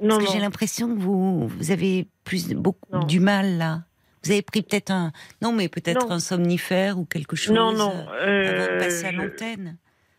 Non, 0.00 0.16
Parce 0.16 0.24
que 0.26 0.32
j'ai 0.32 0.40
l'impression 0.40 0.88
que 0.94 0.98
vous, 1.00 1.46
vous 1.48 1.70
avez 1.70 2.08
plus 2.24 2.48
beaucoup 2.54 3.04
du 3.06 3.20
mal 3.20 3.58
là. 3.58 3.82
Vous 4.24 4.30
avez 4.30 4.42
pris 4.42 4.62
peut-être 4.62 4.90
un 4.90 5.12
non 5.40 5.52
mais 5.52 5.68
peut-être 5.68 6.06
Non. 6.06 6.12
un 6.14 6.18
somnifère 6.20 6.98
ou 6.98 7.04
quelque 7.04 7.36
chose 7.36 7.54
non, 7.54 7.72
non. 7.72 7.92
euh, 8.12 8.48
avant 8.48 8.66
de 8.66 8.70
euh, 8.72 8.78
passer 8.78 9.04
à 9.06 9.12
l'antenne. 9.12 9.76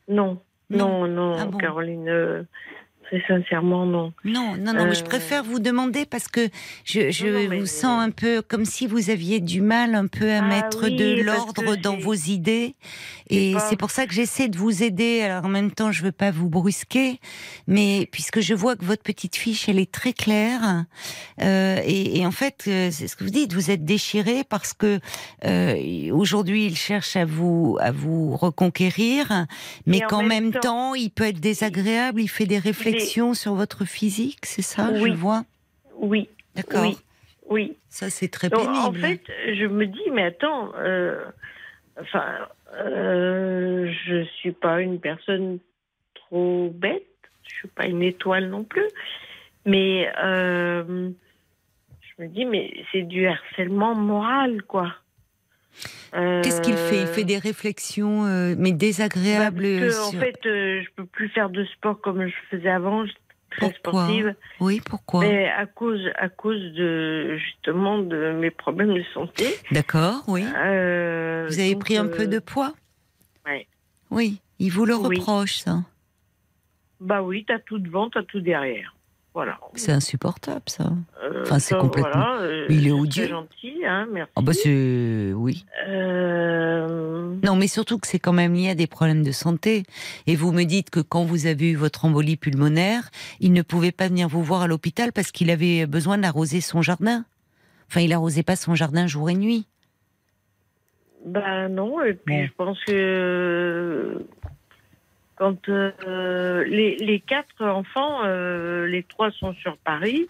Non, 0.08 0.42
non, 0.70 1.08
non, 1.08 1.36
Ah 1.40 1.46
bon 1.46 1.58
Caroline. 1.58 2.46
Euh, 3.14 3.20
très 3.20 3.28
sincèrement, 3.40 3.86
non. 3.86 4.14
Non, 4.26 4.56
non, 4.58 4.74
non, 4.74 4.86
mais 4.86 4.96
je 4.96 5.02
Euh, 5.02 5.06
préfère 5.08 5.44
vous 5.44 5.60
demander 5.60 6.06
parce 6.06 6.28
que 6.28 6.50
je, 6.86 7.12
je 7.12 7.26
Non, 7.28 7.32
non, 7.44 7.50
mais- 7.50 7.60
vous 7.60 7.66
sens 7.66 8.02
un 8.02 8.12
peu 8.12 8.42
comme 8.42 8.66
si 8.66 8.88
vous 8.88 9.10
aviez 9.10 9.40
du 9.40 9.62
mal 9.62 9.96
un 9.96 10.08
peu 10.08 10.32
à 10.32 10.40
Ah 10.40 10.42
mettre 10.48 10.86
oui, 10.86 10.96
de 10.96 11.22
l'ordre 11.22 11.76
dans 11.76 11.98
vos 11.98 12.14
idées. 12.14 12.76
Et 13.30 13.56
c'est 13.70 13.78
pour 13.78 13.90
ça 13.90 14.06
que 14.06 14.14
j'essaie 14.14 14.48
de 14.48 14.58
vous 14.58 14.84
aider. 14.84 15.22
Alors 15.22 15.46
en 15.46 15.50
même 15.50 15.72
temps, 15.72 15.92
je 15.92 16.04
veux 16.04 16.12
pas 16.12 16.30
vous 16.32 16.50
brusquer, 16.50 17.20
mais 17.68 18.08
puisque 18.12 18.42
je 18.42 18.54
vois 18.54 18.76
que 18.76 18.86
votre 18.86 19.02
petite 19.04 19.36
fiche, 19.36 19.68
elle 19.70 19.80
est 19.80 19.92
très 19.92 20.14
claire. 20.14 20.86
euh, 21.42 21.80
et, 21.86 22.20
et 22.20 22.26
en 22.26 22.32
fait, 22.32 22.66
euh, 22.68 22.90
c'est 22.92 23.08
ce 23.08 23.16
que 23.16 23.24
vous 23.24 23.30
dites, 23.32 23.54
vous 23.54 23.72
êtes 23.72 23.86
déchiré 23.86 24.44
parce 24.48 24.74
que 24.74 25.00
euh, 25.46 26.12
aujourd'hui, 26.12 26.66
il 26.66 26.76
cherche 26.78 27.16
à 27.16 27.26
vous 27.26 27.78
à 27.80 27.92
vous 27.92 28.36
reconquérir, 28.36 29.46
mais 29.88 30.04
en 30.04 30.08
qu'en 30.08 30.24
même, 30.24 30.44
même 30.46 30.52
temps, 30.54 30.60
temps, 30.62 30.94
il 30.96 31.10
peut 31.10 31.26
être 31.26 31.40
désagréable. 31.40 32.22
Il 32.22 32.28
fait 32.28 32.46
des 32.46 32.60
réflexions 32.60 33.03
sur 33.34 33.54
votre 33.56 33.86
physique, 33.86 34.46
c'est 34.46 34.62
ça, 34.62 34.90
Oui. 34.92 35.12
je 35.12 35.16
vois. 35.16 35.44
Oui, 35.96 36.30
D'accord. 36.56 36.82
oui. 36.82 36.98
Oui. 37.50 37.78
Ça, 37.90 38.10
c'est 38.10 38.30
très 38.30 38.50
Donc, 38.50 38.62
pénible. 38.62 38.78
en 38.80 38.94
fait, 38.94 39.22
je 39.54 39.66
me 39.66 39.86
dis, 39.86 40.10
mais 40.12 40.24
attends, 40.24 40.72
euh, 40.78 41.24
enfin, 42.00 42.26
euh, 42.74 43.92
je 44.06 44.24
suis 44.24 44.52
pas 44.54 44.82
une 44.82 45.00
personne 45.00 45.60
trop 46.16 46.72
bête, 46.74 47.06
je 47.44 47.54
suis 47.56 47.68
pas 47.68 47.86
une 47.86 48.02
étoile 48.02 48.50
non 48.50 48.64
plus, 48.64 48.88
mais 49.66 50.10
euh, 50.24 51.10
je 52.02 52.24
me 52.24 52.28
dis, 52.30 52.46
mais 52.46 52.74
c'est 52.92 53.04
du 53.04 53.28
harcèlement 53.28 53.94
moral, 53.94 54.64
quoi. 54.64 54.96
Qu'est-ce 56.12 56.62
qu'il 56.62 56.78
fait? 56.78 57.02
Il 57.02 57.08
Euh, 57.08 57.14
fait 57.14 57.24
des 57.24 57.38
réflexions, 57.38 58.26
euh, 58.26 58.56
mais 58.58 58.72
bah, 58.72 58.78
désagréables. 58.78 59.62
parce 59.64 59.80
que, 59.96 60.04
en 60.08 60.10
sur- 60.12 60.20
fait, 60.20 60.40
euh, 60.46 60.82
je 60.84 60.90
peux 60.96 61.06
plus 61.06 61.30
faire 61.30 61.50
de 61.50 61.66
sport 61.66 62.00
comme 62.02 62.26
je 62.28 62.34
faisais 62.52 62.70
avant. 62.70 63.06
J'étais 63.06 63.20
très 63.50 63.72
Pourquoi? 63.72 64.04
sportive. 64.04 64.36
Oui, 64.60 64.82
pourquoi? 64.86 65.22
Mais 65.26 65.50
à 65.50 65.66
cause, 65.66 66.08
à 66.16 66.30
cause 66.30 66.62
de 66.74 67.38
justement 67.38 67.98
de 68.00 68.32
mes 68.34 68.52
problèmes 68.52 68.94
de 68.94 69.04
santé. 69.14 69.48
D'accord, 69.72 70.24
oui. 70.28 70.46
euh, 70.56 71.48
Vous 71.50 71.60
avez 71.60 71.76
pris 71.76 71.98
un 71.98 72.06
euh, 72.06 72.16
peu 72.16 72.28
de 72.28 72.40
poids? 72.40 72.74
Ouais. 73.46 73.68
Oui, 74.12 74.40
il 74.60 74.72
vous 74.72 74.86
le 74.86 74.96
Oui. 74.96 75.18
reproche, 75.18 75.56
ça. 75.60 75.80
Bah 77.00 77.22
oui, 77.22 77.44
t'as 77.48 77.60
tout 77.60 77.80
devant, 77.80 78.10
t'as 78.10 78.24
tout 78.24 78.40
derrière. 78.40 78.96
Voilà. 79.34 79.58
C'est 79.74 79.92
insupportable, 79.92 80.62
ça. 80.68 80.92
Euh, 81.24 81.42
Enfin, 81.42 81.58
c'est 81.58 81.76
complètement- 81.76 82.12
voilà, 82.14 82.42
euh, 82.42 82.66
Mais 82.70 82.76
il 82.76 82.88
est 82.88 82.92
odieux. 82.92 83.28
gentil, 83.28 83.84
hein, 83.86 84.08
merci. 84.12 84.32
Ah 84.36 84.42
bah 84.42 84.54
c'est... 84.54 85.34
Oui. 85.36 85.66
Euh, 85.88 87.34
Non, 87.44 87.56
mais 87.56 87.68
surtout 87.68 87.98
que 87.98 88.06
c'est 88.08 88.20
quand 88.20 88.32
même 88.34 88.54
lié 88.54 88.70
à 88.70 88.76
des 88.76 88.86
problèmes 88.88 89.24
de 89.24 89.32
santé. 89.32 89.84
Et 90.28 90.36
vous 90.36 90.52
me 90.52 90.64
dites 90.66 90.92
que 90.92 91.00
quand 91.00 91.24
vous 91.24 91.48
avez 91.48 91.72
eu 91.72 91.76
votre 91.76 92.06
embolie 92.06 92.38
pulmonaire, 92.38 93.10
il 93.40 93.54
ne 93.54 93.64
pouvait 93.64 93.92
pas 93.92 94.08
venir 94.08 94.28
vous 94.30 94.44
voir 94.44 94.62
à 94.62 94.68
l'hôpital 94.68 95.12
parce 95.12 95.32
qu'il 95.32 95.50
avait 95.50 95.88
besoin 95.88 96.20
d'arroser 96.20 96.62
son 96.62 96.82
jardin. 96.84 97.26
Enfin, 97.90 98.02
il 98.02 98.14
arrosait 98.14 98.44
pas 98.44 98.56
son 98.56 98.76
jardin 98.76 99.08
jour 99.08 99.30
et 99.32 99.36
nuit. 99.36 99.66
bah 101.26 101.70
non, 101.70 102.04
et 102.04 102.14
puis 102.14 102.46
je 102.48 102.52
pense 102.58 102.78
que 102.86 104.26
quand 105.36 105.70
euh, 105.70 106.64
les, 106.66 106.96
les 106.98 107.20
quatre 107.20 107.66
enfants, 107.66 108.20
euh, 108.26 108.86
les 108.88 109.04
trois 109.04 109.32
sont 109.32 109.54
sur 109.56 109.78
Paris, 109.78 110.28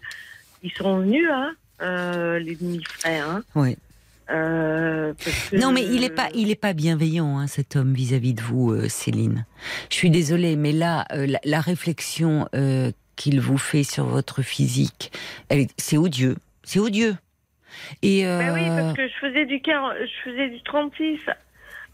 ils 0.64 0.72
sont 0.72 1.00
venus, 1.00 1.28
hein, 1.32 1.52
euh, 1.82 2.40
les 2.40 2.56
demi-frères. 2.56 3.30
Hein, 3.30 3.44
Oui. 3.56 3.78
euh, 4.30 5.14
parce 5.24 5.50
que- 5.50 5.58
Non, 5.58 5.72
mais 5.72 5.84
il 5.84 6.04
est 6.04 6.10
pas, 6.16 6.30
il 6.34 6.50
est 6.50 6.56
pas 6.60 6.74
bienveillant, 6.74 7.38
hein, 7.40 7.48
cet 7.48 7.76
homme 7.76 7.94
vis-à-vis 7.94 8.34
de 8.34 8.42
vous, 8.42 8.72
euh, 8.72 8.88
Céline. 8.88 9.46
Je 9.90 9.96
suis 9.96 10.10
désolée, 10.10 10.56
mais 10.56 10.72
là, 10.72 11.06
euh, 11.12 11.26
la, 11.28 11.40
la 11.44 11.62
réflexion 11.62 12.48
qu'il 13.16 13.40
vous 13.42 13.58
fait 13.60 13.84
sur 13.84 14.06
votre 14.06 14.42
physique, 14.42 15.12
c'est 15.78 15.98
odieux, 15.98 16.36
c'est 16.64 16.80
odieux. 16.80 17.16
Et 18.02 18.24
Bah 18.24 18.54
oui, 18.54 18.62
parce 18.68 18.96
que 18.96 19.08
je 19.08 19.14
faisais 19.20 19.46
du 19.46 19.60
40 19.60 19.94
je 20.02 20.30
faisais 20.32 20.50
du 20.50 20.62
36. 20.64 21.20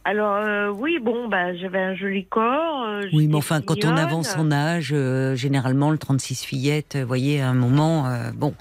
Alors 0.06 0.36
euh, 0.38 0.70
oui, 0.70 0.98
bon, 1.02 1.28
bah 1.28 1.56
j'avais 1.56 1.80
un 1.80 1.94
joli 1.94 2.26
corps. 2.26 2.84
euh, 2.86 3.02
oui, 3.14 3.28
mais 3.28 3.36
enfin, 3.36 3.62
quand 3.62 3.84
on 3.86 3.96
avance 3.98 4.30
son 4.30 4.52
âge, 4.52 4.92
euh, 4.94 5.36
généralement 5.36 5.92
le 5.92 5.98
36 5.98 6.44
fillette, 6.46 6.96
euh, 6.96 7.06
voyez, 7.06 7.42
à 7.42 7.50
un 7.50 7.54
moment, 7.54 8.08
euh, 8.08 8.32
bon. 8.34 8.54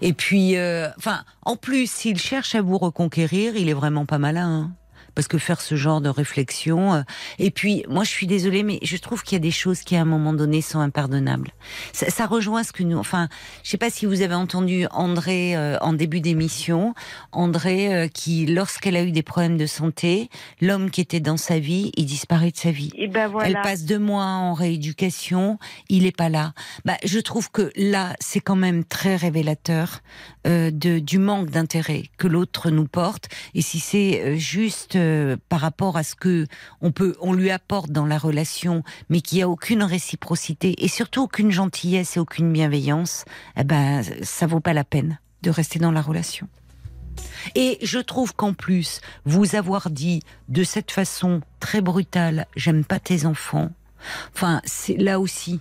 Et 0.00 0.12
puis, 0.12 0.56
euh, 0.56 0.88
enfin, 0.96 1.24
en 1.44 1.56
plus, 1.56 1.90
s'il 1.90 2.16
cherche 2.18 2.54
à 2.54 2.62
vous 2.62 2.78
reconquérir, 2.78 3.54
il 3.56 3.68
est 3.68 3.74
vraiment 3.74 4.06
pas 4.06 4.18
malin. 4.18 4.48
hein. 4.48 4.70
Parce 5.18 5.26
que 5.26 5.38
faire 5.38 5.60
ce 5.60 5.74
genre 5.74 6.00
de 6.00 6.08
réflexion. 6.08 6.94
euh, 6.94 7.02
et 7.40 7.50
puis, 7.50 7.84
moi, 7.88 8.04
je 8.04 8.08
suis 8.08 8.28
désolée, 8.28 8.62
mais 8.62 8.78
je 8.82 8.96
trouve 8.96 9.24
qu'il 9.24 9.32
y 9.34 9.40
a 9.40 9.40
des 9.40 9.50
choses 9.50 9.80
qui, 9.80 9.96
à 9.96 10.02
un 10.02 10.04
moment 10.04 10.32
donné, 10.32 10.62
sont 10.62 10.78
impardonnables. 10.78 11.50
Ça, 11.92 12.08
ça 12.08 12.24
rejoint 12.24 12.62
ce 12.62 12.70
que 12.70 12.84
nous. 12.84 12.98
Enfin, 12.98 13.28
je 13.64 13.70
sais 13.70 13.78
pas 13.78 13.90
si 13.90 14.06
vous 14.06 14.22
avez 14.22 14.36
entendu 14.36 14.86
André 14.92 15.56
euh, 15.56 15.76
en 15.80 15.92
début 15.92 16.20
d'émission. 16.20 16.94
André, 17.32 17.92
euh, 17.92 18.06
qui, 18.06 18.46
lorsqu'elle 18.46 18.94
a 18.94 19.02
eu 19.02 19.10
des 19.10 19.24
problèmes 19.24 19.56
de 19.56 19.66
santé, 19.66 20.30
l'homme 20.60 20.88
qui 20.88 21.00
était 21.00 21.18
dans 21.18 21.36
sa 21.36 21.58
vie, 21.58 21.90
il 21.96 22.06
disparaît 22.06 22.52
de 22.52 22.56
sa 22.56 22.70
vie. 22.70 22.92
Et 22.94 23.08
ben 23.08 23.26
voilà. 23.26 23.48
Elle 23.48 23.60
passe 23.60 23.84
deux 23.86 23.98
mois 23.98 24.22
en 24.22 24.54
rééducation, 24.54 25.58
il 25.88 26.06
est 26.06 26.16
pas 26.16 26.28
là. 26.28 26.52
Bah, 26.84 26.96
je 27.04 27.18
trouve 27.18 27.50
que 27.50 27.72
là, 27.74 28.14
c'est 28.20 28.38
quand 28.38 28.54
même 28.54 28.84
très 28.84 29.16
révélateur 29.16 30.00
euh, 30.46 30.70
de, 30.70 30.98
du 31.00 31.18
manque 31.18 31.50
d'intérêt 31.50 32.04
que 32.18 32.28
l'autre 32.28 32.70
nous 32.70 32.86
porte. 32.86 33.28
Et 33.54 33.62
si 33.62 33.80
c'est 33.80 34.22
euh, 34.22 34.36
juste 34.36 34.94
euh, 35.08 35.36
par 35.48 35.60
rapport 35.60 35.96
à 35.96 36.02
ce 36.02 36.14
que 36.14 36.46
on 36.80 36.92
peut, 36.92 37.16
on 37.20 37.32
lui 37.32 37.50
apporte 37.50 37.90
dans 37.90 38.06
la 38.06 38.18
relation, 38.18 38.82
mais 39.08 39.20
qu'il 39.20 39.38
y 39.38 39.42
a 39.42 39.48
aucune 39.48 39.82
réciprocité 39.82 40.84
et 40.84 40.88
surtout 40.88 41.22
aucune 41.22 41.50
gentillesse 41.50 42.16
et 42.16 42.20
aucune 42.20 42.52
bienveillance, 42.52 43.24
eh 43.56 43.64
ben, 43.64 44.02
ça 44.22 44.46
vaut 44.46 44.60
pas 44.60 44.72
la 44.72 44.84
peine 44.84 45.18
de 45.42 45.50
rester 45.50 45.78
dans 45.78 45.92
la 45.92 46.02
relation. 46.02 46.48
Et 47.54 47.78
je 47.82 47.98
trouve 47.98 48.34
qu'en 48.34 48.54
plus, 48.54 49.00
vous 49.24 49.56
avoir 49.56 49.90
dit 49.90 50.22
de 50.48 50.64
cette 50.64 50.90
façon 50.90 51.40
très 51.60 51.80
brutale, 51.80 52.46
j'aime 52.56 52.84
pas 52.84 53.00
tes 53.00 53.26
enfants. 53.26 53.70
Enfin, 54.34 54.60
c'est 54.64 54.96
là 54.96 55.18
aussi. 55.18 55.60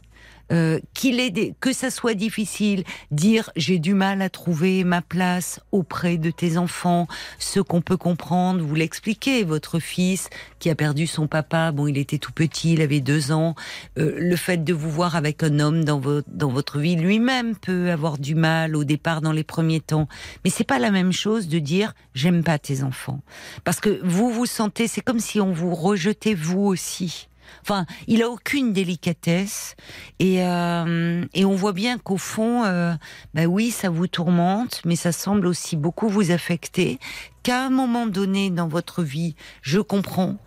Euh, 0.52 0.80
qu'il 0.94 1.18
des, 1.32 1.54
que 1.60 1.74
ça 1.74 1.90
soit 1.90 2.14
difficile, 2.14 2.84
dire 3.12 3.50
j'ai 3.56 3.80
du 3.80 3.94
mal 3.94 4.22
à 4.22 4.30
trouver 4.30 4.84
ma 4.84 5.02
place 5.02 5.60
auprès 5.72 6.18
de 6.18 6.32
tes 6.32 6.58
enfants, 6.58 7.08
ce 7.40 7.60
qu'on 7.60 7.82
peut 7.82 7.98
comprendre, 7.98 8.64
vous 8.64 8.76
l'expliquez, 8.76 9.44
votre 9.44 9.80
fils 9.80 10.30
qui 10.60 10.70
a 10.70 10.76
perdu 10.76 11.08
son 11.08 11.28
papa, 11.28 11.72
bon 11.72 11.88
il 11.88 11.98
était 11.98 12.18
tout 12.18 12.32
petit, 12.32 12.74
il 12.74 12.82
avait 12.82 13.02
deux 13.02 13.32
ans, 13.32 13.56
euh, 13.98 14.16
le 14.18 14.36
fait 14.36 14.64
de 14.64 14.74
vous 14.74 14.90
voir 14.90 15.16
avec 15.16 15.44
un 15.44 15.60
homme 15.60 15.84
dans, 15.84 16.00
votre 16.00 16.30
dans 16.32 16.50
votre 16.50 16.80
vie, 16.80 16.96
lui-même 16.96 17.56
peut 17.56 17.92
avoir 17.92 18.18
du 18.18 18.36
mal 18.36 18.76
au 18.76 18.84
départ 18.84 19.22
dans 19.22 19.34
les 19.34 19.44
premiers 19.44 19.82
temps, 19.82 20.08
mais 20.46 20.50
c'est 20.50 20.64
pas 20.64 20.80
la 20.80 20.92
même 20.92 21.12
chose 21.12 21.48
de 21.48 21.60
dire 21.60 21.94
j'aime 22.14 22.44
pas 22.44 22.60
tes 22.60 22.84
enfants, 22.84 23.22
parce 23.64 23.80
que 23.80 24.00
vous 24.04 24.32
vous 24.32 24.46
sentez, 24.46 24.88
c'est 24.88 25.02
comme 25.02 25.20
si 25.20 25.42
on 25.42 25.52
vous 25.52 25.76
rejetait 25.76 26.36
vous 26.36 26.62
aussi. 26.62 27.28
Enfin, 27.62 27.86
il 28.08 28.22
a 28.24 28.30
aucune 28.30 28.74
délicatesse 28.74 29.76
et, 30.20 30.44
euh, 30.44 31.26
et 31.34 31.46
on 31.46 31.56
voit 31.56 31.74
bien 31.74 31.98
qu'au 31.98 32.18
fond, 32.18 32.64
euh, 32.64 32.94
bah 33.34 33.46
oui, 33.46 33.72
ça 33.72 33.90
vous 33.90 34.08
tourmente, 34.08 34.82
mais 34.86 34.96
ça 34.96 35.12
semble 35.12 35.48
aussi 35.48 35.76
beaucoup 35.76 36.10
vous 36.10 36.32
affecter. 36.32 37.00
Qu'à 37.44 37.66
un 37.66 37.70
moment 37.70 38.08
donné 38.08 38.50
dans 38.50 38.68
votre 38.68 39.04
vie, 39.04 39.36
je 39.62 39.80
comprends 39.80 40.38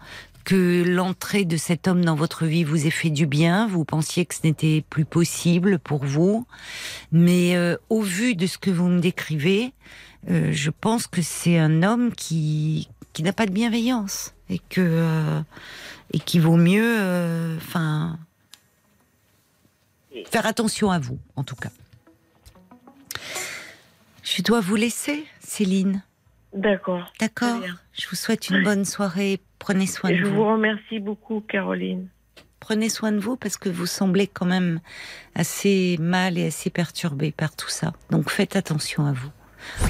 que 0.44 0.82
l'entrée 0.86 1.44
de 1.44 1.56
cet 1.56 1.86
homme 1.86 2.04
dans 2.04 2.14
votre 2.14 2.46
vie 2.46 2.64
vous 2.64 2.86
ait 2.86 2.90
fait 2.90 3.10
du 3.10 3.26
bien. 3.26 3.66
Vous 3.66 3.84
pensiez 3.84 4.24
que 4.24 4.34
ce 4.34 4.40
n'était 4.44 4.84
plus 4.88 5.04
possible 5.04 5.78
pour 5.78 6.04
vous, 6.04 6.46
mais 7.12 7.56
euh, 7.56 7.76
au 7.88 8.02
vu 8.02 8.34
de 8.34 8.46
ce 8.46 8.58
que 8.58 8.70
vous 8.70 8.88
me 8.88 9.00
décrivez, 9.00 9.72
euh, 10.28 10.50
je 10.52 10.70
pense 10.70 11.06
que 11.06 11.22
c'est 11.22 11.58
un 11.58 11.82
homme 11.82 12.12
qui 12.12 12.88
qui 13.12 13.22
n'a 13.22 13.32
pas 13.32 13.46
de 13.46 13.52
bienveillance 13.52 14.34
et 14.48 14.58
que 14.58 14.80
euh, 14.80 15.40
et 16.12 16.18
qu'il 16.18 16.40
vaut 16.40 16.56
mieux, 16.56 16.96
euh, 17.00 17.56
enfin, 17.56 18.18
faire 20.30 20.46
attention 20.46 20.90
à 20.90 20.98
vous, 20.98 21.18
en 21.36 21.44
tout 21.44 21.56
cas. 21.56 21.70
Je 24.22 24.42
dois 24.42 24.60
vous 24.60 24.76
laisser, 24.76 25.24
Céline. 25.40 26.02
D'accord. 26.52 27.12
D'accord. 27.20 27.60
Je 27.92 28.08
vous 28.08 28.16
souhaite 28.16 28.50
une 28.50 28.62
bonne 28.64 28.84
soirée. 28.84 29.40
Prenez 29.58 29.86
soin 29.86 30.10
de 30.10 30.16
je 30.16 30.24
vous. 30.24 30.34
vous 30.36 30.52
remercie 30.52 30.98
beaucoup, 30.98 31.40
Caroline. 31.40 32.08
Prenez 32.58 32.88
soin 32.88 33.12
de 33.12 33.18
vous 33.18 33.36
parce 33.36 33.56
que 33.56 33.68
vous 33.68 33.86
semblez 33.86 34.26
quand 34.26 34.46
même 34.46 34.80
assez 35.34 35.96
mal 36.00 36.38
et 36.38 36.46
assez 36.46 36.70
perturbé 36.70 37.32
par 37.32 37.54
tout 37.54 37.68
ça. 37.68 37.92
Donc 38.10 38.30
faites 38.30 38.56
attention 38.56 39.06
à 39.06 39.12
vous. 39.12 39.30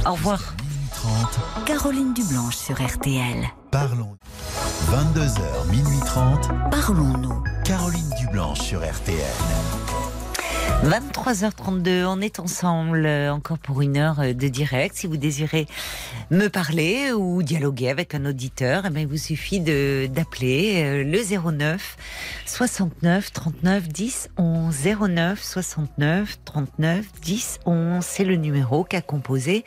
Au 0.06 0.12
revoir. 0.12 0.54
Minuit 1.02 1.24
30, 1.24 1.64
Caroline 1.64 2.12
Dublanche 2.12 2.56
sur 2.56 2.74
RTL. 2.74 3.48
parlons. 3.70 4.16
22h, 4.90 5.70
minuit 5.70 5.98
30, 6.04 6.48
Parlons-nous. 6.70 7.42
Caroline 7.64 8.10
Dublanche 8.18 8.60
sur 8.60 8.80
RTL. 8.80 9.16
23h32, 10.84 12.04
on 12.04 12.20
est 12.20 12.38
ensemble 12.38 13.06
euh, 13.06 13.32
encore 13.32 13.58
pour 13.58 13.80
une 13.80 13.96
heure 13.96 14.20
euh, 14.20 14.32
de 14.34 14.48
direct. 14.48 14.94
Si 14.94 15.06
vous 15.06 15.16
désirez 15.16 15.66
me 16.30 16.48
parler 16.48 17.12
ou 17.12 17.42
dialoguer 17.42 17.88
avec 17.90 18.14
un 18.14 18.26
auditeur, 18.26 18.84
eh 18.86 18.90
bien, 18.90 19.02
il 19.02 19.08
vous 19.08 19.16
suffit 19.16 19.60
de 19.60 20.06
d'appeler 20.06 20.82
euh, 20.82 21.04
le 21.04 21.50
09 21.52 21.96
69 22.46 23.32
39 23.32 23.88
10 23.88 24.30
11 24.36 24.76
09 25.08 25.42
69 25.42 26.38
39 26.44 27.06
10 27.22 27.58
11. 27.64 28.04
C'est 28.04 28.24
le 28.24 28.36
numéro 28.36 28.84
qu'a 28.84 29.02
composé 29.02 29.64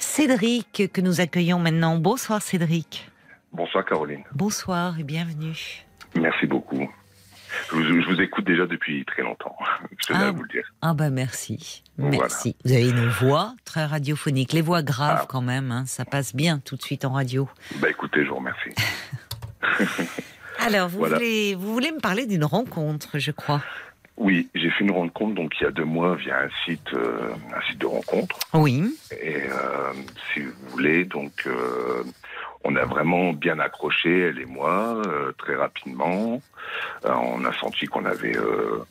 Cédric 0.00 0.90
que 0.92 1.00
nous 1.02 1.20
accueillons 1.20 1.58
maintenant. 1.58 1.96
Bonsoir 1.96 2.40
Cédric. 2.40 3.10
Bonsoir 3.52 3.84
Caroline. 3.84 4.24
Bonsoir 4.32 4.98
et 4.98 5.02
bienvenue. 5.04 5.84
Merci 6.18 6.46
beaucoup. 6.46 6.90
Je 7.70 7.74
vous, 7.76 7.82
je 7.82 8.08
vous 8.08 8.20
écoute 8.20 8.44
déjà 8.46 8.66
depuis 8.66 9.04
très 9.04 9.22
longtemps. 9.22 9.56
Je 9.98 10.06
tenais 10.06 10.18
Ah. 10.22 10.28
à 10.28 10.30
vous 10.30 10.42
le 10.42 10.48
dire. 10.48 10.64
Ah 10.82 10.94
bah 10.94 11.10
merci, 11.10 11.82
Voilà. 11.98 12.16
merci. 12.18 12.56
Vous 12.64 12.72
avez 12.72 12.88
une 12.88 13.08
voix 13.08 13.54
très 13.64 13.84
radiophonique, 13.84 14.52
les 14.54 14.62
voix 14.62 14.82
graves 14.82 15.20
Ah. 15.22 15.26
quand 15.28 15.42
même, 15.42 15.70
hein, 15.70 15.84
ça 15.86 16.04
passe 16.06 16.34
bien 16.34 16.60
tout 16.60 16.76
de 16.76 16.82
suite 16.82 17.04
en 17.04 17.12
radio. 17.12 17.48
Bah 17.76 17.90
écoutez, 17.90 18.24
je 18.24 18.30
vous 18.30 18.36
remercie. 18.36 18.70
Alors 20.60 20.88
vous 20.88 20.98
Voilà. 20.98 21.16
voulez, 21.16 21.54
vous 21.56 21.72
voulez 21.72 21.90
me 21.92 22.00
parler 22.00 22.26
d'une 22.26 22.44
rencontre, 22.44 23.18
je 23.18 23.32
crois. 23.32 23.62
Oui, 24.20 24.50
j'ai 24.54 24.68
fait 24.68 24.84
une 24.84 24.90
rencontre 24.90 25.34
donc 25.34 25.54
il 25.58 25.64
y 25.64 25.66
a 25.66 25.70
deux 25.70 25.86
mois 25.86 26.14
via 26.14 26.42
un 26.42 26.48
site, 26.66 26.92
euh, 26.92 27.30
un 27.56 27.60
site 27.62 27.78
de 27.78 27.86
rencontre. 27.86 28.38
Oui. 28.52 28.94
Et 29.18 29.44
euh, 29.50 29.92
si 30.32 30.40
vous 30.40 30.52
voulez, 30.68 31.06
donc 31.06 31.32
euh, 31.46 32.04
on 32.62 32.76
a 32.76 32.84
vraiment 32.84 33.32
bien 33.32 33.58
accroché, 33.58 34.20
elle 34.20 34.38
et 34.38 34.44
moi, 34.44 35.00
euh, 35.06 35.32
très 35.38 35.56
rapidement. 35.56 36.42
Euh, 37.06 37.12
on 37.14 37.46
a 37.46 37.52
senti 37.54 37.86
qu'on 37.86 38.04
avait 38.04 38.36
euh, 38.36 38.84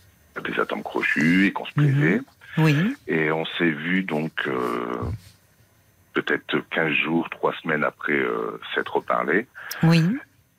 des 0.44 0.60
atomes 0.60 0.82
crochus 0.82 1.46
et 1.46 1.52
qu'on 1.52 1.66
se 1.66 1.74
plaisait. 1.74 2.22
Oui. 2.58 2.76
Et 3.08 3.32
on 3.32 3.46
s'est 3.46 3.70
vu 3.70 4.02
donc 4.02 4.34
euh, 4.48 4.98
peut-être 6.14 6.58
15 6.72 6.92
jours, 6.92 7.30
3 7.30 7.54
semaines 7.62 7.84
après 7.84 8.14
euh, 8.14 8.60
s'être 8.74 8.96
reparlé. 8.96 9.46
Oui. 9.84 10.04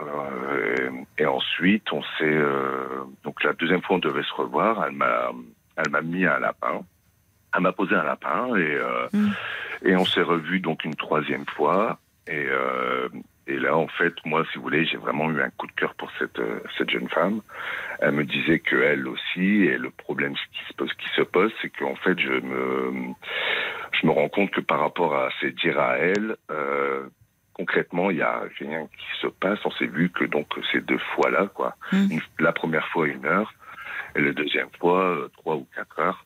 Euh, 0.01 0.91
et 1.19 1.27
ensuite, 1.27 1.93
on 1.93 2.03
s'est 2.03 2.25
euh, 2.25 3.05
donc 3.25 3.43
la 3.45 3.53
deuxième 3.53 3.83
fois 3.83 3.97
on 3.97 4.01
devait 4.01 4.23
se 4.23 4.33
revoir. 4.35 4.85
Elle 4.87 4.95
m'a, 4.95 5.31
elle 5.77 5.91
m'a 5.91 6.01
mis 6.03 6.25
un 6.25 6.39
lapin. 6.39 6.83
Elle 7.55 7.63
m'a 7.63 7.73
posé 7.73 7.95
un 7.95 8.05
lapin 8.05 8.55
et 8.57 8.75
euh, 8.75 9.09
Mm. 9.13 9.31
et 9.83 9.97
on 9.97 10.05
s'est 10.05 10.23
revu 10.23 10.61
donc 10.61 10.85
une 10.85 10.95
troisième 10.95 11.47
fois. 11.47 11.99
Et 12.29 12.47
euh, 12.49 13.09
et 13.47 13.59
là, 13.59 13.77
en 13.77 13.89
fait, 13.89 14.15
moi, 14.25 14.45
si 14.53 14.59
vous 14.59 14.63
voulez, 14.63 14.85
j'ai 14.85 14.97
vraiment 14.97 15.29
eu 15.31 15.43
un 15.43 15.51
coup 15.51 15.67
de 15.67 15.73
cœur 15.73 15.95
pour 15.95 16.11
cette 16.19 16.39
euh, 16.39 16.61
cette 16.79 16.91
jeune 16.91 17.09
femme. 17.09 17.41
Elle 18.01 18.13
me 18.13 18.25
disait 18.25 18.61
que 18.61 18.77
elle 18.77 19.09
aussi, 19.09 19.65
et 19.65 19.77
le 19.77 19.91
problème 19.91 20.35
qui 20.35 20.65
se 20.69 20.73
pose, 20.75 20.93
qui 20.95 21.09
se 21.17 21.23
pose, 21.23 21.53
c'est 21.61 21.71
qu'en 21.71 21.97
fait, 21.97 22.19
je 22.19 22.33
me 22.33 23.15
je 23.93 24.07
me 24.07 24.13
rends 24.13 24.29
compte 24.29 24.51
que 24.53 24.61
par 24.61 24.79
rapport 24.81 25.15
à 25.17 25.31
ses 25.41 25.51
dires 25.51 25.81
à 25.81 25.97
elle, 25.97 26.37
euh, 26.51 27.09
concrètement, 27.61 28.11
il 28.11 28.17
y 28.19 28.23
a 28.23 28.41
rien 28.59 28.87
qui 28.87 29.21
se 29.21 29.27
passe. 29.27 29.59
On 29.65 29.71
s'est 29.73 29.87
vu 29.99 30.09
que 30.11 30.25
donc 30.25 30.47
ces 30.73 30.81
deux 30.81 31.03
fois-là, 31.15 31.47
quoi. 31.55 31.77
Mm. 31.93 32.07
Une- 32.13 32.21
la 32.47 32.53
première 32.53 32.87
fois 32.89 33.07
une 33.07 33.27
heure, 33.27 33.53
et 34.17 34.21
la 34.21 34.33
deuxième 34.33 34.71
fois 34.81 35.03
euh, 35.05 35.29
trois 35.39 35.57
ou 35.57 35.67
quatre 35.77 35.99
heures. 36.01 36.25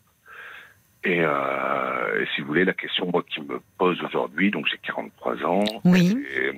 Et, 1.02 1.20
euh, 1.22 2.20
et 2.22 2.26
si 2.34 2.40
vous 2.40 2.46
voulez, 2.46 2.64
la 2.64 2.72
question 2.72 3.10
moi 3.10 3.22
qui 3.28 3.40
me 3.42 3.58
pose 3.78 4.00
aujourd'hui, 4.02 4.50
donc 4.50 4.66
j'ai 4.70 4.78
43 4.78 5.44
ans, 5.44 5.64
Oui. 5.84 6.16
et, 6.36 6.52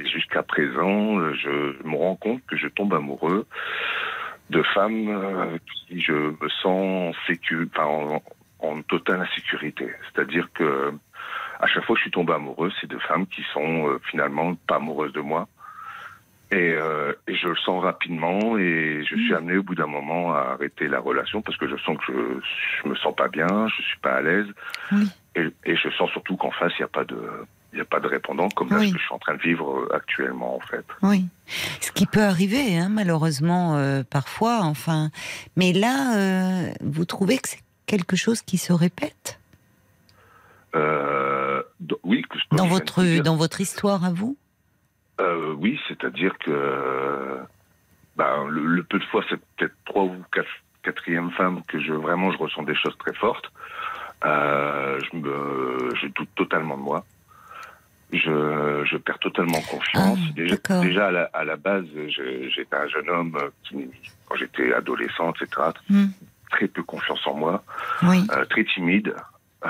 et 0.00 0.06
jusqu'à 0.08 0.42
présent, 0.42 1.32
je 1.34 1.54
me 1.86 1.96
rends 1.96 2.16
compte 2.16 2.42
que 2.48 2.56
je 2.56 2.66
tombe 2.68 2.94
amoureux 2.94 3.46
de 4.50 4.62
femmes 4.74 5.08
euh, 5.08 5.56
qui 5.86 6.00
je 6.00 6.12
me 6.12 6.48
sens 6.62 7.14
sécu, 7.28 7.68
enfin, 7.72 7.84
en, 7.86 8.22
en 8.68 8.82
totale 8.82 9.20
insécurité. 9.20 9.88
C'est-à-dire 10.06 10.48
que 10.54 10.92
à 11.62 11.66
chaque 11.68 11.84
fois 11.84 11.94
que 11.94 12.00
je 12.00 12.02
suis 12.02 12.10
tombé 12.10 12.32
amoureux, 12.34 12.70
c'est 12.80 12.90
de 12.90 12.98
femmes 12.98 13.26
qui 13.26 13.42
sont 13.54 13.88
euh, 13.88 14.00
finalement 14.10 14.54
pas 14.66 14.76
amoureuses 14.76 15.12
de 15.12 15.20
moi. 15.20 15.48
Et, 16.50 16.74
euh, 16.74 17.14
et 17.26 17.34
je 17.34 17.48
le 17.48 17.56
sens 17.56 17.82
rapidement 17.82 18.58
et 18.58 19.02
je 19.08 19.16
suis 19.16 19.32
amené 19.32 19.56
au 19.56 19.62
bout 19.62 19.74
d'un 19.74 19.86
moment 19.86 20.34
à 20.34 20.40
arrêter 20.52 20.86
la 20.86 21.00
relation 21.00 21.40
parce 21.40 21.56
que 21.56 21.66
je 21.66 21.76
sens 21.78 21.96
que 21.96 22.12
je, 22.12 22.82
je 22.82 22.88
me 22.90 22.94
sens 22.96 23.16
pas 23.16 23.28
bien, 23.28 23.68
je 23.68 23.82
suis 23.82 23.98
pas 24.00 24.16
à 24.16 24.20
l'aise. 24.20 24.48
Oui. 24.90 25.08
Et, 25.34 25.46
et 25.64 25.76
je 25.76 25.88
sens 25.96 26.10
surtout 26.10 26.36
qu'en 26.36 26.50
face, 26.50 26.72
il 26.78 26.82
n'y 26.82 26.84
a 26.84 26.88
pas 26.88 27.04
de, 27.04 27.18
il 27.72 27.80
a 27.80 27.86
pas 27.86 28.00
de 28.00 28.06
répondant 28.06 28.50
comme 28.50 28.68
là 28.68 28.80
ce 28.80 28.92
que 28.92 28.98
je 28.98 29.02
suis 29.02 29.14
en 29.14 29.18
train 29.18 29.34
de 29.34 29.40
vivre 29.40 29.70
euh, 29.70 29.96
actuellement 29.96 30.56
en 30.56 30.60
fait. 30.60 30.84
Oui. 31.00 31.24
Ce 31.80 31.90
qui 31.90 32.04
peut 32.04 32.22
arriver, 32.22 32.76
hein, 32.76 32.90
malheureusement, 32.90 33.76
euh, 33.76 34.02
parfois, 34.02 34.60
enfin. 34.64 35.10
Mais 35.56 35.72
là, 35.72 36.74
vous 36.82 37.06
trouvez 37.06 37.38
que 37.38 37.48
c'est 37.48 37.62
quelque 37.86 38.16
chose 38.16 38.42
qui 38.42 38.58
se 38.58 38.74
répète? 38.74 39.38
Euh, 40.74 41.41
oui, 42.02 42.22
que 42.22 42.38
dans 42.56 42.66
votre, 42.66 43.02
dire. 43.02 43.22
dans 43.22 43.36
votre 43.36 43.60
histoire 43.60 44.04
à 44.04 44.12
vous? 44.12 44.36
Euh, 45.20 45.54
oui, 45.58 45.78
c'est-à-dire 45.88 46.36
que 46.38 47.38
ben, 48.16 48.46
le, 48.48 48.64
le 48.66 48.82
peu 48.82 48.98
de 48.98 49.04
fois, 49.04 49.22
c'est 49.28 49.40
peut-être 49.56 49.74
trois 49.84 50.04
ou 50.04 50.16
quatre, 50.32 50.48
quatrième 50.82 51.30
femme 51.32 51.62
que 51.68 51.80
je 51.80 51.92
vraiment 51.92 52.32
je 52.32 52.38
ressens 52.38 52.62
des 52.62 52.74
choses 52.74 52.96
très 52.98 53.14
fortes. 53.14 53.50
Euh, 54.24 54.98
je 55.10 55.16
me, 55.16 55.94
je 56.00 56.06
doute 56.08 56.28
totalement 56.34 56.76
de 56.76 56.82
moi. 56.82 57.04
Je, 58.12 58.84
je 58.84 58.96
perds 58.98 59.18
totalement 59.20 59.60
confiance. 59.62 60.18
Ah, 60.68 60.80
déjà, 60.82 61.06
à 61.06 61.10
la, 61.10 61.24
à 61.32 61.44
la 61.44 61.56
base, 61.56 61.86
j'étais 62.08 62.76
un 62.76 62.88
jeune 62.88 63.08
homme 63.08 63.38
qui, 63.64 63.88
quand 64.26 64.36
j'étais 64.36 64.72
adolescent, 64.74 65.32
etc., 65.32 65.70
Hmm. 65.88 66.06
très 66.50 66.68
peu 66.68 66.82
confiance 66.82 67.26
en 67.26 67.34
moi 67.34 67.64
Oui. 68.02 68.26
euh, 68.36 68.44
très 68.44 68.64
timide. 68.64 69.14
Euh, 69.64 69.68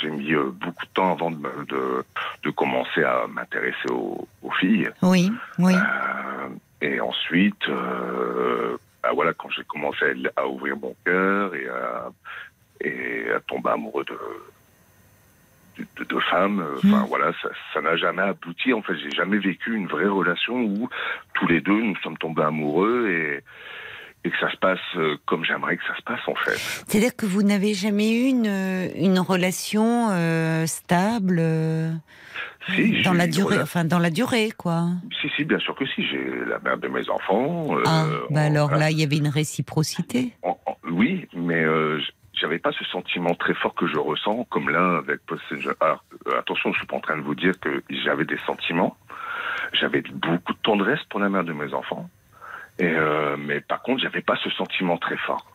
J'ai 0.00 0.10
mis 0.10 0.32
euh, 0.34 0.50
beaucoup 0.50 0.84
de 0.84 0.90
temps 0.92 1.12
avant 1.12 1.30
de, 1.30 1.36
me- 1.38 1.64
de, 1.66 2.04
de 2.42 2.50
commencer 2.50 3.02
à 3.02 3.26
m'intéresser 3.26 3.88
aux, 3.90 4.26
aux 4.42 4.50
filles. 4.52 4.90
Oui. 5.02 5.32
Oui. 5.58 5.74
Euh, 5.74 6.48
et 6.82 7.00
ensuite, 7.00 7.68
euh, 7.68 8.76
bah 9.02 9.10
voilà, 9.14 9.32
quand 9.32 9.48
j'ai 9.50 9.64
commencé 9.64 10.04
à, 10.36 10.42
à 10.42 10.46
ouvrir 10.46 10.76
mon 10.76 10.94
cœur 11.04 11.54
et 11.54 11.68
à, 11.68 12.10
et 12.80 13.30
à 13.30 13.40
tomber 13.40 13.70
amoureux 13.70 14.04
de 14.04 14.18
de, 16.08 16.20
femmes, 16.20 16.60
euh, 16.60 16.76
enfin 16.84 17.04
voilà, 17.08 17.32
ça 17.42 17.48
ça 17.72 17.80
n'a 17.80 17.96
jamais 17.96 18.22
abouti. 18.22 18.72
En 18.72 18.80
fait, 18.82 18.94
j'ai 18.96 19.10
jamais 19.10 19.38
vécu 19.38 19.74
une 19.74 19.88
vraie 19.88 20.06
relation 20.06 20.54
où 20.62 20.88
tous 21.34 21.48
les 21.48 21.60
deux 21.60 21.80
nous 21.80 21.96
sommes 21.96 22.16
tombés 22.18 22.42
amoureux 22.44 23.08
et 23.10 23.42
et 24.24 24.30
que 24.30 24.38
ça 24.38 24.50
se 24.50 24.56
passe 24.56 24.78
euh, 24.96 25.16
comme 25.26 25.44
j'aimerais 25.44 25.76
que 25.76 25.84
ça 25.84 25.94
se 25.96 26.02
passe 26.02 26.26
en 26.26 26.34
fait. 26.34 26.56
C'est-à-dire 26.88 27.14
que 27.14 27.26
vous 27.26 27.42
n'avez 27.42 27.74
jamais 27.74 28.10
eu 28.10 28.24
une, 28.28 28.90
une 28.96 29.18
relation 29.18 30.08
euh, 30.10 30.66
stable 30.66 31.36
euh, 31.40 31.92
Si, 32.74 33.02
dans 33.02 33.12
la 33.12 33.26
durée, 33.26 33.44
relation- 33.56 33.62
enfin 33.62 33.84
dans 33.84 33.98
la 33.98 34.10
durée, 34.10 34.50
quoi. 34.56 34.86
Si, 35.20 35.28
si, 35.36 35.44
bien 35.44 35.58
sûr 35.58 35.74
que 35.74 35.84
si. 35.86 36.02
J'ai 36.06 36.24
la 36.48 36.58
mère 36.60 36.78
de 36.78 36.88
mes 36.88 37.08
enfants. 37.10 37.76
euh, 37.76 37.82
ah, 37.86 38.06
bah 38.30 38.42
alors 38.42 38.70
là, 38.74 38.90
il 38.90 38.98
y 38.98 39.02
avait 39.04 39.18
une 39.18 39.28
réciprocité. 39.28 40.32
En- 40.42 40.58
en- 40.66 40.76
oui, 40.90 41.28
mais 41.34 41.62
euh, 41.62 42.00
j'avais 42.32 42.58
pas 42.58 42.72
ce 42.72 42.84
sentiment 42.86 43.34
très 43.34 43.54
fort 43.54 43.74
que 43.74 43.86
je 43.86 43.96
ressens, 43.98 44.44
comme 44.50 44.70
là 44.70 44.98
avec 44.98 45.20
Alors, 45.80 46.02
euh, 46.28 46.38
attention, 46.38 46.72
je 46.72 46.78
suis 46.78 46.86
pas 46.86 46.96
en 46.96 47.00
train 47.00 47.16
de 47.18 47.22
vous 47.22 47.34
dire 47.34 47.52
que 47.60 47.82
j'avais 47.90 48.24
des 48.24 48.38
sentiments. 48.46 48.96
J'avais 49.74 50.02
beaucoup 50.12 50.52
de 50.54 50.58
tendresse 50.62 51.00
pour 51.10 51.20
la 51.20 51.28
mère 51.28 51.44
de 51.44 51.52
mes 51.52 51.72
enfants. 51.74 52.08
Et 52.78 52.86
euh, 52.86 53.36
mais 53.38 53.60
par 53.60 53.82
contre, 53.82 54.02
j'avais 54.02 54.20
pas 54.22 54.36
ce 54.42 54.50
sentiment 54.50 54.98
très 54.98 55.16
fort. 55.18 55.46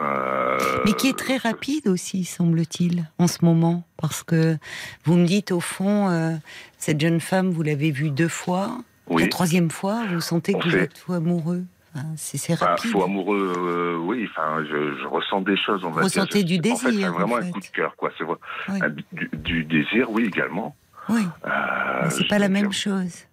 Euh, 0.00 0.58
Mais 0.86 0.94
qui 0.94 1.08
est 1.08 1.18
très 1.18 1.36
rapide 1.36 1.86
aussi, 1.86 2.24
semble-t-il, 2.24 3.04
en 3.18 3.26
ce 3.26 3.44
moment. 3.44 3.84
Parce 3.98 4.22
que 4.22 4.56
vous 5.04 5.16
me 5.16 5.26
dites, 5.26 5.52
au 5.52 5.60
fond, 5.60 6.08
euh, 6.08 6.32
cette 6.78 6.98
jeune 7.00 7.20
femme, 7.20 7.50
vous 7.50 7.62
l'avez 7.62 7.90
vue 7.90 8.10
deux 8.10 8.28
fois. 8.28 8.78
Oui. 9.08 9.22
La 9.22 9.28
troisième 9.28 9.70
fois, 9.70 10.04
vous 10.10 10.20
sentez 10.22 10.52
que 10.54 10.58
On 10.58 10.62
vous 10.62 10.70
fait- 10.70 10.80
êtes 10.84 10.96
fou 10.98 11.12
amoureux. 11.12 11.64
Enfin, 11.94 12.06
c'est 12.16 12.38
c'est 12.38 12.58
Bah, 12.58 12.66
rapide. 12.68 12.90
faux 12.92 13.02
amoureux, 13.04 13.52
euh, 13.58 13.96
oui. 13.98 14.26
Enfin, 14.30 14.64
je, 14.64 14.96
je 15.02 15.06
ressens 15.06 15.42
des 15.42 15.56
choses. 15.58 15.84
On 15.84 15.90
va 15.90 16.02
Ressentez 16.02 16.44
dire. 16.44 16.62
du 16.62 16.70
En 16.70 16.76
fait, 16.76 16.86
c'est 16.86 16.92
désir, 16.92 17.12
vraiment 17.12 17.34
en 17.34 17.38
un 17.42 17.50
coup 17.50 17.60
de 17.60 17.66
cœur, 17.66 17.94
quoi. 17.96 18.10
C'est 18.16 18.24
vrai. 18.24 18.36
Oui. 18.70 18.78
Un- 18.80 18.88
du, 19.12 19.28
du 19.34 19.64
désir, 19.64 20.10
oui, 20.10 20.24
également. 20.24 20.74
Oui, 21.10 21.26
mais 21.44 22.08
c'est 22.10 22.28
pas 22.28 22.38
la 22.38 22.48
même 22.48 22.72
chose. 22.72 23.26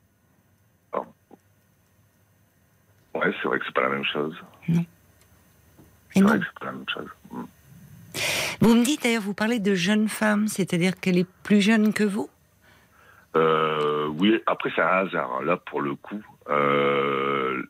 Ouais, 3.19 3.33
c'est 3.41 3.47
vrai 3.47 3.59
que 3.59 3.65
c'est 3.65 3.73
pas 3.73 3.81
la 3.83 3.89
même 3.89 4.05
chose. 4.05 4.35
Et 4.69 4.73
C'est 6.13 6.19
non. 6.21 6.27
vrai 6.29 6.39
que 6.39 6.45
c'est 6.45 6.59
pas 6.59 6.65
la 6.67 6.71
même 6.73 6.89
chose. 6.93 7.09
Mm. 7.31 7.43
Vous 8.61 8.73
me 8.75 8.83
dites 8.83 9.03
d'ailleurs, 9.03 9.21
vous 9.21 9.33
parlez 9.33 9.59
de 9.59 9.75
jeune 9.75 10.07
femme, 10.09 10.47
c'est-à-dire 10.47 10.99
qu'elle 10.99 11.17
est 11.17 11.27
plus 11.43 11.61
jeune 11.61 11.93
que 11.93 12.03
vous? 12.03 12.29
Euh, 13.35 14.07
oui, 14.07 14.41
après 14.47 14.71
c'est 14.75 14.81
un 14.81 14.87
hasard. 15.05 15.31
hein. 15.39 15.43
Là, 15.45 15.57
pour 15.57 15.81
le 15.81 15.93
coup, 15.95 16.23
euh, 16.49 17.61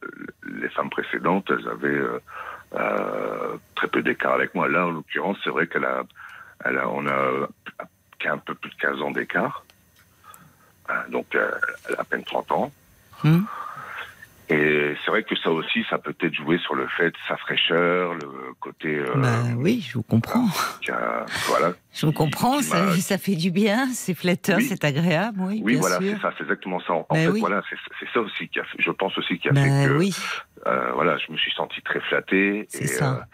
les 0.45 0.69
femmes 0.69 0.90
précédentes, 0.90 1.49
elles 1.49 1.68
avaient 1.68 2.02
euh, 2.76 3.57
très 3.76 3.88
peu 3.88 4.02
d'écart 4.02 4.34
avec 4.34 4.56
moi. 4.56 4.69
Là, 4.69 4.86
en 4.88 4.91
l'occurrence, 4.91 5.38
c'est 5.44 5.49
vrai 5.49 5.68
qu'elle 5.68 5.84
a, 5.86 6.03
elle 6.64 6.78
a, 6.78 6.88
on 6.90 7.06
a 7.07 7.48
un 8.26 8.38
peu 8.40 8.56
plus 8.56 8.69
de 8.72 8.76
15 8.76 9.02
ans 9.02 9.11
d'écart. 9.11 9.64
Donc, 11.10 11.26
elle 11.34 11.95
a 11.95 12.02
à 12.02 12.03
peine 12.06 12.24
30 12.24 12.52
ans. 12.53 12.72
Hmm. 13.24 13.41
Et 14.49 14.94
c'est 15.03 15.11
vrai 15.11 15.24
que 15.24 15.36
ça 15.36 15.52
aussi, 15.52 15.86
ça 15.90 15.98
peut 15.98 16.14
peut-être 16.14 16.34
jouer 16.34 16.57
sur 16.60 16.74
le 16.74 16.88
fait 16.88 17.10
de 17.11 17.18
sa 17.28 17.36
fraîcheur, 17.36 18.14
le 18.14 18.53
côté. 18.61 18.95
euh, 18.95 19.14
Bah 19.18 19.44
oui, 19.57 19.86
je 19.86 19.95
vous 19.95 20.03
comprends. 20.03 20.45
a- 20.90 21.26
voilà. 21.48 21.74
Je 21.94 22.06
vous 22.06 22.14
comprends, 22.14 22.61
ça, 22.61 22.95
ça 22.95 23.18
fait 23.18 23.36
du 23.36 23.52
bien, 23.52 23.88
c'est 23.91 24.14
flatteur, 24.14 24.57
Oui. 24.60 24.64
c'est 24.64 24.86
agréable, 24.86 25.40
oui, 25.41 25.61
Oui, 25.65 25.74
bien 25.74 25.82
voilà, 25.82 25.98
c'est 25.99 26.18
ça, 26.22 26.32
c'est 26.38 26.44
exactement 26.44 26.80
ça. 26.80 26.94
En 26.94 27.06
Ben 27.11 27.26
fait, 27.26 27.32
oui. 27.34 27.40
voilà, 27.41 27.61
c'est 27.99 28.07
ça 28.14 28.22
aussi 28.22 28.48
qui 28.48 28.60
a 28.60 28.64
fait, 28.64 28.78
je 28.82 28.91
pense 28.91 29.18
aussi 29.18 29.38
qui 29.38 29.49
a 29.49 29.52
Bah 29.52 29.64
fait 29.64 29.69
que, 29.90 29.98
oui, 29.98 30.15
euh, 30.65 30.91
voilà, 30.94 31.18
je 31.18 31.30
me 31.30 31.38
suis 31.38 31.52
senti 31.52 31.82
très 31.82 31.99
flatté 31.99 32.68
C'est 32.69 32.84
et, 32.86 32.88
ça. 32.88 33.28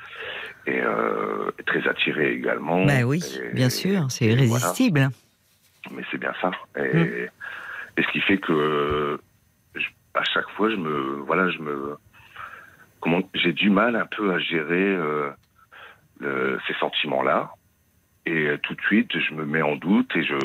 euh, 0.67 0.71
et 0.71 0.81
euh, 0.81 1.51
très 1.67 1.87
attiré 1.87 2.33
également. 2.33 2.85
bah 2.85 3.03
oui, 3.05 3.21
Et- 3.51 3.53
bien 3.53 3.69
sûr, 3.69 4.07
c'est 4.09 4.25
voilà. 4.25 4.41
irrésistible. 4.45 5.09
Mais 5.91 6.01
c'est 6.09 6.17
bien 6.17 6.33
ça. 6.41 6.49
Et, 6.79 6.81
Mm. 6.97 7.29
et 7.97 8.01
ce 8.03 8.07
qui 8.13 8.21
fait 8.21 8.37
que 8.39 9.19
à 10.13 10.23
chaque 10.23 10.49
fois, 10.51 10.69
je 10.69 10.75
me, 10.75 11.21
voilà, 11.25 11.49
je 11.49 11.59
me, 11.59 11.95
comment, 13.01 13.21
j'ai 13.33 13.53
du 13.53 13.69
mal 13.69 13.95
un 13.95 14.05
peu 14.05 14.33
à 14.33 14.39
gérer 14.39 14.95
euh, 14.95 15.29
le- 16.19 16.59
ces 16.67 16.73
sentiments-là. 16.75 17.51
Et 18.25 18.47
euh, 18.47 18.57
tout 18.59 18.73
de 18.75 18.81
suite, 18.81 19.11
je 19.19 19.33
me 19.33 19.45
mets 19.45 19.61
en 19.61 19.75
doute 19.75 20.15
et 20.15 20.23
je, 20.23 20.35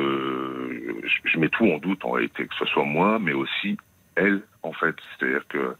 je, 1.04 1.30
je 1.30 1.38
mets 1.38 1.48
tout 1.48 1.66
en 1.70 1.78
doute 1.78 2.04
en 2.04 2.10
réalité, 2.12 2.46
que 2.46 2.54
ce 2.56 2.64
soit 2.66 2.84
moi, 2.84 3.18
mais 3.20 3.32
aussi 3.32 3.76
elle, 4.16 4.42
en 4.62 4.72
fait. 4.72 4.96
C'est-à-dire 5.18 5.46
que 5.48 5.76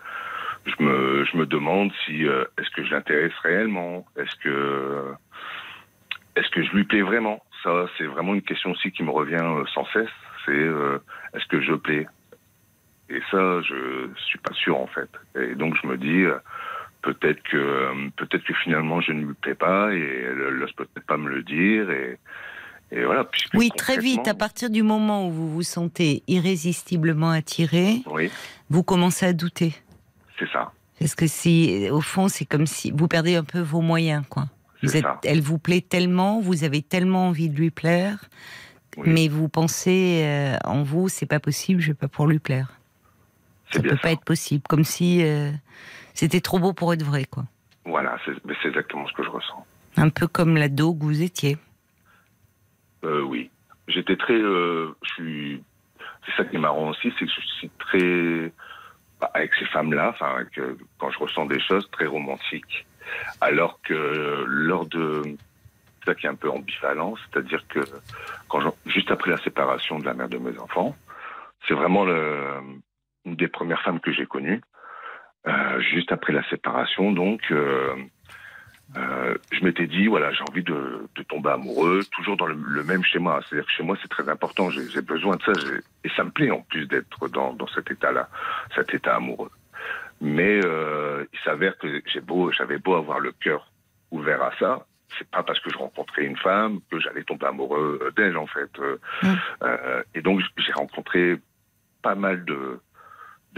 je 0.66 0.82
me, 0.82 1.24
je 1.24 1.36
me 1.36 1.47
demande 1.47 1.90
si 2.05 2.27
euh, 2.27 2.44
est-ce 2.59 2.70
que 2.70 2.85
je 2.85 2.90
l'intéresse 2.93 3.32
réellement, 3.43 4.06
est-ce 4.16 4.35
que 4.43 5.15
est-ce 6.36 6.48
que 6.51 6.62
je 6.62 6.70
lui 6.73 6.85
plais 6.85 7.02
vraiment? 7.02 7.43
Ça, 7.65 7.86
c'est 7.97 8.06
vraiment 8.06 8.35
une 8.35 8.43
question 8.43 8.70
aussi 8.70 8.93
qui 8.93 9.02
me 9.02 9.10
revient 9.10 9.43
euh, 9.43 9.65
sans 9.74 9.85
cesse. 9.86 10.09
C'est 10.47 10.52
euh, 10.52 10.98
est-ce 11.35 11.47
que 11.47 11.60
je 11.60 11.74
plais? 11.74 12.06
Et 13.10 13.20
ça, 13.30 13.60
je 13.62 14.09
suis 14.26 14.39
pas 14.39 14.52
sûr 14.55 14.78
en 14.78 14.86
fait. 14.86 15.09
Et 15.40 15.55
donc 15.55 15.74
je 15.82 15.86
me 15.86 15.97
dis 15.97 16.24
euh, 16.24 16.36
peut-être 17.02 17.43
que 17.44 17.56
euh, 17.56 18.09
peut-être 18.16 18.44
que 18.44 18.55
finalement 18.62 19.01
je 19.01 19.12
ne 19.12 19.24
lui 19.24 19.35
plais 19.35 19.55
pas 19.55 19.93
et 19.94 20.01
elle 20.28 20.59
n'ose 20.59 20.72
peut-être 20.72 21.06
pas 21.06 21.16
me 21.16 21.28
le 21.30 21.43
dire 21.43 21.90
et 21.90 22.18
et 22.90 23.05
voilà. 23.05 23.28
Oui, 23.52 23.70
très 23.76 23.98
vite, 23.98 24.26
à 24.28 24.35
partir 24.35 24.70
du 24.70 24.82
moment 24.82 25.26
où 25.28 25.30
vous 25.30 25.51
vous 25.52 25.62
sentez 25.62 26.22
irrésistiblement 26.26 27.30
attiré, 27.30 28.01
Oui, 28.06 28.30
vous 28.70 28.82
commencez 28.82 29.26
à 29.26 29.35
douter. 29.35 29.74
c'est 30.39 30.48
ça. 30.51 30.72
Parce 30.98 31.14
que 31.14 31.26
si, 31.26 31.86
au 31.93 32.01
fond, 32.01 32.28
c'est 32.28 32.47
comme 32.47 32.66
si 32.66 32.90
vous 32.90 33.06
perdez 33.06 33.36
un 33.36 33.44
peu 33.44 33.60
vos 33.60 33.82
moyens, 33.82 34.24
quoi. 34.30 34.47
Vous 34.82 34.97
êtes, 34.97 35.05
elle 35.24 35.43
vous 35.43 35.59
plaît 35.59 35.82
tellement, 35.82 36.40
vous 36.40 36.64
avez 36.64 36.80
tellement 36.82 37.28
envie 37.28 37.51
de 37.51 37.56
lui 37.59 37.70
plaire, 37.70 38.24
Oui. 38.97 39.05
mais 39.10 39.28
vous 39.28 39.48
pensez 39.51 40.22
euh, 40.24 40.56
en 40.64 40.82
vous, 40.82 41.09
c'est 41.10 41.26
pas 41.26 41.40
possible, 41.40 41.80
je 41.82 41.89
vais 41.89 41.94
pas 41.94 42.09
pour 42.09 42.26
lui 42.26 42.39
plaire. 42.39 42.72
Ça 43.70 43.82
peut 43.82 43.90
ça. 43.90 43.97
pas 43.97 44.12
être 44.12 44.24
possible, 44.24 44.62
comme 44.69 44.85
si 44.85 45.23
euh, 45.24 45.51
c'était 46.15 46.40
trop 46.40 46.59
beau 46.59 46.73
pour 46.73 46.93
être 46.93 47.03
vrai, 47.03 47.24
quoi. 47.24 47.45
Voilà, 47.85 48.19
c'est 48.24 48.69
exactement 48.69 49.07
ce 49.07 49.12
que 49.15 49.23
je 49.23 49.31
ressens. 49.31 49.66
Un 49.97 50.11
peu 50.11 50.27
comme 50.27 50.57
l'ado 50.57 50.95
que 50.95 51.05
vous 51.05 51.23
étiez. 51.23 51.57
Euh, 53.05 53.23
oui. 53.23 53.51
J'étais 53.89 54.16
très. 54.16 54.35
euh, 54.35 54.95
je 55.03 55.12
suis. 55.15 55.62
C'est 56.27 56.36
ça 56.36 56.45
qui 56.45 56.57
est 56.57 56.61
marrant 56.61 56.90
aussi, 56.90 57.12
c'est 57.19 57.24
que 57.24 57.32
je 57.32 57.47
suis 57.59 57.70
très. 57.78 58.53
bah, 59.20 59.31
avec 59.35 59.55
ces 59.55 59.65
femmes-là, 59.66 60.11
enfin, 60.11 60.45
quand 60.99 61.11
je 61.11 61.19
ressens 61.19 61.47
des 61.47 61.61
choses 61.61 61.89
très 61.90 62.07
romantiques. 62.07 62.86
Alors 63.40 63.81
que 63.82 64.45
lors 64.47 64.86
de. 64.86 65.23
C'est 65.24 66.12
ça 66.12 66.15
qui 66.15 66.27
est 66.27 66.31
un 66.31 66.35
peu 66.35 66.51
ambivalent, 66.51 67.15
c'est-à-dire 67.16 67.66
que 67.69 67.81
quand 68.49 68.61
juste 68.86 69.11
après 69.11 69.31
la 69.31 69.39
séparation 69.39 69.99
de 69.99 70.05
la 70.05 70.15
mère 70.15 70.28
de 70.28 70.39
mes 70.39 70.59
enfants, 70.59 70.95
c'est 71.66 71.74
vraiment 71.74 72.05
le, 72.05 72.61
une 73.29 73.37
des 73.37 73.49
premières 73.49 73.83
femmes 73.83 74.01
que 74.01 74.13
j'ai 74.13 74.27
connues. 74.27 74.61
Euh, 75.47 75.81
juste 75.81 76.13
après 76.13 76.33
la 76.33 76.43
séparation, 76.51 77.13
donc. 77.13 77.41
euh, 77.51 77.95
euh, 78.97 79.35
je 79.53 79.63
m'étais 79.65 79.87
dit, 79.87 80.07
voilà, 80.07 80.33
j'ai 80.33 80.43
envie 80.49 80.63
de, 80.63 81.07
de 81.15 81.23
tomber 81.25 81.51
amoureux, 81.51 82.01
toujours 82.17 82.39
dans 82.39 82.47
le, 82.47 82.55
le 82.55 82.83
même 82.85 83.05
schéma. 83.05 83.41
C'est-à-dire 83.45 83.67
que 83.67 83.73
chez 83.73 83.83
moi, 83.83 83.97
c'est 84.01 84.09
très 84.09 84.27
important. 84.31 84.71
J'ai 84.71 85.03
besoin 85.03 85.37
de 85.37 85.43
ça. 85.43 85.53
Et 86.05 86.09
ça 86.17 86.25
me 86.25 86.31
plaît 86.31 86.51
en 86.51 86.63
plus 86.63 86.87
d'être 86.87 87.29
dans, 87.29 87.53
dans 87.53 87.67
cet 87.69 87.91
état-là, 87.91 88.31
cet 88.75 88.95
état 88.95 89.17
amoureux. 89.17 89.51
Mais 90.23 90.59
il 90.59 91.39
s'avère 91.45 91.77
que 91.77 92.03
j'ai 92.07 92.21
beau, 92.23 92.51
j'avais 92.51 92.79
beau 92.79 92.95
avoir 92.95 93.21
le 93.21 93.33
cœur 93.33 93.71
ouvert 94.11 94.43
à 94.43 94.53
ça. 94.59 94.87
C'est 95.19 95.29
pas 95.31 95.43
parce 95.43 95.61
que 95.61 95.71
je 95.71 95.77
rencontrais 95.77 96.25
une 96.25 96.37
femme 96.39 96.81
que 96.91 96.99
j'allais 96.99 97.25
tomber 97.25 97.47
amoureux 97.47 98.13
d'elle, 98.17 98.39
en 98.39 98.47
fait. 98.47 98.71
Euh, 98.79 98.97
Mm. 99.23 99.35
euh, 99.65 100.03
et 100.15 100.23
donc, 100.23 100.41
j'ai 100.57 100.73
rencontré 100.73 101.37
pas 102.03 102.15
mal 102.15 102.45
de, 102.47 102.81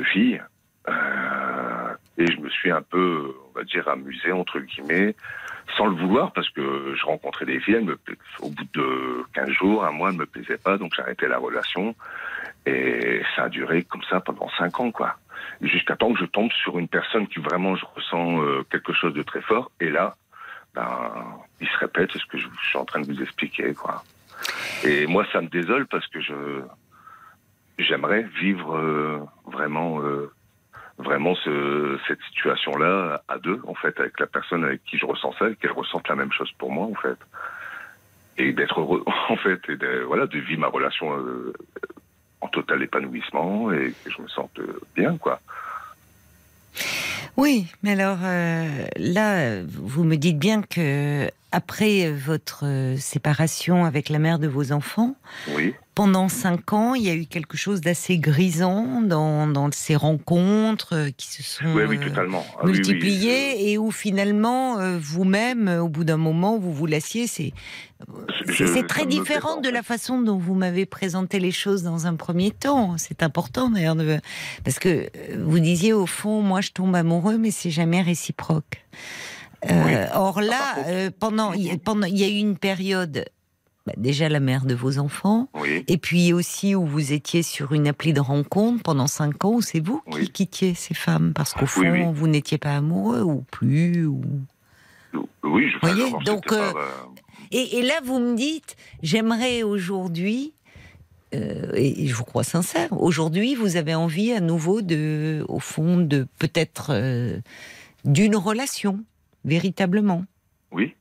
filles. 0.05 0.43
Euh, 0.89 1.95
et 2.19 2.27
je 2.27 2.39
me 2.39 2.49
suis 2.51 2.71
un 2.71 2.83
peu, 2.83 3.35
on 3.49 3.59
va 3.59 3.65
dire, 3.65 3.89
amusé, 3.89 4.33
entre 4.33 4.59
guillemets, 4.61 5.15
sans 5.77 5.87
le 5.87 5.95
vouloir, 5.95 6.33
parce 6.33 6.51
que 6.51 6.95
je 6.95 7.07
rencontrais 7.07 7.47
des 7.47 7.61
filles, 7.61 7.77
elles 7.77 7.85
me 7.85 7.99
au 8.41 8.51
bout 8.51 8.67
de 8.75 9.25
15 9.35 9.49
jours, 9.51 9.85
un 9.85 9.93
mois, 9.93 10.11
elles 10.11 10.17
me 10.17 10.27
plaisaient 10.27 10.59
pas, 10.59 10.79
donc 10.79 10.99
arrêté 10.99 11.27
la 11.29 11.39
relation. 11.39 11.95
Et 12.67 13.23
ça 13.35 13.45
a 13.45 13.49
duré 13.49 13.85
comme 13.85 14.03
ça 14.05 14.21
pendant 14.21 14.49
5 14.59 14.81
ans, 14.81 14.91
quoi. 14.91 15.17
Jusqu'à 15.63 15.97
temps 15.97 16.13
que 16.13 16.19
je 16.19 16.27
tombe 16.27 16.53
sur 16.53 16.79
une 16.79 16.89
personne 16.89 17.27
qui 17.27 17.39
vraiment, 17.39 17.77
je 17.77 17.85
ressens 17.95 18.43
euh, 18.43 18.63
quelque 18.71 18.93
chose 18.93 19.15
de 19.15 19.23
très 19.23 19.41
fort. 19.41 19.71
Et 19.81 19.89
là, 19.89 20.17
ben, 20.75 21.41
il 21.61 21.69
se 21.69 21.79
répète 21.79 22.13
ce 22.13 22.27
que 22.27 22.39
je 22.39 22.47
suis 22.69 22.79
en 22.79 22.85
train 22.85 23.01
de 23.01 23.07
vous 23.07 23.23
expliquer, 23.23 23.73
quoi. 23.75 24.05
Et 24.85 25.07
moi, 25.07 25.27
ça 25.33 25.41
me 25.41 25.49
désole 25.49 25.87
parce 25.87 26.07
que 26.09 26.21
je, 26.21 26.63
j'aimerais 27.85 28.23
vivre 28.41 28.77
euh, 28.77 29.21
vraiment 29.47 30.03
euh, 30.03 30.33
vraiment 30.99 31.35
ce, 31.35 31.99
cette 32.07 32.21
situation-là 32.29 33.23
à 33.29 33.39
deux, 33.39 33.61
en 33.67 33.75
fait, 33.75 33.99
avec 33.99 34.19
la 34.21 34.27
personne 34.27 34.65
avec 34.65 34.85
qui 34.85 34.99
je 34.99 35.07
ressens 35.07 35.33
ça, 35.39 35.47
qu'elle 35.55 35.73
ressente 35.73 36.09
la 36.09 36.15
même 36.15 36.33
chose 36.33 36.51
pour 36.59 36.71
moi, 36.71 36.87
en 36.87 36.95
fait. 36.95 37.19
Et 38.37 38.53
d'être 38.53 38.81
heureux, 38.81 39.05
en 39.29 39.37
fait, 39.37 39.61
et 39.69 39.77
de, 39.77 40.03
voilà, 40.07 40.27
de 40.27 40.39
vivre 40.39 40.61
ma 40.61 40.69
relation 40.69 41.17
euh, 41.17 41.53
en 42.41 42.49
total 42.49 42.83
épanouissement 42.83 43.73
et 43.73 43.95
que 44.05 44.11
je 44.11 44.21
me 44.21 44.29
sente 44.29 44.61
bien, 44.95 45.17
quoi. 45.17 45.41
Oui, 47.37 47.67
mais 47.83 47.93
alors 47.93 48.19
là, 48.97 49.63
vous 49.63 50.05
me 50.05 50.17
dites 50.17 50.39
bien 50.39 50.63
que 50.63 51.31
après 51.53 52.11
votre 52.11 52.65
euh, 52.65 52.97
séparation 52.97 53.85
avec 53.85 54.09
la 54.09 54.19
mère 54.19 54.39
de 54.39 54.47
vos 54.49 54.73
enfants, 54.73 55.15
Oui, 55.55 55.75
pendant 55.95 56.29
cinq 56.29 56.73
ans, 56.73 56.95
il 56.95 57.03
y 57.03 57.11
a 57.11 57.15
eu 57.15 57.27
quelque 57.27 57.57
chose 57.57 57.81
d'assez 57.81 58.17
grisant 58.19 59.03
dans, 59.03 59.47
dans 59.47 59.71
ces 59.73 59.97
rencontres 59.97 60.95
euh, 60.95 61.11
qui 61.15 61.27
se 61.27 61.43
sont 61.43 61.75
oui, 61.75 61.83
oui, 61.87 61.99
euh, 61.99 62.09
totalement. 62.09 62.47
Ah, 62.59 62.65
multipliées 62.67 63.71
et 63.71 63.77
où 63.77 63.91
finalement 63.91 64.79
euh, 64.79 64.99
vous-même, 64.99 65.69
euh, 65.69 65.83
au 65.83 65.89
bout 65.89 66.05
d'un 66.05 66.17
moment, 66.17 66.59
vous 66.59 66.73
vous 66.73 66.87
lassiez. 66.87 67.27
C'est 67.27 67.53
très 68.89 69.05
différent 69.05 69.61
de 69.61 69.69
la 69.69 69.83
façon 69.83 70.23
dont 70.23 70.39
vous 70.39 70.55
m'avez 70.55 70.87
présenté 70.87 71.39
les 71.39 71.53
choses 71.53 71.83
dans 71.83 72.07
un 72.07 72.15
premier 72.15 72.51
temps. 72.51 72.95
C'est 72.97 73.23
important 73.23 73.69
d'ailleurs, 73.69 73.97
parce 74.65 74.79
que 74.79 74.89
euh, 74.89 75.09
vous 75.45 75.59
disiez 75.59 75.93
au 75.93 76.07
fond, 76.07 76.41
moi 76.41 76.61
je 76.61 76.71
tombe 76.71 76.95
amoureux, 76.95 77.37
mais 77.37 77.51
c'est 77.51 77.71
jamais 77.71 78.01
réciproque. 78.01 78.87
Euh, 79.69 79.85
Oui. 79.85 79.95
Or 80.15 80.41
là, 80.41 80.77
euh, 80.87 81.11
pendant, 81.19 81.53
il 81.53 81.63
y 81.67 81.71
a- 81.71 81.77
pendant, 81.77 82.07
il 82.07 82.17
y 82.19 82.25
a 82.25 82.29
eu 82.29 82.39
une 82.39 82.57
période, 82.57 83.25
bah, 83.87 83.93
déjà 83.97 84.29
la 84.29 84.41
mère 84.41 84.65
de 84.65 84.75
vos 84.75 84.99
enfants, 84.99 85.49
Oui, 85.55 85.85
et 85.87 85.99
puis 85.99 86.33
aussi 86.33 86.75
où 86.75 86.87
vous 86.87 87.13
étiez 87.13 87.43
sur 87.43 87.73
une 87.73 87.87
appli 87.89 88.13
de 88.13 88.21
rencontre 88.21 88.83
pendant 88.83 89.07
cinq 89.07 89.45
ans, 89.45 89.53
où 89.55 89.61
c'est 89.63 89.81
vous 89.81 90.03
qui 90.13 90.31
quittiez 90.31 90.75
ces 90.75 90.95
femmes 90.95 91.33
parce 91.35 91.53
qu'au 91.53 91.67
fond 91.67 91.83
Oui, 91.91 92.03
vous 92.13 92.27
n'étiez 92.29 92.59
pas 92.59 92.77
amoureux 92.77 93.23
ou 93.23 93.43
plus. 93.51 94.07
Ou... 94.07 94.23
oui, 95.45 95.71
je 95.71 95.79
Voyez, 95.81 96.11
donc, 96.25 96.51
euh, 96.53 96.73
pas, 96.73 96.79
Et, 97.53 97.79
et 97.79 97.83
là, 97.83 97.95
vous 98.05 98.19
me 98.19 98.37
dites, 98.37 98.77
j'aimerais 99.03 99.63
aujourd'hui, 99.63 100.53
euh, 101.35 101.71
et 101.75 102.07
je 102.07 102.15
vous 102.15 102.25
crois 102.25 102.45
sincère, 102.45 102.89
aujourd'hui, 102.93 103.55
vous 103.55 103.77
avez 103.77 103.95
envie 103.95 104.33
à 104.33 104.41
nouveau 104.41 104.81
de, 104.83 105.45
au 105.49 105.59
fond, 105.61 105.99
de 105.99 106.27
peut-être 106.39 106.89
euh, 106.91 107.39
d'une 108.05 108.37
relation, 108.37 109.01
véritablement. 109.45 110.25
oui, 110.73 110.95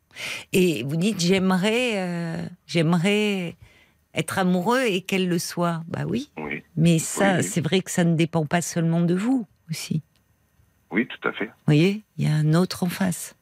Et 0.53 0.84
vous 0.84 0.95
dites, 0.98 1.20
j'aimerais, 1.20 1.94
euh, 1.98 2.45
j'aimerais 2.66 3.56
être 4.14 4.40
amoureux 4.40 4.84
et 4.86 5.02
qu'elle 5.02 5.28
le 5.30 5.40
soit. 5.40 5.82
Bah 5.88 6.03
oui, 6.07 6.30
oui, 6.38 6.64
mais 6.76 6.99
ça, 6.99 7.38
Oui, 7.38 7.44
c'est 7.44 7.61
vrai 7.61 7.82
que 7.82 7.91
ça 7.91 8.03
ne 8.03 8.16
dépend 8.16 8.45
pas 8.45 8.61
seulement 8.61 9.02
de 9.02 9.14
vous 9.16 9.45
aussi. 9.70 10.02
oui, 10.91 11.07
tout 11.07 11.28
à 11.28 11.32
fait. 11.32 11.45
Vous 11.45 11.52
voyez, 11.68 12.02
il 12.18 12.26
y 12.26 12.28
a 12.28 12.34
un 12.36 12.53
autre 12.56 12.84
en 12.84 12.90
face. 12.90 13.36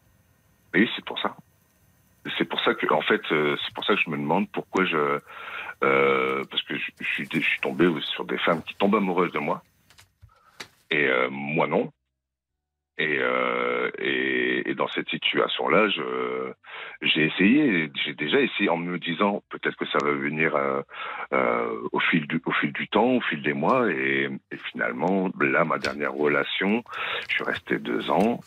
Oui, 0.73 0.89
c'est 0.95 1.05
pour 1.05 1.17
ça. 1.19 1.35
C'est 2.37 2.43
pour 2.45 2.59
ça 2.61 2.73
que, 2.73 2.91
en 2.93 3.01
fait, 3.01 3.21
euh, 3.31 3.55
c'est 3.65 3.73
pour 3.73 3.85
ça 3.85 3.95
que 3.95 4.01
je 4.05 4.09
me 4.09 4.17
demande 4.17 4.49
pourquoi 4.49 4.83
je, 4.85 5.19
euh, 5.83 6.43
parce 6.51 6.61
que 6.63 6.77
je, 6.77 6.91
je 6.99 7.05
suis, 7.05 7.29
je 7.31 7.39
suis 7.39 7.61
tombé 7.61 7.87
sur 8.01 8.25
des 8.25 8.37
femmes 8.39 8.61
qui 8.63 8.75
tombent 8.75 8.95
amoureuses 8.95 9.31
de 9.31 9.39
moi, 9.39 9.63
et 10.91 11.05
euh, 11.07 11.29
moi 11.31 11.67
non. 11.67 11.89
Et, 12.99 13.19
euh, 13.19 13.91
et, 13.99 14.73
dans 14.73 14.87
cette 14.87 15.09
situation-là, 15.09 15.87
j'ai 17.01 17.25
essayé, 17.25 17.91
j'ai 18.03 18.13
déjà 18.13 18.39
essayé 18.39 18.69
en 18.69 18.77
me 18.77 18.97
disant 18.97 19.43
peut-être 19.49 19.75
que 19.75 19.85
ça 19.87 19.99
va 20.03 20.11
venir 20.11 20.55
euh, 20.55 20.81
euh, 21.33 21.87
au 21.91 21.99
fil 21.99 22.27
du, 22.27 22.87
temps, 22.87 23.17
au 23.17 23.21
fil 23.21 23.41
des 23.43 23.53
mois, 23.53 23.89
et, 23.91 24.29
finalement, 24.71 25.29
là, 25.39 25.63
ma 25.63 25.77
dernière 25.77 26.13
relation, 26.13 26.83
je 27.29 27.35
suis 27.35 27.43
resté 27.43 27.77
deux 27.77 28.09
ans. 28.09 28.39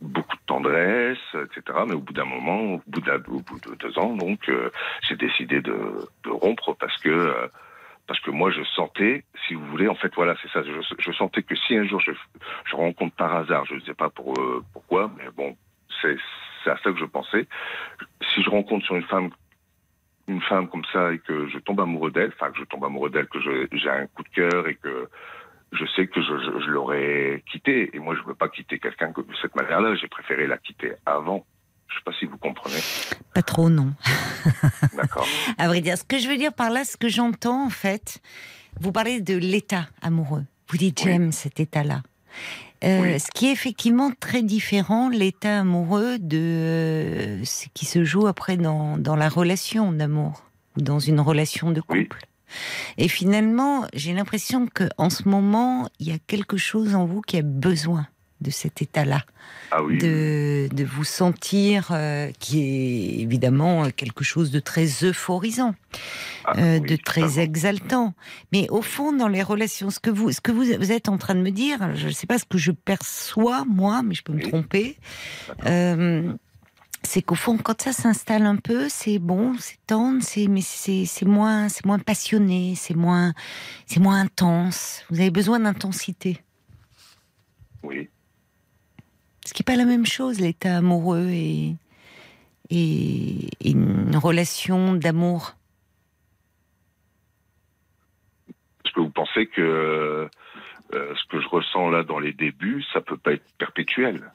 Beaucoup 0.00 0.36
de 0.36 0.42
tendresse, 0.46 1.18
etc. 1.34 1.78
Mais 1.86 1.94
au 1.94 2.00
bout 2.00 2.12
d'un 2.12 2.26
moment, 2.26 2.74
au 2.74 2.82
bout, 2.86 3.02
au 3.28 3.40
bout 3.40 3.60
de 3.60 3.74
deux 3.76 3.98
ans, 3.98 4.14
donc, 4.14 4.50
j'ai 5.08 5.16
décidé 5.16 5.60
de, 5.60 5.74
rompre 6.26 6.74
parce 6.74 7.00
que 7.00 7.48
parce 8.06 8.20
que 8.20 8.30
moi, 8.30 8.50
je 8.50 8.62
sentais, 8.64 9.24
si 9.46 9.54
vous 9.54 9.66
voulez, 9.66 9.88
en 9.88 9.94
fait, 9.94 10.12
voilà, 10.14 10.34
c'est 10.42 10.50
ça. 10.50 10.62
Je, 10.62 11.12
sentais 11.12 11.42
que 11.42 11.56
si 11.56 11.76
un 11.76 11.84
jour 11.84 12.00
je, 12.00 12.12
je 12.66 12.76
rencontre 12.76 13.14
par 13.16 13.34
hasard, 13.34 13.64
je 13.64 13.74
ne 13.74 13.80
sais 13.80 13.94
pas 13.94 14.10
pour, 14.10 14.38
euh, 14.38 14.62
pourquoi, 14.72 15.10
mais 15.16 15.30
bon, 15.34 15.56
c'est 16.02 16.16
à 16.66 16.76
ça 16.78 16.92
que 16.92 16.98
je 16.98 17.04
pensais. 17.04 17.46
Si 18.34 18.42
je 18.42 18.50
rencontre 18.50 18.84
sur 18.84 18.96
une 18.96 19.04
femme 19.04 19.30
une 20.26 20.40
femme 20.40 20.68
comme 20.68 20.84
ça 20.90 21.12
et 21.12 21.18
que 21.18 21.48
je 21.48 21.58
tombe 21.58 21.80
amoureux 21.80 22.10
d'elle, 22.10 22.32
enfin 22.34 22.50
que 22.50 22.58
je 22.58 22.64
tombe 22.64 22.84
amoureux 22.84 23.10
d'elle, 23.10 23.26
que 23.26 23.38
j'ai 23.40 23.90
un 23.90 24.06
coup 24.06 24.22
de 24.22 24.28
cœur 24.30 24.66
et 24.68 24.74
que 24.76 25.08
je 25.72 25.84
sais 25.86 26.06
que 26.06 26.22
je, 26.22 26.38
je, 26.38 26.64
je 26.64 26.70
l'aurais 26.70 27.42
quittée. 27.50 27.94
Et 27.94 27.98
moi, 27.98 28.14
je 28.14 28.22
ne 28.22 28.26
veux 28.28 28.34
pas 28.34 28.48
quitter 28.48 28.78
quelqu'un 28.78 29.12
que- 29.12 29.20
de 29.20 29.34
cette 29.42 29.54
manière-là. 29.54 29.94
J'ai 29.96 30.08
préféré 30.08 30.46
la 30.46 30.56
quitter 30.56 30.94
avant. 31.04 31.44
Je 31.94 31.98
ne 31.98 32.00
sais 32.00 32.04
pas 32.04 32.12
si 32.18 32.24
vous 32.26 32.38
comprenez. 32.38 32.80
Pas 33.34 33.42
trop, 33.42 33.70
non. 33.70 33.92
D'accord. 34.96 35.26
À 35.58 35.68
vrai 35.68 35.80
dire, 35.80 35.96
ce 35.96 36.02
que 36.04 36.18
je 36.18 36.28
veux 36.28 36.36
dire 36.36 36.52
par 36.52 36.70
là, 36.70 36.84
ce 36.84 36.96
que 36.96 37.08
j'entends 37.08 37.66
en 37.66 37.70
fait, 37.70 38.18
vous 38.80 38.90
parlez 38.92 39.20
de 39.20 39.36
l'état 39.36 39.86
amoureux. 40.02 40.44
Vous 40.68 40.76
dites 40.76 41.00
Oui. 41.04 41.10
j'aime 41.12 41.30
cet 41.32 41.60
état-là. 41.60 42.02
Euh, 42.82 43.00
Oui. 43.02 43.20
Ce 43.20 43.28
qui 43.32 43.46
est 43.46 43.52
effectivement 43.52 44.10
très 44.18 44.42
différent, 44.42 45.08
l'état 45.08 45.60
amoureux 45.60 46.18
de 46.18 46.38
euh, 46.40 47.44
ce 47.44 47.66
qui 47.74 47.86
se 47.86 48.02
joue 48.04 48.26
après 48.26 48.56
dans, 48.56 48.98
dans 48.98 49.14
la 49.16 49.28
relation 49.28 49.92
d'amour 49.92 50.42
ou 50.76 50.82
dans 50.82 50.98
une 50.98 51.20
relation 51.20 51.70
de 51.70 51.80
Oui. 51.88 52.02
couple. 52.04 52.26
Et 52.98 53.08
finalement, 53.08 53.86
j'ai 53.94 54.12
l'impression 54.12 54.66
que 54.66 54.84
en 54.98 55.10
ce 55.10 55.28
moment, 55.28 55.88
il 56.00 56.08
y 56.08 56.12
a 56.12 56.18
quelque 56.26 56.56
chose 56.56 56.94
en 56.94 57.04
vous 57.06 57.20
qui 57.20 57.36
a 57.38 57.42
besoin 57.42 58.06
de 58.40 58.50
cet 58.50 58.82
état-là, 58.82 59.22
Ah 59.70 59.82
oui. 59.82 59.98
de, 59.98 60.68
de 60.72 60.84
vous 60.84 61.04
sentir, 61.04 61.88
euh, 61.92 62.30
qui 62.38 62.60
est 62.60 63.20
évidemment 63.22 63.90
quelque 63.90 64.22
chose 64.24 64.50
de 64.50 64.60
très 64.60 64.86
euphorisant 65.04 65.74
Ah, 66.44 66.58
euh, 66.58 66.78
oui, 66.80 66.88
de 66.88 66.96
très 66.96 67.38
exaltant. 67.40 68.12
Mais 68.52 68.68
au 68.70 68.82
fond, 68.82 69.12
dans 69.12 69.28
les 69.28 69.42
relations, 69.42 69.90
ce 69.90 70.00
que 70.00 70.10
vous, 70.10 70.30
ce 70.32 70.40
que 70.40 70.52
vous, 70.52 70.64
vous 70.64 70.92
êtes 70.92 71.08
en 71.08 71.16
train 71.16 71.34
de 71.34 71.40
me 71.40 71.50
dire, 71.50 71.94
je 71.96 72.08
ne 72.08 72.12
sais 72.12 72.26
pas 72.26 72.38
ce 72.38 72.44
que 72.44 72.58
je 72.58 72.72
perçois 72.72 73.64
moi, 73.66 74.02
mais 74.02 74.14
je 74.14 74.22
peux 74.22 74.32
me 74.34 74.42
tromper. 74.42 74.98
euh, 75.66 76.32
c'est 77.06 77.20
qu'au 77.20 77.34
fond, 77.34 77.58
quand 77.58 77.82
ça 77.82 77.92
s'installe 77.92 78.46
un 78.46 78.56
peu, 78.56 78.88
c'est 78.88 79.18
bon, 79.18 79.54
c'est 79.58 79.76
tendre, 79.86 80.22
c'est 80.22 80.46
mais 80.48 80.62
c'est 80.62 81.04
c'est 81.04 81.26
moins, 81.26 81.68
c'est 81.68 81.84
moins 81.84 81.98
passionné, 81.98 82.74
c'est 82.76 82.96
moins, 82.96 83.34
c'est 83.86 84.00
moins 84.00 84.20
intense. 84.20 85.02
Vous 85.10 85.20
avez 85.20 85.30
besoin 85.30 85.60
d'intensité. 85.60 86.42
Oui. 87.82 88.08
Ce 89.44 89.52
qui 89.52 89.62
n'est 89.62 89.64
pas 89.64 89.76
la 89.76 89.84
même 89.84 90.06
chose, 90.06 90.40
l'état 90.40 90.78
amoureux 90.78 91.28
et, 91.30 91.74
et, 92.70 93.46
et 93.60 93.70
une 93.70 94.16
relation 94.16 94.94
d'amour. 94.94 95.54
Est-ce 98.84 98.92
que 98.94 99.00
vous 99.00 99.10
pensez 99.10 99.46
que 99.46 99.60
euh, 99.60 100.28
ce 100.92 101.28
que 101.28 101.40
je 101.40 101.48
ressens 101.48 101.90
là 101.90 102.04
dans 102.04 102.18
les 102.18 102.32
débuts, 102.32 102.82
ça 102.92 103.00
peut 103.00 103.16
pas 103.16 103.32
être 103.32 103.44
perpétuel? 103.58 104.30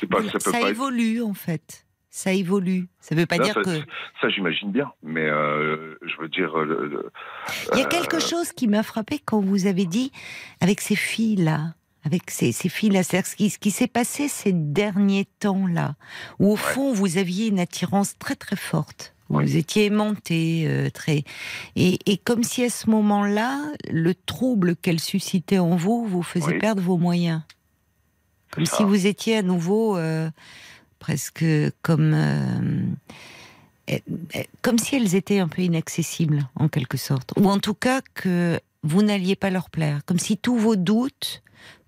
C'est 0.00 0.06
pas, 0.08 0.18
Voilà, 0.18 0.32
ça 0.32 0.38
peut 0.38 0.50
ça 0.50 0.52
pas 0.52 0.60
être- 0.62 0.68
évolue 0.70 1.22
en 1.22 1.34
fait. 1.34 1.86
Ça 2.14 2.32
évolue. 2.32 2.88
Ça 3.00 3.14
ne 3.14 3.20
veut 3.20 3.26
pas 3.26 3.38
dire 3.38 3.54
ça, 3.54 3.62
que. 3.62 3.78
ça, 4.20 4.28
j'imagine 4.28 4.70
bien, 4.70 4.92
mais 5.02 5.24
euh, 5.26 5.96
je 6.02 6.14
veux 6.20 6.28
dire. 6.28 6.58
euh, 6.58 7.10
Il 7.72 7.78
y 7.78 7.82
a 7.82 7.86
euh, 7.86 7.88
quelque 7.88 8.20
chose 8.20 8.52
qui 8.52 8.68
m'a 8.68 8.82
frappé 8.82 9.18
quand 9.18 9.40
vous 9.40 9.66
avez 9.66 9.86
dit 9.86 10.12
avec 10.60 10.82
ces 10.82 10.94
filles-là, 10.96 11.74
avec 12.04 12.30
ces, 12.30 12.52
ces 12.52 12.68
filles-là, 12.68 13.02
c'est-à-dire 13.02 13.30
ce 13.30 13.36
qui, 13.36 13.50
ce 13.50 13.58
qui 13.58 13.70
s'est 13.70 13.86
passé 13.86 14.28
ces 14.28 14.52
derniers 14.52 15.26
temps-là, 15.40 15.94
où 16.38 16.52
au 16.52 16.56
fond 16.56 16.92
vous 16.92 17.16
aviez 17.18 17.46
une 17.48 17.60
attirance 17.60 18.18
très 18.18 18.34
très 18.36 18.56
forte. 18.56 19.14
où 19.30 19.36
Oui. 19.38 19.44
Vous 19.46 19.56
étiez 19.56 19.86
aimanté, 19.86 20.64
euh, 20.66 20.90
très. 20.90 21.22
Et, 21.76 21.98
et 22.06 22.16
comme 22.18 22.42
si 22.42 22.64
à 22.64 22.70
ce 22.70 22.90
moment-là, 22.90 23.62
le 23.90 24.14
trouble 24.14 24.74
qu'elle 24.76 25.00
suscitait 25.00 25.58
en 25.58 25.76
vous 25.76 26.04
vous 26.06 26.22
faisait 26.22 26.46
Oui. 26.54 26.58
perdre 26.58 26.82
vos 26.82 26.98
moyens. 26.98 27.42
Comme 28.50 28.66
ça. 28.66 28.76
si 28.78 28.84
vous 28.84 29.06
étiez 29.06 29.36
à 29.38 29.42
nouveau 29.42 29.96
euh, 29.96 30.28
presque 30.98 31.44
comme. 31.82 32.12
euh, 32.14 32.82
eh, 33.88 34.02
eh, 34.34 34.46
comme 34.60 34.78
si 34.78 34.94
elles 34.96 35.14
étaient 35.14 35.38
un 35.40 35.48
peu 35.48 35.62
inaccessibles, 35.62 36.48
en 36.56 36.68
quelque 36.68 36.96
sorte. 36.98 37.32
Ou 37.36 37.48
en 37.48 37.58
tout 37.58 37.74
cas 37.74 38.00
que 38.14 38.60
vous 38.82 39.02
n'alliez 39.02 39.36
pas 39.36 39.50
leur 39.50 39.70
plaire. 39.70 40.00
Comme 40.04 40.18
si 40.18 40.36
tous 40.36 40.56
vos 40.56 40.76
doutes, 40.76 41.42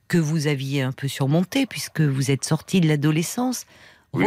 que 0.09 0.19
vous 0.19 0.47
aviez 0.47 0.83
un 0.83 0.93
peu 0.93 1.09
surmontés, 1.09 1.67
puisque 1.67 2.01
vous 2.01 2.31
êtes 2.31 2.45
sorti 2.45 2.81
de 2.81 2.89
l'adolescence, 2.89 3.67
Oui. 4.13 4.27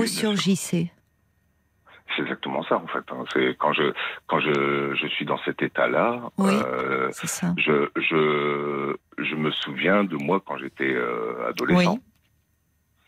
C'est 2.15 2.21
exactement 2.23 2.63
ça 2.63 2.77
en 2.77 2.87
fait. 2.87 3.03
hein. 3.11 3.25
C'est 3.33 3.55
quand 3.59 3.73
je 3.73 3.93
quand 4.27 4.39
je, 4.39 4.95
je 4.99 5.07
suis 5.07 5.25
dans 5.25 5.37
cet 5.45 5.61
état-là, 5.61 6.31
Oui. 6.37 6.53
euh, 6.65 7.11
je 7.57 7.89
je 7.95 8.95
je 9.23 9.35
me 9.35 9.51
souviens 9.51 10.03
de 10.03 10.15
moi 10.15 10.41
quand 10.45 10.57
j'étais 10.57 10.93
euh, 10.93 11.47
adolescent. 11.49 11.95
Oui. 11.95 11.99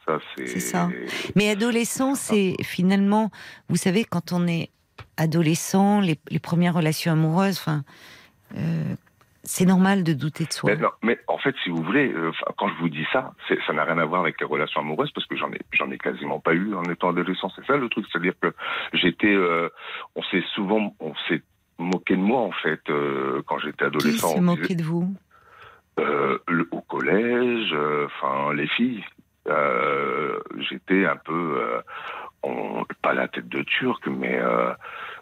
Ça 0.06 0.20
c'est. 0.36 0.48
C'est 0.48 0.60
ça. 0.60 0.90
Mais 1.36 1.50
adolescent, 1.50 2.14
c'est 2.16 2.56
finalement, 2.62 3.32
vous 3.70 3.78
savez, 3.78 4.04
quand 4.04 4.32
on 4.34 4.48
est 4.48 4.70
adolescent, 5.18 6.02
les, 6.02 6.18
les 6.30 6.40
premières 6.40 6.74
relations 6.76 7.12
amoureuses, 7.14 7.58
enfin, 7.58 7.84
euh, 8.58 8.96
c'est 9.50 9.66
normal 9.66 10.04
de 10.04 10.14
douter 10.14 10.46
de 10.46 10.54
soi. 10.54 10.70
Mais, 10.70 10.78
non, 10.80 10.92
mais 11.02 11.20
en 11.28 11.40
fait, 11.40 11.56
si 11.64 11.72
vous 11.72 11.82
voulez, 11.82 12.14
euh, 12.14 12.32
quand 12.56 12.70
je 12.70 12.76
vous 12.76 12.88
dis 12.88 13.06
ça, 13.12 13.34
ça 13.66 13.74
n'a 13.74 13.84
rien 13.84 13.98
à 13.98 14.06
voir 14.06 14.22
avec 14.22 14.40
les 14.40 14.46
relations 14.46 14.80
amoureuses 14.80 15.12
parce 15.12 15.26
que 15.26 15.36
j'en 15.36 15.52
ai, 15.52 15.60
j'en 15.72 15.90
ai 15.90 15.98
quasiment 15.98 16.40
pas 16.40 16.54
eu 16.54 16.76
en 16.76 16.84
étant 16.84 17.10
adolescent. 17.10 17.52
C'est 17.56 17.66
ça 17.66 17.76
le 17.76 17.90
truc, 17.90 18.06
c'est-à-dire 18.12 18.34
que 18.40 18.54
j'étais, 18.94 19.34
euh, 19.34 19.68
on 20.16 20.22
s'est 20.22 20.44
souvent, 20.54 20.96
on 21.00 21.16
s'est 21.28 21.42
moqué 21.80 22.16
de 22.16 22.22
moi 22.22 22.42
en 22.42 22.52
fait 22.52 22.80
euh, 22.92 23.42
quand 23.48 23.58
j'étais 23.58 23.78
Qui 23.78 23.84
adolescent. 23.86 24.28
s'est 24.28 24.40
On 24.40 24.44
moqué 24.44 24.76
de 24.76 24.84
vous? 24.84 25.12
Le- 25.98 26.68
au 26.72 26.82
collège, 26.82 27.76
enfin 28.06 28.54
les 28.54 28.68
filles. 28.68 29.04
J'étais 30.60 31.06
un 31.06 31.16
peu, 31.18 31.82
on, 32.44 32.86
pas 33.02 33.14
la 33.14 33.28
tête 33.28 33.50
de 33.50 33.64
turc, 33.64 34.06
mais 34.08 34.40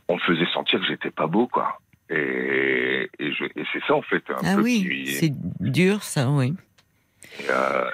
on 0.09 0.15
me 0.15 0.19
faisait 0.19 0.45
sentir 0.53 0.81
que 0.81 0.85
j'étais 0.85 1.11
pas 1.11 1.27
beau, 1.27 1.47
quoi. 1.47 1.79
Et, 2.09 3.09
et, 3.19 3.31
je- 3.33 3.43
et 3.45 3.65
c'est 3.73 3.83
ça 3.85 3.95
en 3.95 4.01
fait 4.01 4.23
un 4.29 4.41
Ah 4.43 4.55
peu 4.55 4.63
oui, 4.63 4.87
qui, 4.87 5.07
c'est 5.07 5.33
dur 5.59 6.03
ça, 6.03 6.29
oui. 6.29 6.53
et, 7.39 7.49
euh, 7.49 7.89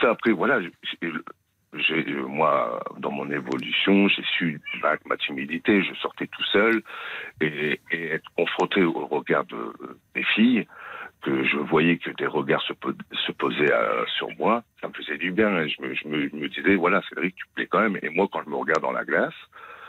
ça, 0.00 0.10
après, 0.10 0.30
voilà, 0.32 0.60
euh, 1.02 2.26
moi, 2.26 2.82
dans 2.98 3.10
mon 3.10 3.30
évolution, 3.30 4.08
j'ai 4.08 4.22
su 4.38 4.60
vaincre 4.82 5.02
ma 5.06 5.16
timidité. 5.16 5.82
Je 5.82 5.94
sortais 5.94 6.26
tout 6.26 6.44
seul 6.52 6.82
et, 7.40 7.80
et 7.90 8.06
être 8.06 8.28
confronté 8.36 8.82
au 8.82 9.06
regard 9.06 9.44
de, 9.46 9.72
des 10.14 10.24
filles, 10.34 10.66
que 11.22 11.44
je 11.44 11.58
voyais 11.58 11.98
que 11.98 12.10
des 12.10 12.26
regards 12.26 12.62
se, 12.62 12.72
po- 12.72 12.92
se 13.26 13.32
posaient 13.32 13.72
euh, 13.72 14.04
sur 14.16 14.28
moi, 14.38 14.62
ça 14.80 14.88
me 14.88 14.94
faisait 14.94 15.18
du 15.18 15.32
bien. 15.32 15.66
Je, 15.68 15.82
me, 15.82 15.94
je, 15.94 16.08
me, 16.08 16.28
je 16.28 16.34
me 16.36 16.48
disais, 16.48 16.76
voilà, 16.76 17.02
Cédric, 17.08 17.34
tu 17.36 17.44
plais 17.54 17.66
quand 17.66 17.80
même. 17.80 17.98
Et 18.02 18.08
moi, 18.08 18.26
quand 18.32 18.42
je 18.44 18.48
me 18.50 18.56
regarde 18.56 18.82
dans 18.82 18.92
la 18.92 19.04
glace, 19.04 19.34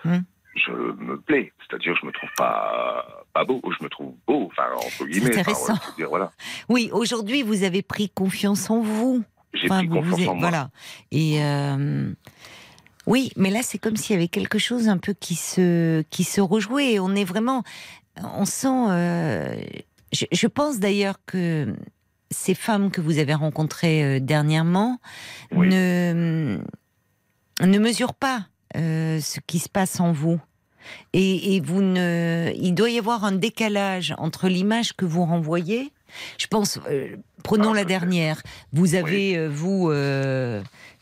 Hmm. 0.04 0.22
Je 0.56 0.72
me 0.72 1.20
plais. 1.20 1.54
C'est-à-dire, 1.68 1.96
je 2.02 2.06
me 2.06 2.12
trouve 2.12 2.30
pas, 2.38 3.26
pas 3.34 3.46
beau, 3.46 3.62
je 3.78 3.84
me 3.84 3.90
trouve 3.90 4.14
beau, 4.28 4.50
enfin, 4.52 4.68
entre 4.76 5.06
guillemets. 5.06 5.28
Intéressant. 5.38 5.76
dire, 5.98 6.10
voilà. 6.10 6.32
Oui, 6.70 6.90
aujourd'hui, 6.94 7.42
vous 7.44 7.64
avez 7.64 7.82
pris 7.82 8.10
confiance 8.10 8.70
en 8.70 8.82
vous. 8.82 9.24
J'ai 9.54 9.66
Enfin, 9.66 9.80
pris 9.80 9.88
vous- 9.88 9.96
confiance 9.96 10.16
vous 10.18 10.24
êtes- 10.24 10.30
en 10.30 10.36
moi. 10.36 10.50
Voilà. 10.50 10.70
Et 11.12 11.44
euh, 11.44 12.12
oui, 13.08 13.32
mais 13.36 13.50
là, 13.50 13.60
c'est 13.64 13.78
comme 13.78 13.96
s'il 13.98 14.14
y 14.16 14.18
avait 14.18 14.28
quelque 14.28 14.60
chose 14.60 14.88
un 14.90 14.98
peu 14.98 15.14
qui 15.14 15.36
se 15.36 16.02
qui 16.10 16.24
se 16.24 16.42
rejouait. 16.42 16.94
Et 16.94 17.00
On 17.00 17.16
est 17.16 17.26
vraiment, 17.26 17.64
on 18.22 18.46
sent. 18.46 18.68
euh, 18.90 19.56
je, 20.14 20.26
je 20.32 20.48
pense 20.48 20.80
d'ailleurs 20.80 21.16
que 21.26 21.74
ces 22.30 22.54
femmes 22.56 22.92
que 22.92 23.02
vous 23.02 23.18
avez 23.20 23.34
rencontrées 23.34 24.04
euh, 24.04 24.20
dernièrement 24.22 25.00
Oui. 25.54 25.68
ne 25.70 26.60
ne 27.62 27.78
mesurent 27.80 28.14
pas 28.16 28.48
euh, 28.76 29.20
ce 29.20 29.40
qui 29.46 29.60
se 29.60 29.70
passe 29.70 30.00
en 30.00 30.12
vous. 30.12 30.40
Et, 31.14 31.56
et 31.56 31.60
vous 31.60 31.82
ne, 31.82 32.52
il 32.56 32.74
doit 32.74 32.90
y 32.90 32.98
avoir 32.98 33.24
un 33.24 33.34
décalage 33.34 34.16
entre 34.18 34.48
l'image 34.48 34.94
que 34.94 35.06
vous 35.06 35.26
renvoyez. 35.26 35.92
Je 36.38 36.48
pense, 36.48 36.80
euh, 36.90 37.16
prenons 37.44 37.74
Ah, 37.74 37.78
la 37.78 37.86
dernière. 37.86 38.42
Vous 38.74 38.96
avez, 38.96 39.38
euh, 39.38 39.48
vous, 39.48 39.92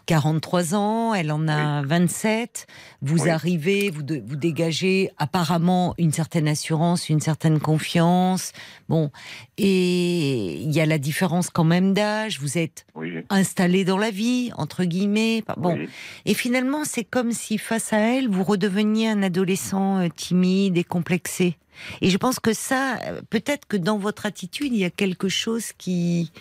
43 0.09 0.73
ans, 0.73 1.13
elle 1.13 1.31
en 1.31 1.47
a 1.47 1.83
27. 1.83 2.65
Vous 3.03 3.25
Oui. 3.25 3.29
arrivez, 3.29 3.91
vous, 3.91 4.01
de- 4.01 4.19
vous 4.25 4.35
dégagez 4.37 5.11
apparemment 5.19 5.93
une 5.99 6.11
certaine 6.11 6.47
assurance, 6.47 7.09
une 7.09 7.19
certaine 7.19 7.59
confiance. 7.59 8.51
Bon, 8.89 9.11
et 9.59 10.55
il 10.63 10.71
y 10.71 10.81
a 10.81 10.87
la 10.87 10.97
différence 10.97 11.51
quand 11.51 11.63
même 11.63 11.93
d'âge. 11.93 12.39
Vous 12.39 12.57
êtes 12.57 12.87
Oui. 12.95 13.19
installé 13.29 13.85
dans 13.85 13.99
la 13.99 14.09
vie, 14.09 14.49
entre 14.57 14.83
guillemets. 14.83 15.43
Bon, 15.57 15.77
et 16.25 16.33
finalement, 16.33 16.85
c'est 16.85 17.03
comme 17.03 17.31
si 17.31 17.59
face 17.59 17.93
à 17.93 17.99
elle, 17.99 18.29
vous 18.29 18.43
redeveniez 18.43 19.09
un 19.09 19.21
adolescent 19.21 19.97
euh, 19.99 20.07
timide 20.15 20.75
et 20.79 20.83
complexé. 20.83 21.55
Et 22.01 22.09
je 22.09 22.17
pense 22.17 22.39
que 22.39 22.53
ça, 22.53 22.97
euh, 23.05 23.21
peut-être 23.29 23.67
que 23.67 23.77
dans 23.77 23.99
votre 23.99 24.25
attitude, 24.25 24.73
il 24.73 24.79
y 24.79 24.85
a 24.85 24.89
quelque 24.89 25.29
chose 25.29 25.65
qui, 25.77 26.31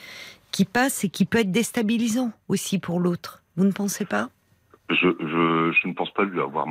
qui 0.52 0.64
passe 0.64 1.04
et 1.04 1.10
qui 1.10 1.26
peut 1.26 1.40
être 1.40 1.52
déstabilisant 1.52 2.32
aussi 2.48 2.78
pour 2.78 2.98
l'autre. 2.98 3.42
Vous 3.58 3.64
ne 3.64 3.72
pensez 3.72 4.04
pas? 4.04 4.28
Je, 4.88 5.08
je, 5.18 5.72
je 5.72 5.88
ne 5.88 5.92
pense 5.92 6.12
pas 6.14 6.22
lui 6.22 6.40
avoir 6.40 6.64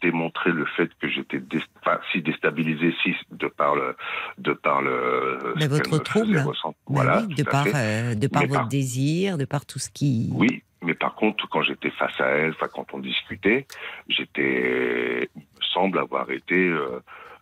démontré 0.00 0.50
le 0.50 0.64
fait 0.64 0.90
que 0.98 1.08
j'étais 1.08 1.38
dé- 1.38 1.60
enfin, 1.80 2.00
si 2.10 2.22
déstabilisé, 2.22 2.94
si 3.02 3.14
de 3.30 3.48
par 3.48 3.76
le, 3.76 3.94
de 4.38 4.54
par 4.54 4.80
le, 4.80 5.52
Mais 5.56 5.68
ce 5.68 5.68
votre 5.68 5.98
trouble. 6.04 6.32
Ben 6.32 6.52
Voilà, 6.88 7.18
oui, 7.28 7.34
de 7.34 7.42
par, 7.44 7.66
euh, 7.66 8.14
de 8.14 8.26
par 8.28 8.46
votre 8.46 8.68
désir, 8.68 9.36
de 9.36 9.44
par 9.44 9.66
tout 9.66 9.78
ce 9.78 9.90
qui. 9.90 10.30
Oui, 10.34 10.62
mais 10.80 10.94
par 10.94 11.14
contre, 11.14 11.46
quand 11.50 11.62
j'étais 11.62 11.90
face 11.90 12.18
à 12.18 12.28
elle, 12.28 12.52
enfin, 12.52 12.68
quand 12.72 12.94
on 12.94 12.98
discutait, 12.98 13.66
j'étais, 14.08 15.28
il 15.36 15.42
me 15.42 15.64
semble 15.74 15.98
avoir 15.98 16.30
été 16.30 16.54
euh, 16.56 16.98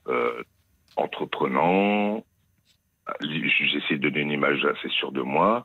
euh, 0.08 0.42
entreprenant. 0.96 2.24
J'ai 3.22 3.76
essayé 3.78 3.98
de 3.98 4.08
donner 4.08 4.20
une 4.20 4.32
image 4.32 4.64
assez 4.64 4.88
sûre 4.90 5.12
de 5.12 5.22
moi. 5.22 5.64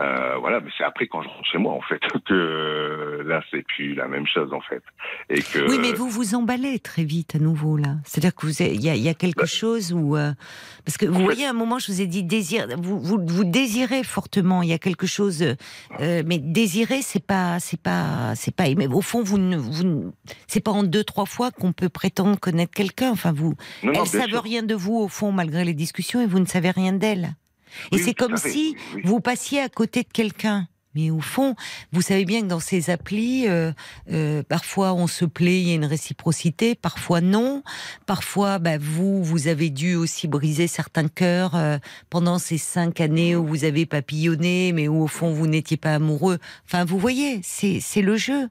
Euh, 0.00 0.36
voilà, 0.38 0.60
mais 0.60 0.70
c'est 0.78 0.84
après 0.84 1.06
quand 1.08 1.20
je 1.22 1.28
rentre 1.28 1.44
chez 1.44 1.58
moi 1.58 1.74
en 1.74 1.82
fait 1.82 2.00
que 2.26 3.22
là 3.26 3.42
c'est 3.50 3.62
plus 3.66 3.94
la 3.94 4.08
même 4.08 4.26
chose 4.26 4.50
en 4.52 4.60
fait. 4.62 4.82
Et 5.28 5.42
que 5.42 5.68
Oui, 5.68 5.78
mais 5.78 5.92
vous 5.92 6.08
vous 6.08 6.34
emballez 6.34 6.78
très 6.78 7.04
vite 7.04 7.34
à 7.34 7.38
nouveau 7.38 7.76
là. 7.76 7.96
C'est-à-dire 8.04 8.34
que 8.34 8.46
vous, 8.46 8.52
il 8.62 8.80
y, 8.80 8.88
a- 8.88 8.94
il 8.94 9.02
y 9.02 9.08
a 9.08 9.14
quelque 9.14 9.40
Bah. 9.40 9.46
chose 9.46 9.92
où 9.92 10.16
euh, 10.16 10.32
parce 10.86 10.96
que 10.96 11.04
vous 11.06 11.20
voyez 11.22 11.44
à 11.44 11.50
un 11.50 11.54
moment, 11.54 11.78
je 11.78 11.92
vous 11.92 12.00
ai 12.00 12.06
dit 12.06 12.22
désir. 12.24 12.66
Vous, 12.78 12.98
vous, 12.98 13.18
vous 13.22 13.44
désirez 13.44 14.02
fortement. 14.02 14.62
Il 14.62 14.68
y 14.70 14.72
a 14.72 14.78
quelque 14.78 15.06
chose, 15.06 15.42
euh, 16.00 16.22
mais 16.26 16.38
désirer, 16.38 17.02
c'est 17.02 17.24
pas, 17.24 17.58
c'est 17.60 17.80
pas, 17.80 18.34
c'est 18.36 18.54
pas. 18.54 18.64
Mais 18.76 18.86
au 18.86 19.02
fond, 19.02 19.22
vous 19.22 19.38
ne, 19.38 19.56
vous, 19.56 19.84
ne- 19.84 20.10
c'est 20.46 20.60
pas 20.64 20.70
en 20.70 20.82
deux 20.82 21.04
trois 21.04 21.26
fois 21.26 21.50
qu'on 21.50 21.72
peut 21.72 21.88
prétendre 21.90 22.38
connaître 22.40 22.72
quelqu'un. 22.72 23.10
Enfin, 23.10 23.32
vous, 23.32 23.54
non, 23.82 23.92
non, 23.92 24.00
elle 24.02 24.08
savent 24.08 24.28
sûr. 24.28 24.42
rien 24.42 24.62
de 24.62 24.74
vous 24.74 24.94
au 24.96 25.08
fond 25.08 25.30
malgré 25.32 25.64
les 25.64 25.74
discussions 25.74 26.20
et 26.22 26.26
vous 26.26 26.38
ne 26.40 26.46
savez 26.46 26.70
rien 26.70 26.92
d'elle. 26.94 27.34
Et 27.92 27.96
Oui, 27.96 28.02
c'est 28.04 28.14
comme 28.14 28.36
fait, 28.36 28.50
si 28.50 28.76
oui, 28.76 28.82
oui. 28.96 29.02
vous 29.04 29.20
passiez 29.20 29.60
à 29.60 29.68
côté 29.68 30.02
de 30.02 30.08
quelqu'un. 30.12 30.68
Mais 30.94 31.10
au 31.10 31.20
fond, 31.20 31.54
vous 31.92 32.02
savez 32.02 32.24
bien 32.24 32.40
que 32.40 32.46
dans 32.46 32.58
ces 32.58 32.90
applis, 32.90 33.46
euh, 33.46 33.70
euh, 34.10 34.42
parfois 34.42 34.92
on 34.92 35.06
se 35.06 35.24
plaît, 35.24 35.60
il 35.60 35.68
y 35.68 35.72
a 35.72 35.74
une 35.76 35.84
réciprocité, 35.84 36.74
parfois 36.74 37.20
non. 37.20 37.62
Parfois, 38.06 38.58
bah, 38.58 38.76
vous, 38.76 39.22
vous 39.22 39.46
avez 39.46 39.70
dû 39.70 39.94
aussi 39.94 40.26
briser 40.26 40.66
certains 40.66 41.06
cœurs 41.06 41.54
euh, 41.54 41.78
pendant 42.10 42.40
ces 42.40 42.58
cinq 42.58 43.00
années 43.00 43.36
où 43.36 43.46
vous 43.46 43.64
avez 43.64 43.86
papillonné, 43.86 44.72
mais 44.72 44.88
où 44.88 45.02
au 45.02 45.06
fond 45.06 45.32
vous 45.32 45.46
n'étiez 45.46 45.76
pas 45.76 45.94
amoureux. 45.94 46.38
Enfin, 46.66 46.84
vous 46.84 46.98
voyez, 46.98 47.40
c'est 47.44 47.78
c'est 47.80 48.02
le 48.02 48.16
jeu 48.16 48.48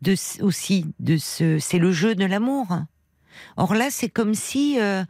de 0.00 0.14
aussi 0.40 0.86
de 0.98 1.18
ce, 1.18 1.58
c'est 1.58 1.78
le 1.78 1.92
jeu 1.92 2.14
de 2.14 2.24
l'amour. 2.24 2.68
Or 3.56 3.74
là, 3.74 3.90
c'est 3.90 4.08
comme 4.08 4.34
si, 4.34 4.80
euh, 4.80 5.02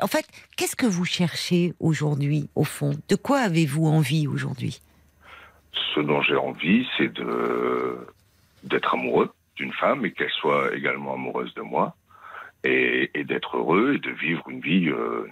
en 0.00 0.06
fait, 0.06 0.26
qu'est-ce 0.56 0.76
que 0.76 0.86
vous 0.86 1.04
cherchez 1.04 1.74
aujourd'hui, 1.80 2.48
au 2.54 2.64
fond? 2.64 2.92
De 3.08 3.16
quoi 3.16 3.38
avez-vous 3.38 3.86
envie 3.86 4.26
aujourd'hui? 4.26 4.80
Ce 5.94 6.00
dont 6.00 6.20
j'ai 6.22 6.36
envie, 6.36 6.86
c'est 6.96 7.12
de 7.12 8.06
d'être 8.64 8.94
amoureux 8.94 9.32
d'une 9.56 9.72
femme 9.72 10.06
et 10.06 10.12
qu'elle 10.12 10.30
soit 10.30 10.74
également 10.74 11.14
amoureuse 11.14 11.52
de 11.54 11.62
moi 11.62 11.96
et, 12.62 13.10
d'être 13.24 13.56
heureux 13.56 13.94
et 13.94 13.98
de 13.98 14.10
vivre 14.10 14.48
une 14.48 14.60
vie 14.60 14.88
euh, 14.88 15.26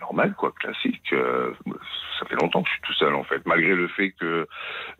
normale, 0.00 0.34
quoi, 0.34 0.50
classique. 0.50 1.12
Euh, 1.12 1.52
ça 2.18 2.26
fait 2.26 2.34
longtemps 2.34 2.62
que 2.62 2.68
je 2.68 2.72
suis 2.72 2.82
tout 2.82 2.92
seul 2.94 3.14
en 3.14 3.22
fait, 3.22 3.46
malgré 3.46 3.74
le 3.76 3.86
fait 3.86 4.10
que 4.10 4.48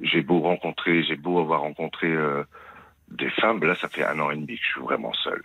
j'ai 0.00 0.22
beau 0.22 0.40
rencontrer, 0.40 1.02
j'ai 1.02 1.16
beau 1.16 1.40
avoir 1.40 1.62
rencontré 1.62 2.08
des 3.12 3.30
femmes. 3.30 3.62
Là, 3.64 3.74
ça 3.74 3.88
fait 3.88 4.04
un 4.04 4.18
an 4.20 4.30
et 4.30 4.36
demi 4.36 4.56
que 4.56 4.64
je 4.64 4.70
suis 4.72 4.80
vraiment 4.80 5.12
seul. 5.12 5.42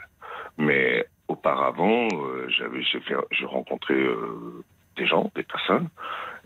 Mais 0.57 1.05
auparavant, 1.27 2.07
euh, 2.13 2.47
j'avais, 2.49 2.81
j'ai 2.83 2.99
fait, 3.01 3.15
j'ai 3.31 3.45
rencontré 3.45 3.93
euh, 3.93 4.63
des 4.95 5.05
gens, 5.05 5.31
des 5.35 5.43
personnes, 5.43 5.89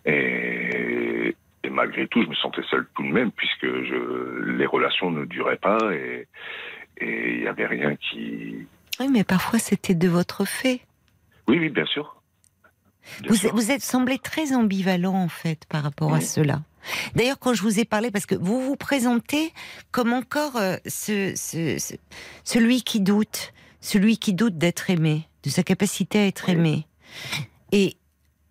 et, 0.06 1.36
et 1.64 1.70
malgré 1.70 2.08
tout, 2.08 2.22
je 2.24 2.28
me 2.28 2.36
sentais 2.36 2.64
seul 2.70 2.88
tout 2.96 3.04
de 3.04 3.12
même, 3.12 3.32
puisque 3.32 3.66
je, 3.66 4.52
les 4.58 4.66
relations 4.66 5.12
ne 5.12 5.26
duraient 5.26 5.58
pas 5.58 5.78
et 5.94 6.28
il 7.02 7.42
n'y 7.42 7.48
avait 7.48 7.66
rien 7.68 7.96
qui. 7.96 8.68
Oui, 9.00 9.08
mais 9.12 9.24
parfois 9.24 9.60
c'était 9.60 9.96
de 9.96 10.08
votre 10.08 10.46
fait. 10.46 10.82
Oui, 11.48 11.58
oui, 11.60 11.70
bien 11.70 11.86
sûr. 11.86 12.16
Bien 13.22 13.30
Vous, 13.32 13.36
sûr. 13.38 13.52
vous 13.56 13.72
êtes 13.72 13.82
semblé 13.82 14.20
très 14.20 14.54
ambivalent 14.56 15.16
en 15.16 15.28
fait 15.30 15.66
par 15.70 15.82
rapport 15.84 16.14
à 16.14 16.22
cela. 16.22 16.60
D'ailleurs, 17.16 17.40
quand 17.40 17.54
je 17.54 17.62
vous 17.64 17.80
ai 17.80 17.86
parlé, 17.86 18.12
parce 18.12 18.26
que 18.26 18.36
vous 18.36 18.62
vous 18.62 18.76
présentez 18.76 19.52
comme 19.92 20.14
encore 20.14 20.56
euh, 20.58 20.76
ce, 20.86 21.34
ce- 21.36 21.78
ce- 21.80 21.96
celui 22.44 22.84
qui 22.84 23.00
doute, 23.02 23.54
celui 23.82 24.18
qui 24.18 24.34
doute 24.34 24.58
d'être 24.58 24.90
aimé, 24.90 25.28
de 25.44 25.50
sa 25.50 25.64
capacité 25.64 26.20
à 26.20 26.26
être 26.28 26.46
Oui. 26.48 26.54
aimé. 26.54 26.88
Et 27.72 27.98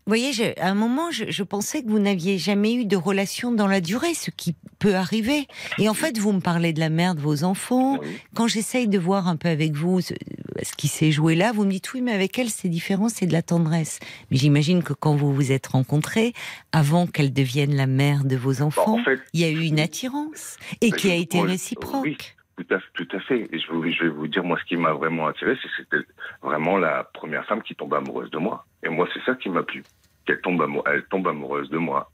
vous 0.06 0.10
voyez, 0.16 0.32
je- 0.32 0.58
à 0.60 0.68
un 0.68 0.74
moment, 0.74 1.10
je, 1.12 1.26
je 1.30 1.42
pensais 1.44 1.82
que 1.82 1.88
vous 1.88 1.98
n'aviez 2.00 2.36
jamais 2.38 2.74
eu 2.74 2.84
de 2.84 2.96
relation 2.96 3.52
dans 3.52 3.68
la 3.68 3.80
durée, 3.80 4.14
ce 4.14 4.30
qui 4.30 4.56
peut 4.80 4.94
arriver. 4.96 5.46
Et 5.78 5.88
en 5.88 5.94
fait, 5.94 6.18
vous 6.18 6.32
me 6.32 6.40
parlez 6.40 6.72
de 6.72 6.80
la 6.80 6.88
mère 6.88 7.14
de 7.14 7.20
vos 7.20 7.44
enfants. 7.44 7.98
Oui. 8.00 8.08
Quand 8.34 8.48
j'essaye 8.48 8.88
de 8.88 8.98
voir 8.98 9.28
un 9.28 9.36
peu 9.36 9.48
avec 9.48 9.74
vous 9.74 10.00
ce, 10.00 10.14
ce 10.62 10.72
qui 10.76 10.88
s'est 10.88 11.12
joué 11.12 11.36
là, 11.36 11.52
vous 11.52 11.64
me 11.64 11.70
dites 11.70 11.92
oui, 11.94 12.00
mais 12.00 12.12
avec 12.12 12.36
elle, 12.38 12.50
c'est 12.50 12.68
différent, 12.68 13.08
c'est 13.08 13.26
de 13.26 13.32
la 13.32 13.42
tendresse. 13.42 14.00
Mais 14.30 14.36
j'imagine 14.36 14.82
que 14.82 14.94
quand 14.94 15.14
vous 15.14 15.32
vous 15.32 15.52
êtes 15.52 15.68
rencontrés, 15.68 16.32
avant 16.72 17.06
qu'elle 17.06 17.32
devienne 17.32 17.76
la 17.76 17.86
mère 17.86 18.24
de 18.24 18.34
vos 18.36 18.54
Bon, 18.54 18.62
enfants, 18.64 18.98
en 18.98 19.04
fait, 19.04 19.20
il 19.32 19.40
y 19.40 19.44
a 19.44 19.50
eu 19.50 19.60
une 19.62 19.78
attirance 19.78 20.56
et 20.80 20.90
Mais 20.90 20.96
qui 20.96 21.10
a 21.10 21.14
été 21.14 21.40
réciproque. 21.40 22.02
oui. 22.04 22.16
Tout 22.60 22.74
à, 22.74 22.78
tout 22.94 23.08
à 23.16 23.20
fait. 23.20 23.48
Et 23.52 23.58
je, 23.58 23.72
vous- 23.72 23.90
je 23.90 24.02
vais 24.04 24.10
vous 24.10 24.26
dire, 24.26 24.44
moi, 24.44 24.58
ce 24.60 24.64
qui 24.64 24.76
m'a 24.76 24.92
vraiment 24.92 25.26
attiré, 25.28 25.56
c'est 25.62 25.68
que 25.68 25.74
c'était 25.78 26.12
vraiment 26.42 26.76
la 26.76 27.04
première 27.04 27.44
femme 27.46 27.62
qui 27.62 27.74
tombe 27.74 27.94
amoureuse 27.94 28.30
de 28.30 28.38
moi. 28.38 28.66
Et 28.82 28.88
moi, 28.90 29.08
c'est 29.14 29.22
ça 29.24 29.34
qui 29.34 29.48
m'a 29.48 29.62
plu. 29.62 29.82
Qu'elle 30.26 30.40
tombe, 30.42 30.60
amou- 30.60 30.82
elle 30.86 31.04
tombe 31.04 31.26
amoureuse 31.28 31.70
de 31.70 31.78
moi. 31.78 32.10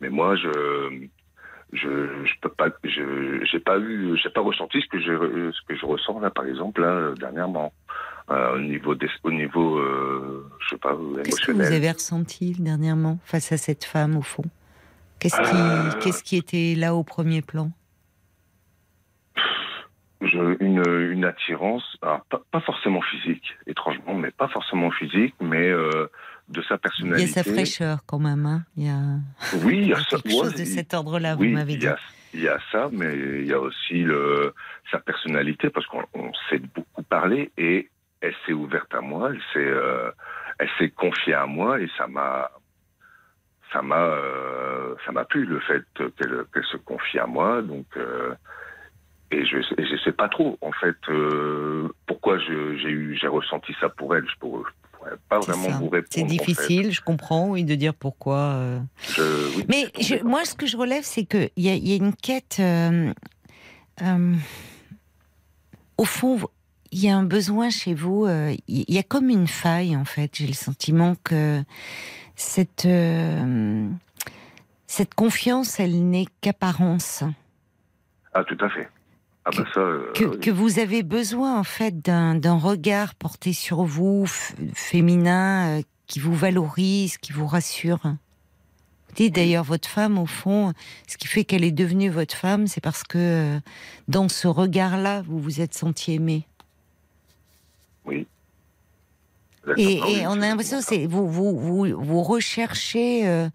Mais 0.00 0.08
moi, 0.08 0.36
je, 0.36 0.48
je, 1.72 2.24
je 2.24 2.32
peux 2.40 2.48
pas, 2.48 2.68
je, 2.84 3.44
j'ai 3.44 3.60
pas 3.60 3.78
eu, 3.78 4.16
j'ai 4.16 4.30
pas 4.30 4.40
ressenti 4.40 4.80
ce 4.80 4.86
que 4.88 4.98
je, 5.00 5.50
ce 5.52 5.60
que 5.68 5.76
je 5.76 5.84
ressens 5.84 6.18
là, 6.20 6.30
par 6.30 6.46
exemple, 6.46 6.80
là, 6.80 7.12
dernièrement, 7.18 7.72
Euh, 8.30 8.54
au 8.54 8.58
niveau 8.60 8.94
des, 8.94 9.08
au 9.24 9.32
niveau, 9.32 9.78
euh, 9.78 10.46
je 10.60 10.68
sais 10.68 10.78
pas, 10.78 10.90
Qu'est-ce 11.24 11.40
que 11.46 11.50
vous 11.52 11.58
émotionnel. 11.58 11.72
avez 11.74 11.90
ressenti 11.90 12.52
dernièrement 12.52 13.18
face 13.24 13.50
à 13.50 13.56
cette 13.56 13.84
femme, 13.84 14.16
au 14.16 14.22
fond? 14.22 14.44
Qu'est-ce 15.18 15.40
qui, 15.50 15.56
Euh. 15.56 16.00
qu'est-ce 16.00 16.22
qui 16.22 16.36
était 16.36 16.74
là 16.76 16.94
au 16.94 17.02
premier 17.02 17.42
plan? 17.42 17.70
Je- 20.20 20.56
une, 20.62 20.84
une 21.12 21.24
attirance, 21.24 21.96
alors, 22.02 22.24
pas, 22.26 22.42
pas 22.50 22.60
forcément 22.60 23.00
physique, 23.00 23.56
étrangement, 23.66 24.14
mais 24.14 24.30
pas 24.30 24.48
forcément 24.48 24.90
physique, 24.90 25.34
mais 25.40 25.68
euh, 25.70 26.08
de 26.48 26.60
sa 26.62 26.74
Il 26.74 26.76
y 26.76 26.80
personnalité. 26.80 27.24
a 27.24 27.42
sa 27.42 27.44
fraîcheur 27.44 27.98
quand 28.06 28.18
même. 28.18 28.44
Hein 28.44 28.62
il 28.76 28.86
y 28.86 28.90
a 28.90 29.00
Oui, 29.64 29.78
il 29.78 29.88
y 29.88 29.94
a 29.94 29.96
quelque 30.10 30.28
chose 30.28 30.52
ouais, 30.52 30.58
de 30.58 30.64
il- 30.64 30.66
cet 30.66 30.92
ordre-là, 30.92 31.36
vous 31.36 31.42
oui, 31.42 31.52
m'avez 31.52 31.72
il 31.72 31.78
dit. 31.78 31.86
y 31.86 31.88
a, 31.88 31.96
il 32.34 32.40
y 32.42 32.48
a 32.48 32.58
ça, 32.70 32.88
mais 32.92 33.14
il 33.16 33.46
y 33.46 33.52
a 33.54 33.58
aussi 33.60 34.02
le, 34.02 34.52
sa 34.90 34.98
personnalité, 34.98 35.70
parce 35.70 35.86
qu'on 35.86 36.04
on 36.12 36.30
s'est 36.50 36.58
beaucoup 36.58 37.02
parlé 37.02 37.50
et 37.56 37.88
elle 38.20 38.34
s'est 38.44 38.52
ouverte 38.52 38.94
à 38.94 39.00
moi, 39.00 39.30
elle 39.32 39.40
s'est, 39.54 39.58
euh, 39.70 40.10
elle 40.58 40.68
s'est 40.78 40.90
confiée 40.90 41.32
à 41.34 41.46
moi 41.46 41.80
et 41.80 41.88
ça 41.96 42.06
m'a, 42.06 42.50
ça 43.72 43.80
m'a, 43.80 44.00
euh, 44.04 44.94
ça 45.06 45.12
m'a 45.12 45.24
plu 45.24 45.46
le 45.46 45.60
fait 45.60 45.82
qu'elle, 45.94 46.64
se 46.70 46.76
confie 46.76 47.18
à 47.18 47.26
moi, 47.26 47.62
donc. 47.62 47.86
euh, 47.96 48.34
et 49.32 49.44
je 49.46 49.58
je 49.78 49.96
sais 50.04 50.12
pas 50.12 50.28
trop 50.28 50.58
en 50.60 50.72
fait 50.72 50.96
euh, 51.08 51.88
pourquoi 52.06 52.38
j'ai 52.38 52.52
eu 52.90 53.16
j'ai 53.20 53.26
ressenti 53.28 53.72
ça 53.80 53.88
pour 53.88 54.14
elle 54.16 54.24
je 54.28 54.36
pourrais, 54.38 54.62
je 54.68 54.98
pourrais 54.98 55.16
pas 55.28 55.38
vraiment 55.40 55.68
ça. 55.70 55.78
vous 55.78 55.88
répondre 55.88 56.08
C'est 56.10 56.22
en 56.22 56.28
fait. 56.28 56.36
difficile, 56.36 56.90
je 56.92 57.00
comprends, 57.00 57.48
oui, 57.50 57.64
de 57.64 57.74
dire 57.74 57.94
pourquoi. 57.94 58.38
euh. 58.38 58.80
Je- 59.14 59.56
oui, 59.56 59.64
Mais 59.68 59.86
je- 60.00 60.22
moi, 60.24 60.44
ce 60.44 60.54
que 60.54 60.66
je 60.66 60.76
relève, 60.76 61.04
c'est 61.04 61.24
qu'il 61.24 61.50
y, 61.56 61.68
y 61.68 61.92
a 61.92 61.96
une 61.96 62.14
quête. 62.14 62.56
euh, 62.60 63.12
euh, 64.02 64.34
au 65.96 66.04
fond, 66.04 66.38
il 66.92 67.00
y 67.04 67.08
a 67.08 67.16
un 67.16 67.22
besoin 67.24 67.70
chez 67.70 67.94
vous. 67.94 68.26
Il 68.68 68.84
y 68.94 68.98
a 68.98 69.02
comme 69.02 69.28
une 69.30 69.46
faille, 69.46 69.96
en 69.96 70.04
fait. 70.04 70.34
J'ai 70.34 70.46
le 70.46 70.52
sentiment 70.54 71.14
que 71.22 71.62
cette, 72.36 72.88
cette 74.86 75.14
confiance, 75.14 75.78
elle 75.80 76.08
n'est 76.10 76.26
qu'apparence. 76.40 77.22
ah 78.34 78.44
tout 78.44 78.58
à 78.60 78.68
fait 78.70 78.88
ah 79.44 79.50
bah 79.56 79.64
ça 79.72 79.80
euh, 79.80 80.12
Que, 80.12 80.24
oui. 80.24 80.40
que 80.40 80.50
vous 80.50 80.78
avez 80.78 81.02
besoin, 81.02 81.58
en 81.58 81.64
fait, 81.64 82.00
d'un 82.00 82.58
regard 82.58 83.14
porté 83.14 83.52
sur 83.52 83.84
vous, 83.84 84.26
féminin, 84.74 85.78
euh, 85.78 85.82
qui 86.06 86.20
vous 86.20 86.34
valorise, 86.34 87.16
qui 87.18 87.32
vous 87.32 87.46
rassure. 87.46 88.00
Vous 88.02 89.14
dites 89.16 89.34
d'ailleurs, 89.34 89.64
votre 89.64 89.88
femme, 89.88 90.18
au 90.18 90.26
fond, 90.26 90.72
ce 91.06 91.16
qui 91.16 91.26
fait 91.26 91.44
qu'elle 91.44 91.64
est 91.64 91.72
devenue 91.72 92.10
votre 92.10 92.34
femme, 92.34 92.66
c'est 92.66 92.80
parce 92.80 93.02
que 93.02 93.18
euh, 93.18 93.60
dans 94.08 94.28
ce 94.28 94.46
regard-là, 94.46 95.22
vous 95.22 95.40
vous 95.40 95.60
êtes 95.60 95.74
senti 95.74 96.12
aimé. 96.12 96.46
oui 98.04 98.26
Et, 99.76 100.00
on 100.26 100.32
a 100.42 100.48
l'impression, 100.48 100.80
ça. 100.80 100.88
c'est 100.90 101.06
vous, 101.06 101.28
vous, 101.28 101.58
vous, 101.58 101.86
vous 101.98 102.22
recherchez 102.22 103.48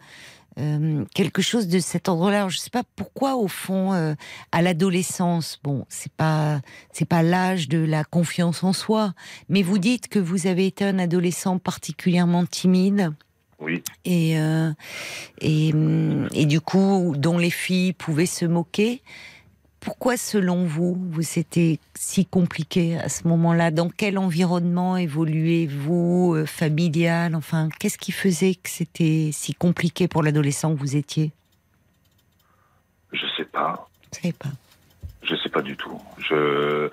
euh, 0.59 1.03
quelque 1.13 1.41
chose 1.41 1.67
de 1.67 1.79
cet 1.79 2.07
ordre-là. 2.07 2.47
Je 2.49 2.57
ne 2.57 2.61
sais 2.61 2.69
pas 2.69 2.83
pourquoi, 2.95 3.35
au 3.35 3.47
fond, 3.47 3.93
euh, 3.93 4.13
à 4.51 4.61
l'adolescence, 4.61 5.59
bon, 5.63 5.85
c'est 5.89 6.11
pas, 6.13 6.61
c'est 6.91 7.07
pas 7.07 7.23
l'âge 7.23 7.67
de 7.67 7.79
la 7.79 8.03
confiance 8.03 8.63
en 8.63 8.73
soi, 8.73 9.13
mais 9.49 9.61
vous 9.63 9.77
dites 9.77 10.07
que 10.07 10.19
vous 10.19 10.47
avez 10.47 10.65
été 10.65 10.85
un 10.85 10.99
adolescent 10.99 11.59
particulièrement 11.59 12.45
timide 12.45 13.13
oui 13.59 13.81
et, 14.03 14.37
euh, 14.39 14.71
et, 15.39 15.71
hum, 15.73 16.27
et 16.33 16.45
du 16.45 16.59
coup, 16.59 17.13
dont 17.17 17.37
les 17.37 17.49
filles 17.49 17.93
pouvaient 17.93 18.25
se 18.25 18.45
moquer. 18.45 19.01
Pourquoi, 19.85 20.17
selon 20.17 20.65
vous, 20.65 20.95
vous 20.95 21.21
c'était 21.21 21.77
si 21.93 22.25
compliqué 22.25 22.97
à 22.97 23.07
ce 23.07 23.27
moment-là? 23.27 23.69
Dans 23.69 23.87
quel 23.87 24.17
environnement 24.17 24.97
évoluez-vous, 24.97 26.33
euh, 26.35 26.45
familial? 26.47 27.35
Enfin, 27.35 27.69
qu'est-ce 27.79 27.99
qui 27.99 28.11
faisait 28.11 28.55
que 28.55 28.67
c'était 28.67 29.29
si 29.31 29.53
compliqué 29.53 30.07
pour 30.07 30.23
l'adolescent 30.23 30.73
que 30.73 30.79
vous 30.79 30.95
étiez? 30.95 31.31
Je 33.13 33.27
sais 33.37 33.45
pas. 33.45 33.87
Je 34.11 34.21
savez 34.21 34.33
pas. 34.33 34.49
je 35.21 35.35
sais 35.35 35.49
pas 35.49 35.61
du 35.61 35.77
tout. 35.77 36.01
Je 36.17 36.89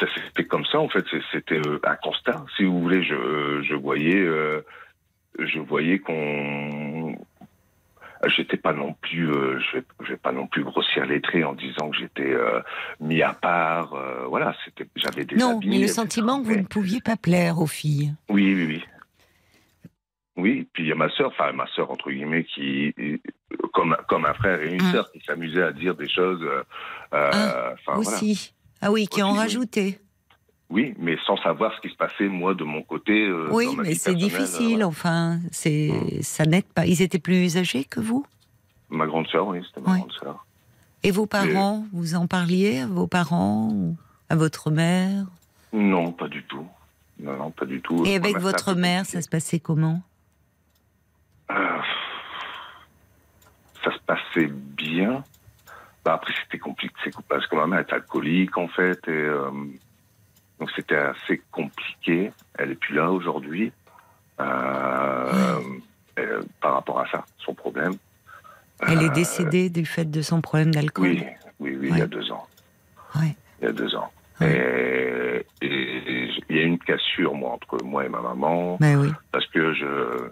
ça 0.00 0.06
s'est 0.12 0.20
fait 0.36 0.44
comme 0.44 0.64
ça 0.64 0.80
en 0.80 0.88
fait. 0.88 1.04
C'était 1.30 1.60
euh, 1.64 1.78
un 1.84 1.96
constat. 1.96 2.44
Si 2.56 2.64
vous 2.64 2.80
voulez 2.80 3.04
je 3.04 3.62
je 3.62 3.74
voyais 3.76 4.18
euh, 4.18 4.60
je 5.38 5.60
voyais 5.60 6.00
qu'on 6.00 6.83
j'étais 8.28 8.56
pas 8.56 8.72
non 8.72 8.94
plus, 8.94 9.30
euh, 9.30 9.58
je, 9.60 9.78
vais, 9.78 9.84
je 10.02 10.08
vais 10.10 10.16
pas 10.16 10.32
non 10.32 10.46
plus 10.46 10.64
grossir 10.64 11.04
les 11.06 11.20
traits 11.20 11.44
en 11.44 11.52
disant 11.54 11.90
que 11.90 11.96
j'étais 11.96 12.32
euh, 12.32 12.60
mis 13.00 13.22
à 13.22 13.32
part. 13.32 13.94
euh, 13.94 14.26
voilà, 14.28 14.54
c'était, 14.64 14.86
j'avais 14.96 15.24
des 15.24 15.36
Non, 15.36 15.56
habits, 15.56 15.68
mais 15.68 15.78
le 15.80 15.88
sentiment 15.88 16.40
que 16.40 16.44
vous 16.46 16.54
Mais- 16.54 16.62
ne 16.62 16.66
pouviez 16.66 17.00
pas 17.00 17.16
plaire 17.16 17.58
aux 17.60 17.66
filles. 17.66 18.14
Oui, 18.28 18.54
oui, 18.54 18.66
oui. 18.66 18.84
Oui, 20.36 20.68
puis 20.72 20.82
il 20.82 20.88
y 20.88 20.92
a 20.92 20.96
ma 20.96 21.08
sœur, 21.10 21.28
enfin 21.28 21.52
ma 21.52 21.66
sœur 21.76 21.90
entre 21.92 22.10
guillemets, 22.10 22.42
qui 22.44 22.92
comme 23.72 23.96
comme 24.08 24.24
un 24.26 24.34
frère 24.34 24.60
et 24.62 24.74
une 24.74 24.82
Mm. 24.82 24.92
sœur 24.92 25.12
qui 25.12 25.20
s'amusaient 25.24 25.62
à 25.62 25.70
dire 25.72 25.94
des 25.94 26.08
choses. 26.08 26.42
euh, 26.42 26.62
euh, 27.14 27.30
Ah, 27.32 27.74
voilà. 27.86 28.00
Aussi. 28.00 28.52
Ah 28.82 28.90
oui, 28.90 29.06
qui 29.06 29.22
en 29.22 29.30
Aussi, 29.30 29.40
oui. 30.74 30.94
mais 30.98 31.16
sans 31.26 31.36
savoir 31.38 31.72
ce 31.74 31.80
qui 31.80 31.88
se 31.88 31.96
passait 31.96 32.28
moi 32.28 32.54
de 32.54 32.64
mon 32.64 32.82
côté. 32.82 33.26
euh, 33.26 33.48
oui, 33.50 33.66
dans 33.66 33.74
ma 33.74 33.82
mais 33.84 33.94
c'est 33.94 34.14
difficile, 34.14 34.82
euh, 34.82 34.86
enfin. 34.86 35.38
C'est, 35.52 36.22
ça 36.22 36.44
n'aide 36.44 36.64
pas. 36.64 36.86
Ils 36.86 37.00
étaient 37.00 37.18
plus 37.18 37.56
âgés 37.56 37.84
que 37.84 38.00
vous? 38.00 38.26
Ma 38.90 39.06
grande 39.06 39.26
sœur, 39.28 39.46
oui, 39.46 39.64
c'était 39.66 39.86
ma 39.86 39.98
grande 39.98 40.12
sœur. 40.12 40.44
Et 41.02 41.10
vos 41.10 41.26
parents, 41.26 41.86
vous 41.92 42.14
en 42.14 42.26
parliez 42.26 42.80
à 42.80 42.86
vos 42.86 43.06
parents 43.06 43.68
ou 43.70 43.96
à 44.28 44.36
votre 44.36 44.70
mère? 44.70 45.26
Non, 45.72 46.12
pas 46.12 46.28
du 46.28 46.42
tout. 46.44 46.66
Non, 47.20 47.36
non, 47.36 47.50
pas 47.50 47.66
du 47.66 47.80
tout. 47.80 48.04
Et 48.04 48.16
avec 48.16 48.38
votre 48.38 48.74
mère, 48.74 49.06
ça 49.06 49.22
se 49.22 49.28
passait 49.28 49.60
comment? 49.60 50.02
Euh, 51.50 51.78
ça 53.84 53.92
se 53.92 53.98
passait 54.06 54.50
bien. 54.50 55.22
Bah, 56.04 56.14
après, 56.14 56.34
c'était 56.42 56.58
compliqué 56.58 56.94
c'est 57.04 57.14
parce 57.28 57.46
que 57.46 57.56
ma 57.56 57.66
mère 57.66 57.80
est 57.80 57.92
alcoolique, 57.92 58.56
en 58.58 58.68
fait. 58.68 59.06
Et, 59.08 59.28
donc, 60.60 60.70
c'était 60.76 60.96
assez 60.96 61.42
compliqué. 61.50 62.30
Elle 62.58 62.70
est 62.72 62.74
plus 62.76 62.94
là 62.94 63.10
aujourd'hui. 63.10 63.72
Euh, 64.40 65.60
euh, 66.18 66.42
par 66.60 66.74
rapport 66.74 67.00
à 67.00 67.06
ça, 67.10 67.24
son 67.38 67.54
problème. 67.54 67.92
Elle 68.86 69.02
est 69.02 69.10
Euh, 69.10 69.12
décédée 69.12 69.70
du 69.70 69.84
fait 69.86 70.04
de 70.10 70.22
son 70.22 70.40
problème 70.40 70.72
d'alcool 70.74 71.06
Oui, 71.06 71.24
oui, 71.60 71.76
oui, 71.80 71.88
il 71.92 71.98
y 71.98 72.02
a 72.02 72.06
deux 72.06 72.30
ans. 72.32 72.46
Ouais. 73.16 73.36
Il 73.60 73.66
y 73.66 73.68
a 73.68 73.72
deux 73.72 73.94
ans. 73.94 74.10
Ouais. 74.40 75.44
Et, 75.62 75.66
et 75.66 76.30
il 76.48 76.56
y 76.56 76.60
a 76.60 76.62
une 76.64 76.78
cassure, 76.78 77.34
moi, 77.34 77.52
entre 77.52 77.82
moi 77.84 78.04
et 78.04 78.08
ma 78.08 78.20
maman. 78.20 78.76
Ben 78.80 78.96
oui. 78.98 79.10
parce 79.30 79.46
que 79.46 79.72
je, 79.74 80.30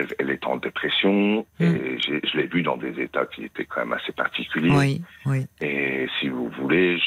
elle, 0.00 0.08
elle 0.18 0.30
est 0.30 0.46
en 0.46 0.56
dépression 0.56 1.46
Mm. 1.60 1.64
et 1.64 1.98
je 1.98 2.36
l'ai 2.36 2.46
vue 2.46 2.62
dans 2.62 2.76
des 2.76 3.00
états 3.00 3.26
qui 3.26 3.44
étaient 3.44 3.64
quand 3.64 3.80
même 3.80 3.92
assez 3.92 4.12
particuliers. 4.12 4.70
Oui, 4.70 5.02
oui. 5.26 5.46
Et 5.60 6.06
si 6.18 6.28
vous 6.28 6.48
voulez, 6.48 6.98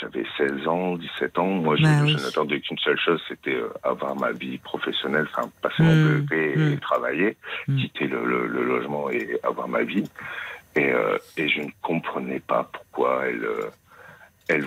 j'avais 0.00 0.24
16 0.36 0.66
ans, 0.66 0.96
17 0.96 1.38
ans. 1.38 1.46
Moi, 1.46 1.76
je, 1.76 1.82
Bah 1.82 2.00
oui. 2.02 2.12
je 2.16 2.18
n'attendais 2.24 2.60
qu'une 2.60 2.78
seule 2.78 2.98
chose, 2.98 3.22
c'était 3.28 3.54
euh, 3.54 3.68
avoir 3.82 4.16
ma 4.16 4.32
vie 4.32 4.58
professionnelle, 4.58 5.26
enfin, 5.32 5.50
passer 5.62 5.82
mon 5.82 5.94
Mm. 5.94 6.20
BEP 6.26 6.32
et, 6.32 6.56
Mm. 6.56 6.78
travailler, 6.80 7.36
quitter 7.76 8.06
le, 8.06 8.24
le- 8.26 8.46
le 8.46 8.64
logement 8.64 9.10
et 9.10 9.38
avoir 9.42 9.68
ma 9.68 9.82
vie. 9.82 10.04
Et, 10.76 10.90
euh, 10.92 11.18
et 11.36 11.48
je 11.48 11.62
ne 11.62 11.70
comprenais 11.82 12.40
pas 12.40 12.68
pourquoi 12.72 13.26
elle, 13.26 13.44
euh, 13.44 13.70
elle, 14.48 14.64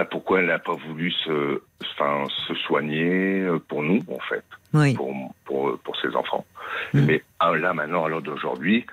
bah, 0.00 0.06
pourquoi 0.10 0.40
elle 0.40 0.46
n'a 0.46 0.58
pas 0.58 0.72
voulu 0.74 1.10
se, 1.12 1.60
enfin, 1.82 2.26
se 2.46 2.54
soigner 2.54 3.40
euh, 3.42 3.58
pour 3.58 3.82
nous, 3.82 4.02
en 4.10 4.18
fait 4.20 4.44
Oui. 4.72 4.94
pour, 4.94 5.14
pour, 5.44 5.78
pour 5.80 5.94
ses 6.00 6.16
enfants. 6.16 6.46
Mm. 6.94 7.04
Mais 7.04 7.22
ah, 7.38 7.54
là, 7.54 7.74
maintenant, 7.74 8.06
à 8.06 8.08
l'heure 8.08 8.22
d'aujourd'hui, 8.22 8.86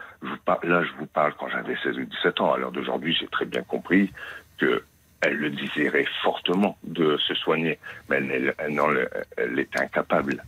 là, 0.63 0.83
je 0.83 0.91
vous 0.99 1.05
parle 1.05 1.33
quand 1.39 1.47
j'avais 1.47 1.75
16 1.81 1.97
ou 1.99 2.03
17 2.05 2.41
ans. 2.41 2.53
À 2.53 2.57
l'heure 2.57 2.73
d'aujourd'hui, 2.73 3.15
j'ai 3.17 3.27
très 3.27 3.45
bien 3.45 3.61
compris 3.63 4.11
que 4.57 4.83
elle 5.21 5.35
le 5.37 5.49
désirait 5.49 6.05
fortement 6.23 6.77
de 6.83 7.17
se 7.17 7.33
soigner, 7.35 7.79
mais 8.09 8.17
elle, 8.17 8.31
elle, 8.31 8.55
elle 8.59 8.73
n'en- 8.73 8.89
elle 9.37 9.57
était 9.59 9.79
incapable. 9.81 10.43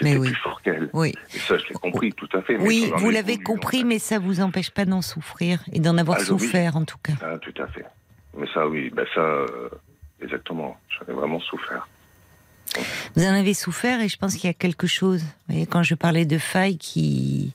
Mais 0.00 0.10
C'était 0.12 0.16
oui. 0.20 0.26
plus 0.28 0.36
fort 0.36 0.62
qu'elle. 0.62 0.88
Oui. 0.94 1.12
Et 1.34 1.38
ça, 1.38 1.58
je 1.58 1.64
l'ai 1.68 1.74
compris 1.74 2.12
tout 2.14 2.28
à 2.32 2.40
fait. 2.42 2.56
Oui, 2.56 2.90
vous 2.96 3.10
l'avez 3.10 3.36
compris, 3.38 3.84
mais 3.84 3.98
ça 3.98 4.18
vous 4.18 4.40
empêche 4.40 4.70
pas 4.70 4.84
d'en 4.86 5.02
souffrir 5.02 5.60
et 5.72 5.80
d'en 5.80 5.98
avoir 5.98 6.16
Ah, 6.18 6.22
oui. 6.22 6.26
souffert 6.26 6.76
en 6.76 6.84
tout 6.84 6.98
cas. 7.02 7.12
Ah, 7.20 7.36
tout 7.38 7.54
à 7.62 7.66
fait. 7.66 7.84
Mais 8.36 8.46
ça, 8.54 8.66
oui, 8.68 8.90
ben 8.90 9.04
ça, 9.14 9.20
euh, 9.20 9.68
exactement. 10.22 10.76
J'en 10.88 11.12
ai 11.12 11.14
vraiment 11.14 11.40
souffert. 11.40 11.88
Vous 13.16 13.24
en 13.24 13.34
avez 13.34 13.54
souffert 13.54 14.00
et 14.00 14.08
je 14.08 14.16
pense 14.16 14.34
qu'il 14.34 14.46
y 14.46 14.50
a 14.50 14.54
quelque 14.54 14.86
chose. 14.86 15.22
Vous 15.22 15.54
voyez, 15.54 15.66
quand 15.66 15.82
je 15.82 15.94
parlais 15.94 16.26
de 16.26 16.38
faille 16.38 16.78
qui 16.78 17.54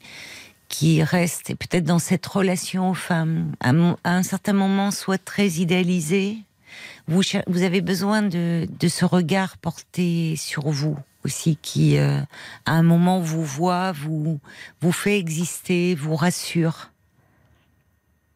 qui 0.69 1.03
reste 1.03 1.51
et 1.51 1.55
peut-être 1.55 1.83
dans 1.83 1.99
cette 1.99 2.25
relation 2.25 2.89
aux 2.89 2.95
femmes, 2.95 3.51
à, 3.59 3.69
un 3.69 4.23
certain 4.23 4.53
moment, 4.53 4.89
soit 4.89 5.23
très 5.23 5.47
idéalisée, 5.47 6.37
vous 7.07 7.21
avez 7.61 7.81
besoin 7.81 8.23
de, 8.23 8.67
de 8.79 8.87
ce 8.87 9.05
regard 9.05 9.57
porté 9.57 10.35
sur 10.35 10.69
vous 10.69 10.97
aussi, 11.23 11.57
qui 11.61 11.97
euh, 11.97 12.19
à 12.65 12.73
un 12.73 12.83
moment 12.83 13.19
vous 13.19 13.43
voit, 13.43 13.91
vous 13.91 14.39
vous 14.81 14.91
fait 14.91 15.17
exister, 15.17 15.95
vous 15.95 16.15
rassure. 16.15 16.89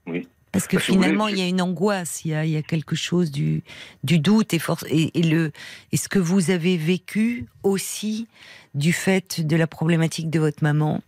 Oui. 0.06 0.28
Parce 0.52 0.65
que 0.68 0.78
Parce 0.78 0.88
vous 0.88 0.94
finalement, 0.94 1.26
voulez- 1.26 1.38
il 1.38 1.40
y 1.40 1.44
a 1.44 1.48
une 1.49 1.61
angoisse, 1.61 2.24
il 2.26 2.32
y 2.32 2.34
a, 2.34 2.45
il 2.45 2.52
y 2.52 2.57
a 2.57 2.61
quelque 2.64 2.95
chose 2.95 3.32
du, 3.32 3.64
du 4.03 4.18
doute 4.19 4.53
et, 4.53 4.60
force, 4.60 4.86
et, 4.90 5.11
et 5.19 5.24
le, 5.24 5.52
et 5.91 5.98
ce 5.98 6.07
que 6.10 6.19
vous 6.19 6.49
avez 6.52 6.78
vécu 6.78 7.45
aussi 7.64 8.28
du 8.74 8.94
fait 8.94 9.41
de 9.45 9.56
la 9.56 9.68
problématique 9.68 10.30
de 10.30 10.40
votre 10.40 10.64
maman 10.64 11.02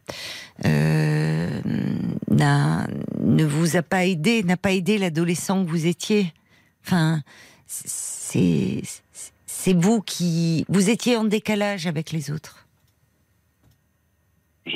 euh, 0.66 1.61
n'a- 2.30 2.88
ne 3.22 3.45
vous 3.45 3.78
a 3.78 3.82
pas 3.82 4.06
aidé, 4.06 4.44
n'a 4.44 4.57
pas 4.57 4.74
aidé 4.74 4.98
l'adolescent 4.98 5.64
que 5.64 5.70
vous 5.70 5.86
étiez. 5.88 6.34
Enfin, 6.86 7.22
c'est 7.66 8.82
c'est 9.45 9.74
vous 9.74 10.02
qui 10.02 10.66
vous 10.70 10.90
étiez 10.90 11.16
en 11.18 11.24
décalage 11.26 11.86
avec 11.88 12.11
les 12.11 12.32
autres. 12.32 12.66
Je, 14.66 14.76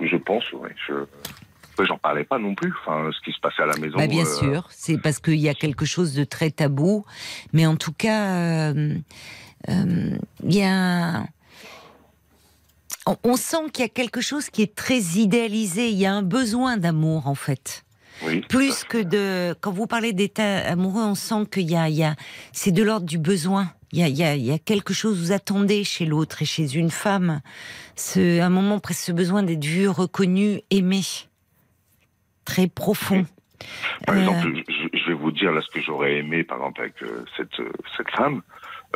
je 0.00 0.16
pense, 0.16 0.44
oui. 0.52 0.70
Je, 0.86 0.94
j'en 1.84 1.98
parlais 1.98 2.24
pas 2.24 2.38
non 2.38 2.54
plus. 2.54 2.72
Enfin, 2.80 3.10
ce 3.12 3.20
qui 3.24 3.32
se 3.32 3.40
passait 3.40 3.62
à 3.62 3.66
la 3.66 3.76
maison. 3.76 3.96
Bah, 3.96 4.06
bien 4.06 4.24
euh, 4.24 4.38
sûr, 4.38 4.66
c'est 4.70 4.98
parce 4.98 5.18
qu'il 5.18 5.36
y 5.36 5.48
a 5.48 5.54
quelque 5.54 5.84
chose 5.84 6.14
de 6.14 6.24
très 6.24 6.50
tabou, 6.50 7.04
mais 7.52 7.66
en 7.66 7.76
tout 7.76 7.92
cas, 7.92 8.32
euh, 8.32 8.94
euh, 9.68 10.16
il 10.44 10.54
y 10.54 10.62
a. 10.62 11.24
On, 13.06 13.16
on 13.24 13.36
sent 13.36 13.70
qu'il 13.72 13.82
y 13.82 13.86
a 13.86 13.88
quelque 13.88 14.20
chose 14.20 14.50
qui 14.50 14.62
est 14.62 14.74
très 14.74 15.00
idéalisé. 15.00 15.90
Il 15.90 15.98
y 15.98 16.06
a 16.06 16.12
un 16.12 16.22
besoin 16.22 16.76
d'amour, 16.76 17.26
en 17.26 17.34
fait. 17.34 17.84
Oui. 18.26 18.40
Plus 18.48 18.84
que 18.84 18.98
de. 18.98 19.54
Quand 19.60 19.72
vous 19.72 19.86
parlez 19.86 20.12
d'état 20.12 20.58
amoureux, 20.68 21.02
on 21.02 21.14
sent 21.14 21.46
qu'il 21.50 21.70
y 21.70 21.76
a. 21.76 21.84
a 21.84 22.14
c'est 22.52 22.72
de 22.72 22.82
l'ordre 22.82 23.06
du 23.06 23.18
besoin. 23.18 23.72
Il 23.92 24.00
y, 24.00 24.02
a, 24.02 24.08
il, 24.08 24.16
y 24.18 24.22
a, 24.22 24.34
il 24.34 24.44
y 24.44 24.52
a 24.52 24.58
quelque 24.58 24.92
chose, 24.92 25.18
vous 25.18 25.32
attendez 25.32 25.82
chez 25.82 26.04
l'autre 26.04 26.42
et 26.42 26.44
chez 26.44 26.74
une 26.74 26.90
femme, 26.90 27.40
ce, 27.96 28.38
un 28.38 28.50
moment 28.50 28.80
presque 28.80 29.04
ce 29.04 29.12
besoin 29.12 29.42
d'être 29.42 29.64
vu, 29.64 29.88
reconnu, 29.88 30.60
aimé. 30.68 31.00
Très 32.48 32.66
profond. 32.66 33.24
Par 34.06 34.14
Euh, 34.14 34.20
exemple, 34.20 34.62
je, 34.94 35.06
vais 35.08 35.14
vous 35.14 35.32
dire 35.32 35.52
là 35.52 35.60
ce 35.60 35.68
que 35.68 35.82
j'aurais 35.82 36.16
aimé, 36.16 36.44
par 36.44 36.58
exemple, 36.58 36.80
avec 36.80 37.02
euh, 37.02 37.24
cette, 37.36 37.60
euh, 37.60 37.70
cette 37.96 38.10
femme. 38.12 38.40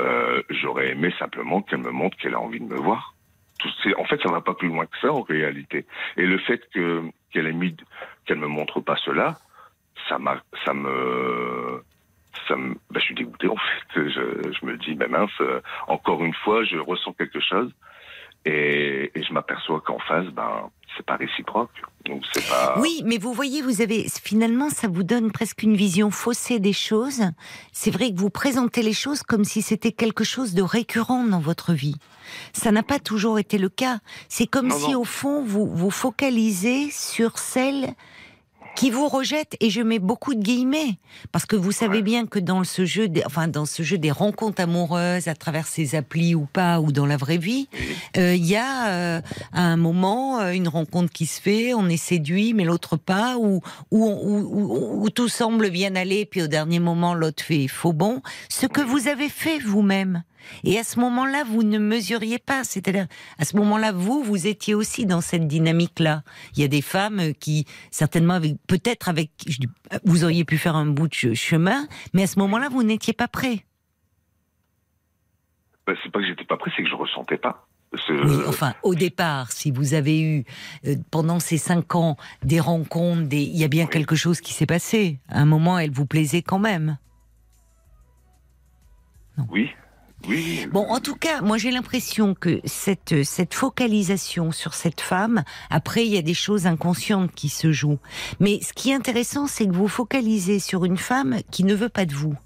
Euh, 0.01 0.43
j'aurais 0.49 0.93
aimé 0.93 1.13
simplement 1.19 1.61
qu'elle 1.61 1.81
me 1.81 1.91
montre 1.91 2.17
qu'elle 2.17 2.35
a 2.35 2.41
envie 2.41 2.61
de 2.61 2.65
me 2.65 2.77
voir. 2.77 3.15
Tout, 3.59 3.69
en 3.99 4.05
fait, 4.07 4.21
ça 4.23 4.31
va 4.33 4.41
pas 4.41 4.55
plus 4.55 4.69
loin 4.69 4.87
que 4.87 4.99
ça 5.03 5.13
en 5.13 5.21
réalité. 5.23 5.85
Et 6.17 6.25
le 6.25 6.39
fait 6.39 6.63
que 6.73 7.03
qu'elle 7.31 7.47
ait 7.47 7.53
mis, 7.53 7.77
qu'elle 8.25 8.39
me 8.39 8.47
montre 8.47 8.81
pas 8.81 8.97
cela, 9.05 9.37
ça 10.09 10.19
m'a, 10.19 10.41
ça 10.65 10.73
me, 10.73 11.83
ça 12.49 12.57
me, 12.57 12.75
ben, 12.91 13.01
je 13.01 13.05
suis 13.05 13.15
dégoûté 13.15 13.49
en 13.49 13.57
fait. 13.57 14.09
Je, 14.09 14.53
je 14.59 14.67
me 14.67 14.77
dis, 14.79 14.95
ben 14.95 15.11
mince, 15.11 15.31
euh, 15.41 15.61
encore 15.89 16.25
une 16.25 16.35
fois, 16.35 16.65
je 16.65 16.79
ressens 16.79 17.13
quelque 17.13 17.41
chose 17.41 17.71
et, 18.47 19.11
et 19.15 19.23
je 19.23 19.33
m'aperçois 19.33 19.81
qu'en 19.81 19.99
face, 19.99 20.27
ben, 20.29 20.71
c'est 20.97 21.05
pas 21.07 21.17
réciproque. 21.17 21.71
Donc 22.05 22.23
c'est 22.33 22.47
pas. 22.49 22.77
Oui, 22.81 23.03
mais 23.05 23.19
vous 23.19 23.33
voyez, 23.33 23.63
vous 23.63 23.81
avez 23.81 24.07
finalement, 24.23 24.71
ça 24.71 24.89
vous 24.89 25.03
donne 25.03 25.31
presque 25.31 25.63
une 25.63 25.77
vision 25.77 26.11
faussée 26.11 26.59
des 26.59 26.73
choses. 26.73 27.23
C'est 27.73 27.91
vrai 27.91 28.13
que 28.13 28.19
vous 28.19 28.31
présentez 28.31 28.83
les 28.83 28.93
choses 28.93 29.23
comme 29.23 29.45
si 29.45 29.63
c'était 29.63 29.93
quelque 29.93 30.25
chose 30.25 30.55
de 30.55 30.63
récurrent 30.63 31.25
dans 31.25 31.41
votre 31.41 31.73
vie. 31.73 31.97
Ça 32.53 32.73
n'a 32.73 32.83
pas 32.83 32.99
toujours 32.99 33.39
été 33.39 33.59
le 33.59 33.69
cas. 33.69 33.99
C'est 34.29 34.47
comme 34.47 34.69
Non, 34.69 34.79
si, 34.79 34.93
non. 34.93 35.01
au 35.01 35.05
fond, 35.05 35.45
vous 35.45 35.67
vous 35.67 35.91
focalisez 35.91 36.91
sur 36.91 37.39
celle 37.39 37.95
qui 38.75 38.91
vous 38.91 39.07
rejette, 39.09 39.57
et 39.61 39.71
je 39.71 39.81
mets 39.83 39.99
beaucoup 39.99 40.35
de 40.35 40.41
guillemets, 40.43 40.99
parce 41.31 41.47
que 41.47 41.57
vous 41.57 41.73
savez 41.73 41.99
Ouais. 41.99 42.03
bien 42.03 42.27
que 42.27 42.39
dans 42.39 42.65
ce 42.65 42.85
jeu, 42.85 43.09
des, 43.09 43.23
enfin 43.27 43.47
dans 43.49 43.67
ce 43.67 43.83
jeu 43.83 43.99
des 43.99 44.11
rencontres 44.11 44.63
amoureuses, 44.63 45.29
à 45.29 45.35
travers 45.35 45.67
ces 45.67 45.95
applis 45.95 46.35
ou 46.35 46.47
pas, 46.53 46.81
ou 46.81 46.91
dans 46.91 47.07
la 47.07 47.17
vraie 47.17 47.37
vie, 47.39 47.69
euh, 48.17 48.35
il 48.35 48.45
y 48.47 48.57
a 48.57 48.89
euh, 48.89 49.21
à 49.53 49.63
un 49.63 49.77
moment 49.77 50.41
euh, 50.41 50.53
une 50.53 50.69
rencontre 50.69 51.13
qui 51.13 51.27
se 51.27 51.41
fait, 51.41 51.75
on 51.75 51.89
est 51.89 51.97
séduit, 51.97 52.55
mais 52.55 52.65
l'autre 52.65 52.97
pas, 52.97 53.37
ou 53.39 53.61
où, 53.91 54.05
où, 54.07 54.39
où- 54.39 55.05
où 55.05 55.11
tout 55.11 55.29
semble 55.29 55.71
bien 55.71 55.95
aller, 55.95 56.25
puis 56.25 56.43
au 56.43 56.47
dernier 56.49 56.79
moment 56.79 57.15
l'autre 57.15 57.43
fait 57.45 57.69
faux 57.69 57.93
bon. 57.93 58.23
Ce 58.49 58.67
que 58.67 58.81
vous 58.81 59.07
avez 59.09 59.29
fait 59.29 59.59
vous-même. 59.59 60.23
Et 60.65 60.79
à 60.79 60.85
ce 60.85 60.99
moment-là, 61.01 61.45
vous 61.45 61.63
ne 61.63 61.79
mesuriez 61.79 62.39
pas. 62.39 62.65
C'est-à-dire, 62.65 63.07
à 63.39 63.45
ce 63.45 63.57
moment-là, 63.57 63.93
vous, 63.93 64.23
vous 64.23 64.47
étiez 64.47 64.75
aussi 64.75 65.07
dans 65.07 65.21
cette 65.21 65.47
dynamique-là. 65.47 66.23
Il 66.57 66.61
y 66.61 66.65
a 66.65 66.69
des 66.69 66.83
femmes 66.83 67.21
euh, 67.21 67.33
qui, 67.33 67.67
certainement, 67.91 68.41
peut-être 68.67 69.09
avec, 69.09 69.31
dis, 69.47 69.69
vous 70.05 70.25
auriez 70.25 70.45
pu 70.45 70.59
faire 70.59 70.77
un 70.77 70.87
bout 70.87 71.09
de 71.09 71.15
che- 71.15 71.35
chemin, 71.35 71.87
mais 72.15 72.23
à 72.23 72.27
ce 72.27 72.39
moment-là, 72.39 72.69
vous 72.69 72.83
n'étiez 72.83 73.13
pas 73.13 73.29
prêt. 73.29 73.65
Ben, 75.87 75.97
c'est 76.03 76.13
pas 76.13 76.21
que 76.21 76.27
j'étais 76.27 76.45
pas 76.45 76.57
prêt, 76.57 76.71
c'est 76.77 76.83
que 76.85 76.89
je 76.89 76.95
ressentais 76.95 77.39
pas. 77.39 77.67
Ce- 77.95 78.13
Oui, 78.13 78.43
enfin, 78.49 78.75
au 78.83 78.95
départ, 78.95 79.53
si 79.53 79.71
vous 79.71 79.93
avez 79.95 80.21
eu 80.23 80.45
euh, 80.87 80.95
pendant 81.11 81.41
ces 81.41 81.59
cinq 81.59 81.95
ans 81.95 82.17
des 82.43 82.59
rencontres, 82.61 83.25
des... 83.29 83.43
il 83.43 83.57
y 83.57 83.65
a 83.65 83.69
bien 83.69 83.87
quelque 83.87 84.15
chose 84.17 84.41
qui 84.41 84.55
s'est 84.55 84.65
passé. 84.65 85.19
À 85.29 85.41
un 85.41 85.45
moment, 85.45 85.79
elle 85.79 85.91
vous 85.91 86.07
plaisait 86.07 86.41
quand 86.43 86.59
même. 86.59 86.97
Oui, 89.51 89.71
Bon, 90.73 90.87
en 90.89 91.01
tout 91.01 91.17
cas, 91.17 91.41
moi 91.43 91.59
j'ai 91.59 91.71
l'impression 91.71 92.35
que 92.35 92.61
cette, 92.65 93.25
cette 93.25 93.55
focalisation 93.55 94.53
sur 94.53 94.75
cette 94.75 95.01
femme, 95.01 95.43
après 95.71 96.07
il 96.07 96.13
y 96.13 96.17
a 96.19 96.23
des 96.23 96.35
choses 96.35 96.67
inconscientes 96.67 97.33
qui 97.35 97.49
se 97.49 97.73
jouent. 97.73 97.99
Mais 98.41 98.61
ce 98.63 98.73
qui 98.73 98.91
est 98.91 98.95
intéressant, 98.95 99.47
c'est 99.47 99.67
que 99.67 99.73
vous 99.73 99.89
focalisez 99.89 100.59
sur 100.61 100.85
une 100.85 100.97
femme 100.97 101.39
qui 101.51 101.65
ne 101.65 101.75
veut 101.75 101.89
pas 101.89 102.07
de 102.07 102.15
vous. 102.15 102.37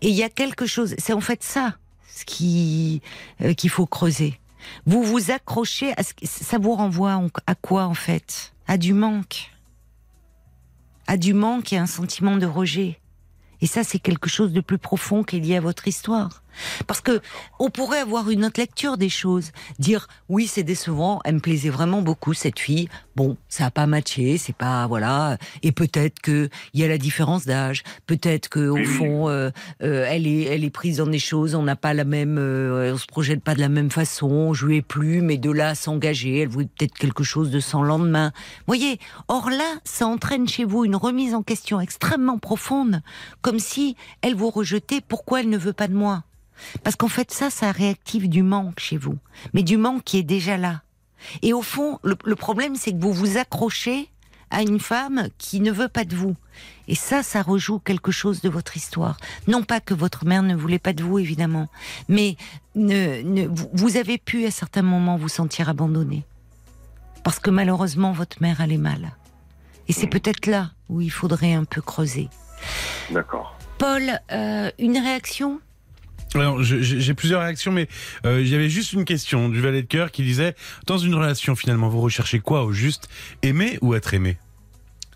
Et 0.00 0.08
il 0.08 0.14
y 0.14 0.22
a 0.22 0.28
quelque 0.28 0.66
chose, 0.66 0.94
c'est 0.98 1.12
en 1.12 1.20
fait 1.20 1.42
ça 1.42 1.76
ce 2.14 2.24
qui 2.24 3.00
euh, 3.40 3.54
qu'il 3.54 3.70
faut 3.70 3.86
creuser. 3.86 4.38
Vous 4.86 5.02
vous 5.02 5.30
accrochez 5.32 5.92
à 5.98 6.02
ce 6.04 6.12
ça 6.24 6.58
vous 6.58 6.74
renvoie 6.74 7.14
en- 7.16 7.28
à 7.46 7.54
quoi 7.56 7.84
en 7.86 7.94
fait? 7.94 8.52
À 8.68 8.76
du 8.78 8.92
manque. 8.94 9.50
À 11.08 11.16
du 11.16 11.34
manque 11.34 11.72
et 11.72 11.78
un 11.78 11.86
sentiment 11.86 12.36
de 12.36 12.46
rejet. 12.46 13.00
Et 13.60 13.66
ça, 13.66 13.82
c'est 13.84 13.98
quelque 13.98 14.28
chose 14.28 14.52
de 14.52 14.60
plus 14.60 14.78
profond 14.78 15.22
qui 15.24 15.36
est 15.36 15.40
lié 15.40 15.56
à 15.56 15.60
votre 15.60 15.86
histoire. 15.88 16.41
Parce 16.86 17.00
que 17.00 17.20
on 17.58 17.70
pourrait 17.70 18.00
avoir 18.00 18.30
une 18.30 18.44
autre 18.44 18.60
lecture 18.60 18.96
des 18.96 19.08
choses, 19.08 19.52
dire 19.78 20.08
oui 20.28 20.46
c'est 20.46 20.62
décevant, 20.62 21.20
elle 21.24 21.36
me 21.36 21.40
plaisait 21.40 21.70
vraiment 21.70 22.02
beaucoup 22.02 22.34
cette 22.34 22.58
fille. 22.58 22.88
Bon, 23.16 23.36
ça 23.48 23.66
a 23.66 23.70
pas 23.70 23.86
matché, 23.86 24.38
c'est 24.38 24.56
pas 24.56 24.86
voilà. 24.86 25.36
Et 25.62 25.72
peut-être 25.72 26.20
que 26.20 26.48
il 26.72 26.80
y 26.80 26.84
a 26.84 26.88
la 26.88 26.98
différence 26.98 27.44
d'âge, 27.44 27.82
peut-être 28.06 28.48
que 28.48 28.68
au 28.68 28.84
fond 28.84 29.28
euh, 29.28 29.50
euh, 29.82 30.06
elle 30.08 30.26
est 30.26 30.44
elle 30.44 30.64
est 30.64 30.70
prise 30.70 30.98
dans 30.98 31.06
des 31.06 31.18
choses, 31.18 31.54
on 31.54 31.62
n'a 31.62 31.76
pas 31.76 31.94
la 31.94 32.04
même, 32.04 32.38
euh, 32.38 32.92
on 32.94 32.98
se 32.98 33.06
projette 33.06 33.42
pas 33.42 33.54
de 33.54 33.60
la 33.60 33.68
même 33.68 33.90
façon. 33.90 34.52
Je 34.52 34.66
lui 34.66 34.76
ai 34.76 34.82
plu, 34.82 35.22
mais 35.22 35.36
de 35.36 35.50
là 35.50 35.74
s'engager, 35.74 36.40
elle 36.40 36.48
voulait 36.48 36.68
peut-être 36.78 36.94
quelque 36.94 37.24
chose 37.24 37.50
de 37.50 37.60
sans 37.60 37.82
lendemain. 37.82 38.32
Voyez, 38.66 38.98
or 39.28 39.50
là, 39.50 39.78
ça 39.84 40.06
entraîne 40.06 40.48
chez 40.48 40.64
vous 40.64 40.84
une 40.84 40.96
remise 40.96 41.34
en 41.34 41.42
question 41.42 41.80
extrêmement 41.80 42.38
profonde, 42.38 43.02
comme 43.40 43.58
si 43.58 43.96
elle 44.22 44.34
vous 44.34 44.50
rejetait. 44.50 45.00
Pourquoi 45.06 45.40
elle 45.40 45.50
ne 45.50 45.58
veut 45.58 45.72
pas 45.72 45.88
de 45.88 45.94
moi? 45.94 46.24
Parce 46.84 46.96
qu'en 46.96 47.08
fait, 47.08 47.30
ça, 47.30 47.50
ça 47.50 47.72
réactive 47.72 48.28
du 48.28 48.42
manque 48.42 48.80
chez 48.80 48.96
vous. 48.96 49.18
Mais 49.54 49.62
du 49.62 49.76
manque 49.76 50.04
qui 50.04 50.18
est 50.18 50.22
déjà 50.22 50.56
là. 50.56 50.82
Et 51.42 51.52
au 51.52 51.62
fond, 51.62 51.98
le, 52.02 52.16
le 52.24 52.36
problème, 52.36 52.74
c'est 52.76 52.92
que 52.92 53.00
vous 53.00 53.12
vous 53.12 53.38
accrochez 53.38 54.08
à 54.50 54.60
une 54.62 54.80
femme 54.80 55.28
qui 55.38 55.60
ne 55.60 55.72
veut 55.72 55.88
pas 55.88 56.04
de 56.04 56.14
vous. 56.14 56.36
Et 56.86 56.94
ça, 56.94 57.22
ça 57.22 57.42
rejoue 57.42 57.78
quelque 57.78 58.12
chose 58.12 58.42
de 58.42 58.50
votre 58.50 58.76
histoire. 58.76 59.16
Non 59.48 59.62
pas 59.62 59.80
que 59.80 59.94
votre 59.94 60.26
mère 60.26 60.42
ne 60.42 60.54
voulait 60.54 60.78
pas 60.78 60.92
de 60.92 61.02
vous, 61.02 61.18
évidemment, 61.18 61.68
mais 62.08 62.36
ne, 62.74 63.22
ne- 63.22 63.48
vous, 63.48 63.96
avez 63.96 64.18
pu 64.18 64.44
à 64.44 64.50
certains 64.50 64.82
moments 64.82 65.16
vous 65.16 65.28
sentir 65.30 65.68
abandonné. 65.70 66.24
Parce 67.24 67.38
que 67.38 67.50
malheureusement, 67.50 68.12
votre 68.12 68.42
mère 68.42 68.60
allait 68.60 68.76
mal. 68.76 69.12
Et 69.88 69.92
c'est 69.92 70.06
peut-être 70.06 70.46
là 70.46 70.72
où 70.88 71.00
il 71.00 71.10
faudrait 71.10 71.54
un 71.54 71.64
peu 71.64 71.80
creuser. 71.80 72.28
D'accord. 73.10 73.56
Paul, 73.78 74.02
euh, 74.32 74.70
une 74.78 74.98
réaction? 74.98 75.60
Alors, 76.34 76.62
j'ai 76.62 77.14
plusieurs 77.14 77.42
réactions, 77.42 77.72
mais 77.72 77.88
euh, 78.26 78.40
il 78.40 78.48
y 78.48 78.54
avait 78.54 78.70
juste 78.70 78.92
une 78.92 79.04
question 79.04 79.48
du 79.48 79.60
valet 79.60 79.82
de 79.82 79.86
cœur 79.86 80.10
qui 80.10 80.22
disait 80.22 80.54
dans 80.86 80.98
une 80.98 81.14
relation 81.14 81.54
finalement, 81.56 81.88
vous 81.88 82.00
recherchez 82.00 82.40
quoi 82.40 82.64
au 82.64 82.72
juste? 82.72 83.08
Aimer 83.42 83.78
ou 83.82 83.94
être 83.94 84.14
aimé? 84.14 84.38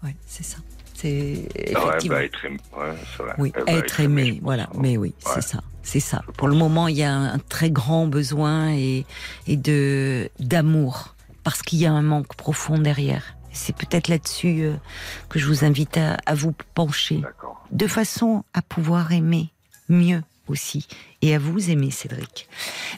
Oui, 0.03 0.11
c'est 0.27 0.45
ça. 0.45 0.59
C'est 0.95 1.49
Ah 1.75 1.87
ouais, 1.87 1.93
elle 2.01 2.13
effectivement. 2.13 2.19
être. 2.19 2.47
Ouais, 2.79 2.95
vrai. 3.19 3.35
Oui, 3.39 3.53
Elle 3.55 3.65
va 3.65 3.73
être 3.73 4.01
aimé, 4.01 4.41
voilà. 4.43 4.69
Mais 4.79 4.97
oui, 4.97 5.15
Ouais. 5.27 5.33
c'est 5.35 5.43
ça, 5.43 5.61
c'est 5.83 6.01
ça. 6.01 6.23
Pour 6.39 6.49
le 6.49 6.55
moment, 6.55 6.89
il 6.89 6.97
y 6.97 7.03
a 7.03 7.13
un, 7.15 7.39
très 7.39 7.71
grand 7.71 8.07
besoin 8.07 8.73
et, 8.73 9.05
et 9.47 9.57
de 9.57 10.31
d'amour 10.41 11.15
parce 11.45 11.63
qu'il 11.63 11.79
y 11.79 11.87
a 11.87 11.93
un 11.93 12.03
manque 12.03 12.35
profond 12.37 12.79
derrière. 12.79 13.23
C'est 13.53 13.75
peut-être 13.77 14.09
là-dessus 14.09 14.63
euh, 14.63 14.75
que 15.29 15.39
je 15.39 15.47
vous 15.47 15.65
invite 15.65 15.97
à, 15.97 16.17
à 16.27 16.35
vous 16.35 16.55
pencher, 16.75 17.23
de 17.73 17.87
façon 17.87 18.45
à 18.55 18.61
pouvoir 18.63 19.13
aimer 19.13 19.51
mieux 19.89 20.23
aussi 20.49 20.87
et 21.23 21.35
à 21.35 21.39
vous 21.39 21.71
aimer, 21.71 21.91
Cédric. 21.91 22.49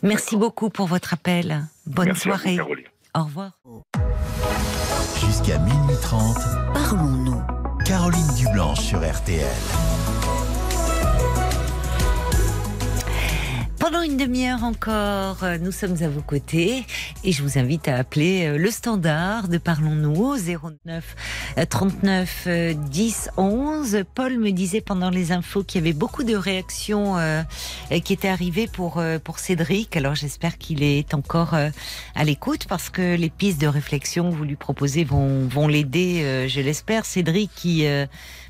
Merci 0.03 0.37
beaucoup 0.37 0.71
pour 0.71 0.87
votre 0.87 1.13
appel. 1.15 1.65
Bonne 1.87 2.07
Merci 2.09 2.29
à 2.29 2.33
vous, 2.33 2.39
soirée. 2.39 2.57
Caroline. 2.57 2.85
Au 3.15 3.25
revoir. 3.25 3.53
Jusqu'à 5.25 5.59
minuit 5.59 5.97
30, 6.03 6.37
Parlons-nous. 6.75 7.43
Caroline 7.85 8.35
Dublanche 8.37 8.81
sur 8.81 8.99
RTL. 9.01 9.47
Pendant 13.91 14.03
une 14.03 14.19
demi-heure 14.19 14.65
encore, 14.65 15.45
euh, 15.45 15.57
nous 15.57 15.73
sommes 15.73 15.97
à 16.03 16.11
vos 16.11 16.21
côtés 16.21 16.85
et 17.25 17.33
je 17.33 17.43
vous 17.43 17.59
invite 17.59 17.89
à 17.89 17.97
appeler 17.97 18.47
euh, 18.47 18.59
le 18.59 18.71
standard 18.71 19.49
de 19.49 19.57
Parlons-nous 19.57 20.25
au 20.25 20.37
09 20.37 21.17
euh, 21.57 21.65
39 21.65 22.45
euh, 22.49 22.75
10 22.75 23.31
11. 23.39 24.05
Paul 24.15 24.37
me 24.39 24.51
disait 24.51 24.83
pendant 24.83 25.09
les 25.09 25.33
infos 25.33 25.65
qu'il 25.65 25.81
y 25.81 25.85
avait 25.85 25.95
beaucoup 25.95 26.23
de 26.23 26.37
réactions 26.37 27.17
euh, 27.17 27.43
qui 28.05 28.13
étaient 28.13 28.29
arrivées 28.29 28.67
pour 28.67 29.03
pour 29.25 29.39
Cédric. 29.39 29.97
Alors 29.97 30.15
j'espère 30.15 30.59
qu'il 30.59 30.83
est 30.83 31.15
encore 31.15 31.55
à 31.55 32.25
l'écoute 32.25 32.67
parce 32.69 32.91
que 32.91 33.17
les 33.17 33.31
pistes 33.31 33.61
de 33.61 33.69
réflexion 33.69 34.31
que 34.31 34.37
vous 34.37 34.45
lui 34.45 34.57
proposez 34.57 35.05
vont 35.05 35.47
vont 35.47 35.67
l'aider, 35.67 36.47
je 36.47 36.61
l'espère. 36.61 37.07
Cédric 37.07 37.51
qui 37.55 37.87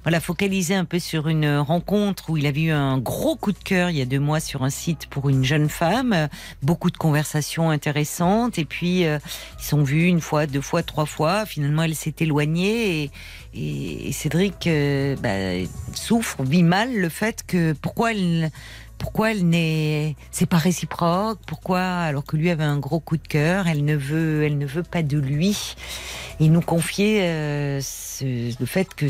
voilà, 0.03 0.21
focalisé 0.21 0.75
un 0.75 0.85
peu 0.85 0.99
sur 0.99 1.29
une 1.29 1.59
rencontre 1.59 2.31
où 2.31 2.37
il 2.37 2.47
avait 2.47 2.63
eu 2.63 2.71
un 2.71 2.99
gros 2.99 3.37
coup 3.37 3.53
de 3.53 3.59
cœur 3.59 3.91
il 3.91 3.97
y 3.97 4.03
a 4.03 4.05
deux 4.05 4.19
mois 4.19 4.41
sur 4.41 4.63
un 4.63 4.71
site 4.71 5.07
pour 5.07 5.29
une 5.29 5.45
jeune 5.45 5.69
femme, 5.69 6.29
beaucoup 6.63 6.91
de 6.91 6.97
conversations 6.97 7.71
intéressantes, 7.71 8.59
et 8.59 8.65
puis 8.65 9.05
euh, 9.05 9.19
ils 9.59 9.65
sont 9.65 9.83
vus 9.83 10.07
une 10.07 10.21
fois, 10.21 10.47
deux 10.47 10.61
fois, 10.61 10.83
trois 10.83 11.07
fois. 11.07 11.47
Finalement, 11.47 11.83
elle 11.83 11.95
s'est 11.95 12.15
éloignée. 12.21 13.11
Et 13.55 14.13
Cédric 14.13 14.67
euh, 14.67 15.17
bah, 15.17 15.69
souffre, 15.95 16.43
vit 16.43 16.63
mal 16.63 16.95
le 16.95 17.09
fait 17.09 17.45
que 17.47 17.73
pourquoi 17.73 18.13
elle 18.13 18.51
pourquoi 18.99 19.31
elle 19.33 19.49
n'est 19.49 20.17
c'est 20.31 20.47
pas 20.47 20.57
réciproque? 20.59 21.39
Pourquoi 21.47 21.81
alors 21.81 22.25
que 22.25 22.37
lui 22.37 22.51
avait 22.51 22.65
un 22.65 22.79
gros 22.79 23.01
coup 23.01 23.17
de 23.17 23.27
cœur 23.27 23.67
elle 23.69 23.85
ne 23.85 23.97
veut 23.97 24.45
elle 24.45 24.59
ne 24.59 24.67
veut 24.67 24.83
pas 24.83 25.03
de 25.03 25.19
lui? 25.19 25.75
Il 26.41 26.53
nous 26.53 26.61
confiait 26.61 27.23
euh, 27.23 27.81
ce- 27.81 28.59
le 28.59 28.67
fait 28.67 28.95
que 28.95 29.07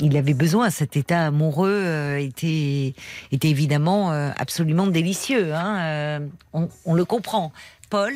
il 0.00 0.16
avait 0.16 0.34
besoin 0.34 0.70
cet 0.70 0.96
état 0.96 1.26
amoureux 1.26 1.70
euh, 1.84 2.18
était 2.18 2.94
était 3.32 3.48
évidemment 3.48 4.12
euh, 4.12 4.30
absolument 4.36 4.86
délicieux 4.86 5.54
hein, 5.54 5.78
euh, 5.80 6.18
on, 6.52 6.68
on 6.84 6.94
le 6.94 7.04
comprend 7.04 7.52
Paul 7.90 8.12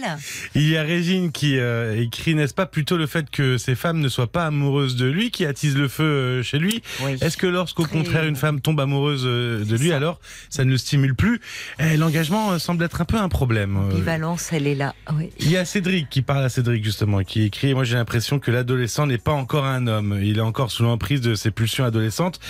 Il 0.54 0.68
y 0.68 0.76
a 0.76 0.82
Régine 0.82 1.32
qui 1.32 1.58
euh, 1.58 2.00
écrit, 2.00 2.34
n'est-ce 2.34 2.54
pas, 2.54 2.66
plutôt 2.66 2.96
le 2.96 3.06
fait 3.06 3.30
que 3.30 3.58
ces 3.58 3.74
femmes 3.74 4.00
ne 4.00 4.08
soient 4.08 4.30
pas 4.30 4.46
amoureuses 4.46 4.96
de 4.96 5.06
lui, 5.06 5.30
qui 5.30 5.44
attise 5.46 5.76
le 5.76 5.88
feu 5.88 6.04
euh, 6.04 6.42
chez 6.42 6.58
lui. 6.58 6.82
oui. 7.04 7.16
Est-ce 7.20 7.36
que 7.36 7.46
lorsqu'au 7.46 7.84
Très- 7.84 7.98
contraire 7.98 8.24
une 8.24 8.36
femme 8.36 8.60
tombe 8.60 8.80
amoureuse 8.80 9.22
euh, 9.26 9.64
de 9.64 9.76
lui, 9.76 9.88
ça. 9.90 9.96
alors 9.96 10.20
ça 10.50 10.64
ne 10.64 10.70
le 10.70 10.78
stimule 10.78 11.14
plus 11.14 11.40
Eh, 11.78 11.96
L'engagement 11.96 12.58
semble 12.58 12.84
être 12.84 13.00
un 13.00 13.04
peu 13.04 13.16
un 13.18 13.28
problème. 13.28 13.74
L'ambivalence, 13.74 14.52
elle 14.52 14.66
est 14.66 14.74
là. 14.74 14.94
Oui. 15.14 15.30
Il 15.40 15.50
y 15.50 15.56
a 15.56 15.64
Cédric 15.64 16.08
qui 16.10 16.22
parle 16.22 16.44
à 16.44 16.48
Cédric 16.48 16.84
justement, 16.84 17.22
qui 17.22 17.42
écrit. 17.42 17.74
Moi, 17.74 17.84
j'ai 17.84 17.94
l'impression 17.96 18.38
que 18.38 18.50
l'adolescent 18.50 19.06
n'est 19.06 19.18
pas 19.18 19.32
encore 19.32 19.64
un 19.64 19.86
homme. 19.86 20.18
Il 20.22 20.38
est 20.38 20.42
encore 20.42 20.70
sous 20.70 20.82
l'emprise 20.82 21.20
de 21.20 21.34
ses 21.34 21.50
pulsions 21.50 21.84
adolescentes. 21.84 22.40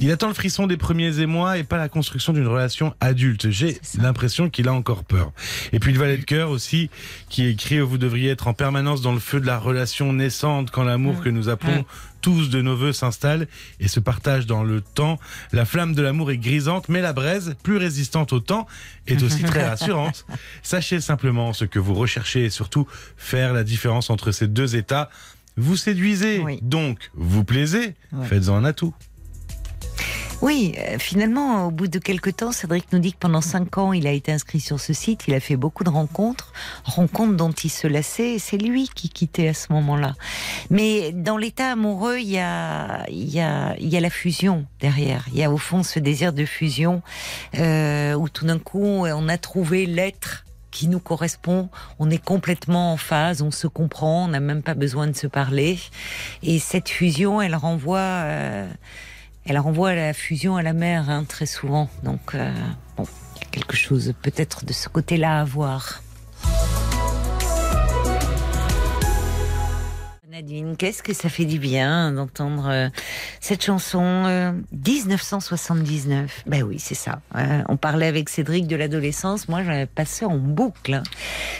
Il 0.00 0.10
attend 0.12 0.28
le 0.28 0.34
frisson 0.34 0.66
des 0.66 0.76
premiers 0.76 1.18
émois 1.20 1.58
et 1.58 1.64
pas 1.64 1.76
la 1.76 1.88
construction 1.88 2.32
d'une 2.32 2.46
relation 2.46 2.94
adulte. 3.00 3.50
J'ai 3.50 3.78
l'impression 4.00 4.48
qu'il 4.48 4.68
a 4.68 4.72
encore 4.72 5.02
peur. 5.04 5.32
Et 5.72 5.80
puis 5.80 5.92
le 5.92 5.98
valet 5.98 6.16
de 6.18 6.24
cœur 6.24 6.50
aussi, 6.58 6.90
qui 7.28 7.46
écrit 7.46 7.78
Vous 7.78 7.98
devriez 7.98 8.30
être 8.30 8.48
en 8.48 8.52
permanence 8.54 9.00
dans 9.00 9.12
le 9.12 9.20
feu 9.20 9.38
de 9.40 9.46
la 9.46 9.58
relation 9.58 10.12
naissante 10.12 10.70
quand 10.72 10.82
l'amour 10.82 11.14
Mm. 11.14 11.20
que 11.22 11.28
nous 11.30 11.48
appelons 11.48 11.82
Mm. 11.82 11.84
tous 12.20 12.50
de 12.50 12.60
nos 12.60 12.74
voeux 12.76 12.92
s'installe 12.92 13.46
et 13.78 13.86
se 13.86 14.00
partage 14.00 14.44
dans 14.46 14.64
le 14.64 14.80
temps. 14.80 15.18
La 15.52 15.64
flamme 15.64 15.94
de 15.94 16.02
l'amour 16.02 16.30
est 16.32 16.36
grisante, 16.38 16.88
mais 16.88 17.00
la 17.00 17.12
braise, 17.12 17.54
plus 17.62 17.76
résistante 17.76 18.32
au 18.32 18.40
temps, 18.40 18.66
est 19.06 19.22
aussi 19.22 19.44
très 19.44 19.64
rassurante. 19.68 20.26
Sachez 20.62 21.00
simplement 21.00 21.52
ce 21.52 21.64
que 21.64 21.78
vous 21.78 21.94
recherchez 21.94 22.44
et 22.46 22.50
surtout 22.50 22.86
faire 23.16 23.52
la 23.52 23.62
différence 23.62 24.10
entre 24.10 24.32
ces 24.32 24.48
deux 24.48 24.74
états. 24.74 25.10
Vous 25.56 25.76
séduisez, 25.76 26.40
Oui. 26.40 26.58
donc 26.62 27.10
vous 27.14 27.44
plaisez, 27.44 27.94
Ouais. 28.12 28.26
faites-en 28.26 28.56
un 28.56 28.64
atout. 28.64 28.94
Oui, 30.40 30.76
euh, 30.78 30.98
finalement, 31.00 31.66
au 31.66 31.72
bout 31.72 31.88
de 31.88 31.98
quelques 31.98 32.36
temps, 32.36 32.52
Cédric 32.52 32.92
nous 32.92 33.00
dit 33.00 33.12
que 33.12 33.18
pendant 33.18 33.40
cinq 33.40 33.76
ans, 33.76 33.92
il 33.92 34.06
a 34.06 34.12
été 34.12 34.30
inscrit 34.30 34.60
sur 34.60 34.78
ce 34.78 34.92
site, 34.92 35.24
il 35.26 35.34
a 35.34 35.40
fait 35.40 35.56
beaucoup 35.56 35.82
de 35.82 35.90
rencontres, 35.90 36.52
rencontres 36.84 37.34
dont 37.34 37.50
il 37.50 37.70
se 37.70 37.88
lassait, 37.88 38.34
et 38.34 38.38
c'est 38.38 38.56
lui 38.56 38.88
qui 38.94 39.08
quittait 39.08 39.48
à 39.48 39.54
ce 39.54 39.72
moment-là. 39.72 40.14
Mais 40.70 41.10
dans 41.10 41.36
l'état 41.36 41.72
amoureux, 41.72 42.18
il 42.20 42.30
y 42.30 42.38
a, 42.38 43.04
il 43.10 43.28
y 43.28 43.40
a, 43.40 43.74
il 43.80 43.88
y 43.88 43.96
a 43.96 44.00
la 44.00 44.10
fusion 44.10 44.64
derrière. 44.78 45.24
Il 45.32 45.38
y 45.38 45.42
a 45.42 45.50
au 45.50 45.58
fond 45.58 45.82
ce 45.82 45.98
désir 45.98 46.32
de 46.32 46.44
fusion 46.44 47.02
euh, 47.56 48.14
où 48.14 48.28
tout 48.28 48.46
d'un 48.46 48.60
coup, 48.60 48.84
on 48.84 49.28
a 49.28 49.38
trouvé 49.38 49.86
l'être 49.86 50.44
qui 50.70 50.86
nous 50.86 51.00
correspond, 51.00 51.68
on 51.98 52.10
est 52.10 52.22
complètement 52.24 52.92
en 52.92 52.96
phase, 52.96 53.42
on 53.42 53.50
se 53.50 53.66
comprend, 53.66 54.26
on 54.26 54.28
n'a 54.28 54.38
même 54.40 54.62
pas 54.62 54.74
besoin 54.74 55.08
de 55.08 55.16
se 55.16 55.26
parler. 55.26 55.80
Et 56.44 56.60
cette 56.60 56.88
fusion, 56.88 57.42
elle 57.42 57.56
renvoie... 57.56 57.98
euh, 57.98 58.68
elle 59.48 59.58
renvoie 59.58 59.90
à 59.90 59.94
la 59.94 60.12
fusion 60.12 60.56
à 60.56 60.62
la 60.62 60.74
mer 60.74 61.08
hein, 61.08 61.24
très 61.26 61.46
souvent. 61.46 61.88
Donc, 62.02 62.34
euh, 62.34 62.52
bon, 62.98 63.04
il 63.36 63.42
y 63.42 63.46
a 63.46 63.50
quelque 63.50 63.76
chose 63.76 64.12
peut-être 64.22 64.66
de 64.66 64.74
ce 64.74 64.90
côté-là 64.90 65.40
à 65.40 65.44
voir. 65.44 66.02
Nadine, 70.28 70.76
qu'est-ce 70.76 71.02
que 71.02 71.14
ça 71.14 71.30
fait 71.30 71.46
du 71.46 71.58
bien 71.58 72.12
d'entendre 72.12 72.68
euh, 72.68 72.88
cette 73.40 73.64
chanson 73.64 74.02
euh, 74.04 74.52
1979 74.72 76.44
Ben 76.46 76.62
oui, 76.62 76.78
c'est 76.78 76.94
ça. 76.94 77.20
On 77.68 77.78
parlait 77.78 78.06
avec 78.06 78.28
Cédric 78.28 78.66
de 78.66 78.76
l'adolescence. 78.76 79.48
Moi, 79.48 79.64
j'avais 79.64 79.86
passé 79.86 80.26
en 80.26 80.36
boucle 80.36 80.92
hein, 80.92 81.02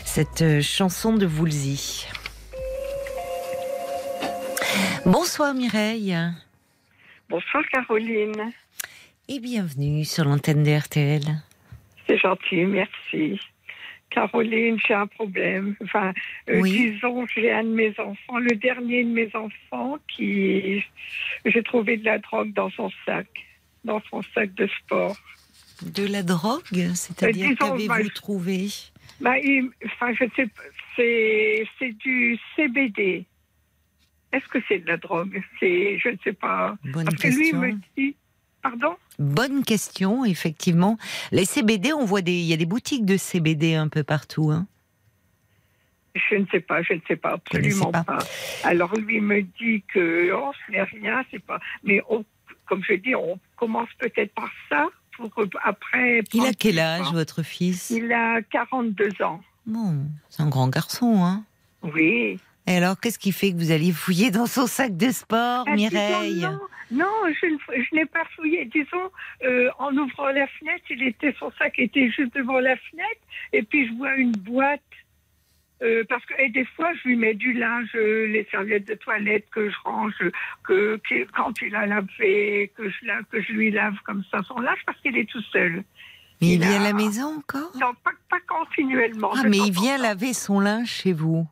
cette 0.05 0.61
chanson 0.61 1.15
de 1.15 1.27
Woolsey. 1.27 2.07
Bonsoir 5.07 5.55
Mireille. 5.55 6.15
Bonsoir 7.29 7.65
Caroline. 7.71 8.53
et 9.29 9.41
bienvenue 9.41 10.05
sur 10.05 10.25
l'antenne 10.25 10.63
de 10.63 10.71
RTL. 10.71 11.21
C'est 12.07 12.17
gentil, 12.19 12.65
merci. 12.65 13.39
Caroline, 14.11 14.79
j'ai 14.87 14.95
un 14.95 15.07
problème. 15.07 15.77
Enfin, 15.85 16.15
euh, 16.49 16.61
Oui. 16.63 16.93
disons, 16.93 17.27
j'ai 17.27 17.53
un 17.53 17.65
de 17.65 17.69
mes 17.69 17.91
enfants, 17.99 18.39
le 18.39 18.57
dernier 18.57 19.05
de 19.05 19.11
mes 19.11 19.31
enfants, 19.37 19.99
qui 20.09 20.83
j'ai 21.45 21.63
trouvé 21.63 21.99
de 21.99 22.07
la 22.07 22.19
drogue 22.19 22.55
dans 22.55 22.71
son 22.71 22.91
sac, 23.05 23.27
dans 23.85 24.01
son 24.09 24.23
sac 24.35 24.55
de 24.55 24.67
sport. 24.83 25.17
De 25.83 26.07
la 26.07 26.23
drogue, 26.23 26.63
c'est-à-dire 26.95 27.51
Euh, 27.51 27.55
qu'avez-vous 27.55 27.89
bah, 27.89 28.11
trouvé? 28.15 28.69
Bah, 29.21 29.39
il- 29.39 29.71
enfin, 29.85 30.13
je 30.15 30.25
sais 30.35 30.47
pas, 30.47 30.63
c'est 30.97 31.67
c'est 31.79 31.93
du 31.99 32.39
CBD. 32.57 33.27
Est-ce 34.33 34.47
que 34.49 34.59
c'est 34.69 34.79
de 34.79 34.87
la 34.87 34.97
drogue? 34.99 35.43
C'est, 35.59 35.99
je 35.99 36.09
ne 36.11 36.17
sais 36.23 36.33
pas. 36.33 36.77
Bonne 36.85 37.05
Parce 37.05 37.17
que 37.17 37.29
lui 37.29 37.37
question. 37.37 37.61
me 37.61 37.73
dit, 37.97 38.17
pardon? 38.63 38.97
Bonne 39.19 39.65
question, 39.65 40.25
effectivement. 40.25 40.99
Les 41.33 41.45
CBD, 41.45 41.93
on 41.93 42.05
voit 42.05 42.21
des, 42.23 42.33
il 42.35 42.45
y 42.47 42.53
a 42.53 42.57
des 42.57 42.67
boutiques 42.67 43.07
de 43.07 43.17
CBD 43.17 43.75
un 43.75 43.89
peu 43.89 44.03
partout. 44.03 44.51
Hein. 44.51 44.67
Je 46.15 46.37
ne 46.37 46.47
sais 46.51 46.61
pas, 46.61 46.83
je 46.83 46.95
ne 46.95 47.01
sais 47.07 47.17
pas, 47.17 47.33
absolument 47.35 47.93
pas. 47.93 48.03
pas. 48.05 48.19
Alors 48.65 48.95
lui 48.97 49.21
me 49.21 49.43
dit 49.43 49.85
que 49.93 50.33
oh, 50.33 50.53
ce 50.67 50.73
n'est 50.73 50.83
rien, 50.83 51.25
c'est 51.31 51.39
pas. 51.43 51.61
Mais 51.85 52.03
on- 52.09 52.25
comme 52.67 52.83
je 52.83 52.95
dis, 52.95 53.15
on 53.15 53.39
commence 53.57 53.89
peut-être 53.99 54.35
par 54.35 54.51
ça 54.69 54.89
pour 55.17 55.31
après. 55.65 56.23
Il 56.35 56.45
a 56.45 56.53
quel 56.53 56.79
âge, 56.79 57.13
votre 57.13 57.43
fils? 57.43 57.91
Il 57.91 58.13
a 58.13 58.43
42 58.43 59.11
ans. 59.23 59.41
Bon, 59.67 60.07
c'est 60.29 60.43
un 60.43 60.49
grand 60.49 60.69
garçon, 60.69 61.25
hein. 61.25 61.45
Oui. 61.83 62.39
Et 62.69 62.77
alors, 62.77 63.01
qu'est-ce 63.01 63.19
qui 63.19 63.33
fait 63.33 63.53
que 63.53 63.57
vous 63.57 63.71
alliez 63.71 63.93
fouiller 63.93 64.31
dans 64.31 64.47
son 64.47 64.67
sac 64.67 64.95
de 64.97 65.11
sport, 65.11 65.65
Ah, 65.67 65.75
disons, 65.75 65.89
Mireille 65.91 66.41
non, 66.43 66.61
non, 66.91 67.33
je, 67.41 67.95
n'ai 67.97 68.05
pas 68.05 68.25
fouillé. 68.37 68.67
Disons, 68.67 69.11
euh, 69.45 69.71
en 69.79 69.97
ouvrant 69.97 70.29
la 70.29 70.47
fenêtre, 70.47 70.85
il 70.91 71.03
était 71.03 71.35
son 71.39 71.51
sac 71.59 71.79
était 71.79 72.11
juste 72.11 72.35
devant 72.35 72.59
la 72.61 72.77
fenêtre, 72.77 73.21
et 73.55 73.63
puis 73.63 73.89
je 73.89 73.93
vois 73.95 74.15
une 74.17 74.33
boîte. 74.33 74.83
euh, 75.81 76.03
parce 76.09 76.27
que 76.27 76.35
et 76.43 76.49
des 76.51 76.65
fois, 76.77 76.91
je 76.95 77.09
lui 77.09 77.17
mets 77.17 77.35
du 77.35 77.53
linge, 77.53 77.89
euh, 77.95 78.27
les 78.27 78.47
serviettes 78.51 78.89
de 78.89 78.95
toilette 78.95 79.47
que 79.51 79.71
je 79.71 79.77
range, 79.85 80.13
que, 80.65 81.01
que- 81.09 81.25
quand 81.37 81.53
il 81.63 81.75
a 81.77 81.87
lavé, 81.87 82.73
que 82.77 82.91
je, 82.91 83.07
lave, 83.07 83.23
que 83.31 83.41
je 83.41 83.53
lui 83.53 83.71
lave 83.71 83.95
comme 84.05 84.25
ça 84.31 84.43
son 84.43 84.59
linge, 84.59 84.81
parce 84.85 85.01
qu'il 85.01 85.17
est 85.17 85.31
tout 85.31 85.41
seul. 85.53 85.85
Mais 86.41 86.49
il 86.49 86.53
il 86.55 86.59
vient 86.61 86.73
à 86.79 86.81
a- 86.81 86.89
la 86.89 86.93
maison 86.95 87.37
encore? 87.39 87.71
Non, 87.81 87.93
pas, 88.05 88.11
pas 88.29 88.41
continuellement. 88.49 89.31
Ah, 89.37 89.43
mais 89.49 89.57
il 89.59 89.79
en 89.79 89.83
vient 89.83 89.99
laver 89.99 90.33
son 90.35 90.59
linge 90.61 90.89
chez 90.91 91.13
vous. 91.13 91.47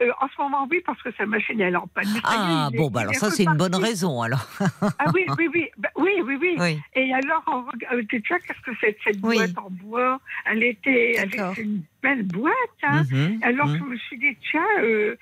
Euh, 0.00 0.10
en 0.20 0.28
ce 0.28 0.40
moment, 0.40 0.66
oui, 0.70 0.80
parce 0.86 1.02
que 1.02 1.10
sa 1.12 1.26
machine 1.26 1.60
elle 1.60 1.74
est 1.74 1.76
en 1.76 1.88
panne. 1.88 2.06
Ah, 2.22 2.68
est- 2.72 2.76
bon, 2.76 2.88
bah 2.88 3.00
alors 3.00 3.14
ça, 3.14 3.30
c'est 3.30 3.44
une 3.44 3.56
bonne 3.56 3.74
raison, 3.74 4.22
alors. 4.22 4.46
Ah 4.60 5.06
oui, 5.12 5.26
oui, 5.38 5.48
oui, 5.52 5.68
Bah, 5.76 5.88
oui, 5.96 6.12
oui, 6.24 6.36
oui. 6.40 6.56
Oui. 6.58 6.80
Et 6.94 7.12
alors, 7.12 7.42
on 7.48 7.62
regarde, 7.62 8.06
tu 8.08 8.22
vois, 8.28 8.38
qu'est-ce 8.38 8.60
que 8.60 8.70
c'est 8.80 8.96
cette 9.02 9.18
Oui. 9.22 9.36
boîte 9.36 9.58
en 9.58 9.70
bois? 9.70 10.20
Elle 10.46 10.62
était, 10.62 11.14
elle 11.18 11.34
était 11.34 11.62
une 11.62 11.82
belle 12.02 12.22
boîte. 12.24 12.52
Hein. 12.84 13.02
Mhm, 13.10 13.40
Alors, 13.42 13.66
mhm. 13.66 13.78
je 13.78 13.84
me 13.84 13.96
suis 13.96 14.18
dit, 14.18 14.36
tiens, 14.50 14.64
euh, 14.82 15.16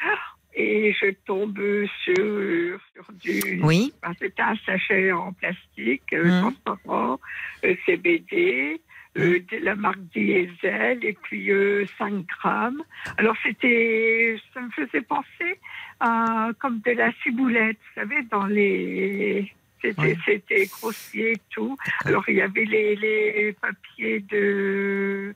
et 0.55 0.95
je 1.01 1.11
tombe 1.27 1.59
sur, 2.05 2.81
sur 2.95 3.13
du. 3.21 3.61
Oui, 3.63 3.93
C'était 4.19 4.43
un 4.43 4.57
sachet 4.65 5.13
en 5.13 5.33
plastique, 5.33 6.03
euh, 6.13 6.25
Mhm. 6.43 6.55
transparent, 6.65 7.19
euh, 7.65 7.75
CBD. 7.87 8.81
Euh, 9.19 9.41
de 9.51 9.57
la 9.65 9.75
marque 9.75 10.01
Diesel 10.15 10.99
et 11.05 11.13
puis 11.23 11.51
euh, 11.51 11.85
5 11.99 12.25
grammes. 12.27 12.83
Alors 13.19 13.37
c'était, 13.43 14.37
ça 14.55 14.61
me 14.61 14.71
faisait 14.71 15.03
penser 15.03 15.59
à 16.01 16.51
comme 16.61 16.81
de 16.85 16.93
la 16.93 17.11
ciboulette, 17.23 17.79
vous 17.97 18.01
savez, 18.03 18.23
dans 18.31 18.47
les, 18.47 19.53
c'était, 19.83 20.01
Ouais. 20.01 20.17
c'était 20.25 20.67
grossier 20.67 21.33
et 21.33 21.41
tout. 21.51 21.77
Alors 22.05 22.25
il 22.29 22.37
y 22.37 22.43
avait 22.43 22.65
les, 22.65 22.97
les 22.97 23.53
papiers 23.61 24.21
de, 24.21 25.35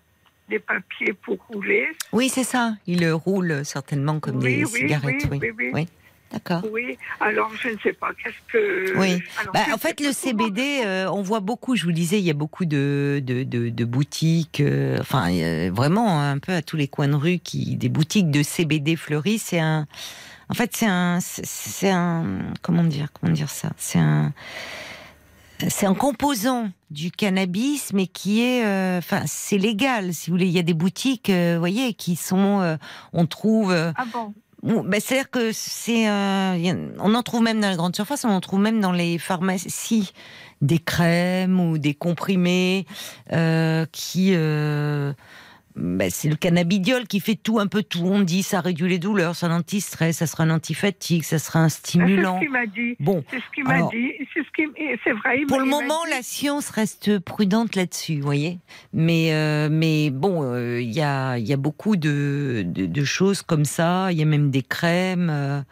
les 0.48 0.58
papiers 0.58 1.12
pour 1.12 1.38
rouler. 1.48 1.86
oui, 2.12 2.28
c'est 2.28 2.44
ça. 2.44 2.72
Il 2.86 3.00
le 3.00 3.14
roule 3.14 3.64
certainement 3.64 4.18
comme 4.20 4.36
Oui, 4.36 4.56
des 4.58 4.64
oui, 4.64 4.70
cigarettes. 4.80 5.28
oui, 5.30 5.38
Oui, 5.42 5.50
oui, 5.58 5.70
oui. 5.72 5.88
D'accord. 6.32 6.62
Oui. 6.72 6.96
Alors 7.18 7.50
je 7.60 7.70
ne 7.70 7.78
sais 7.78 7.92
pas, 7.92 8.10
qu'est-ce 8.22 8.52
que. 8.52 8.98
Oui. 8.98 9.20
Alors, 9.40 9.52
Bah, 9.52 9.60
en 9.74 9.78
fait, 9.78 10.00
le 10.00 10.12
CBD, 10.12 10.82
euh, 10.84 11.10
on 11.10 11.22
voit 11.22 11.40
beaucoup. 11.40 11.74
Je 11.74 11.82
vous 11.82 11.88
le 11.88 11.94
disais, 11.94 12.18
il 12.20 12.24
y 12.24 12.30
a 12.30 12.34
beaucoup 12.34 12.64
de 12.66 13.20
de, 13.24 13.42
de, 13.42 13.68
de 13.68 13.84
boutiques. 13.84 14.60
euh, 14.60 14.98
enfin, 15.00 15.30
euh, 15.32 15.70
vraiment 15.72 16.20
un 16.22 16.38
peu 16.38 16.52
à 16.52 16.62
tous 16.62 16.76
les 16.76 16.86
coins 16.88 17.08
de 17.08 17.16
rue, 17.16 17.38
qui 17.40 17.74
des 17.76 17.88
boutiques 17.88 18.30
de 18.30 18.42
CBD 18.44 18.94
fleuries. 18.96 19.38
C'est 19.40 19.58
un. 19.60 19.86
En 20.48 20.54
fait, 20.54 20.70
c'est 20.76 20.86
un. 20.86 21.18
c'est- 21.20 21.90
un. 21.90 22.24
Comment 22.62 22.84
dire 22.84 23.08
Comment 23.12 23.32
dire 23.32 23.50
ça 23.50 23.70
C'est 23.76 23.98
un. 23.98 24.32
C'est 25.68 25.84
un 25.84 25.94
composant 25.94 26.70
du 26.90 27.10
cannabis, 27.10 27.92
mais 27.92 28.06
qui 28.06 28.40
est, 28.40 28.64
euh, 28.64 28.96
enfin, 28.98 29.22
c'est 29.26 29.58
légal, 29.58 30.14
si 30.14 30.30
vous 30.30 30.36
voulez. 30.36 30.46
Il 30.46 30.52
y 30.52 30.58
a 30.58 30.62
des 30.62 30.72
boutiques, 30.74 31.28
euh, 31.28 31.54
vous 31.56 31.58
voyez, 31.60 31.92
qui 31.92 32.16
sont, 32.16 32.60
euh, 32.62 32.76
on 33.12 33.26
trouve, 33.26 33.70
Ah 33.74 34.04
bon? 34.10 34.32
Ben, 34.62 35.00
C'est-à-dire 35.00 35.30
que 35.30 35.52
c'est, 35.52 36.08
euh, 36.08 36.92
on 36.98 37.14
en 37.14 37.22
trouve 37.22 37.42
même 37.42 37.60
dans 37.60 37.70
les 37.70 37.76
grandes 37.76 37.96
surfaces, 37.96 38.24
on 38.24 38.30
en 38.30 38.40
trouve 38.40 38.60
même 38.60 38.80
dans 38.80 38.92
les 38.92 39.18
pharmacies. 39.18 40.12
Des 40.60 40.78
crèmes 40.78 41.58
ou 41.58 41.78
des 41.78 41.94
comprimés 41.94 42.84
euh, 43.32 43.86
qui, 43.92 44.32
euh, 44.34 45.14
ben, 45.76 46.10
c'est 46.10 46.28
le 46.28 46.36
cannabidiol 46.36 47.06
qui 47.06 47.20
fait 47.20 47.36
tout 47.36 47.58
un 47.58 47.66
peu 47.66 47.82
tout. 47.82 48.02
On 48.04 48.20
dit 48.20 48.42
ça 48.42 48.60
réduit 48.60 48.88
les 48.88 48.98
douleurs, 48.98 49.36
c'est 49.36 49.46
un 49.46 49.56
anti-stress, 49.56 50.18
ça 50.18 50.26
sera 50.26 50.44
un 50.44 50.50
antifatigue, 50.50 51.22
ça 51.22 51.38
sera 51.38 51.60
un 51.60 51.68
C'est 51.68 51.78
stimulant. 51.78 52.36
ce 52.36 52.40
qu'il 52.40 52.50
m'a 52.50 52.66
dit. 52.66 52.96
Bon, 53.00 53.24
C'est 53.30 53.38
ce 53.38 53.44
qu'il 53.54 53.64
m'a 53.64 53.82
dit. 53.90 54.12
C'est 54.34 54.40
ce 54.42 54.50
c'est 55.04 55.12
vrai. 55.12 55.40
pour 55.48 55.58
le 55.58 55.64
moment, 55.64 56.04
la 56.10 56.22
science 56.22 56.68
reste 56.70 57.18
prudente 57.20 57.76
là-dessus, 57.76 58.16
vous 58.16 58.22
voyez. 58.24 58.58
Mais, 58.92 59.32
euh, 59.32 59.68
mais 59.70 60.10
bon, 60.10 60.42
euh, 60.42 60.80
il 60.82 60.90
y, 60.92 61.00
a, 61.00 61.38
y 61.38 61.52
a 61.52 61.56
beaucoup 61.56 61.96
de, 61.96 62.62
de, 62.66 62.84
de 62.86 63.04
choses 63.04 63.40
comme 63.42 63.64
ça. 63.64 64.12
Il 64.12 64.18
y 64.18 64.22
a 64.22 64.26
même 64.26 64.50
des 64.50 64.62
crèmes. 64.62 65.30
euh, 65.30 65.62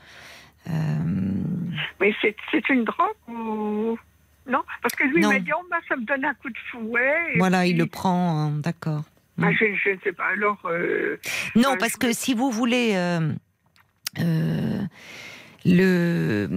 Mais 2.00 2.14
c'est, 2.22 2.34
c'est 2.50 2.66
une 2.70 2.84
drogue 2.84 3.08
ou 3.28 3.98
non? 4.48 4.62
Parce 4.82 4.94
que 4.94 5.04
lui 5.04 5.20
m'a 5.26 5.38
dit 5.38 5.50
oh 5.54 5.62
bah, 5.70 5.76
ça 5.88 5.96
me 5.96 6.04
donne 6.04 6.24
un 6.24 6.34
coup 6.34 6.48
de 6.48 6.58
fouet. 6.70 7.34
et 7.34 7.38
voilà, 7.38 7.66
il 7.66 7.76
le 7.76 7.86
prend, 7.86 8.38
hein, 8.38 8.50
d'accord. 8.62 9.02
Bah, 9.38 9.48
je, 9.52 9.66
je 9.84 9.90
ne 9.90 9.98
sais 10.02 10.12
pas. 10.12 10.24
Alors. 10.36 10.58
euh, 10.66 11.16
Non, 11.54 11.72
Euh, 11.72 11.76
parce 11.78 11.92
je- 11.92 11.96
que 11.98 12.12
si 12.12 12.34
vous 12.34 12.50
voulez, 12.50 12.92
euh, 12.94 13.32
le, 15.64 16.48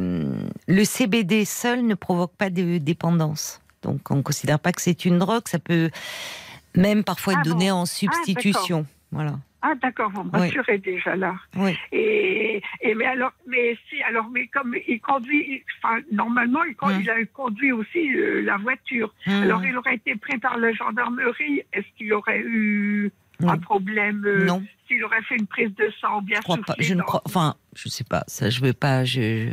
le 0.67 0.83
CBD 0.83 1.45
seul 1.45 1.85
ne 1.85 1.95
provoque 1.95 2.35
pas 2.35 2.49
de 2.49 2.77
dépendance. 2.77 3.61
Donc, 3.83 4.09
on 4.11 4.15
ne 4.17 4.21
considère 4.21 4.59
pas 4.59 4.71
que 4.71 4.81
c'est 4.81 5.05
une 5.05 5.19
drogue. 5.19 5.47
Ça 5.47 5.59
peut 5.59 5.89
même 6.75 7.03
parfois 7.03 7.33
être 7.33 7.39
Ah 7.45 7.49
donné 7.49 7.69
bon 7.69 7.77
en 7.77 7.85
substitution. 7.85 8.85
voilà. 9.11 9.39
Ah 9.63 9.75
d'accord, 9.75 10.09
vous 10.11 10.23
me 10.23 10.29
Oui. 10.33 10.39
rassurez 10.39 10.79
déjà 10.79 11.15
là. 11.15 11.35
Oui. 11.55 11.77
Et, 11.91 12.61
et 12.81 12.95
mais 12.95 13.05
alors, 13.05 13.31
mais 13.47 13.77
si, 13.89 14.01
alors, 14.01 14.27
mais 14.31 14.47
comme 14.47 14.75
il 14.87 14.99
conduit, 14.99 15.63
enfin 15.83 15.99
normalement 16.11 16.63
il, 16.63 16.75
Hum. 16.81 16.99
il 16.99 17.09
a 17.09 17.23
conduit 17.25 17.71
aussi 17.71 18.15
euh, 18.15 18.41
la 18.41 18.57
voiture. 18.57 19.13
Hum. 19.27 19.43
Alors 19.43 19.63
il 19.63 19.77
aurait 19.77 19.95
été 19.95 20.15
pris 20.15 20.37
par 20.39 20.57
la 20.57 20.71
gendarmerie. 20.73 21.61
Est-ce 21.73 21.85
qu'il 21.97 22.11
aurait 22.13 22.39
eu 22.43 23.11
un 23.49 23.57
problème 23.57 24.23
euh, 24.25 24.45
Non. 24.45 24.61
S'il 24.87 25.03
aurait 25.05 25.21
fait 25.23 25.35
une 25.35 25.47
prise 25.47 25.69
de 25.77 25.89
sang 26.01 26.17
ou 26.17 26.21
bien 26.21 26.37
Je 26.37 26.41
crois 26.43 26.57
pas. 26.57 26.75
Je 26.77 26.93
ne 26.93 27.01
crois. 27.01 27.21
Enfin, 27.25 27.55
je 27.75 27.87
sais 27.87 28.03
pas. 28.03 28.23
Ça, 28.27 28.49
je 28.49 28.59
veux 28.61 28.73
pas. 28.73 29.05
Je, 29.05 29.21
je, 29.21 29.49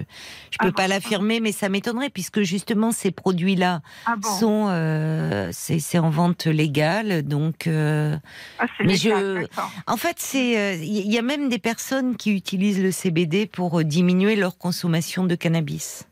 je 0.51 0.59
peux 0.59 0.69
Ah 0.69 0.73
pas 0.73 0.82
bon 0.85 0.94
l'affirmer, 0.94 1.39
mais 1.39 1.52
ça 1.52 1.69
m'étonnerait 1.69 2.10
puisque 2.10 2.40
justement 2.43 2.90
ces 2.90 3.12
produits-là 3.12 3.81
Ah 4.06 4.16
bon 4.16 4.28
sont, 4.28 4.66
euh, 4.70 5.51
c'est 5.52 5.98
en 6.01 6.10
vente 6.10 6.47
légale, 6.47 7.23
donc. 7.23 7.69
euh, 7.69 8.16
Ah, 8.59 8.66
mais 8.81 8.94
légal, 8.94 9.48
je-. 9.52 9.60
En 9.86 9.97
fait, 9.97 10.16
c'est 10.19 10.59
euh, 10.59 10.74
il 10.74 11.10
y 11.12 11.19
a 11.19 11.23
même 11.23 11.48
des 11.48 11.60
personnes 11.60 12.16
qui 12.16 12.35
utilisent 12.35 12.82
le 12.82 12.90
CBD 12.90 13.47
pour 13.47 13.78
euh, 13.78 13.85
diminuer 13.85 14.35
leur 14.35 14.59
consommation 14.59 15.23
de 15.24 15.36
cannabis. 15.36 16.09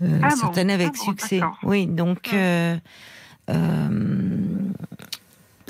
Euh, 0.00 0.20
Ah 0.22 0.28
bon, 0.30 0.36
certaines 0.36 0.70
avec 0.70 0.90
ah 0.94 1.04
succès. 1.04 1.40
Oui, 1.64 1.86
donc 1.88 2.28
Ah. 2.32 2.36
euh, 2.36 2.76
euh, 3.50 3.88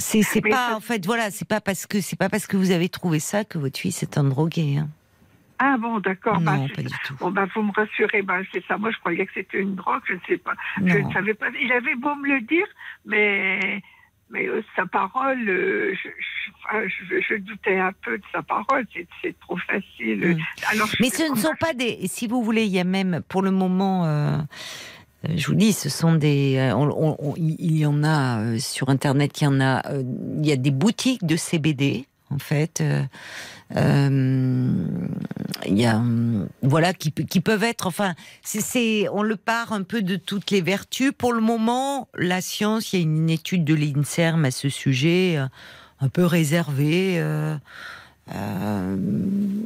c'est 0.03 0.41
pas 0.41 0.69
ça- 0.71 0.77
en 0.77 0.81
fait 0.81 1.05
voilà, 1.07 1.31
c'est 1.31 1.47
pas 1.49 1.61
parce 1.61 1.87
que 1.87 2.01
c'est 2.01 2.19
pas 2.19 2.29
parce 2.29 2.47
que 2.47 2.57
vous 2.57 2.71
avez 2.71 2.89
trouvé 2.89 3.19
ça 3.21 3.45
que 3.45 3.59
votre 3.59 3.79
fils 3.79 4.03
est 4.03 4.19
un 4.19 4.25
drogué. 4.25 4.79
hein. 4.79 4.89
Ah 5.65 5.77
bon, 5.79 6.01
d'accord. 6.01 6.41
bah, 6.41 6.57
non, 6.57 6.69
pas 6.69 6.83
du 6.83 6.89
tout. 7.05 7.15
Bon, 7.21 7.31
bah, 7.31 7.47
vous 7.55 7.63
me 7.63 7.71
rassurez, 7.73 8.23
bah, 8.23 8.39
c'est 8.53 8.65
ça. 8.67 8.79
Moi, 8.79 8.91
je 8.91 8.99
croyais 8.99 9.25
que 9.27 9.33
c'était 9.33 9.61
une 9.61 9.77
drogue, 9.77 10.03
je 10.09 10.15
ne 10.15 10.19
sais 10.27 10.39
pas. 10.39 10.55
Je 10.85 10.99
ne 10.99 11.13
savais 11.13 11.35
pas. 11.35 11.47
Il 11.63 11.71
avait 11.71 11.95
beau 11.95 12.17
me 12.17 12.27
le 12.27 12.41
dire, 12.41 12.67
mais, 13.07 13.81
mais 14.31 14.49
euh, 14.49 14.65
sa 14.75 14.87
parole, 14.87 15.49
euh, 15.49 15.95
je, 16.03 17.21
je- 17.29 17.37
doutais 17.37 17.79
un 17.79 17.93
peu 17.93 18.19
de 18.19 18.25
sa 18.33 18.43
parole. 18.43 18.85
C'est- 19.23 19.39
trop 19.39 19.57
facile. 19.57 20.37
Mm. 20.37 20.39
Alors, 20.73 20.89
je 20.89 20.97
Mais 20.99 21.11
ce 21.11 21.31
ne 21.31 21.37
sont 21.37 21.55
pas 21.61 21.75
des. 21.75 22.09
Si 22.09 22.27
vous 22.27 22.43
voulez, 22.43 22.65
il 22.65 22.73
y 22.73 22.81
a 22.81 22.85
même 22.85 23.23
pour 23.29 23.43
le 23.43 23.53
moment. 23.53 24.05
euh, 24.07 24.39
je 25.35 25.47
vous 25.47 25.55
dis, 25.55 25.73
ce 25.73 25.89
sont 25.89 26.15
des. 26.15 26.57
euh, 26.59 27.33
il 27.37 27.77
y 27.77 27.87
en 27.87 28.03
a 28.05 28.41
euh, 28.41 28.59
sur 28.59 28.89
Internet. 28.89 29.41
Il 29.41 29.45
y 29.45 29.47
en 29.47 29.61
a. 29.61 29.87
euh, 29.93 30.03
il 30.41 30.47
y 30.47 30.53
a 30.53 30.57
des 30.57 30.71
boutiques 30.71 31.25
de 31.27 31.37
CBD 31.37 32.07
en 32.31 32.39
fait. 32.39 32.81
euh, 32.81 33.03
euh, 33.77 34.71
il 35.67 35.79
y 35.79 35.87
a, 35.87 36.03
voilà, 36.63 36.93
qui, 36.93 37.11
pe- 37.11 37.23
qui 37.23 37.41
peuvent 37.41 37.63
être, 37.63 37.87
enfin, 37.87 38.15
c'est, 38.43 39.09
on 39.13 39.23
le 39.23 39.37
part 39.37 39.73
un 39.73 39.83
peu 39.83 40.03
de 40.03 40.17
toutes 40.17 40.51
les 40.51 40.61
vertus. 40.61 41.13
Pour 41.17 41.33
le 41.33 41.41
moment, 41.41 42.09
la 42.17 42.41
science, 42.41 42.93
il 42.93 42.97
y 42.97 42.99
a 43.01 43.03
une 43.03 43.31
étude 43.31 43.65
de 43.65 43.75
l'INSERM 43.75 44.45
à 44.45 44.51
ce 44.51 44.69
sujet, 44.69 45.37
euh, 45.39 45.47
un 46.01 46.09
peu 46.09 46.25
réservée. 46.27 47.23
Euh, 48.35 48.97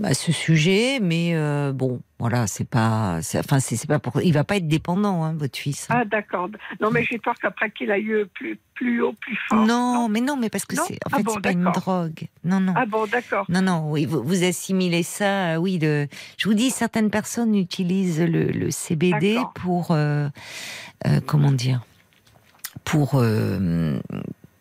à 0.03 0.15
ce 0.15 0.33
sujet, 0.33 0.99
mais 1.01 1.33
euh, 1.35 1.73
bon, 1.73 2.01
voilà, 2.19 2.47
c'est 2.47 2.69
pas, 2.69 3.21
enfin, 3.37 3.61
c'est, 3.61 3.87
pas 3.87 3.99
pour, 3.99 4.21
il 4.23 4.33
va 4.33 4.45
pas 4.45 4.57
être 4.57 4.67
dépendant, 4.67 5.25
hein, 5.25 5.35
votre 5.37 5.57
fils. 5.59 5.87
Ah, 5.91 6.05
d'accord. 6.05 6.49
Non, 6.81 6.91
mais 6.91 7.05
j'ai 7.05 7.19
peur 7.19 7.35
qu'après 7.41 7.71
qu'il 7.71 7.91
aille 7.91 8.25
plus, 8.35 8.59
plus 8.75 9.03
haut, 9.03 9.13
plus 9.21 9.39
fort. 9.49 9.65
non, 9.65 10.09
mais 10.09 10.21
non, 10.21 10.37
mais 10.37 10.51
parce 10.51 10.65
que 10.65 10.77
c'est, 10.77 10.95
en 10.95 11.11
Ah 11.13 11.17
fait, 11.19 11.23
bon, 11.23 11.33
c'est 11.35 11.41
pas 11.43 11.53
une 11.53 11.65
drogue. 11.65 12.27
Non, 12.45 12.61
non. 12.61 12.75
Ah 12.77 12.87
bon, 12.87 13.07
d'accord. 13.07 13.47
Non, 13.49 13.63
non, 13.63 13.91
oui, 13.91 14.05
vous, 14.05 14.23
vous 14.23 14.45
assimilez 14.45 15.03
ça, 15.03 15.55
euh, 15.55 15.57
oui. 15.57 15.79
De, 15.79 16.09
je 16.37 16.49
vous 16.49 16.55
dis, 16.55 16.71
certaines 16.71 17.11
personnes 17.11 17.55
utilisent 17.55 18.21
le, 18.21 18.47
le 18.47 18.71
CBD 18.71 19.39
pour, 19.55 19.97
comment 21.27 21.53
dire, 21.53 21.85
pour, 22.85 23.23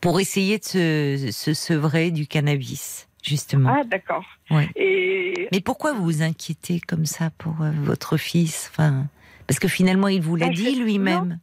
pour 0.01 0.19
essayer 0.19 0.59
de 0.59 0.63
se, 0.63 1.29
se 1.31 1.53
sevrer 1.53 2.11
du 2.11 2.27
cannabis, 2.27 3.07
justement. 3.25 3.75
Ah, 3.79 3.83
d'accord. 3.83 4.25
Ouais. 4.51 4.69
Et 4.75 5.47
Mais 5.51 5.59
pourquoi 5.61 5.93
vous 5.93 6.03
vous 6.03 6.21
inquiétez 6.21 6.79
comme 6.79 7.05
ça 7.05 7.29
pour 7.37 7.61
euh, 7.61 7.71
votre 7.83 8.17
fils 8.17 8.69
enfin, 8.71 9.05
Parce 9.47 9.59
que 9.59 9.67
finalement, 9.67 10.07
il 10.07 10.21
vous 10.21 10.35
l'a 10.35 10.47
Ah, 10.47 10.51
je- 10.51 10.55
dit 10.63 10.75
lui-même. 10.75 11.39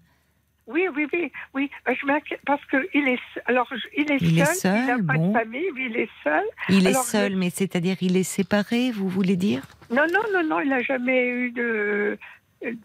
oui, 0.66 0.86
oui, 0.96 1.06
oui, 1.12 1.32
oui. 1.54 1.70
Ben, 1.84 1.94
Je 2.00 2.06
m'inquiète 2.06 2.40
parce 2.46 2.64
que 2.66 2.76
il 2.94 3.08
est, 3.08 3.18
alors 3.46 3.68
il 3.96 4.10
est 4.12 4.18
Il 4.20 4.38
est 4.38 4.44
seul. 4.44 4.78
il 4.78 4.86
n'a 4.86 4.86
seul, 4.96 5.04
pas 5.06 5.12
bon. 5.14 5.28
de 5.28 5.32
famille, 5.38 5.68
il 5.76 5.96
est 5.96 6.08
seul. 6.24 6.44
Il 6.68 6.86
est 6.86 6.94
seul, 6.94 7.36
mais 7.36 7.50
c'est-à-dire 7.50 7.96
il 8.00 8.16
est 8.16 8.22
séparé, 8.22 8.90
vous 8.92 9.08
voulez 9.08 9.36
dire? 9.36 9.62
Non, 9.90 10.04
non, 10.12 10.20
non, 10.32 10.48
non, 10.48 10.60
il 10.60 10.68
n'a 10.70 10.82
jamais 10.82 11.26
eu 11.28 11.50
de. 11.50 12.18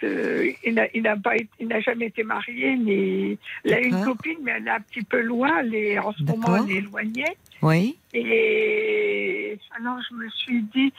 De 0.01 0.53
il 0.65 1.01
n'a 1.03 1.17
pas 1.17 1.35
il 1.59 1.81
jamais 1.81 2.07
été 2.07 2.23
marié 2.23 2.75
ni 2.75 3.37
il 3.65 3.73
a 3.73 3.79
une 3.79 4.03
copine 4.03 4.37
mais 4.43 4.51
elle 4.57 4.67
est 4.67 4.71
un 4.71 4.81
petit 4.81 5.03
peu 5.03 5.21
loin 5.21 5.59
elle 5.59 5.75
est 5.75 5.99
en 5.99 6.11
ce 6.13 6.23
moment 6.23 6.65
elle 6.65 6.71
est 6.71 6.75
éloignée. 6.77 7.37
Oui. 7.61 7.97
et 8.13 9.57
alors 9.77 9.99
je 10.09 10.15
me 10.15 10.29
suis 10.29 10.61
dit 10.63 10.93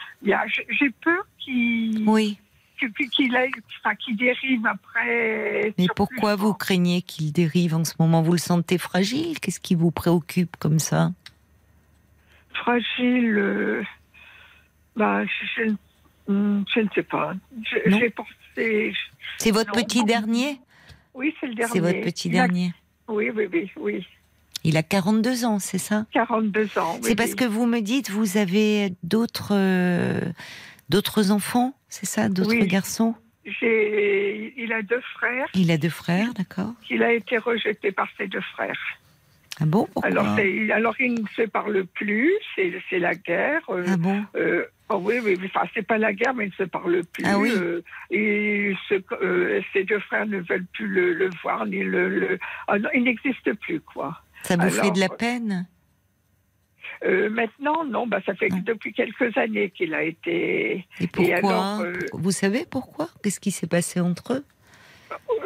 j'ai 0.71 0.91
peur 0.91 1.27
qu'il 1.39 2.05
Oui. 2.09 2.39
qu'il 2.79 3.37
enfin, 3.81 3.95
qu'il 3.97 4.17
dérive 4.17 4.67
après 4.67 5.75
Mais 5.79 5.87
pourquoi 5.95 6.37
vous 6.37 6.55
craignez 6.55 7.03
qu'il 7.03 7.33
dérive 7.33 7.75
en 7.75 7.85
ce 7.85 7.95
moment? 7.99 8.23
Vous 8.23 8.33
le 8.33 8.39
sentez 8.39 8.79
fragile? 8.79 9.41
Qu'est-ce 9.41 9.61
qui 9.61 9.75
vous 9.75 9.91
préoccupe 9.91 10.57
comme 10.59 10.79
ça? 10.79 11.11
Fragile 12.55 13.39
euh, 13.39 13.83
bah, 14.97 15.25
je, 15.25 15.65
je- 15.65 16.33
hmm, 16.33 16.65
je 16.75 16.81
ne 16.81 16.89
sais 16.95 17.03
pas. 17.03 17.35
J'ai 17.87 18.11
pensé 18.11 18.31
C'est 19.39 19.51
votre 19.51 19.75
Non, 19.77 19.83
petit 19.83 20.01
non. 20.01 20.05
dernier 20.05 20.61
oui 21.15 21.35
c'est 21.41 21.47
le 21.47 21.55
dernier 21.55 21.73
C'est 21.73 21.81
votre 21.81 22.01
petit 22.01 22.29
a- 22.29 22.33
dernier. 22.33 22.73
oui 23.09 23.31
oui 23.35 23.49
oui 23.53 23.71
oui 23.77 24.07
Il 24.65 24.77
a 24.77 24.83
42 24.83 25.45
ans, 25.45 25.59
c'est 25.59 25.79
ça 25.79 26.07
42 26.13 26.79
ans 26.79 26.95
oui, 26.97 27.01
C'est 27.05 27.17
parce 27.17 27.31
oui. 27.31 27.37
que 27.37 27.45
vous 27.45 27.67
me 27.67 27.81
dites, 27.81 28.11
vous 28.11 28.37
avez 28.37 28.93
d'autres 29.03 29.53
euh, 29.53 30.21
d'autres 30.89 31.31
enfants, 31.31 31.75
c'est 31.89 32.07
ça 32.07 32.29
D'autres 32.29 32.51
Oui. 32.51 32.67
garçons 32.67 33.15
J'ai, 33.45 34.53
il 34.57 34.73
a 34.73 34.83
deux 34.83 35.01
frères. 35.15 35.47
Il 35.55 35.71
a 35.71 35.79
deux 35.79 35.89
frères, 35.89 36.35
d'accord 36.35 36.73
Il 36.91 37.03
a 37.03 37.13
été 37.13 37.39
rejeté 37.39 37.93
par 37.93 38.09
ses 38.19 38.27
deux 38.27 38.41
frères. 38.55 38.79
Ah 39.61 39.65
bon 39.67 39.89
Pourquoi 39.93 40.11
Alors, 40.11 40.27
alors 40.73 40.95
il 41.01 41.15
ne 41.15 41.27
se 41.37 41.43
parle 41.43 41.85
plus. 41.87 42.33
C'est, 42.55 42.73
c'est 42.91 42.99
la 43.01 43.15
guerre. 43.15 43.63
euh, 43.71 43.85
Ah 43.89 43.97
bon 43.97 44.23
euh, 44.37 44.65
oh 44.91 44.97
oui, 45.03 45.19
oui, 45.23 45.39
enfin, 45.45 45.67
c'est 45.75 45.87
pas 45.87 45.99
la 45.99 46.13
guerre, 46.13 46.35
mais 46.35 46.47
il 46.47 46.51
ne 46.59 46.65
se 46.65 46.69
parle 46.71 47.03
plus. 47.05 47.25
Ah 47.27 47.39
oui. 47.39 47.51
euh, 47.55 47.83
et 48.11 48.75
ce- 48.89 49.03
euh, 49.23 49.61
ses 49.73 49.85
deux 49.85 50.01
frères 50.01 50.27
ne 50.27 50.39
veulent 50.41 50.67
plus 50.73 50.87
le, 50.87 51.13
le 51.15 51.31
voir, 51.43 51.67
ni 51.67 51.83
le. 51.83 52.09
le- 52.09 52.39
ah 52.67 52.79
non, 52.79 52.89
il 52.95 53.05
n'existe 53.05 53.53
plus, 53.55 53.81
quoi. 53.81 54.21
Ça 54.43 54.57
vous 54.57 54.71
fait 54.71 54.91
de 54.91 55.01
la 55.01 55.09
peine? 55.09 55.67
Euh, 57.05 57.29
maintenant, 57.31 57.85
non, 57.85 58.07
bah, 58.07 58.21
ça 58.27 58.35
fait 58.35 58.49
Ah. 58.51 58.57
depuis 58.65 58.93
quelques 58.93 59.37
années 59.37 59.71
qu'il 59.71 59.95
a 59.95 60.03
été. 60.03 60.85
Et 61.01 61.07
pourquoi 61.07 61.37
alors, 61.37 61.81
euh, 61.83 61.93
Vous 62.13 62.31
savez 62.33 62.65
pourquoi? 62.69 63.09
Qu'est-ce 63.23 63.39
qui 63.41 63.51
s'est 63.53 63.69
passé 63.69 64.01
entre 64.01 64.33
eux? 64.35 64.45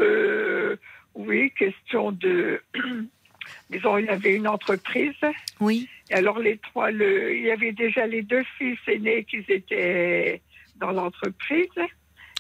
Euh, 0.01 0.77
oui, 1.15 1.51
question 1.59 2.13
de. 2.13 2.63
Disons, 3.71 3.99
il 3.99 4.09
avait 4.11 4.35
une 4.35 4.49
entreprise. 4.49 5.15
Oui. 5.61 5.89
Et 6.11 6.15
alors 6.15 6.39
les 6.39 6.59
trois, 6.59 6.91
le, 6.91 7.35
il 7.35 7.43
y 7.43 7.51
avait 7.51 7.73
déjà 7.73 8.07
les 8.07 8.23
deux 8.23 8.45
fils 8.59 8.79
aînés 8.87 9.25
qui 9.25 9.39
étaient 9.49 10.43
dans 10.77 10.93
l'entreprise. 10.93 11.69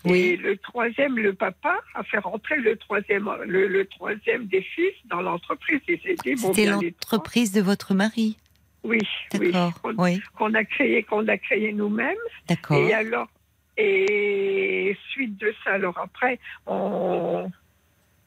Oui. 0.05 0.19
Et 0.19 0.36
le 0.36 0.57
troisième, 0.57 1.16
le 1.16 1.32
papa, 1.32 1.78
a 1.94 2.03
fait 2.03 2.19
rentrer 2.19 2.57
le 2.57 2.77
troisième, 2.77 3.31
le, 3.47 3.69
le 3.69 3.86
troisième 3.86 4.47
des 4.47 4.62
fils 4.62 4.94
dans 5.05 5.23
l'entreprise. 5.23 5.81
Bon, 5.86 6.53
C'était 6.53 6.66
l'entreprise 6.66 7.53
de 7.53 7.61
votre 7.61 7.94
mari. 7.94 8.36
Oui, 8.82 8.99
oui. 9.39 9.53
D'accord. 9.53 9.81
Qu'on 9.81 9.94
Oui. 10.03 10.20
qu'on 10.36 10.55
a 10.55 10.65
créé, 10.65 11.05
qu'on 11.05 11.28
a 11.28 11.39
créé 11.39 11.73
nous-mêmes. 11.73 12.16
D'accord. 12.49 12.77
Et 12.78 12.93
alors, 12.93 13.28
et 13.77 14.97
suite 15.11 15.39
de 15.39 15.55
ça, 15.62 15.74
alors 15.74 15.97
après, 15.99 16.40
on, 16.66 17.49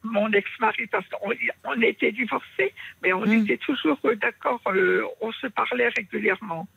mon 0.06 0.32
ex-mari, 0.32 0.88
parce 0.88 1.08
qu'on 1.10 1.32
on 1.66 1.82
était 1.82 2.12
divorcés, 2.12 2.72
mais 3.02 3.12
on 3.14 3.26
Mm. 3.26 3.44
était 3.44 3.58
toujours 3.58 4.00
euh, 4.06 4.16
d'accord, 4.16 4.62
euh, 4.68 5.04
on 5.22 5.32
se 5.34 5.48
parlait 5.48 5.90
régulièrement. 5.98 6.68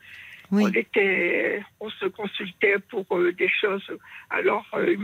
Oui. 0.50 0.62
On 0.64 0.72
était, 0.72 1.62
on 1.80 1.90
se 1.90 2.06
consultait 2.06 2.76
pour 2.90 3.04
euh, 3.16 3.32
des 3.32 3.50
choses. 3.60 3.86
Alors, 4.30 4.66
euh, 4.74 4.96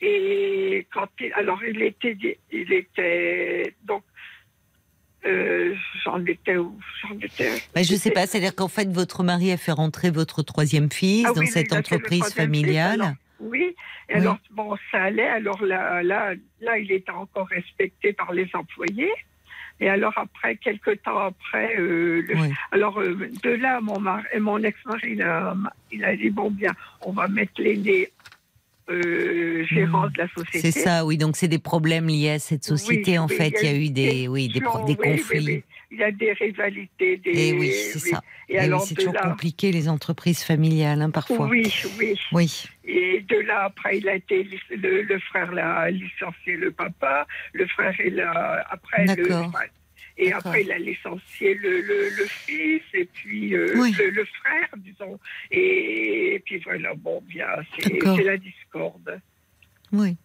et 0.00 0.86
quand 0.92 1.08
il, 1.20 1.32
alors 1.34 1.60
il 1.64 1.82
était, 1.82 2.16
il 2.52 2.72
était 2.72 3.74
donc. 3.84 4.04
euh, 5.26 5.74
j'en 6.04 6.24
étais 6.24 6.56
où? 6.56 6.78
Étais. 7.20 7.54
Bah, 7.74 7.82
je 7.82 7.94
sais 7.96 8.12
pas, 8.12 8.26
c'est-à-dire 8.28 8.54
qu'en 8.54 8.68
fait, 8.68 8.88
votre 8.88 9.24
mari 9.24 9.50
a 9.50 9.56
fait 9.56 9.72
rentrer 9.72 10.10
votre 10.10 10.42
troisième 10.42 10.90
fils 10.92 11.26
Ah 11.28 11.32
dans 11.34 11.40
oui, 11.40 11.48
cette 11.48 11.72
entreprise 11.72 12.24
fils, 12.24 12.34
familiale. 12.34 13.16
Oui, 13.40 13.74
et 14.08 14.14
Oui. 14.14 14.20
alors 14.20 14.38
bon, 14.50 14.76
ça 14.90 15.02
allait. 15.04 15.26
Alors 15.28 15.62
là, 15.64 16.02
là, 16.02 16.34
là, 16.60 16.78
il 16.78 16.90
était 16.92 17.10
encore 17.12 17.48
respecté 17.48 18.12
par 18.12 18.32
les 18.32 18.48
employés. 18.54 19.10
Et 19.80 19.88
alors 19.88 20.12
après, 20.16 20.56
quelques 20.56 21.00
temps 21.02 21.18
après, 21.18 21.76
euh, 21.78 22.22
le- 22.26 22.34
Oui. 22.36 22.48
alors 22.72 22.98
euh, 23.00 23.14
de 23.44 23.50
là, 23.50 23.80
mon, 23.80 24.00
mari, 24.00 24.24
mon 24.40 24.60
ex-mari, 24.62 25.10
il 25.12 25.22
a, 25.22 25.54
il 25.92 26.04
a 26.04 26.16
dit 26.16 26.30
bon 26.30 26.50
bien, 26.50 26.72
on 27.02 27.12
va 27.12 27.28
mettre 27.28 27.52
l'aîné 27.62 28.08
euh, 28.90 29.64
gérant 29.66 30.06
Mhm. 30.06 30.12
de 30.12 30.18
la 30.18 30.28
société. 30.28 30.70
C'est 30.72 30.80
ça, 30.80 31.04
oui. 31.04 31.16
Donc 31.18 31.36
c'est 31.36 31.46
des 31.48 31.58
problèmes 31.58 32.08
liés 32.08 32.30
à 32.30 32.38
cette 32.38 32.64
société. 32.64 33.12
Oui, 33.12 33.18
en 33.18 33.28
fait, 33.28 33.52
il 33.62 33.66
y 33.66 33.70
a 33.70 33.74
eu 33.76 33.90
des, 33.90 34.28
oui, 34.28 34.48
des, 34.48 34.60
conflits. 34.60 34.96
oui. 35.46 35.62
Il 35.90 35.98
y 35.98 36.02
a 36.04 36.10
des 36.10 36.32
rivalités, 36.32 37.16
des. 37.18 37.30
Et 37.30 37.52
oui, 37.58 37.70
c'est 37.72 37.98
ça. 37.98 38.20
Et, 38.48 38.54
Et 38.54 38.58
oui, 38.58 38.64
alors 38.64 38.82
c'est 38.82 38.94
toujours 38.94 39.14
là, 39.14 39.22
compliqué 39.22 39.72
les 39.72 39.88
entreprises 39.88 40.42
familiales, 40.42 41.00
hein, 41.02 41.10
parfois. 41.10 41.46
oui, 41.46 41.72
oui. 41.98 42.18
Oui. 42.32 42.64
Et 42.90 43.20
de 43.20 43.36
là, 43.40 43.64
après, 43.64 43.98
il 43.98 44.08
a 44.08 44.14
été, 44.14 44.48
le, 44.70 45.02
le 45.02 45.18
frère 45.18 45.52
l'a 45.52 45.90
licencié 45.90 46.56
le 46.56 46.70
papa, 46.70 47.26
le 47.52 47.66
frère, 47.66 47.94
il 48.02 48.18
a, 48.18 48.66
après, 48.70 49.04
le, 49.04 49.28
et 50.16 50.32
après, 50.32 50.62
il 50.62 50.72
a 50.72 50.78
licencié 50.78 51.54
le, 51.54 51.82
le, 51.82 52.08
le 52.08 52.24
fils, 52.26 52.80
et 52.94 53.04
puis 53.04 53.54
euh, 53.54 53.74
Oui. 53.76 53.92
le, 53.98 54.08
le 54.08 54.24
frère, 54.24 54.68
disons. 54.78 55.20
Et, 55.50 56.40
puis 56.46 56.58
voilà, 56.64 56.94
bon, 56.94 57.22
bien, 57.26 57.46
c'est 57.78 58.24
la 58.24 58.38
discorde. 58.38 59.20
Oui. 59.92 60.16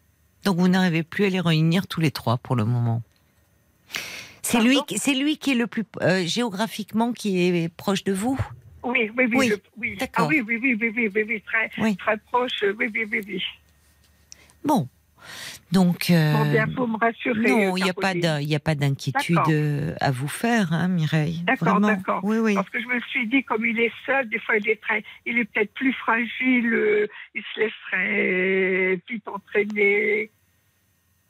Donc 0.45 0.57
vous 0.57 0.69
n'arrivez 0.69 1.03
plus 1.03 1.26
à 1.26 1.30
les 1.30 1.41
réunir 1.41 1.88
tous 1.88 1.99
les 1.99 2.11
trois 2.11 2.38
pour 2.38 2.56
le 2.56 2.64
moment. 2.64 3.02
C'est 4.41 4.61
lui, 4.61 4.80
c'est 4.95 5.15
lui 5.15 5.38
qui 5.38 5.52
est 5.52 5.56
le 5.56 5.68
plus 5.68 5.84
euh, 6.02 6.26
géographiquement 6.26 7.11
qui 7.11 7.45
est 7.45 7.69
proche 7.76 8.03
de 8.06 8.14
vous? 8.14 8.40
Oui, 8.84 9.10
oui, 9.18 9.26
oui. 9.26 9.35
Oui, 9.35 9.47
le- 9.49 9.61
oui. 9.77 9.95
d'accord. 9.97 10.26
Ah 10.26 10.30
oui, 10.30 10.41
oui, 10.45 10.60
oui, 10.61 10.77
oui, 10.80 10.91
oui, 10.95 11.11
oui, 11.14 11.23
oui, 11.27 11.41
très, 11.41 11.69
Oui. 11.77 11.95
très 11.97 12.18
proche, 12.18 12.64
oui, 12.77 12.89
oui, 12.93 13.07
oui, 13.11 13.22
oui. 13.27 13.43
Bon. 14.64 14.88
Donc. 15.72 16.10
euh, 16.10 16.34
Bon, 16.34 16.51
bien, 16.51 16.68
faut 16.76 16.85
me 16.85 16.97
rassurer. 16.97 17.49
non, 17.49 17.77
il 17.77 17.84
n'y 17.84 17.89
a 17.89 17.91
a 18.57 18.60
pas 18.60 18.76
d'inquiétude 18.76 19.35
D'accord. 19.35 19.49
euh, 19.51 19.95
à 20.01 20.11
vous 20.11 20.27
faire, 20.27 20.73
hein, 20.73 20.88
Mireille. 20.89 21.43
D'accord, 21.45 21.80
d'accord. 21.80 22.19
Oui, 22.23 22.38
oui. 22.39 22.55
Parce 22.55 22.69
que 22.69 22.81
je 22.81 22.88
me 22.88 22.99
suis 23.01 23.27
dit, 23.27 23.43
comme 23.43 23.65
il 23.65 23.80
est 23.80 23.91
seul, 24.05 24.27
des 24.30 24.39
fois 24.39 24.57
il 24.57 24.68
est 24.69 24.81
très, 24.81 25.03
il 25.26 25.39
est 25.39 25.45
peut-être 25.45 25.73
plus 25.73 25.93
fragile, 25.93 26.73
euh, 26.73 27.07
il 27.34 27.43
se 27.55 27.60
laisserait 27.61 29.01
vite 29.10 29.27
entraîner. 29.27 30.30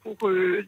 pour. 0.02 0.28
euh, 0.28 0.66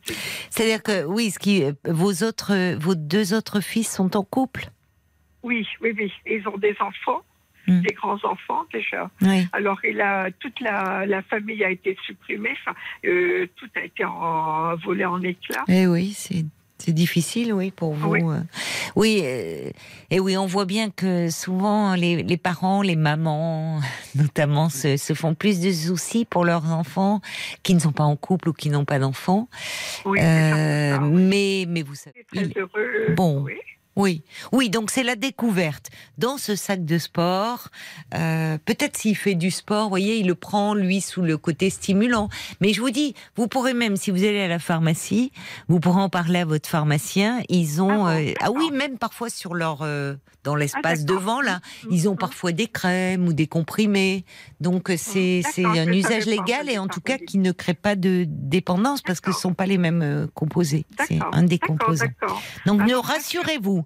C'est-à-dire 0.50 0.82
que 0.82 1.04
oui, 1.04 1.30
ce 1.30 1.38
qui, 1.38 1.64
vos 1.84 2.12
autres, 2.22 2.74
vos 2.76 2.94
deux 2.94 3.34
autres 3.34 3.60
fils 3.60 3.92
sont 3.92 4.16
en 4.16 4.22
couple? 4.24 4.68
Oui, 5.46 5.66
oui, 5.80 5.94
oui. 5.96 6.12
Ils 6.26 6.46
ont 6.48 6.58
des 6.58 6.76
enfants, 6.80 7.22
Hmm. 7.68 7.80
des 7.80 7.94
grands 7.94 8.22
enfants 8.24 8.62
déjà. 8.72 9.10
Oui. 9.22 9.48
Alors, 9.52 9.78
il 9.84 10.00
a, 10.00 10.30
toute 10.38 10.60
la, 10.60 11.04
la 11.04 11.20
famille 11.22 11.64
a 11.64 11.70
été 11.70 11.96
supprimée. 12.06 12.54
Enfin, 12.60 12.76
euh, 13.04 13.48
tout 13.56 13.66
a 13.74 13.80
été 13.82 14.04
en, 14.04 14.76
volé 14.84 15.04
en 15.04 15.20
éclats. 15.22 15.64
Eh 15.66 15.86
oui, 15.88 16.12
c'est 16.14 16.44
c'est 16.78 16.92
difficile, 16.92 17.52
oui, 17.54 17.70
pour 17.72 17.94
vous. 17.94 18.10
Oui. 18.10 18.20
euh. 18.22 18.40
Oui, 18.94 19.20
euh, 19.24 19.70
et 20.10 20.20
oui, 20.20 20.36
on 20.36 20.44
voit 20.46 20.66
bien 20.66 20.90
que 20.90 21.28
souvent 21.30 21.94
les, 21.96 22.22
les 22.22 22.36
parents, 22.36 22.82
les 22.82 22.94
mamans, 22.96 23.80
notamment, 24.14 24.68
se, 24.68 24.96
se 24.96 25.14
font 25.14 25.34
plus 25.34 25.58
de 25.60 25.72
soucis 25.72 26.24
pour 26.24 26.44
leurs 26.44 26.70
enfants 26.70 27.20
qui 27.64 27.74
ne 27.74 27.80
sont 27.80 27.92
pas 27.92 28.04
en 28.04 28.14
couple 28.14 28.50
ou 28.50 28.52
qui 28.52 28.68
n'ont 28.70 28.84
pas 28.84 28.98
d'enfants. 29.00 29.48
Oui, 30.04 30.20
Euh, 30.20 30.94
ça. 30.96 31.00
mais, 31.00 31.64
mais 31.66 31.82
vous 31.82 31.94
savez. 31.96 32.24
Très 32.32 32.44
il- 32.44 32.58
heureux. 32.58 33.14
Bon. 33.16 33.42
Oui. 33.42 33.54
Oui, 33.96 34.22
oui, 34.52 34.68
donc 34.68 34.90
c'est 34.90 35.02
la 35.02 35.16
découverte. 35.16 35.90
Dans 36.18 36.36
ce 36.38 36.54
sac 36.54 36.84
de 36.84 36.98
sport, 36.98 37.68
euh, 38.14 38.58
peut-être 38.64 38.96
s'il 38.98 39.16
fait 39.16 39.34
du 39.34 39.50
sport, 39.50 39.84
vous 39.84 39.88
voyez, 39.88 40.18
il 40.18 40.26
le 40.26 40.34
prend, 40.34 40.74
lui, 40.74 41.00
sous 41.00 41.22
le 41.22 41.38
côté 41.38 41.70
stimulant. 41.70 42.28
Mais 42.60 42.72
je 42.74 42.80
vous 42.82 42.90
dis, 42.90 43.14
vous 43.36 43.48
pourrez 43.48 43.72
même, 43.74 43.96
si 43.96 44.10
vous 44.10 44.18
allez 44.22 44.40
à 44.42 44.48
la 44.48 44.58
pharmacie, 44.58 45.32
vous 45.68 45.80
pourrez 45.80 46.00
en 46.02 46.10
parler 46.10 46.40
à 46.40 46.44
votre 46.44 46.68
pharmacien. 46.68 47.40
Ils 47.48 47.80
ont... 47.82 48.04
Ah 48.06 48.12
bon, 48.14 48.26
euh, 48.28 48.32
ah 48.40 48.50
oui, 48.52 48.70
même 48.70 48.98
parfois 48.98 49.30
sur 49.30 49.54
leur... 49.54 49.80
euh, 49.82 50.14
dans 50.44 50.54
l'espace 50.54 51.04
d'accord. 51.04 51.20
devant, 51.22 51.40
là, 51.40 51.58
Mhm. 51.84 51.88
ils 51.92 52.08
ont 52.08 52.14
parfois 52.14 52.52
des 52.52 52.68
crèmes 52.68 53.26
ou 53.26 53.32
des 53.32 53.48
comprimés. 53.48 54.24
Donc 54.60 54.90
euh, 54.90 54.96
c'est 54.96 55.42
un 55.64 55.90
usage 55.92 56.26
légal 56.26 56.70
et 56.70 56.78
en 56.78 56.86
tout 56.86 57.00
cas 57.00 57.18
qui 57.18 57.38
ne 57.38 57.50
crée 57.50 57.74
pas 57.74 57.96
de 57.96 58.24
dépendance 58.28 59.02
parce 59.02 59.20
que 59.20 59.32
ce 59.32 59.38
ne 59.38 59.40
sont 59.40 59.54
pas 59.54 59.66
les 59.66 59.76
mêmes 59.76 60.28
composés. 60.34 60.86
C'est 61.08 61.18
un 61.32 61.42
des 61.42 61.58
composants. 61.58 62.06
Donc 62.64 62.80
Ah, 62.82 62.86
ne 62.86 62.94
bon, 62.94 63.00
rassurez-vous, 63.00 63.85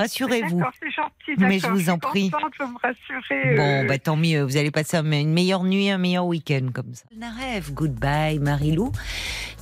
rassurez-vous. 0.00 0.58
D'accord, 0.58 0.72
c'est 0.82 0.90
gentil. 0.90 1.34
Mais 1.38 1.58
je 1.58 1.66
vous 1.68 1.88
en 1.90 1.92
suis 1.94 2.00
prie. 2.00 2.30
contente 2.30 2.52
de 2.60 2.64
me 2.66 2.78
rassurer. 2.78 3.56
Bon, 3.56 3.84
euh, 3.84 3.88
bah 3.88 3.98
tant 3.98 4.16
mieux, 4.16 4.42
vous 4.42 4.56
allez 4.56 4.70
passer 4.70 4.96
un- 4.96 5.10
une 5.12 5.32
meilleure 5.32 5.64
nuit, 5.64 5.90
un 5.90 5.98
meilleur 5.98 6.26
week-end 6.26 6.68
comme 6.72 6.94
ça. 6.94 7.04
rêve, 7.40 7.72
goodbye 7.72 8.38
Marilou. 8.38 8.92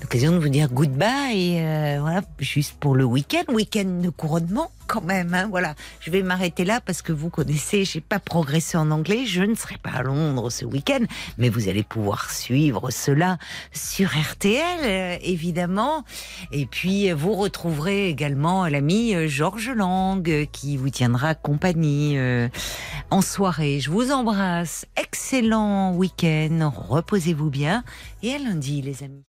L'occasion 0.00 0.30
de 0.32 0.38
vous 0.38 0.48
dire 0.48 0.68
goodbye, 0.70 1.58
euh, 1.58 1.98
voilà, 2.00 2.20
juste 2.38 2.78
pour 2.78 2.94
le 2.94 3.04
week-end, 3.04 3.42
week-end 3.52 4.00
de 4.02 4.10
couronnement 4.10 4.70
quand 4.86 5.02
même. 5.02 5.34
Hein, 5.34 5.48
voilà, 5.50 5.74
je 6.00 6.10
vais 6.10 6.22
m'arrêter 6.22 6.64
là 6.64 6.80
parce 6.80 7.02
que 7.02 7.12
vous 7.12 7.28
connaissez, 7.30 7.84
j'ai 7.84 8.00
pas 8.00 8.20
progressé 8.20 8.78
en 8.78 8.90
anglais, 8.92 9.26
je 9.26 9.42
ne 9.42 9.54
serai 9.54 9.76
pas 9.76 9.90
à 9.90 10.02
Londres 10.02 10.50
ce 10.50 10.64
week-end, 10.64 11.00
mais 11.36 11.48
vous 11.48 11.68
allez 11.68 11.82
pouvoir 11.82 12.30
suivre 12.30 12.90
cela 12.90 13.38
sur 13.72 14.08
RTL, 14.16 14.62
euh, 14.82 15.16
évidemment. 15.22 16.04
Et 16.52 16.64
puis, 16.66 17.10
euh, 17.10 17.14
vous 17.14 17.34
retrouverez 17.34 18.08
également 18.08 18.66
l'ami 18.68 19.14
euh, 19.14 19.26
Georges 19.28 19.70
Lang 19.70 20.27
euh, 20.28 20.44
qui 20.44 20.76
vous 20.76 20.90
tiendra 20.90 21.34
compagnie 21.34 22.18
euh, 22.18 22.48
en 23.10 23.20
soirée. 23.20 23.80
Je 23.80 23.90
vous 23.90 24.10
embrasse. 24.12 24.86
Excellent 24.96 25.94
week-end. 25.94 26.72
Reposez-vous 26.74 27.50
bien. 27.50 27.84
Et 28.22 28.34
à 28.34 28.38
lundi, 28.38 28.82
les 28.82 29.02
amis. 29.02 29.27